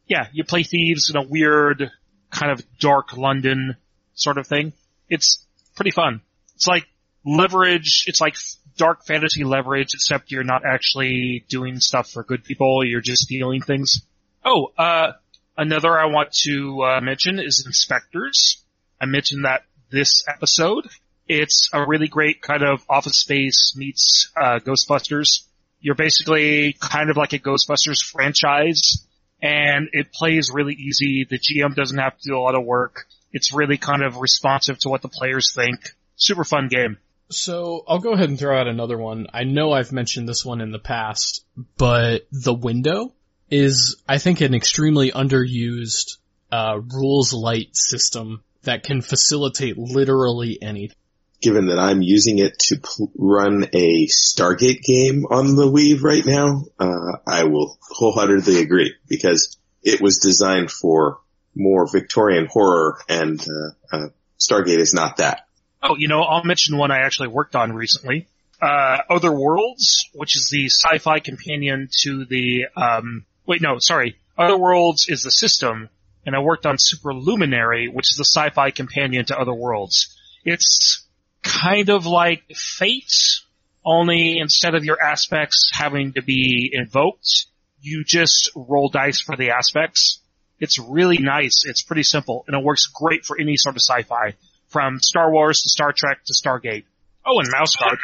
yeah, 0.07 0.27
you 0.33 0.45
play 0.45 0.63
thieves 0.63 1.11
in 1.11 1.17
a 1.17 1.23
weird 1.23 1.91
kind 2.31 2.53
of 2.53 2.63
dark 2.79 3.17
London 3.17 3.77
sort 4.15 4.39
of 4.39 4.47
thing. 4.47 4.73
It's 5.09 5.45
pretty 5.77 5.91
fun. 5.91 6.21
It's 6.55 6.67
like 6.67 6.87
leverage, 7.25 8.05
it's 8.07 8.21
like 8.21 8.37
dark 8.77 9.05
fantasy 9.07 9.45
leverage, 9.45 9.95
except 9.95 10.31
you're 10.31 10.45
not 10.45 10.63
actually 10.65 11.45
doing 11.49 11.81
stuff 11.81 12.11
for 12.11 12.23
good 12.23 12.45
people, 12.45 12.85
you're 12.85 13.01
just 13.01 13.23
stealing 13.23 13.61
things. 13.61 14.03
Oh, 14.45 14.73
uh, 14.79 15.13
another 15.57 15.99
I 15.99 16.07
want 16.07 16.33
to 16.45 16.83
uh, 16.83 17.01
mention 17.01 17.39
is 17.39 17.67
InSpectres. 17.67 18.63
I 19.01 19.07
mentioned 19.07 19.45
that 19.45 19.63
this 19.91 20.23
episode. 20.29 20.89
It's 21.29 21.69
a 21.75 21.87
really 21.87 22.09
great 22.09 22.41
kind 22.41 22.63
of 22.63 22.83
Office 22.89 23.21
Space 23.21 23.75
meets 23.77 24.31
uh, 24.37 24.61
Ghostbusters. 24.61 25.43
You're 25.81 25.95
basically 25.95 26.75
kind 26.81 27.11
of 27.11 27.17
like 27.17 27.35
a 27.35 27.39
Ghostbusters 27.39 28.03
franchise, 28.03 29.07
and 29.43 29.89
it 29.93 30.13
plays 30.13 30.51
really 30.53 30.75
easy. 30.75 31.27
The 31.29 31.39
GM 31.39 31.75
doesn't 31.75 31.99
have 31.99 32.19
to 32.19 32.31
do 32.31 32.37
a 32.37 32.41
lot 32.41 32.55
of 32.55 32.65
work. 32.65 33.07
It's 33.33 33.55
really 33.55 33.79
kind 33.79 34.03
of 34.03 34.19
responsive 34.19 34.79
to 34.81 34.89
what 34.89 35.03
the 35.03 35.09
players 35.09 35.53
think. 35.55 35.79
Super 36.17 36.45
fun 36.45 36.69
game. 36.69 36.99
So 37.31 37.85
I'll 37.87 37.99
go 37.99 38.13
ahead 38.13 38.31
and 38.31 38.39
throw 38.39 38.59
out 38.59 38.69
another 38.69 38.97
one. 38.97 39.27
I 39.35 39.45
know 39.45 39.73
I've 39.73 39.93
mentioned 39.93 40.29
this 40.29 40.45
one 40.45 40.61
in 40.61 40.73
the 40.73 40.79
past, 40.79 41.45
but 41.77 42.27
the 42.33 42.55
window 42.55 43.13
is, 43.51 44.03
I 44.09 44.19
think, 44.19 44.41
an 44.41 44.55
extremely 44.55 45.11
underused 45.11 46.17
uh, 46.51 46.81
rules 46.95 47.35
light 47.35 47.77
system 47.77 48.43
that 48.63 48.83
can 48.83 49.03
facilitate 49.03 49.77
literally 49.77 50.59
anything. 50.61 50.97
Given 51.41 51.67
that 51.67 51.79
I'm 51.79 52.03
using 52.03 52.39
it 52.39 52.59
to 52.59 52.77
pl- 52.83 53.13
run 53.17 53.69
a 53.73 54.07
Stargate 54.07 54.83
game 54.83 55.25
on 55.31 55.55
the 55.55 55.71
Weave 55.71 56.03
right 56.03 56.25
now, 56.27 56.65
uh, 56.81 57.19
I 57.27 57.45
will 57.45 57.79
wholeheartedly 57.81 58.61
agree 58.61 58.95
because 59.07 59.57
it 59.83 60.01
was 60.01 60.19
designed 60.19 60.71
for 60.71 61.21
more 61.59 61.87
Victorian 61.91 62.47
horror 62.51 62.99
and 63.09 63.41
uh, 63.41 63.97
uh, 63.97 64.09
Stargate 64.39 64.79
is 64.79 64.95
not 64.95 65.19
that. 65.19 65.47
Oh, 65.83 65.97
you 65.97 66.09
know, 66.09 66.23
I'll 66.23 66.45
mention 66.45 66.77
one 66.77 66.91
I 66.91 66.99
actually 66.99 67.29
worked 67.29 67.55
on 67.55 67.73
recently. 67.73 68.27
Uh, 68.61 68.99
Other 69.11 69.33
Worlds, 69.33 70.09
which 70.13 70.37
is 70.37 70.49
the 70.51 70.67
sci-fi 70.67 71.21
companion 71.21 71.89
to 72.03 72.25
the, 72.25 72.67
um, 72.77 73.25
wait, 73.47 73.63
no, 73.63 73.79
sorry. 73.79 74.17
Other 74.37 74.59
Worlds 74.59 75.07
is 75.09 75.23
the 75.23 75.31
system, 75.31 75.89
and 76.27 76.35
I 76.35 76.41
worked 76.41 76.67
on 76.67 76.77
Superluminary, 76.77 77.93
which 77.93 78.11
is 78.11 78.17
the 78.17 78.25
sci-fi 78.25 78.71
companion 78.71 79.25
to 79.27 79.39
Other 79.39 79.55
Worlds. 79.55 80.17
It's 80.45 81.07
kind 81.43 81.89
of 81.89 82.07
like 82.07 82.43
Fate, 82.55 83.41
only 83.85 84.39
instead 84.39 84.75
of 84.75 84.85
your 84.85 85.01
aspects 85.01 85.71
having 85.73 86.13
to 86.15 86.23
be 86.23 86.71
invoked, 86.73 87.47
you 87.81 88.05
just 88.05 88.51
roll 88.55 88.89
dice 88.89 89.21
for 89.21 89.37
the 89.37 89.51
aspects. 89.51 90.21
It's 90.61 90.79
really 90.79 91.19
nice. 91.19 91.65
It's 91.67 91.83
pretty 91.83 92.03
simple, 92.03 92.45
and 92.47 92.57
it 92.57 92.65
works 92.65 92.87
great 92.87 93.25
for 93.25 93.39
any 93.39 93.57
sort 93.57 93.77
of 93.77 93.83
sci-fi 93.83 94.35
from 94.69 95.01
Star 95.01 95.31
Wars 95.31 95.63
to 95.63 95.69
Star 95.69 95.93
Trek 95.93 96.19
to 96.27 96.35
Stargate. 96.35 96.85
Oh, 97.27 97.41
and 97.41 97.49
Mouse 97.51 97.77
Guard. 97.77 97.99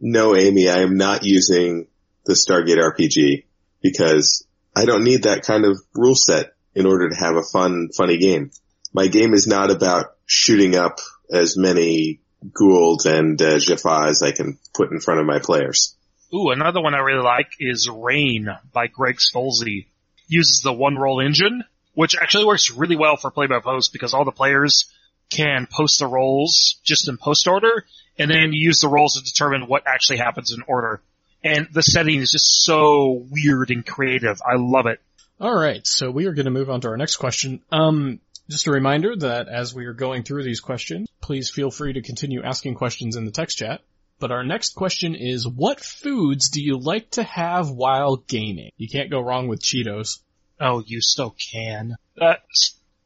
No, 0.00 0.36
Amy, 0.36 0.68
I 0.68 0.78
am 0.78 0.96
not 0.96 1.24
using 1.24 1.88
the 2.24 2.34
Stargate 2.34 2.78
RPG 2.78 3.44
because 3.82 4.46
I 4.74 4.84
don't 4.84 5.04
need 5.04 5.24
that 5.24 5.42
kind 5.42 5.64
of 5.64 5.78
rule 5.94 6.14
set 6.14 6.52
in 6.74 6.86
order 6.86 7.08
to 7.08 7.16
have 7.16 7.36
a 7.36 7.42
fun, 7.42 7.88
funny 7.96 8.18
game. 8.18 8.50
My 8.92 9.08
game 9.08 9.34
is 9.34 9.46
not 9.46 9.70
about 9.70 10.14
shooting 10.26 10.76
up 10.76 11.00
as 11.30 11.56
many 11.56 12.20
Goa'uld 12.46 13.04
and 13.06 13.40
uh, 13.42 13.58
Jaffa 13.58 14.06
as 14.08 14.22
I 14.22 14.30
can 14.30 14.58
put 14.74 14.92
in 14.92 15.00
front 15.00 15.20
of 15.20 15.26
my 15.26 15.40
players. 15.40 15.96
Ooh, 16.32 16.50
another 16.50 16.80
one 16.80 16.94
I 16.94 16.98
really 16.98 17.24
like 17.24 17.50
is 17.58 17.88
Reign 17.90 18.48
by 18.72 18.86
Greg 18.86 19.16
Stolze. 19.16 19.86
Uses 20.28 20.60
the 20.62 20.72
one 20.72 20.96
roll 20.96 21.20
engine, 21.20 21.64
which 21.94 22.14
actually 22.16 22.44
works 22.44 22.70
really 22.70 22.96
well 22.96 23.16
for 23.16 23.30
play 23.30 23.46
by 23.46 23.60
post 23.60 23.92
because 23.92 24.14
all 24.14 24.24
the 24.24 24.30
players 24.30 24.92
can 25.30 25.66
post 25.70 25.98
the 25.98 26.06
rolls 26.06 26.76
just 26.84 27.08
in 27.08 27.16
post 27.16 27.48
order, 27.48 27.84
and 28.18 28.30
then 28.30 28.52
you 28.52 28.66
use 28.66 28.80
the 28.80 28.88
rolls 28.88 29.14
to 29.14 29.22
determine 29.22 29.66
what 29.66 29.84
actually 29.86 30.18
happens 30.18 30.52
in 30.52 30.62
order. 30.66 31.00
And 31.44 31.68
the 31.72 31.82
setting 31.82 32.20
is 32.20 32.32
just 32.32 32.64
so 32.64 33.24
weird 33.30 33.70
and 33.70 33.86
creative. 33.86 34.40
I 34.44 34.56
love 34.56 34.86
it. 34.86 35.00
Alright, 35.40 35.86
so 35.86 36.10
we 36.10 36.26
are 36.26 36.32
going 36.32 36.46
to 36.46 36.50
move 36.50 36.68
on 36.68 36.80
to 36.80 36.88
our 36.88 36.96
next 36.96 37.16
question. 37.16 37.60
Um, 37.70 38.20
just 38.50 38.66
a 38.66 38.72
reminder 38.72 39.14
that 39.14 39.48
as 39.48 39.74
we 39.74 39.86
are 39.86 39.92
going 39.92 40.24
through 40.24 40.42
these 40.42 40.60
questions, 40.60 41.08
please 41.20 41.50
feel 41.50 41.70
free 41.70 41.92
to 41.92 42.02
continue 42.02 42.42
asking 42.42 42.74
questions 42.74 43.14
in 43.14 43.24
the 43.24 43.30
text 43.30 43.58
chat. 43.58 43.82
But 44.20 44.32
our 44.32 44.44
next 44.44 44.74
question 44.74 45.14
is, 45.14 45.46
what 45.46 45.80
foods 45.80 46.50
do 46.50 46.60
you 46.60 46.78
like 46.78 47.10
to 47.12 47.22
have 47.22 47.70
while 47.70 48.16
gaming? 48.16 48.72
You 48.76 48.88
can't 48.88 49.10
go 49.10 49.20
wrong 49.20 49.46
with 49.48 49.62
Cheetos. 49.62 50.18
Oh, 50.60 50.82
you 50.84 51.00
still 51.00 51.34
can. 51.52 51.96
Uh, 52.20 52.34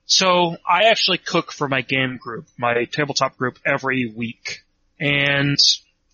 so 0.06 0.56
I 0.66 0.84
actually 0.84 1.18
cook 1.18 1.52
for 1.52 1.68
my 1.68 1.82
game 1.82 2.18
group, 2.20 2.46
my 2.58 2.86
tabletop 2.86 3.36
group, 3.36 3.58
every 3.66 4.12
week. 4.14 4.60
And 4.98 5.58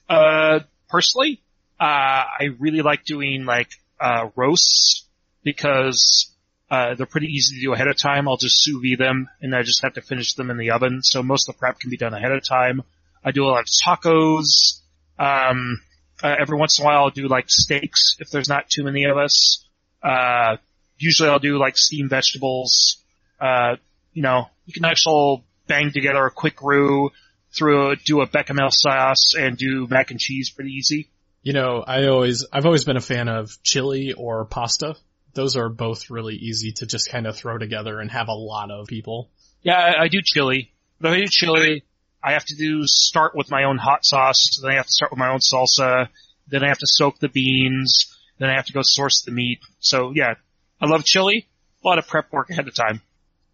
uh, 0.09 0.61
personally, 0.89 1.41
uh, 1.81 1.85
I 1.85 2.51
really 2.59 2.83
like 2.83 3.05
doing 3.05 3.45
like 3.45 3.71
uh, 4.01 4.31
roasts 4.37 5.07
because 5.45 6.35
Uh, 6.71 6.95
they're 6.95 7.07
pretty 7.07 7.29
easy 7.29 7.57
to 7.57 7.63
do 7.63 7.73
ahead 7.73 7.89
of 7.89 7.97
time. 7.97 8.29
I'll 8.29 8.37
just 8.37 8.63
sous 8.63 8.79
vide 8.83 8.99
them 8.99 9.27
and 9.41 9.55
I 9.57 9.63
just 9.63 9.81
have 9.83 9.95
to 9.95 10.03
finish 10.03 10.35
them 10.35 10.51
in 10.51 10.59
the 10.59 10.73
oven. 10.73 11.01
So 11.03 11.23
most 11.23 11.49
of 11.49 11.55
the 11.55 11.59
prep 11.59 11.81
can 11.81 11.89
be 11.89 11.97
done 11.97 12.13
ahead 12.13 12.31
of 12.31 12.45
time. 12.45 12.83
I 13.25 13.31
do 13.33 13.45
a 13.45 13.49
lot 13.49 13.65
of 13.65 13.69
tacos. 13.83 14.83
Um, 15.19 15.81
uh, 16.23 16.35
every 16.39 16.59
once 16.59 16.79
in 16.79 16.85
a 16.85 16.87
while 16.87 17.05
I'll 17.05 17.11
do 17.11 17.29
like 17.29 17.47
steaks 17.49 18.17
if 18.19 18.31
there's 18.31 18.49
not 18.49 18.69
too 18.69 18.85
many 18.85 19.05
of 19.05 19.17
us. 19.17 19.65
Uh, 20.03 20.57
usually 20.99 21.29
I'll 21.29 21.39
do 21.39 21.59
like 21.59 21.77
steamed 21.77 22.11
vegetables. 22.11 23.03
Uh, 23.41 23.77
you 24.13 24.23
know, 24.23 24.49
you 24.67 24.73
can 24.73 24.85
actually 24.85 25.45
bang 25.67 25.93
together 25.93 26.25
a 26.25 26.31
quick 26.31 26.61
roux 26.63 27.11
through 27.57 27.91
a, 27.91 27.97
do 27.97 28.21
a 28.21 28.27
bechamel 28.27 28.71
sauce 28.71 29.35
and 29.39 29.57
do 29.57 29.87
mac 29.89 30.11
and 30.11 30.21
cheese 30.21 30.51
pretty 30.51 30.71
easy. 30.71 31.09
You 31.43 31.53
know, 31.53 31.85
I 31.87 32.07
always, 32.09 32.45
I've 32.53 32.67
always 32.67 32.85
been 32.85 32.97
a 32.97 33.01
fan 33.03 33.29
of 33.29 33.51
chili 33.63 34.13
or 34.13 34.45
pasta. 34.45 34.97
Those 35.35 35.57
are 35.57 35.69
both 35.69 36.11
really 36.11 36.35
easy 36.35 36.73
to 36.73 36.87
just 36.87 37.11
kind 37.11 37.27
of 37.27 37.37
throw 37.37 37.59
together 37.59 38.01
and 38.01 38.11
have 38.11 38.29
a 38.29 38.35
lot 38.35 38.71
of 38.71 38.87
people. 38.87 39.31
Yeah, 39.63 39.79
I, 39.79 40.05
I 40.05 40.09
do 40.09 40.19
chili. 40.23 40.73
But 41.01 41.13
I 41.13 41.19
do 41.19 41.27
chili, 41.29 41.85
I 42.23 42.33
have 42.33 42.45
to 42.47 42.57
do 42.57 42.83
start 42.87 43.35
with 43.35 43.51
my 43.51 43.65
own 43.65 43.79
hot 43.79 44.05
sauce. 44.05 44.59
Then 44.61 44.73
I 44.73 44.75
have 44.75 44.87
to 44.87 44.93
start 44.93 45.13
with 45.13 45.19
my 45.19 45.31
own 45.31 45.39
salsa. 45.39 46.09
Then 46.49 46.65
I 46.65 46.69
have 46.69 46.79
to 46.79 46.87
soak 46.87 47.19
the 47.19 47.29
beans. 47.29 48.15
Then 48.39 48.51
I 48.51 48.55
have 48.55 48.67
to 48.67 48.73
go 48.73 48.81
source 48.83 49.23
the 49.23 49.31
meat. 49.31 49.61
So 49.81 50.13
yeah, 50.15 50.35
I 50.81 50.87
love 50.87 51.05
chili. 51.05 51.47
A 51.85 51.89
lot 51.89 51.99
of 51.99 52.07
prep 52.07 52.33
work 52.33 52.51
ahead 52.51 52.67
of 52.67 52.75
time. 52.75 53.03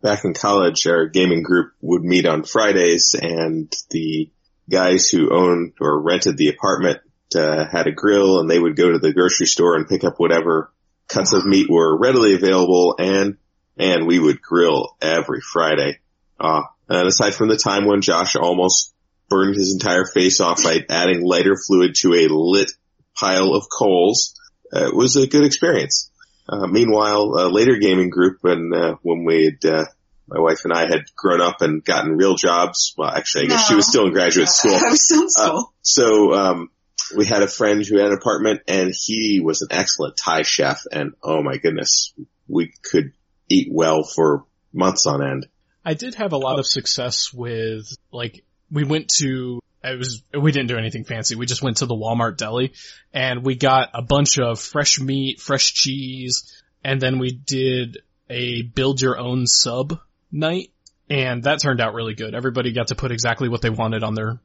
Back 0.03 0.25
in 0.25 0.35
college, 0.35 0.87
our 0.87 1.07
gaming 1.07 1.43
group 1.43 1.73
would 1.81 2.03
meet 2.03 2.27
on 2.27 2.45
Fridays 2.45 3.15
and 3.21 3.75
the 3.91 4.31
guys 4.69 5.09
who 5.09 5.35
owned 5.35 5.75
or 5.81 6.01
rented 6.01 6.37
the 6.37 6.49
apartment 6.49 7.01
uh, 7.35 7.67
had 7.71 7.87
a 7.87 7.93
grill 7.93 8.41
and 8.41 8.49
they 8.49 8.59
would 8.59 8.77
go 8.77 8.93
to 8.93 8.99
the 8.99 9.13
grocery 9.13 9.47
store 9.47 9.77
and 9.77 9.89
pick 9.89 10.05
up 10.05 10.15
whatever 10.19 10.73
cuts 11.09 11.33
of 11.33 11.45
meat 11.45 11.69
were 11.69 11.99
readily 11.99 12.35
available 12.35 12.97
and 12.99 13.37
and 13.77 14.07
we 14.07 14.19
would 14.19 14.41
grill 14.41 14.97
every 15.03 15.41
Friday. 15.41 15.99
Uh, 16.39 16.63
and 16.89 17.09
aside 17.09 17.35
from 17.35 17.49
the 17.49 17.57
time 17.57 17.87
when 17.87 18.03
Josh 18.03 18.37
almost 18.37 18.93
burned 19.29 19.55
his 19.55 19.73
entire 19.73 20.05
face 20.05 20.41
off 20.41 20.63
by 20.63 20.85
adding 20.89 21.25
lighter 21.25 21.57
fluid 21.57 21.95
to 21.97 22.15
a 22.15 22.29
lit 22.29 22.71
pile 23.17 23.55
of 23.55 23.65
coals, 23.71 24.39
uh, 24.75 24.89
it 24.89 24.95
was 24.95 25.17
a 25.17 25.27
good 25.27 25.45
experience. 25.45 26.11
Uh, 26.49 26.67
meanwhile, 26.67 27.35
a 27.39 27.49
later 27.49 27.77
gaming 27.77 28.11
group 28.11 28.39
when, 28.43 28.71
uh, 28.75 28.95
when 29.03 29.25
we 29.25 29.45
had, 29.47 29.71
uh, 29.71 29.85
my 30.27 30.41
wife 30.41 30.61
and 30.65 30.73
I 30.73 30.81
had 30.81 31.05
grown 31.17 31.41
up 31.41 31.61
and 31.61 31.85
gotten 31.85 32.17
real 32.17 32.35
jobs. 32.35 32.95
Well, 32.97 33.11
actually, 33.11 33.45
I 33.45 33.49
guess 33.49 33.69
no. 33.69 33.69
she 33.69 33.77
was 33.77 33.89
still 33.89 34.07
in 34.07 34.13
graduate 34.13 34.49
school. 34.51 34.75
I 34.75 34.91
was 34.91 35.05
still 35.05 35.23
in 35.23 35.31
school. 35.31 35.59
Uh, 35.59 35.73
so, 35.83 36.35
um, 36.35 36.71
we 37.17 37.27
had 37.27 37.43
a 37.43 37.49
friend 37.49 37.85
who 37.85 37.99
had 37.99 38.09
an 38.09 38.15
apartment 38.15 38.63
and 38.67 38.93
he 38.95 39.41
was 39.43 39.63
an 39.63 39.69
excellent 39.71 40.17
Thai 40.17 40.43
chef 40.43 40.85
and 40.91 41.13
oh 41.23 41.43
my 41.43 41.59
goodness, 41.59 42.15
we 42.49 42.73
could 42.83 43.13
eat 43.49 43.69
well 43.71 44.03
for 44.05 44.45
months 44.73 45.07
on 45.07 45.23
end. 45.23 45.47
I 45.85 45.95
did 45.95 46.15
have 46.15 46.33
a 46.33 46.37
lot 46.37 46.59
of 46.59 46.67
success 46.67 47.33
with 47.33 47.87
like 48.11 48.45
we 48.71 48.85
went 48.85 49.09
to 49.19 49.61
it 49.83 49.99
was 49.99 50.23
we 50.39 50.53
didn't 50.53 50.69
do 50.69 50.79
anything 50.79 51.05
fancy. 51.05 51.35
We 51.35 51.47
just 51.47 51.63
went 51.63 51.79
to 51.79 51.87
the 51.87 51.95
Walmart 51.95 52.37
deli 52.37 52.73
and 53.13 53.45
we 53.45 53.55
got 53.55 53.91
a 53.93 54.03
bunch 54.03 54.39
of 54.39 54.59
fresh 54.59 54.99
meat, 54.99 55.41
fresh 55.41 55.75
cheese, 55.75 56.63
and 56.83 57.01
then 57.01 57.19
we 57.19 57.33
did 57.33 57.99
a 58.31 58.63
build 58.63 59.01
your 59.01 59.19
own 59.19 59.47
sub 59.47 60.01
night 60.33 60.71
and 61.11 61.43
that 61.43 61.61
turned 61.61 61.81
out 61.81 61.93
really 61.93 62.15
good. 62.15 62.35
Everybody 62.35 62.73
got 62.73 62.89
to 62.89 62.95
put 62.95 63.13
exactly 63.13 63.49
what 63.51 63.61
they 63.61 63.71
wanted 63.71 64.03
on 64.03 64.15
their 64.15 64.41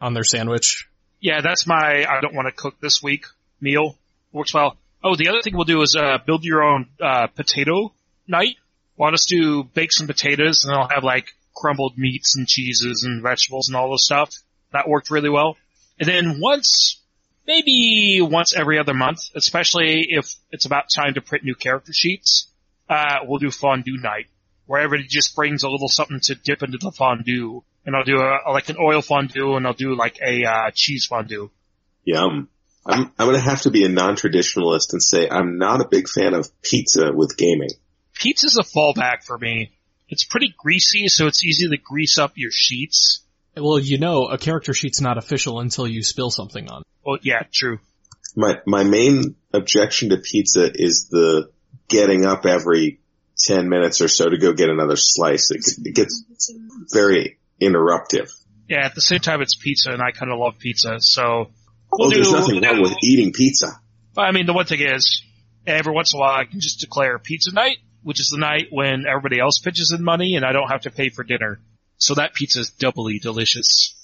on 0.00 0.14
their 0.14 0.24
sandwich 0.24 0.88
yeah, 1.20 1.40
that's 1.40 1.66
my 1.66 2.04
I 2.08 2.20
don't 2.20 2.34
want 2.34 2.46
to 2.46 2.52
cook 2.52 2.80
this 2.80 3.02
week 3.02 3.26
meal. 3.60 3.96
Works 4.32 4.54
well. 4.54 4.76
Oh, 5.02 5.16
the 5.16 5.28
other 5.28 5.40
thing 5.42 5.56
we'll 5.56 5.64
do 5.64 5.82
is 5.82 5.96
uh, 5.98 6.18
build 6.24 6.44
your 6.44 6.62
own 6.62 6.88
uh, 7.00 7.28
potato 7.28 7.92
night. 8.26 8.56
Want 8.96 9.14
us 9.14 9.26
to 9.26 9.64
bake 9.64 9.92
some 9.92 10.06
potatoes 10.06 10.64
and 10.64 10.74
I'll 10.74 10.88
have 10.88 11.04
like 11.04 11.28
crumbled 11.54 11.96
meats 11.96 12.36
and 12.36 12.46
cheeses 12.46 13.02
and 13.02 13.22
vegetables 13.22 13.68
and 13.68 13.76
all 13.76 13.90
this 13.92 14.04
stuff. 14.04 14.34
That 14.72 14.88
worked 14.88 15.10
really 15.10 15.30
well. 15.30 15.56
And 15.98 16.08
then 16.08 16.40
once, 16.40 17.00
maybe 17.46 18.20
once 18.20 18.54
every 18.54 18.78
other 18.78 18.94
month, 18.94 19.30
especially 19.34 20.06
if 20.10 20.34
it's 20.50 20.66
about 20.66 20.84
time 20.94 21.14
to 21.14 21.20
print 21.20 21.44
new 21.44 21.54
character 21.54 21.92
sheets, 21.92 22.48
uh, 22.88 23.18
we'll 23.24 23.38
do 23.38 23.50
fondue 23.50 23.96
night, 23.98 24.26
where 24.66 24.80
everybody 24.80 25.08
just 25.08 25.34
brings 25.34 25.62
a 25.62 25.68
little 25.68 25.88
something 25.88 26.20
to 26.24 26.34
dip 26.34 26.62
into 26.62 26.78
the 26.78 26.92
fondue 26.92 27.62
and 27.86 27.94
I'll 27.94 28.04
do 28.04 28.18
a, 28.18 28.50
like 28.50 28.68
an 28.68 28.76
oil 28.80 29.00
fondue 29.00 29.56
and 29.56 29.66
I'll 29.66 29.72
do 29.72 29.96
like 29.96 30.18
a 30.20 30.44
uh, 30.44 30.70
cheese 30.74 31.06
fondue. 31.06 31.50
Yum. 32.04 32.48
I'm 32.88 33.10
I'm 33.18 33.26
gonna 33.26 33.40
have 33.40 33.62
to 33.62 33.70
be 33.70 33.84
a 33.84 33.88
non-traditionalist 33.88 34.92
and 34.92 35.02
say 35.02 35.28
I'm 35.28 35.58
not 35.58 35.80
a 35.80 35.88
big 35.88 36.08
fan 36.08 36.34
of 36.34 36.48
pizza 36.62 37.10
with 37.12 37.36
gaming. 37.36 37.70
Pizza's 38.16 38.56
a 38.56 38.62
fallback 38.62 39.24
for 39.24 39.38
me. 39.38 39.72
It's 40.08 40.24
pretty 40.24 40.54
greasy, 40.56 41.08
so 41.08 41.26
it's 41.26 41.44
easy 41.44 41.68
to 41.68 41.76
grease 41.76 42.18
up 42.18 42.32
your 42.36 42.50
sheets. 42.52 43.20
Well, 43.56 43.78
you 43.78 43.98
know, 43.98 44.26
a 44.26 44.38
character 44.38 44.74
sheet's 44.74 45.00
not 45.00 45.18
official 45.18 45.60
until 45.60 45.86
you 45.86 46.02
spill 46.02 46.30
something 46.30 46.68
on. 46.70 46.82
Well, 47.04 47.18
yeah, 47.22 47.42
true. 47.52 47.78
My 48.34 48.60
my 48.66 48.84
main 48.84 49.34
objection 49.52 50.10
to 50.10 50.18
pizza 50.18 50.70
is 50.74 51.08
the 51.08 51.50
getting 51.88 52.26
up 52.26 52.44
every 52.44 53.00
ten 53.38 53.68
minutes 53.68 54.00
or 54.00 54.08
so 54.08 54.28
to 54.28 54.38
go 54.38 54.52
get 54.52 54.68
another 54.68 54.96
slice. 54.96 55.50
It, 55.50 55.64
it 55.86 55.94
gets 55.94 56.52
very 56.92 57.38
interruptive. 57.60 58.30
Yeah, 58.68 58.84
at 58.84 58.94
the 58.94 59.00
same 59.00 59.20
time 59.20 59.40
it's 59.40 59.54
pizza 59.54 59.90
and 59.90 60.02
I 60.02 60.10
kind 60.10 60.30
of 60.30 60.38
love 60.38 60.58
pizza, 60.58 60.96
so. 61.00 61.50
We'll 61.92 62.08
oh, 62.08 62.10
do, 62.10 62.16
there's 62.16 62.32
nothing 62.32 62.60
wrong 62.60 62.82
with 62.82 62.96
eating 63.02 63.32
pizza. 63.32 63.68
But 64.12 64.22
I 64.22 64.32
mean, 64.32 64.46
the 64.46 64.52
one 64.52 64.66
thing 64.66 64.80
is, 64.80 65.22
every 65.66 65.94
once 65.94 66.12
in 66.12 66.18
a 66.18 66.20
while 66.20 66.34
I 66.34 66.44
can 66.44 66.60
just 66.60 66.80
declare 66.80 67.18
pizza 67.18 67.52
night, 67.52 67.78
which 68.06 68.20
is 68.20 68.28
the 68.28 68.38
night 68.38 68.68
when 68.70 69.04
everybody 69.04 69.40
else 69.40 69.58
pitches 69.58 69.90
in 69.90 70.04
money 70.04 70.36
and 70.36 70.44
I 70.44 70.52
don't 70.52 70.70
have 70.70 70.82
to 70.82 70.92
pay 70.92 71.08
for 71.08 71.24
dinner. 71.24 71.58
So 71.98 72.14
that 72.14 72.34
pizza 72.34 72.60
is 72.60 72.70
doubly 72.70 73.18
delicious. 73.18 73.96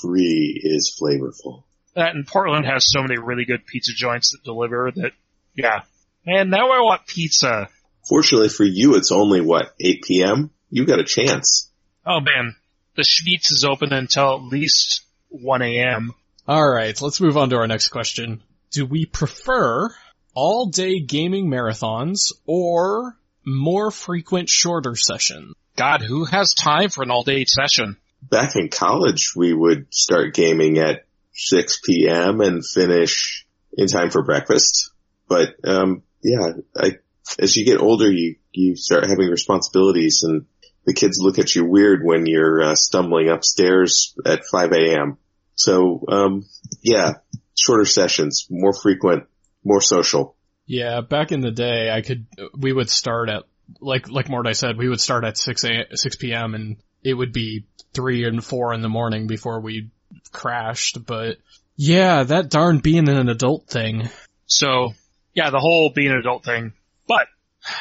Free 0.00 0.58
is 0.64 0.98
flavorful. 0.98 1.64
That 1.94 2.14
and 2.14 2.26
Portland 2.26 2.64
has 2.64 2.90
so 2.90 3.02
many 3.02 3.18
really 3.18 3.44
good 3.44 3.66
pizza 3.66 3.92
joints 3.94 4.30
that 4.32 4.44
deliver 4.44 4.90
that, 4.94 5.12
yeah. 5.54 5.82
Man, 6.24 6.48
now 6.48 6.70
I 6.70 6.80
want 6.80 7.06
pizza. 7.06 7.68
Fortunately 8.08 8.48
for 8.48 8.64
you, 8.64 8.94
it's 8.94 9.12
only 9.12 9.42
what, 9.42 9.74
8 9.78 10.02
p.m.? 10.04 10.50
You 10.70 10.86
got 10.86 11.00
a 11.00 11.04
chance. 11.04 11.70
Oh 12.06 12.20
man, 12.20 12.56
the 12.96 13.02
Schmeats 13.02 13.52
is 13.52 13.66
open 13.68 13.92
until 13.92 14.36
at 14.36 14.42
least 14.44 15.02
1 15.28 15.60
a.m. 15.60 16.14
Alright, 16.48 17.02
let's 17.02 17.20
move 17.20 17.36
on 17.36 17.50
to 17.50 17.56
our 17.56 17.66
next 17.66 17.88
question. 17.88 18.42
Do 18.70 18.86
we 18.86 19.04
prefer 19.04 19.90
all 20.32 20.70
day 20.70 21.00
gaming 21.00 21.50
marathons 21.50 22.32
or 22.46 23.18
more 23.44 23.90
frequent 23.90 24.48
shorter 24.48 24.96
sessions? 24.96 25.54
God, 25.76 26.02
who 26.02 26.24
has 26.24 26.54
time 26.54 26.90
for 26.90 27.02
an 27.02 27.10
all 27.10 27.22
day 27.22 27.44
session? 27.44 27.96
Back 28.22 28.56
in 28.56 28.68
college, 28.68 29.32
we 29.36 29.52
would 29.52 29.92
start 29.92 30.34
gaming 30.34 30.78
at 30.78 31.04
6 31.32 31.80
p.m. 31.84 32.40
and 32.40 32.64
finish 32.64 33.46
in 33.76 33.88
time 33.88 34.10
for 34.10 34.22
breakfast. 34.22 34.90
But, 35.28 35.56
um, 35.64 36.02
yeah, 36.22 36.52
I, 36.76 36.92
as 37.38 37.56
you 37.56 37.64
get 37.64 37.80
older, 37.80 38.10
you, 38.10 38.36
you 38.52 38.76
start 38.76 39.08
having 39.08 39.28
responsibilities 39.28 40.22
and 40.22 40.46
the 40.86 40.94
kids 40.94 41.18
look 41.20 41.38
at 41.38 41.54
you 41.54 41.64
weird 41.64 42.00
when 42.04 42.26
you're 42.26 42.62
uh, 42.62 42.74
stumbling 42.74 43.28
upstairs 43.28 44.14
at 44.24 44.44
5 44.50 44.72
a.m. 44.72 45.18
So, 45.54 46.04
um, 46.08 46.44
yeah, 46.82 47.14
shorter 47.58 47.84
sessions, 47.84 48.46
more 48.50 48.74
frequent, 48.74 49.24
more 49.64 49.80
social. 49.80 50.36
Yeah, 50.66 51.00
back 51.02 51.32
in 51.32 51.40
the 51.40 51.50
day, 51.50 51.90
I 51.90 52.00
could, 52.00 52.26
we 52.56 52.72
would 52.72 52.88
start 52.88 53.28
at, 53.28 53.44
like, 53.80 54.08
like 54.08 54.28
Mordai 54.28 54.54
said, 54.54 54.76
we 54.76 54.88
would 54.88 55.00
start 55.00 55.24
at 55.24 55.36
6 55.36 55.64
a, 55.64 55.96
6 55.96 56.16
p.m. 56.16 56.54
and 56.54 56.76
it 57.02 57.14
would 57.14 57.32
be 57.32 57.64
3 57.92 58.24
and 58.24 58.44
4 58.44 58.74
in 58.74 58.80
the 58.80 58.88
morning 58.88 59.26
before 59.26 59.60
we 59.60 59.90
crashed, 60.32 61.04
but 61.04 61.38
yeah, 61.76 62.22
that 62.22 62.50
darn 62.50 62.78
being 62.78 63.08
an 63.08 63.28
adult 63.28 63.66
thing. 63.66 64.08
So, 64.46 64.92
yeah, 65.34 65.50
the 65.50 65.58
whole 65.58 65.90
being 65.90 66.10
an 66.10 66.18
adult 66.18 66.44
thing. 66.44 66.72
But 67.06 67.26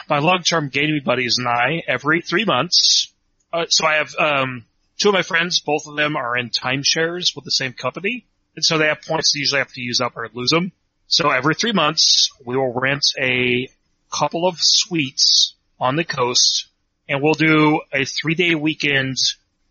my 0.10 0.20
long-term 0.20 0.70
gaming 0.70 1.02
buddies 1.06 1.38
and 1.38 1.48
I, 1.48 1.84
every 1.88 2.22
three 2.22 2.46
months, 2.46 3.14
uh, 3.52 3.66
so 3.70 3.86
I 3.86 3.96
have, 3.96 4.16
um, 4.18 4.66
two 5.00 5.10
of 5.10 5.14
my 5.14 5.22
friends, 5.22 5.62
both 5.62 5.88
of 5.88 5.96
them 5.96 6.16
are 6.16 6.38
in 6.38 6.50
timeshares 6.50 7.36
with 7.36 7.46
the 7.46 7.52
same 7.52 7.74
company. 7.74 8.26
And 8.56 8.64
so 8.64 8.78
they 8.78 8.88
have 8.88 9.02
points 9.02 9.34
they 9.34 9.40
usually 9.40 9.60
have 9.60 9.74
to 9.74 9.82
use 9.82 10.02
up 10.02 10.14
or 10.16 10.30
lose 10.34 10.50
them. 10.50 10.72
So 11.08 11.30
every 11.30 11.56
three 11.56 11.74
months, 11.74 12.30
we 12.46 12.56
will 12.58 12.74
rent 12.74 13.04
a 13.20 13.70
couple 14.12 14.48
of 14.48 14.58
suites 14.60 15.56
on 15.80 15.96
the 15.96 16.04
coast 16.04 16.68
and 17.10 17.22
we'll 17.22 17.34
do 17.34 17.82
a 17.92 18.06
three 18.06 18.36
day 18.36 18.56
weekend 18.56 19.18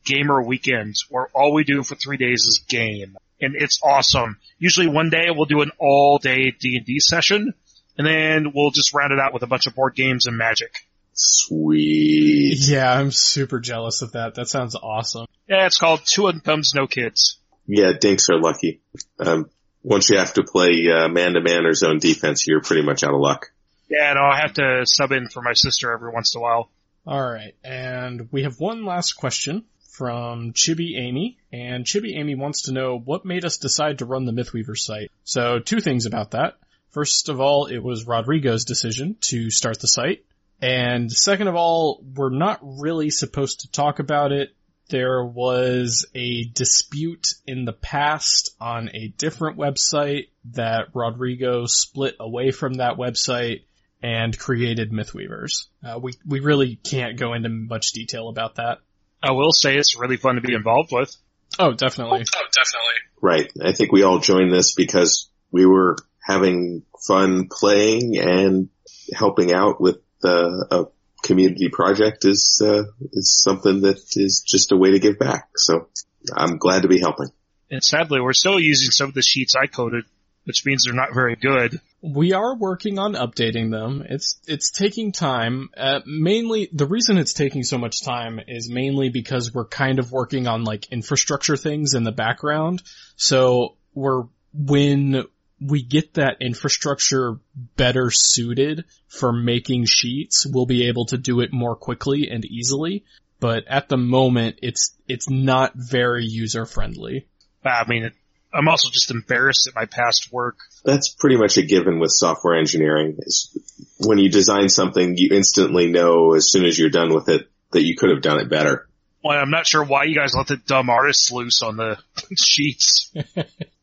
gamer 0.04 0.42
weekend 0.42 0.94
where 1.08 1.28
all 1.34 1.52
we 1.52 1.64
do 1.64 1.82
for 1.82 1.94
three 1.94 2.16
days 2.16 2.42
is 2.42 2.64
game. 2.68 3.16
And 3.40 3.54
it's 3.56 3.80
awesome. 3.82 4.38
Usually 4.58 4.86
one 4.86 5.10
day 5.10 5.26
we'll 5.30 5.46
do 5.46 5.62
an 5.62 5.70
all 5.78 6.18
day 6.18 6.52
D&D 6.58 7.00
session 7.00 7.54
and 7.98 8.06
then 8.06 8.52
we'll 8.54 8.70
just 8.70 8.94
round 8.94 9.12
it 9.12 9.18
out 9.18 9.32
with 9.32 9.42
a 9.42 9.46
bunch 9.46 9.66
of 9.66 9.74
board 9.74 9.94
games 9.94 10.26
and 10.26 10.36
magic. 10.36 10.86
Sweet. 11.14 12.58
Yeah, 12.58 12.92
I'm 12.92 13.10
super 13.10 13.60
jealous 13.60 14.02
of 14.02 14.12
that. 14.12 14.34
That 14.36 14.48
sounds 14.48 14.74
awesome. 14.74 15.26
Yeah, 15.48 15.66
it's 15.66 15.78
called 15.78 16.00
Two 16.04 16.28
Incomes, 16.28 16.72
No 16.74 16.86
Kids. 16.86 17.38
Yeah, 17.66 17.92
dinks 17.92 18.28
are 18.30 18.40
lucky. 18.40 18.80
Um, 19.18 19.50
once 19.82 20.10
you 20.10 20.18
have 20.18 20.34
to 20.34 20.44
play 20.44 20.88
uh, 20.92 21.08
man-to-man 21.08 21.66
or 21.66 21.74
zone 21.74 21.98
defense, 21.98 22.46
you're 22.46 22.62
pretty 22.62 22.82
much 22.82 23.02
out 23.02 23.14
of 23.14 23.20
luck. 23.20 23.52
Yeah, 23.88 24.14
no, 24.14 24.22
I 24.22 24.40
have 24.40 24.54
to 24.54 24.82
sub 24.84 25.12
in 25.12 25.28
for 25.28 25.42
my 25.42 25.52
sister 25.52 25.92
every 25.92 26.10
once 26.10 26.34
in 26.34 26.38
a 26.38 26.42
while. 26.42 26.70
Alright, 27.06 27.56
and 27.64 28.28
we 28.30 28.44
have 28.44 28.60
one 28.60 28.84
last 28.84 29.14
question 29.14 29.64
from 29.90 30.52
Chibi 30.52 30.96
Amy, 30.96 31.38
and 31.52 31.84
Chibi 31.84 32.16
Amy 32.16 32.34
wants 32.34 32.62
to 32.62 32.72
know 32.72 32.98
what 32.98 33.24
made 33.24 33.44
us 33.44 33.58
decide 33.58 33.98
to 33.98 34.06
run 34.06 34.24
the 34.24 34.32
Mythweaver 34.32 34.76
site. 34.76 35.10
So 35.24 35.58
two 35.58 35.80
things 35.80 36.06
about 36.06 36.30
that. 36.30 36.58
First 36.90 37.28
of 37.28 37.40
all, 37.40 37.66
it 37.66 37.78
was 37.78 38.06
Rodrigo's 38.06 38.64
decision 38.64 39.16
to 39.28 39.50
start 39.50 39.80
the 39.80 39.88
site. 39.88 40.24
And 40.60 41.10
second 41.10 41.48
of 41.48 41.56
all, 41.56 42.04
we're 42.14 42.30
not 42.30 42.60
really 42.62 43.10
supposed 43.10 43.60
to 43.60 43.70
talk 43.70 43.98
about 43.98 44.30
it. 44.30 44.54
There 44.92 45.24
was 45.24 46.04
a 46.14 46.44
dispute 46.44 47.28
in 47.46 47.64
the 47.64 47.72
past 47.72 48.54
on 48.60 48.90
a 48.92 49.08
different 49.08 49.56
website 49.56 50.28
that 50.52 50.88
Rodrigo 50.92 51.64
split 51.64 52.16
away 52.20 52.50
from 52.50 52.74
that 52.74 52.98
website 52.98 53.62
and 54.02 54.38
created 54.38 54.92
Mythweavers. 54.92 55.68
Uh, 55.82 55.98
we 55.98 56.12
we 56.28 56.40
really 56.40 56.76
can't 56.76 57.18
go 57.18 57.32
into 57.32 57.48
much 57.48 57.92
detail 57.92 58.28
about 58.28 58.56
that. 58.56 58.80
I 59.22 59.32
will 59.32 59.52
say 59.52 59.78
it's 59.78 59.98
really 59.98 60.18
fun 60.18 60.34
to 60.34 60.42
be 60.42 60.52
involved 60.52 60.90
with. 60.92 61.16
Oh, 61.58 61.72
definitely. 61.72 62.24
Oh, 62.36 62.46
definitely. 62.54 62.98
Right. 63.22 63.50
I 63.64 63.72
think 63.72 63.92
we 63.92 64.02
all 64.02 64.18
joined 64.18 64.52
this 64.52 64.74
because 64.74 65.30
we 65.50 65.64
were 65.64 65.96
having 66.20 66.82
fun 67.08 67.48
playing 67.50 68.18
and 68.18 68.68
helping 69.14 69.54
out 69.54 69.80
with 69.80 70.00
uh, 70.22 70.50
a 70.70 70.84
community 71.22 71.68
project 71.68 72.24
is 72.24 72.60
uh, 72.64 72.84
is 73.12 73.40
something 73.42 73.82
that 73.82 74.00
is 74.16 74.44
just 74.46 74.72
a 74.72 74.76
way 74.76 74.92
to 74.92 74.98
give 74.98 75.18
back. 75.18 75.48
So 75.56 75.88
I'm 76.34 76.58
glad 76.58 76.82
to 76.82 76.88
be 76.88 76.98
helping. 76.98 77.28
And 77.70 77.82
sadly, 77.82 78.20
we're 78.20 78.34
still 78.34 78.60
using 78.60 78.90
some 78.90 79.08
of 79.08 79.14
the 79.14 79.22
sheets 79.22 79.54
I 79.56 79.66
coded, 79.66 80.04
which 80.44 80.66
means 80.66 80.84
they're 80.84 80.94
not 80.94 81.14
very 81.14 81.36
good. 81.36 81.80
We 82.02 82.32
are 82.32 82.54
working 82.54 82.98
on 82.98 83.14
updating 83.14 83.70
them. 83.70 84.04
It's 84.08 84.38
it's 84.46 84.70
taking 84.70 85.12
time. 85.12 85.70
Uh, 85.76 86.00
mainly, 86.04 86.68
the 86.72 86.86
reason 86.86 87.16
it's 87.16 87.32
taking 87.32 87.62
so 87.62 87.78
much 87.78 88.02
time 88.02 88.40
is 88.46 88.68
mainly 88.68 89.08
because 89.08 89.54
we're 89.54 89.66
kind 89.66 89.98
of 89.98 90.12
working 90.12 90.46
on 90.46 90.64
like 90.64 90.92
infrastructure 90.92 91.56
things 91.56 91.94
in 91.94 92.04
the 92.04 92.12
background. 92.12 92.82
So 93.16 93.76
we're 93.94 94.24
when 94.52 95.24
we 95.68 95.82
get 95.82 96.14
that 96.14 96.38
infrastructure 96.40 97.38
better 97.76 98.10
suited 98.10 98.84
for 99.08 99.32
making 99.32 99.84
sheets, 99.86 100.46
we'll 100.46 100.66
be 100.66 100.88
able 100.88 101.06
to 101.06 101.18
do 101.18 101.40
it 101.40 101.52
more 101.52 101.76
quickly 101.76 102.28
and 102.30 102.44
easily. 102.44 103.04
But 103.40 103.66
at 103.66 103.88
the 103.88 103.96
moment, 103.96 104.60
it's 104.62 104.94
it's 105.08 105.28
not 105.28 105.72
very 105.74 106.24
user 106.24 106.64
friendly. 106.64 107.26
I 107.64 107.84
mean, 107.88 108.12
I'm 108.54 108.68
also 108.68 108.88
just 108.90 109.10
embarrassed 109.10 109.66
at 109.66 109.74
my 109.74 109.86
past 109.86 110.32
work. 110.32 110.58
That's 110.84 111.08
pretty 111.08 111.36
much 111.36 111.56
a 111.56 111.62
given 111.62 111.98
with 111.98 112.12
software 112.12 112.58
engineering. 112.58 113.16
Is 113.18 113.56
when 113.98 114.18
you 114.18 114.30
design 114.30 114.68
something, 114.68 115.16
you 115.16 115.30
instantly 115.32 115.88
know 115.88 116.34
as 116.34 116.50
soon 116.50 116.64
as 116.64 116.78
you're 116.78 116.90
done 116.90 117.14
with 117.14 117.28
it 117.28 117.48
that 117.72 117.82
you 117.82 117.96
could 117.96 118.10
have 118.10 118.22
done 118.22 118.38
it 118.38 118.48
better. 118.48 118.88
Well, 119.24 119.38
I'm 119.38 119.50
not 119.50 119.66
sure 119.66 119.84
why 119.84 120.04
you 120.04 120.14
guys 120.14 120.34
let 120.34 120.48
the 120.48 120.56
dumb 120.56 120.90
artists 120.90 121.30
loose 121.30 121.62
on 121.62 121.76
the 121.76 121.98
sheets. 122.36 123.12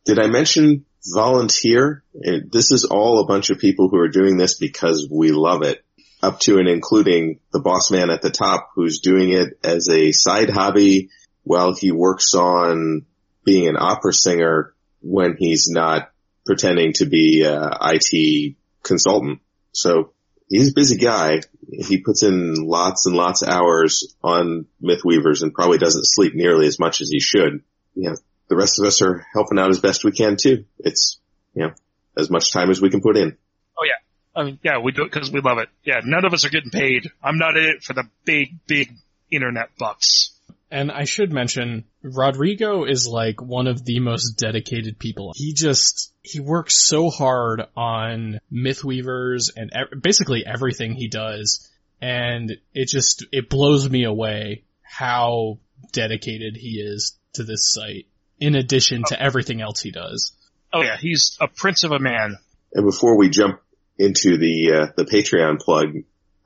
Did 0.06 0.20
I 0.20 0.28
mention 0.28 0.86
volunteer? 1.14 2.04
It- 2.14 2.52
This 2.52 2.72
is 2.72 2.86
all 2.86 3.20
a 3.20 3.26
bunch 3.28 3.50
of 3.50 3.60
people 3.60 3.90
who 3.90 3.98
are 3.98 4.08
doing 4.10 4.38
this 4.38 4.58
because 4.58 5.08
we 5.10 5.32
love 5.32 5.64
it. 5.64 5.84
Up 6.22 6.40
to 6.42 6.58
and 6.58 6.68
including 6.68 7.40
the 7.54 7.60
boss 7.62 7.92
man 7.92 8.10
at 8.10 8.22
the 8.22 8.30
top 8.30 8.72
who's 8.76 9.00
doing 9.00 9.32
it 9.32 9.58
as 9.64 9.88
a 9.90 10.12
side 10.12 10.50
hobby 10.50 11.10
while 11.44 11.74
he 11.74 11.92
works 11.92 12.34
on 12.36 13.06
being 13.46 13.68
an 13.70 13.78
opera 13.80 14.14
singer 14.14 14.74
when 15.02 15.38
he's 15.40 15.70
not 15.70 16.12
pretending 16.46 16.92
to 16.94 17.06
be 17.06 17.44
a 17.44 17.70
IT 17.82 18.56
consultant. 18.84 19.40
So 19.72 20.12
he's 20.50 20.72
a 20.72 20.74
busy 20.74 20.98
guy. 20.98 21.40
He 21.72 22.02
puts 22.02 22.22
in 22.24 22.56
lots 22.56 23.06
and 23.06 23.16
lots 23.16 23.42
of 23.42 23.50
hours 23.50 24.14
on 24.22 24.66
Mythweavers 24.84 25.42
and 25.42 25.54
probably 25.54 25.78
doesn't 25.78 26.04
sleep 26.06 26.34
nearly 26.36 26.68
as 26.68 26.80
much 26.80 27.00
as 27.00 27.10
he 27.10 27.22
should. 27.22 27.64
You 27.96 28.10
know, 28.10 28.16
the 28.50 28.56
rest 28.56 28.80
of 28.80 28.86
us 28.86 29.02
are 29.02 29.26
helping 29.34 29.58
out 29.58 29.70
as 29.70 29.80
best 29.80 30.04
we 30.04 30.12
can 30.12 30.36
too. 30.36 30.66
It's, 30.80 31.20
you 31.54 31.64
know, 31.64 31.74
as 32.18 32.30
much 32.30 32.52
time 32.52 32.70
as 32.70 32.82
we 32.82 32.90
can 32.90 33.02
put 33.02 33.16
in. 33.16 33.38
Oh 33.78 33.86
yeah. 33.86 34.40
I 34.40 34.44
mean, 34.44 34.60
yeah, 34.64 34.80
we 34.80 34.92
do 34.92 35.04
it 35.04 35.12
because 35.12 35.32
we 35.32 35.42
love 35.42 35.60
it. 35.60 35.70
Yeah, 35.84 36.02
none 36.04 36.26
of 36.26 36.34
us 36.34 36.46
are 36.46 36.50
getting 36.50 36.72
paid. 36.72 37.10
I'm 37.24 37.38
not 37.38 37.58
in 37.58 37.64
it 37.64 37.84
for 37.84 37.94
the 37.94 38.04
big, 38.26 38.60
big 38.68 38.94
internet 39.32 39.70
bucks. 39.78 40.32
And 40.72 40.92
I 40.92 41.06
should 41.06 41.32
mention, 41.32 41.86
Rodrigo 42.04 42.86
is 42.86 43.08
like 43.08 43.42
one 43.42 43.66
of 43.66 43.84
the 43.86 44.00
most 44.00 44.34
dedicated 44.34 45.00
people. 45.00 45.34
He 45.36 45.54
just, 45.54 46.14
he 46.22 46.40
works 46.40 46.88
so 46.88 47.10
hard 47.10 47.64
on 47.76 48.40
Mythweavers 48.54 49.50
and 49.56 49.72
ev- 49.74 50.00
basically 50.02 50.46
everything 50.46 50.94
he 50.94 51.08
does. 51.08 51.68
And 52.02 52.56
it 52.74 52.88
just, 52.88 53.26
it 53.32 53.50
blows 53.50 53.90
me 53.90 54.04
away 54.04 54.64
how 54.84 55.58
dedicated 55.92 56.56
he 56.56 56.80
is 56.80 57.18
to 57.34 57.44
this 57.44 57.72
site 57.74 58.06
in 58.40 58.56
addition 58.56 59.04
to 59.08 59.22
everything 59.22 59.62
else 59.62 59.82
he 59.82 59.92
does. 59.92 60.32
Oh 60.72 60.82
yeah, 60.82 60.98
he's 60.98 61.38
a 61.42 61.48
prince 61.48 61.84
of 61.84 61.92
a 61.92 62.00
man. 62.00 62.38
And 62.74 62.86
before 62.86 63.18
we 63.18 63.30
jump 63.30 63.62
into 63.98 64.38
the 64.38 64.74
uh, 64.74 64.88
the 64.96 65.06
Patreon 65.06 65.60
plug, 65.60 65.90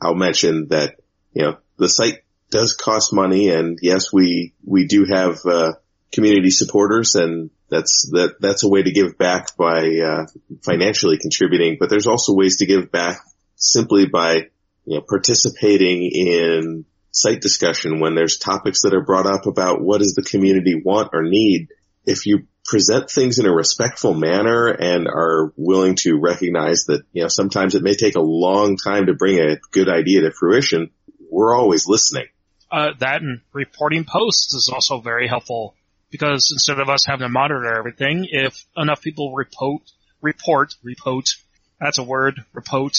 I'll 0.01 0.15
mention 0.15 0.67
that 0.69 0.95
you 1.33 1.43
know 1.43 1.57
the 1.77 1.89
site 1.89 2.23
does 2.49 2.73
cost 2.73 3.13
money, 3.13 3.49
and 3.49 3.79
yes, 3.81 4.13
we 4.13 4.53
we 4.63 4.87
do 4.87 5.05
have 5.11 5.39
uh, 5.45 5.73
community 6.13 6.51
supporters, 6.51 7.15
and 7.15 7.49
that's 7.69 8.09
that 8.11 8.35
that's 8.39 8.63
a 8.63 8.69
way 8.69 8.83
to 8.83 8.91
give 8.91 9.17
back 9.17 9.57
by 9.57 9.99
uh, 9.99 10.25
financially 10.63 11.17
contributing. 11.17 11.77
But 11.79 11.89
there's 11.89 12.07
also 12.07 12.33
ways 12.33 12.57
to 12.57 12.65
give 12.65 12.91
back 12.91 13.19
simply 13.55 14.05
by 14.05 14.47
you 14.85 14.95
know 14.95 15.01
participating 15.01 16.09
in 16.13 16.85
site 17.11 17.41
discussion 17.41 17.99
when 17.99 18.15
there's 18.15 18.37
topics 18.37 18.81
that 18.81 18.93
are 18.93 19.05
brought 19.05 19.27
up 19.27 19.45
about 19.45 19.81
what 19.81 19.99
does 19.99 20.13
the 20.13 20.23
community 20.23 20.81
want 20.83 21.09
or 21.13 21.23
need. 21.23 21.67
If 22.05 22.25
you 22.25 22.47
present 22.65 23.09
things 23.09 23.39
in 23.39 23.45
a 23.45 23.53
respectful 23.53 24.13
manner 24.13 24.67
and 24.67 25.07
are 25.07 25.53
willing 25.57 25.95
to 25.95 26.17
recognize 26.17 26.85
that, 26.85 27.03
you 27.11 27.23
know, 27.23 27.27
sometimes 27.27 27.75
it 27.75 27.83
may 27.83 27.95
take 27.95 28.15
a 28.15 28.21
long 28.21 28.77
time 28.77 29.07
to 29.07 29.13
bring 29.13 29.39
a 29.39 29.57
good 29.71 29.89
idea 29.89 30.21
to 30.21 30.31
fruition, 30.31 30.91
we're 31.29 31.55
always 31.55 31.87
listening. 31.87 32.27
Uh, 32.71 32.91
that 32.99 33.21
and 33.21 33.41
reporting 33.53 34.05
posts 34.05 34.53
is 34.53 34.71
also 34.73 34.99
very 34.99 35.27
helpful 35.27 35.75
because 36.09 36.51
instead 36.53 36.79
of 36.79 36.89
us 36.89 37.05
having 37.05 37.25
to 37.25 37.29
monitor 37.29 37.77
everything, 37.77 38.27
if 38.29 38.65
enough 38.77 39.01
people 39.01 39.33
report, 39.33 39.81
report, 40.21 40.75
report, 40.83 41.35
that's 41.79 41.97
a 41.97 42.03
word, 42.03 42.43
report. 42.53 42.95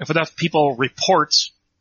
If 0.00 0.10
enough 0.10 0.34
people 0.34 0.76
report 0.76 1.32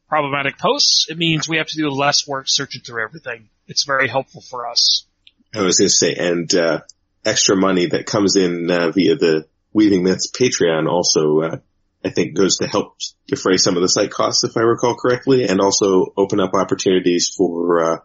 problematic 0.07 0.57
posts, 0.57 1.07
it 1.09 1.17
means 1.17 1.49
we 1.49 1.57
have 1.57 1.67
to 1.67 1.77
do 1.77 1.89
less 1.89 2.27
work 2.27 2.45
searching 2.47 2.81
through 2.81 3.03
everything. 3.03 3.49
It's 3.67 3.85
very 3.85 4.07
helpful 4.07 4.41
for 4.41 4.67
us. 4.67 5.05
I 5.53 5.61
was 5.61 5.77
going 5.77 5.87
to 5.87 5.93
say, 5.93 6.15
and 6.15 6.53
uh, 6.55 6.81
extra 7.25 7.55
money 7.55 7.87
that 7.87 8.05
comes 8.05 8.35
in 8.35 8.69
uh, 8.69 8.91
via 8.91 9.15
the 9.15 9.45
Weaving 9.73 10.03
Myths 10.03 10.31
Patreon 10.31 10.87
also, 10.87 11.39
uh, 11.41 11.57
I 12.03 12.09
think, 12.09 12.35
goes 12.35 12.57
to 12.57 12.67
help 12.67 12.95
defray 13.27 13.57
some 13.57 13.75
of 13.75 13.81
the 13.81 13.89
site 13.89 14.11
costs, 14.11 14.43
if 14.43 14.57
I 14.57 14.61
recall 14.61 14.95
correctly, 14.95 15.45
and 15.45 15.59
also 15.61 16.13
open 16.17 16.39
up 16.39 16.53
opportunities 16.53 17.33
for 17.35 17.83
uh, 17.83 17.97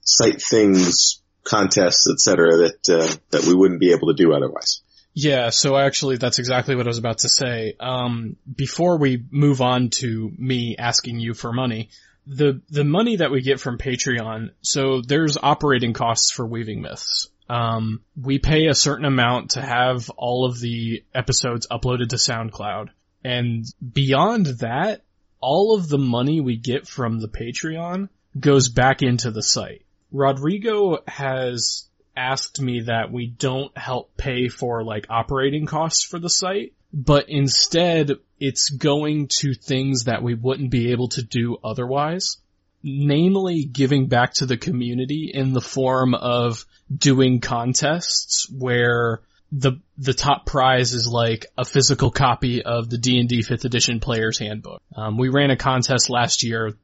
site 0.00 0.42
things, 0.42 1.22
contests, 1.44 2.08
etc., 2.10 2.56
that 2.56 2.88
uh, 2.88 3.16
that 3.30 3.44
we 3.46 3.54
wouldn't 3.54 3.80
be 3.80 3.92
able 3.92 4.08
to 4.08 4.14
do 4.14 4.32
otherwise. 4.34 4.82
Yeah, 5.14 5.50
so 5.50 5.76
actually 5.76 6.16
that's 6.16 6.40
exactly 6.40 6.74
what 6.74 6.86
I 6.86 6.88
was 6.88 6.98
about 6.98 7.18
to 7.18 7.28
say. 7.28 7.76
Um, 7.78 8.36
before 8.52 8.98
we 8.98 9.24
move 9.30 9.60
on 9.60 9.90
to 10.00 10.32
me 10.36 10.76
asking 10.76 11.20
you 11.20 11.34
for 11.34 11.52
money, 11.52 11.90
the, 12.26 12.60
the 12.70 12.84
money 12.84 13.16
that 13.16 13.30
we 13.30 13.42
get 13.42 13.60
from 13.60 13.78
Patreon, 13.78 14.50
so 14.62 15.00
there's 15.00 15.36
operating 15.36 15.92
costs 15.92 16.30
for 16.30 16.46
Weaving 16.46 16.82
Myths. 16.82 17.28
Um, 17.48 18.00
we 18.20 18.38
pay 18.38 18.66
a 18.66 18.74
certain 18.74 19.04
amount 19.04 19.52
to 19.52 19.62
have 19.62 20.08
all 20.10 20.46
of 20.46 20.58
the 20.58 21.04
episodes 21.14 21.66
uploaded 21.70 22.08
to 22.10 22.16
SoundCloud. 22.16 22.88
And 23.22 23.64
beyond 23.92 24.46
that, 24.60 25.02
all 25.40 25.74
of 25.74 25.88
the 25.88 25.98
money 25.98 26.40
we 26.40 26.56
get 26.56 26.86
from 26.86 27.20
the 27.20 27.28
Patreon 27.28 28.08
goes 28.38 28.68
back 28.68 29.02
into 29.02 29.30
the 29.30 29.42
site. 29.42 29.84
Rodrigo 30.10 31.02
has 31.06 31.88
asked 32.16 32.60
me 32.60 32.82
that 32.82 33.12
we 33.12 33.26
don't 33.26 33.76
help 33.76 34.16
pay 34.16 34.48
for 34.48 34.84
like 34.84 35.06
operating 35.10 35.66
costs 35.66 36.04
for 36.04 36.18
the 36.18 36.30
site, 36.30 36.72
but 36.92 37.28
instead 37.28 38.12
it's 38.38 38.70
going 38.70 39.28
to 39.28 39.54
things 39.54 40.04
that 40.04 40.22
we 40.22 40.34
wouldn't 40.34 40.70
be 40.70 40.92
able 40.92 41.08
to 41.08 41.22
do 41.22 41.56
otherwise. 41.62 42.38
Namely 42.82 43.64
giving 43.64 44.08
back 44.08 44.34
to 44.34 44.46
the 44.46 44.58
community 44.58 45.30
in 45.32 45.54
the 45.54 45.60
form 45.60 46.14
of 46.14 46.66
doing 46.94 47.40
contests 47.40 48.46
where 48.50 49.22
the 49.52 49.80
the 49.96 50.12
top 50.12 50.44
prize 50.44 50.92
is 50.92 51.06
like 51.06 51.46
a 51.56 51.64
physical 51.64 52.10
copy 52.10 52.62
of 52.62 52.90
the 52.90 52.98
D&D 52.98 53.40
5th 53.40 53.64
edition 53.64 54.00
player's 54.00 54.38
handbook. 54.38 54.82
Um, 54.94 55.16
we 55.16 55.30
ran 55.30 55.50
a 55.50 55.56
contest 55.56 56.10
last 56.10 56.42
year. 56.42 56.74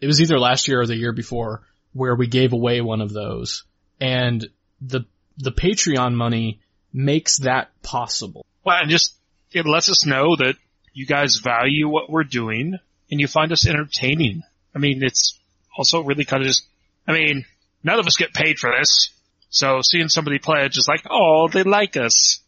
It 0.00 0.06
was 0.06 0.22
either 0.22 0.38
last 0.38 0.68
year 0.68 0.80
or 0.80 0.86
the 0.86 0.96
year 0.96 1.12
before 1.12 1.62
where 1.92 2.14
we 2.14 2.28
gave 2.28 2.54
away 2.54 2.80
one 2.80 3.02
of 3.02 3.12
those 3.12 3.64
and 4.02 4.48
the 4.84 5.04
the 5.38 5.52
Patreon 5.52 6.14
money 6.14 6.60
makes 6.92 7.38
that 7.38 7.70
possible. 7.82 8.44
Well, 8.64 8.78
and 8.80 8.90
just, 8.90 9.14
it 9.52 9.66
lets 9.66 9.88
us 9.88 10.04
know 10.04 10.36
that 10.36 10.56
you 10.92 11.06
guys 11.06 11.38
value 11.42 11.88
what 11.88 12.10
we're 12.10 12.24
doing 12.24 12.78
and 13.10 13.20
you 13.20 13.26
find 13.26 13.50
us 13.50 13.66
entertaining. 13.66 14.42
I 14.74 14.78
mean, 14.78 15.02
it's 15.02 15.38
also 15.76 16.02
really 16.02 16.24
kind 16.24 16.42
of 16.42 16.48
just, 16.48 16.66
I 17.08 17.12
mean, 17.12 17.44
none 17.82 17.98
of 17.98 18.06
us 18.06 18.16
get 18.16 18.34
paid 18.34 18.58
for 18.58 18.70
this. 18.78 19.10
So 19.48 19.80
seeing 19.82 20.08
somebody 20.08 20.38
pledge 20.38 20.76
is 20.76 20.86
like, 20.88 21.04
oh, 21.10 21.48
they 21.48 21.62
like 21.62 21.96
us. 21.96 22.40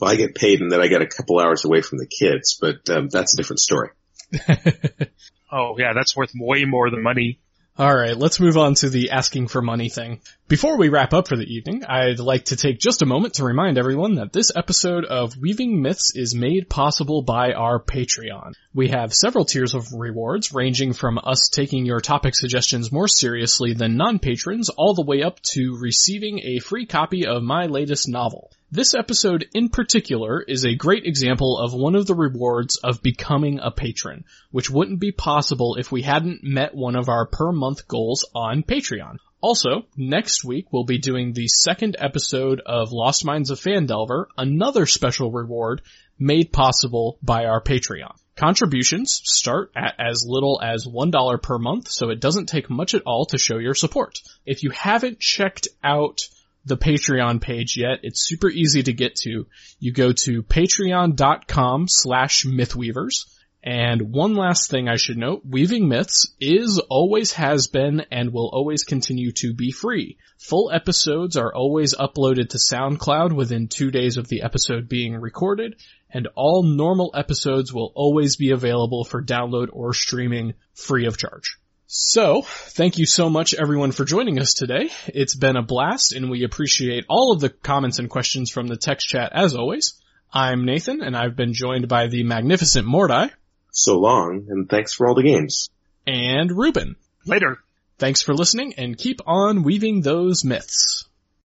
Well, 0.00 0.10
I 0.10 0.16
get 0.16 0.36
paid 0.36 0.60
and 0.60 0.70
then 0.70 0.80
I 0.80 0.86
get 0.86 1.02
a 1.02 1.06
couple 1.06 1.40
hours 1.40 1.64
away 1.64 1.82
from 1.82 1.98
the 1.98 2.06
kids, 2.06 2.56
but 2.60 2.88
um, 2.88 3.08
that's 3.08 3.34
a 3.34 3.36
different 3.36 3.60
story. 3.60 3.90
Oh 5.50 5.76
yeah, 5.78 5.92
that's 5.94 6.16
worth 6.16 6.32
way 6.34 6.64
more 6.64 6.90
than 6.90 7.02
money. 7.02 7.40
Alright, 7.80 8.16
let's 8.16 8.40
move 8.40 8.56
on 8.56 8.74
to 8.74 8.90
the 8.90 9.10
asking 9.12 9.46
for 9.46 9.62
money 9.62 9.88
thing. 9.88 10.20
Before 10.48 10.76
we 10.76 10.88
wrap 10.88 11.12
up 11.12 11.28
for 11.28 11.36
the 11.36 11.46
evening, 11.46 11.84
I'd 11.84 12.18
like 12.18 12.46
to 12.46 12.56
take 12.56 12.80
just 12.80 13.02
a 13.02 13.06
moment 13.06 13.34
to 13.34 13.44
remind 13.44 13.78
everyone 13.78 14.16
that 14.16 14.32
this 14.32 14.50
episode 14.56 15.04
of 15.04 15.36
Weaving 15.36 15.80
Myths 15.80 16.10
is 16.16 16.34
made 16.34 16.68
possible 16.68 17.22
by 17.22 17.52
our 17.52 17.80
Patreon. 17.80 18.54
We 18.74 18.88
have 18.88 19.14
several 19.14 19.44
tiers 19.44 19.74
of 19.74 19.92
rewards 19.92 20.52
ranging 20.52 20.92
from 20.92 21.20
us 21.22 21.48
taking 21.50 21.86
your 21.86 22.00
topic 22.00 22.34
suggestions 22.34 22.90
more 22.90 23.06
seriously 23.06 23.74
than 23.74 23.96
non-patrons 23.96 24.70
all 24.70 24.94
the 24.94 25.06
way 25.06 25.22
up 25.22 25.40
to 25.52 25.78
receiving 25.80 26.40
a 26.40 26.58
free 26.58 26.84
copy 26.84 27.28
of 27.28 27.44
my 27.44 27.66
latest 27.66 28.08
novel. 28.08 28.50
This 28.70 28.92
episode 28.92 29.48
in 29.54 29.70
particular 29.70 30.42
is 30.42 30.66
a 30.66 30.74
great 30.74 31.06
example 31.06 31.56
of 31.56 31.72
one 31.72 31.94
of 31.94 32.06
the 32.06 32.14
rewards 32.14 32.76
of 32.76 33.00
becoming 33.00 33.60
a 33.60 33.70
patron, 33.70 34.26
which 34.50 34.68
wouldn't 34.68 35.00
be 35.00 35.10
possible 35.10 35.76
if 35.76 35.90
we 35.90 36.02
hadn't 36.02 36.44
met 36.44 36.74
one 36.74 36.94
of 36.94 37.08
our 37.08 37.24
per 37.24 37.50
month 37.50 37.88
goals 37.88 38.26
on 38.34 38.62
Patreon. 38.62 39.16
Also, 39.40 39.86
next 39.96 40.44
week 40.44 40.70
we'll 40.70 40.84
be 40.84 40.98
doing 40.98 41.32
the 41.32 41.48
second 41.48 41.96
episode 41.98 42.60
of 42.66 42.92
Lost 42.92 43.24
Mines 43.24 43.48
of 43.48 43.58
Phandelver, 43.58 44.26
another 44.36 44.84
special 44.84 45.32
reward 45.32 45.80
made 46.18 46.52
possible 46.52 47.18
by 47.22 47.46
our 47.46 47.62
Patreon. 47.62 48.18
Contributions 48.36 49.22
start 49.24 49.72
at 49.74 49.94
as 49.98 50.26
little 50.28 50.60
as 50.62 50.86
$1 50.86 51.42
per 51.42 51.58
month, 51.58 51.88
so 51.88 52.10
it 52.10 52.20
doesn't 52.20 52.50
take 52.50 52.68
much 52.68 52.92
at 52.92 53.02
all 53.06 53.24
to 53.26 53.38
show 53.38 53.56
your 53.56 53.74
support. 53.74 54.18
If 54.44 54.62
you 54.62 54.68
haven't 54.70 55.20
checked 55.20 55.68
out 55.82 56.20
the 56.68 56.76
Patreon 56.76 57.40
page 57.40 57.76
yet. 57.76 58.00
It's 58.02 58.26
super 58.26 58.48
easy 58.48 58.82
to 58.82 58.92
get 58.92 59.16
to. 59.22 59.46
You 59.80 59.92
go 59.92 60.12
to 60.12 60.42
patreon.com 60.42 61.86
slash 61.88 62.44
mythweavers. 62.44 63.24
And 63.62 64.12
one 64.12 64.34
last 64.34 64.70
thing 64.70 64.88
I 64.88 64.96
should 64.96 65.16
note, 65.16 65.42
Weaving 65.44 65.88
Myths 65.88 66.32
is, 66.40 66.80
always 66.88 67.32
has 67.32 67.66
been, 67.66 68.04
and 68.10 68.32
will 68.32 68.48
always 68.52 68.84
continue 68.84 69.32
to 69.32 69.52
be 69.52 69.72
free. 69.72 70.16
Full 70.38 70.70
episodes 70.72 71.36
are 71.36 71.52
always 71.52 71.94
uploaded 71.94 72.50
to 72.50 72.58
SoundCloud 72.58 73.34
within 73.34 73.66
two 73.66 73.90
days 73.90 74.16
of 74.16 74.28
the 74.28 74.42
episode 74.42 74.88
being 74.88 75.16
recorded, 75.16 75.74
and 76.08 76.28
all 76.36 76.62
normal 76.62 77.10
episodes 77.14 77.74
will 77.74 77.92
always 77.96 78.36
be 78.36 78.52
available 78.52 79.04
for 79.04 79.22
download 79.22 79.68
or 79.72 79.92
streaming 79.92 80.54
free 80.72 81.06
of 81.06 81.18
charge. 81.18 81.58
So, 81.90 82.42
thank 82.42 82.98
you 82.98 83.06
so 83.06 83.30
much 83.30 83.54
everyone 83.54 83.92
for 83.92 84.04
joining 84.04 84.38
us 84.38 84.52
today. 84.52 84.90
It's 85.06 85.34
been 85.34 85.56
a 85.56 85.62
blast 85.62 86.12
and 86.12 86.28
we 86.28 86.44
appreciate 86.44 87.06
all 87.08 87.32
of 87.32 87.40
the 87.40 87.48
comments 87.48 87.98
and 87.98 88.10
questions 88.10 88.50
from 88.50 88.66
the 88.66 88.76
text 88.76 89.08
chat 89.08 89.32
as 89.32 89.54
always. 89.54 89.94
I'm 90.30 90.66
Nathan 90.66 91.00
and 91.00 91.16
I've 91.16 91.34
been 91.34 91.54
joined 91.54 91.88
by 91.88 92.08
the 92.08 92.24
magnificent 92.24 92.86
Mordai. 92.86 93.30
So 93.72 93.98
long, 93.98 94.48
and 94.50 94.68
thanks 94.68 94.92
for 94.92 95.08
all 95.08 95.14
the 95.14 95.22
games. 95.22 95.70
And 96.06 96.52
Ruben. 96.52 96.96
Later. 97.24 97.56
Thanks 97.96 98.20
for 98.20 98.34
listening 98.34 98.74
and 98.76 98.98
keep 98.98 99.22
on 99.26 99.62
weaving 99.62 100.02
those 100.02 100.44
myths. 100.44 101.07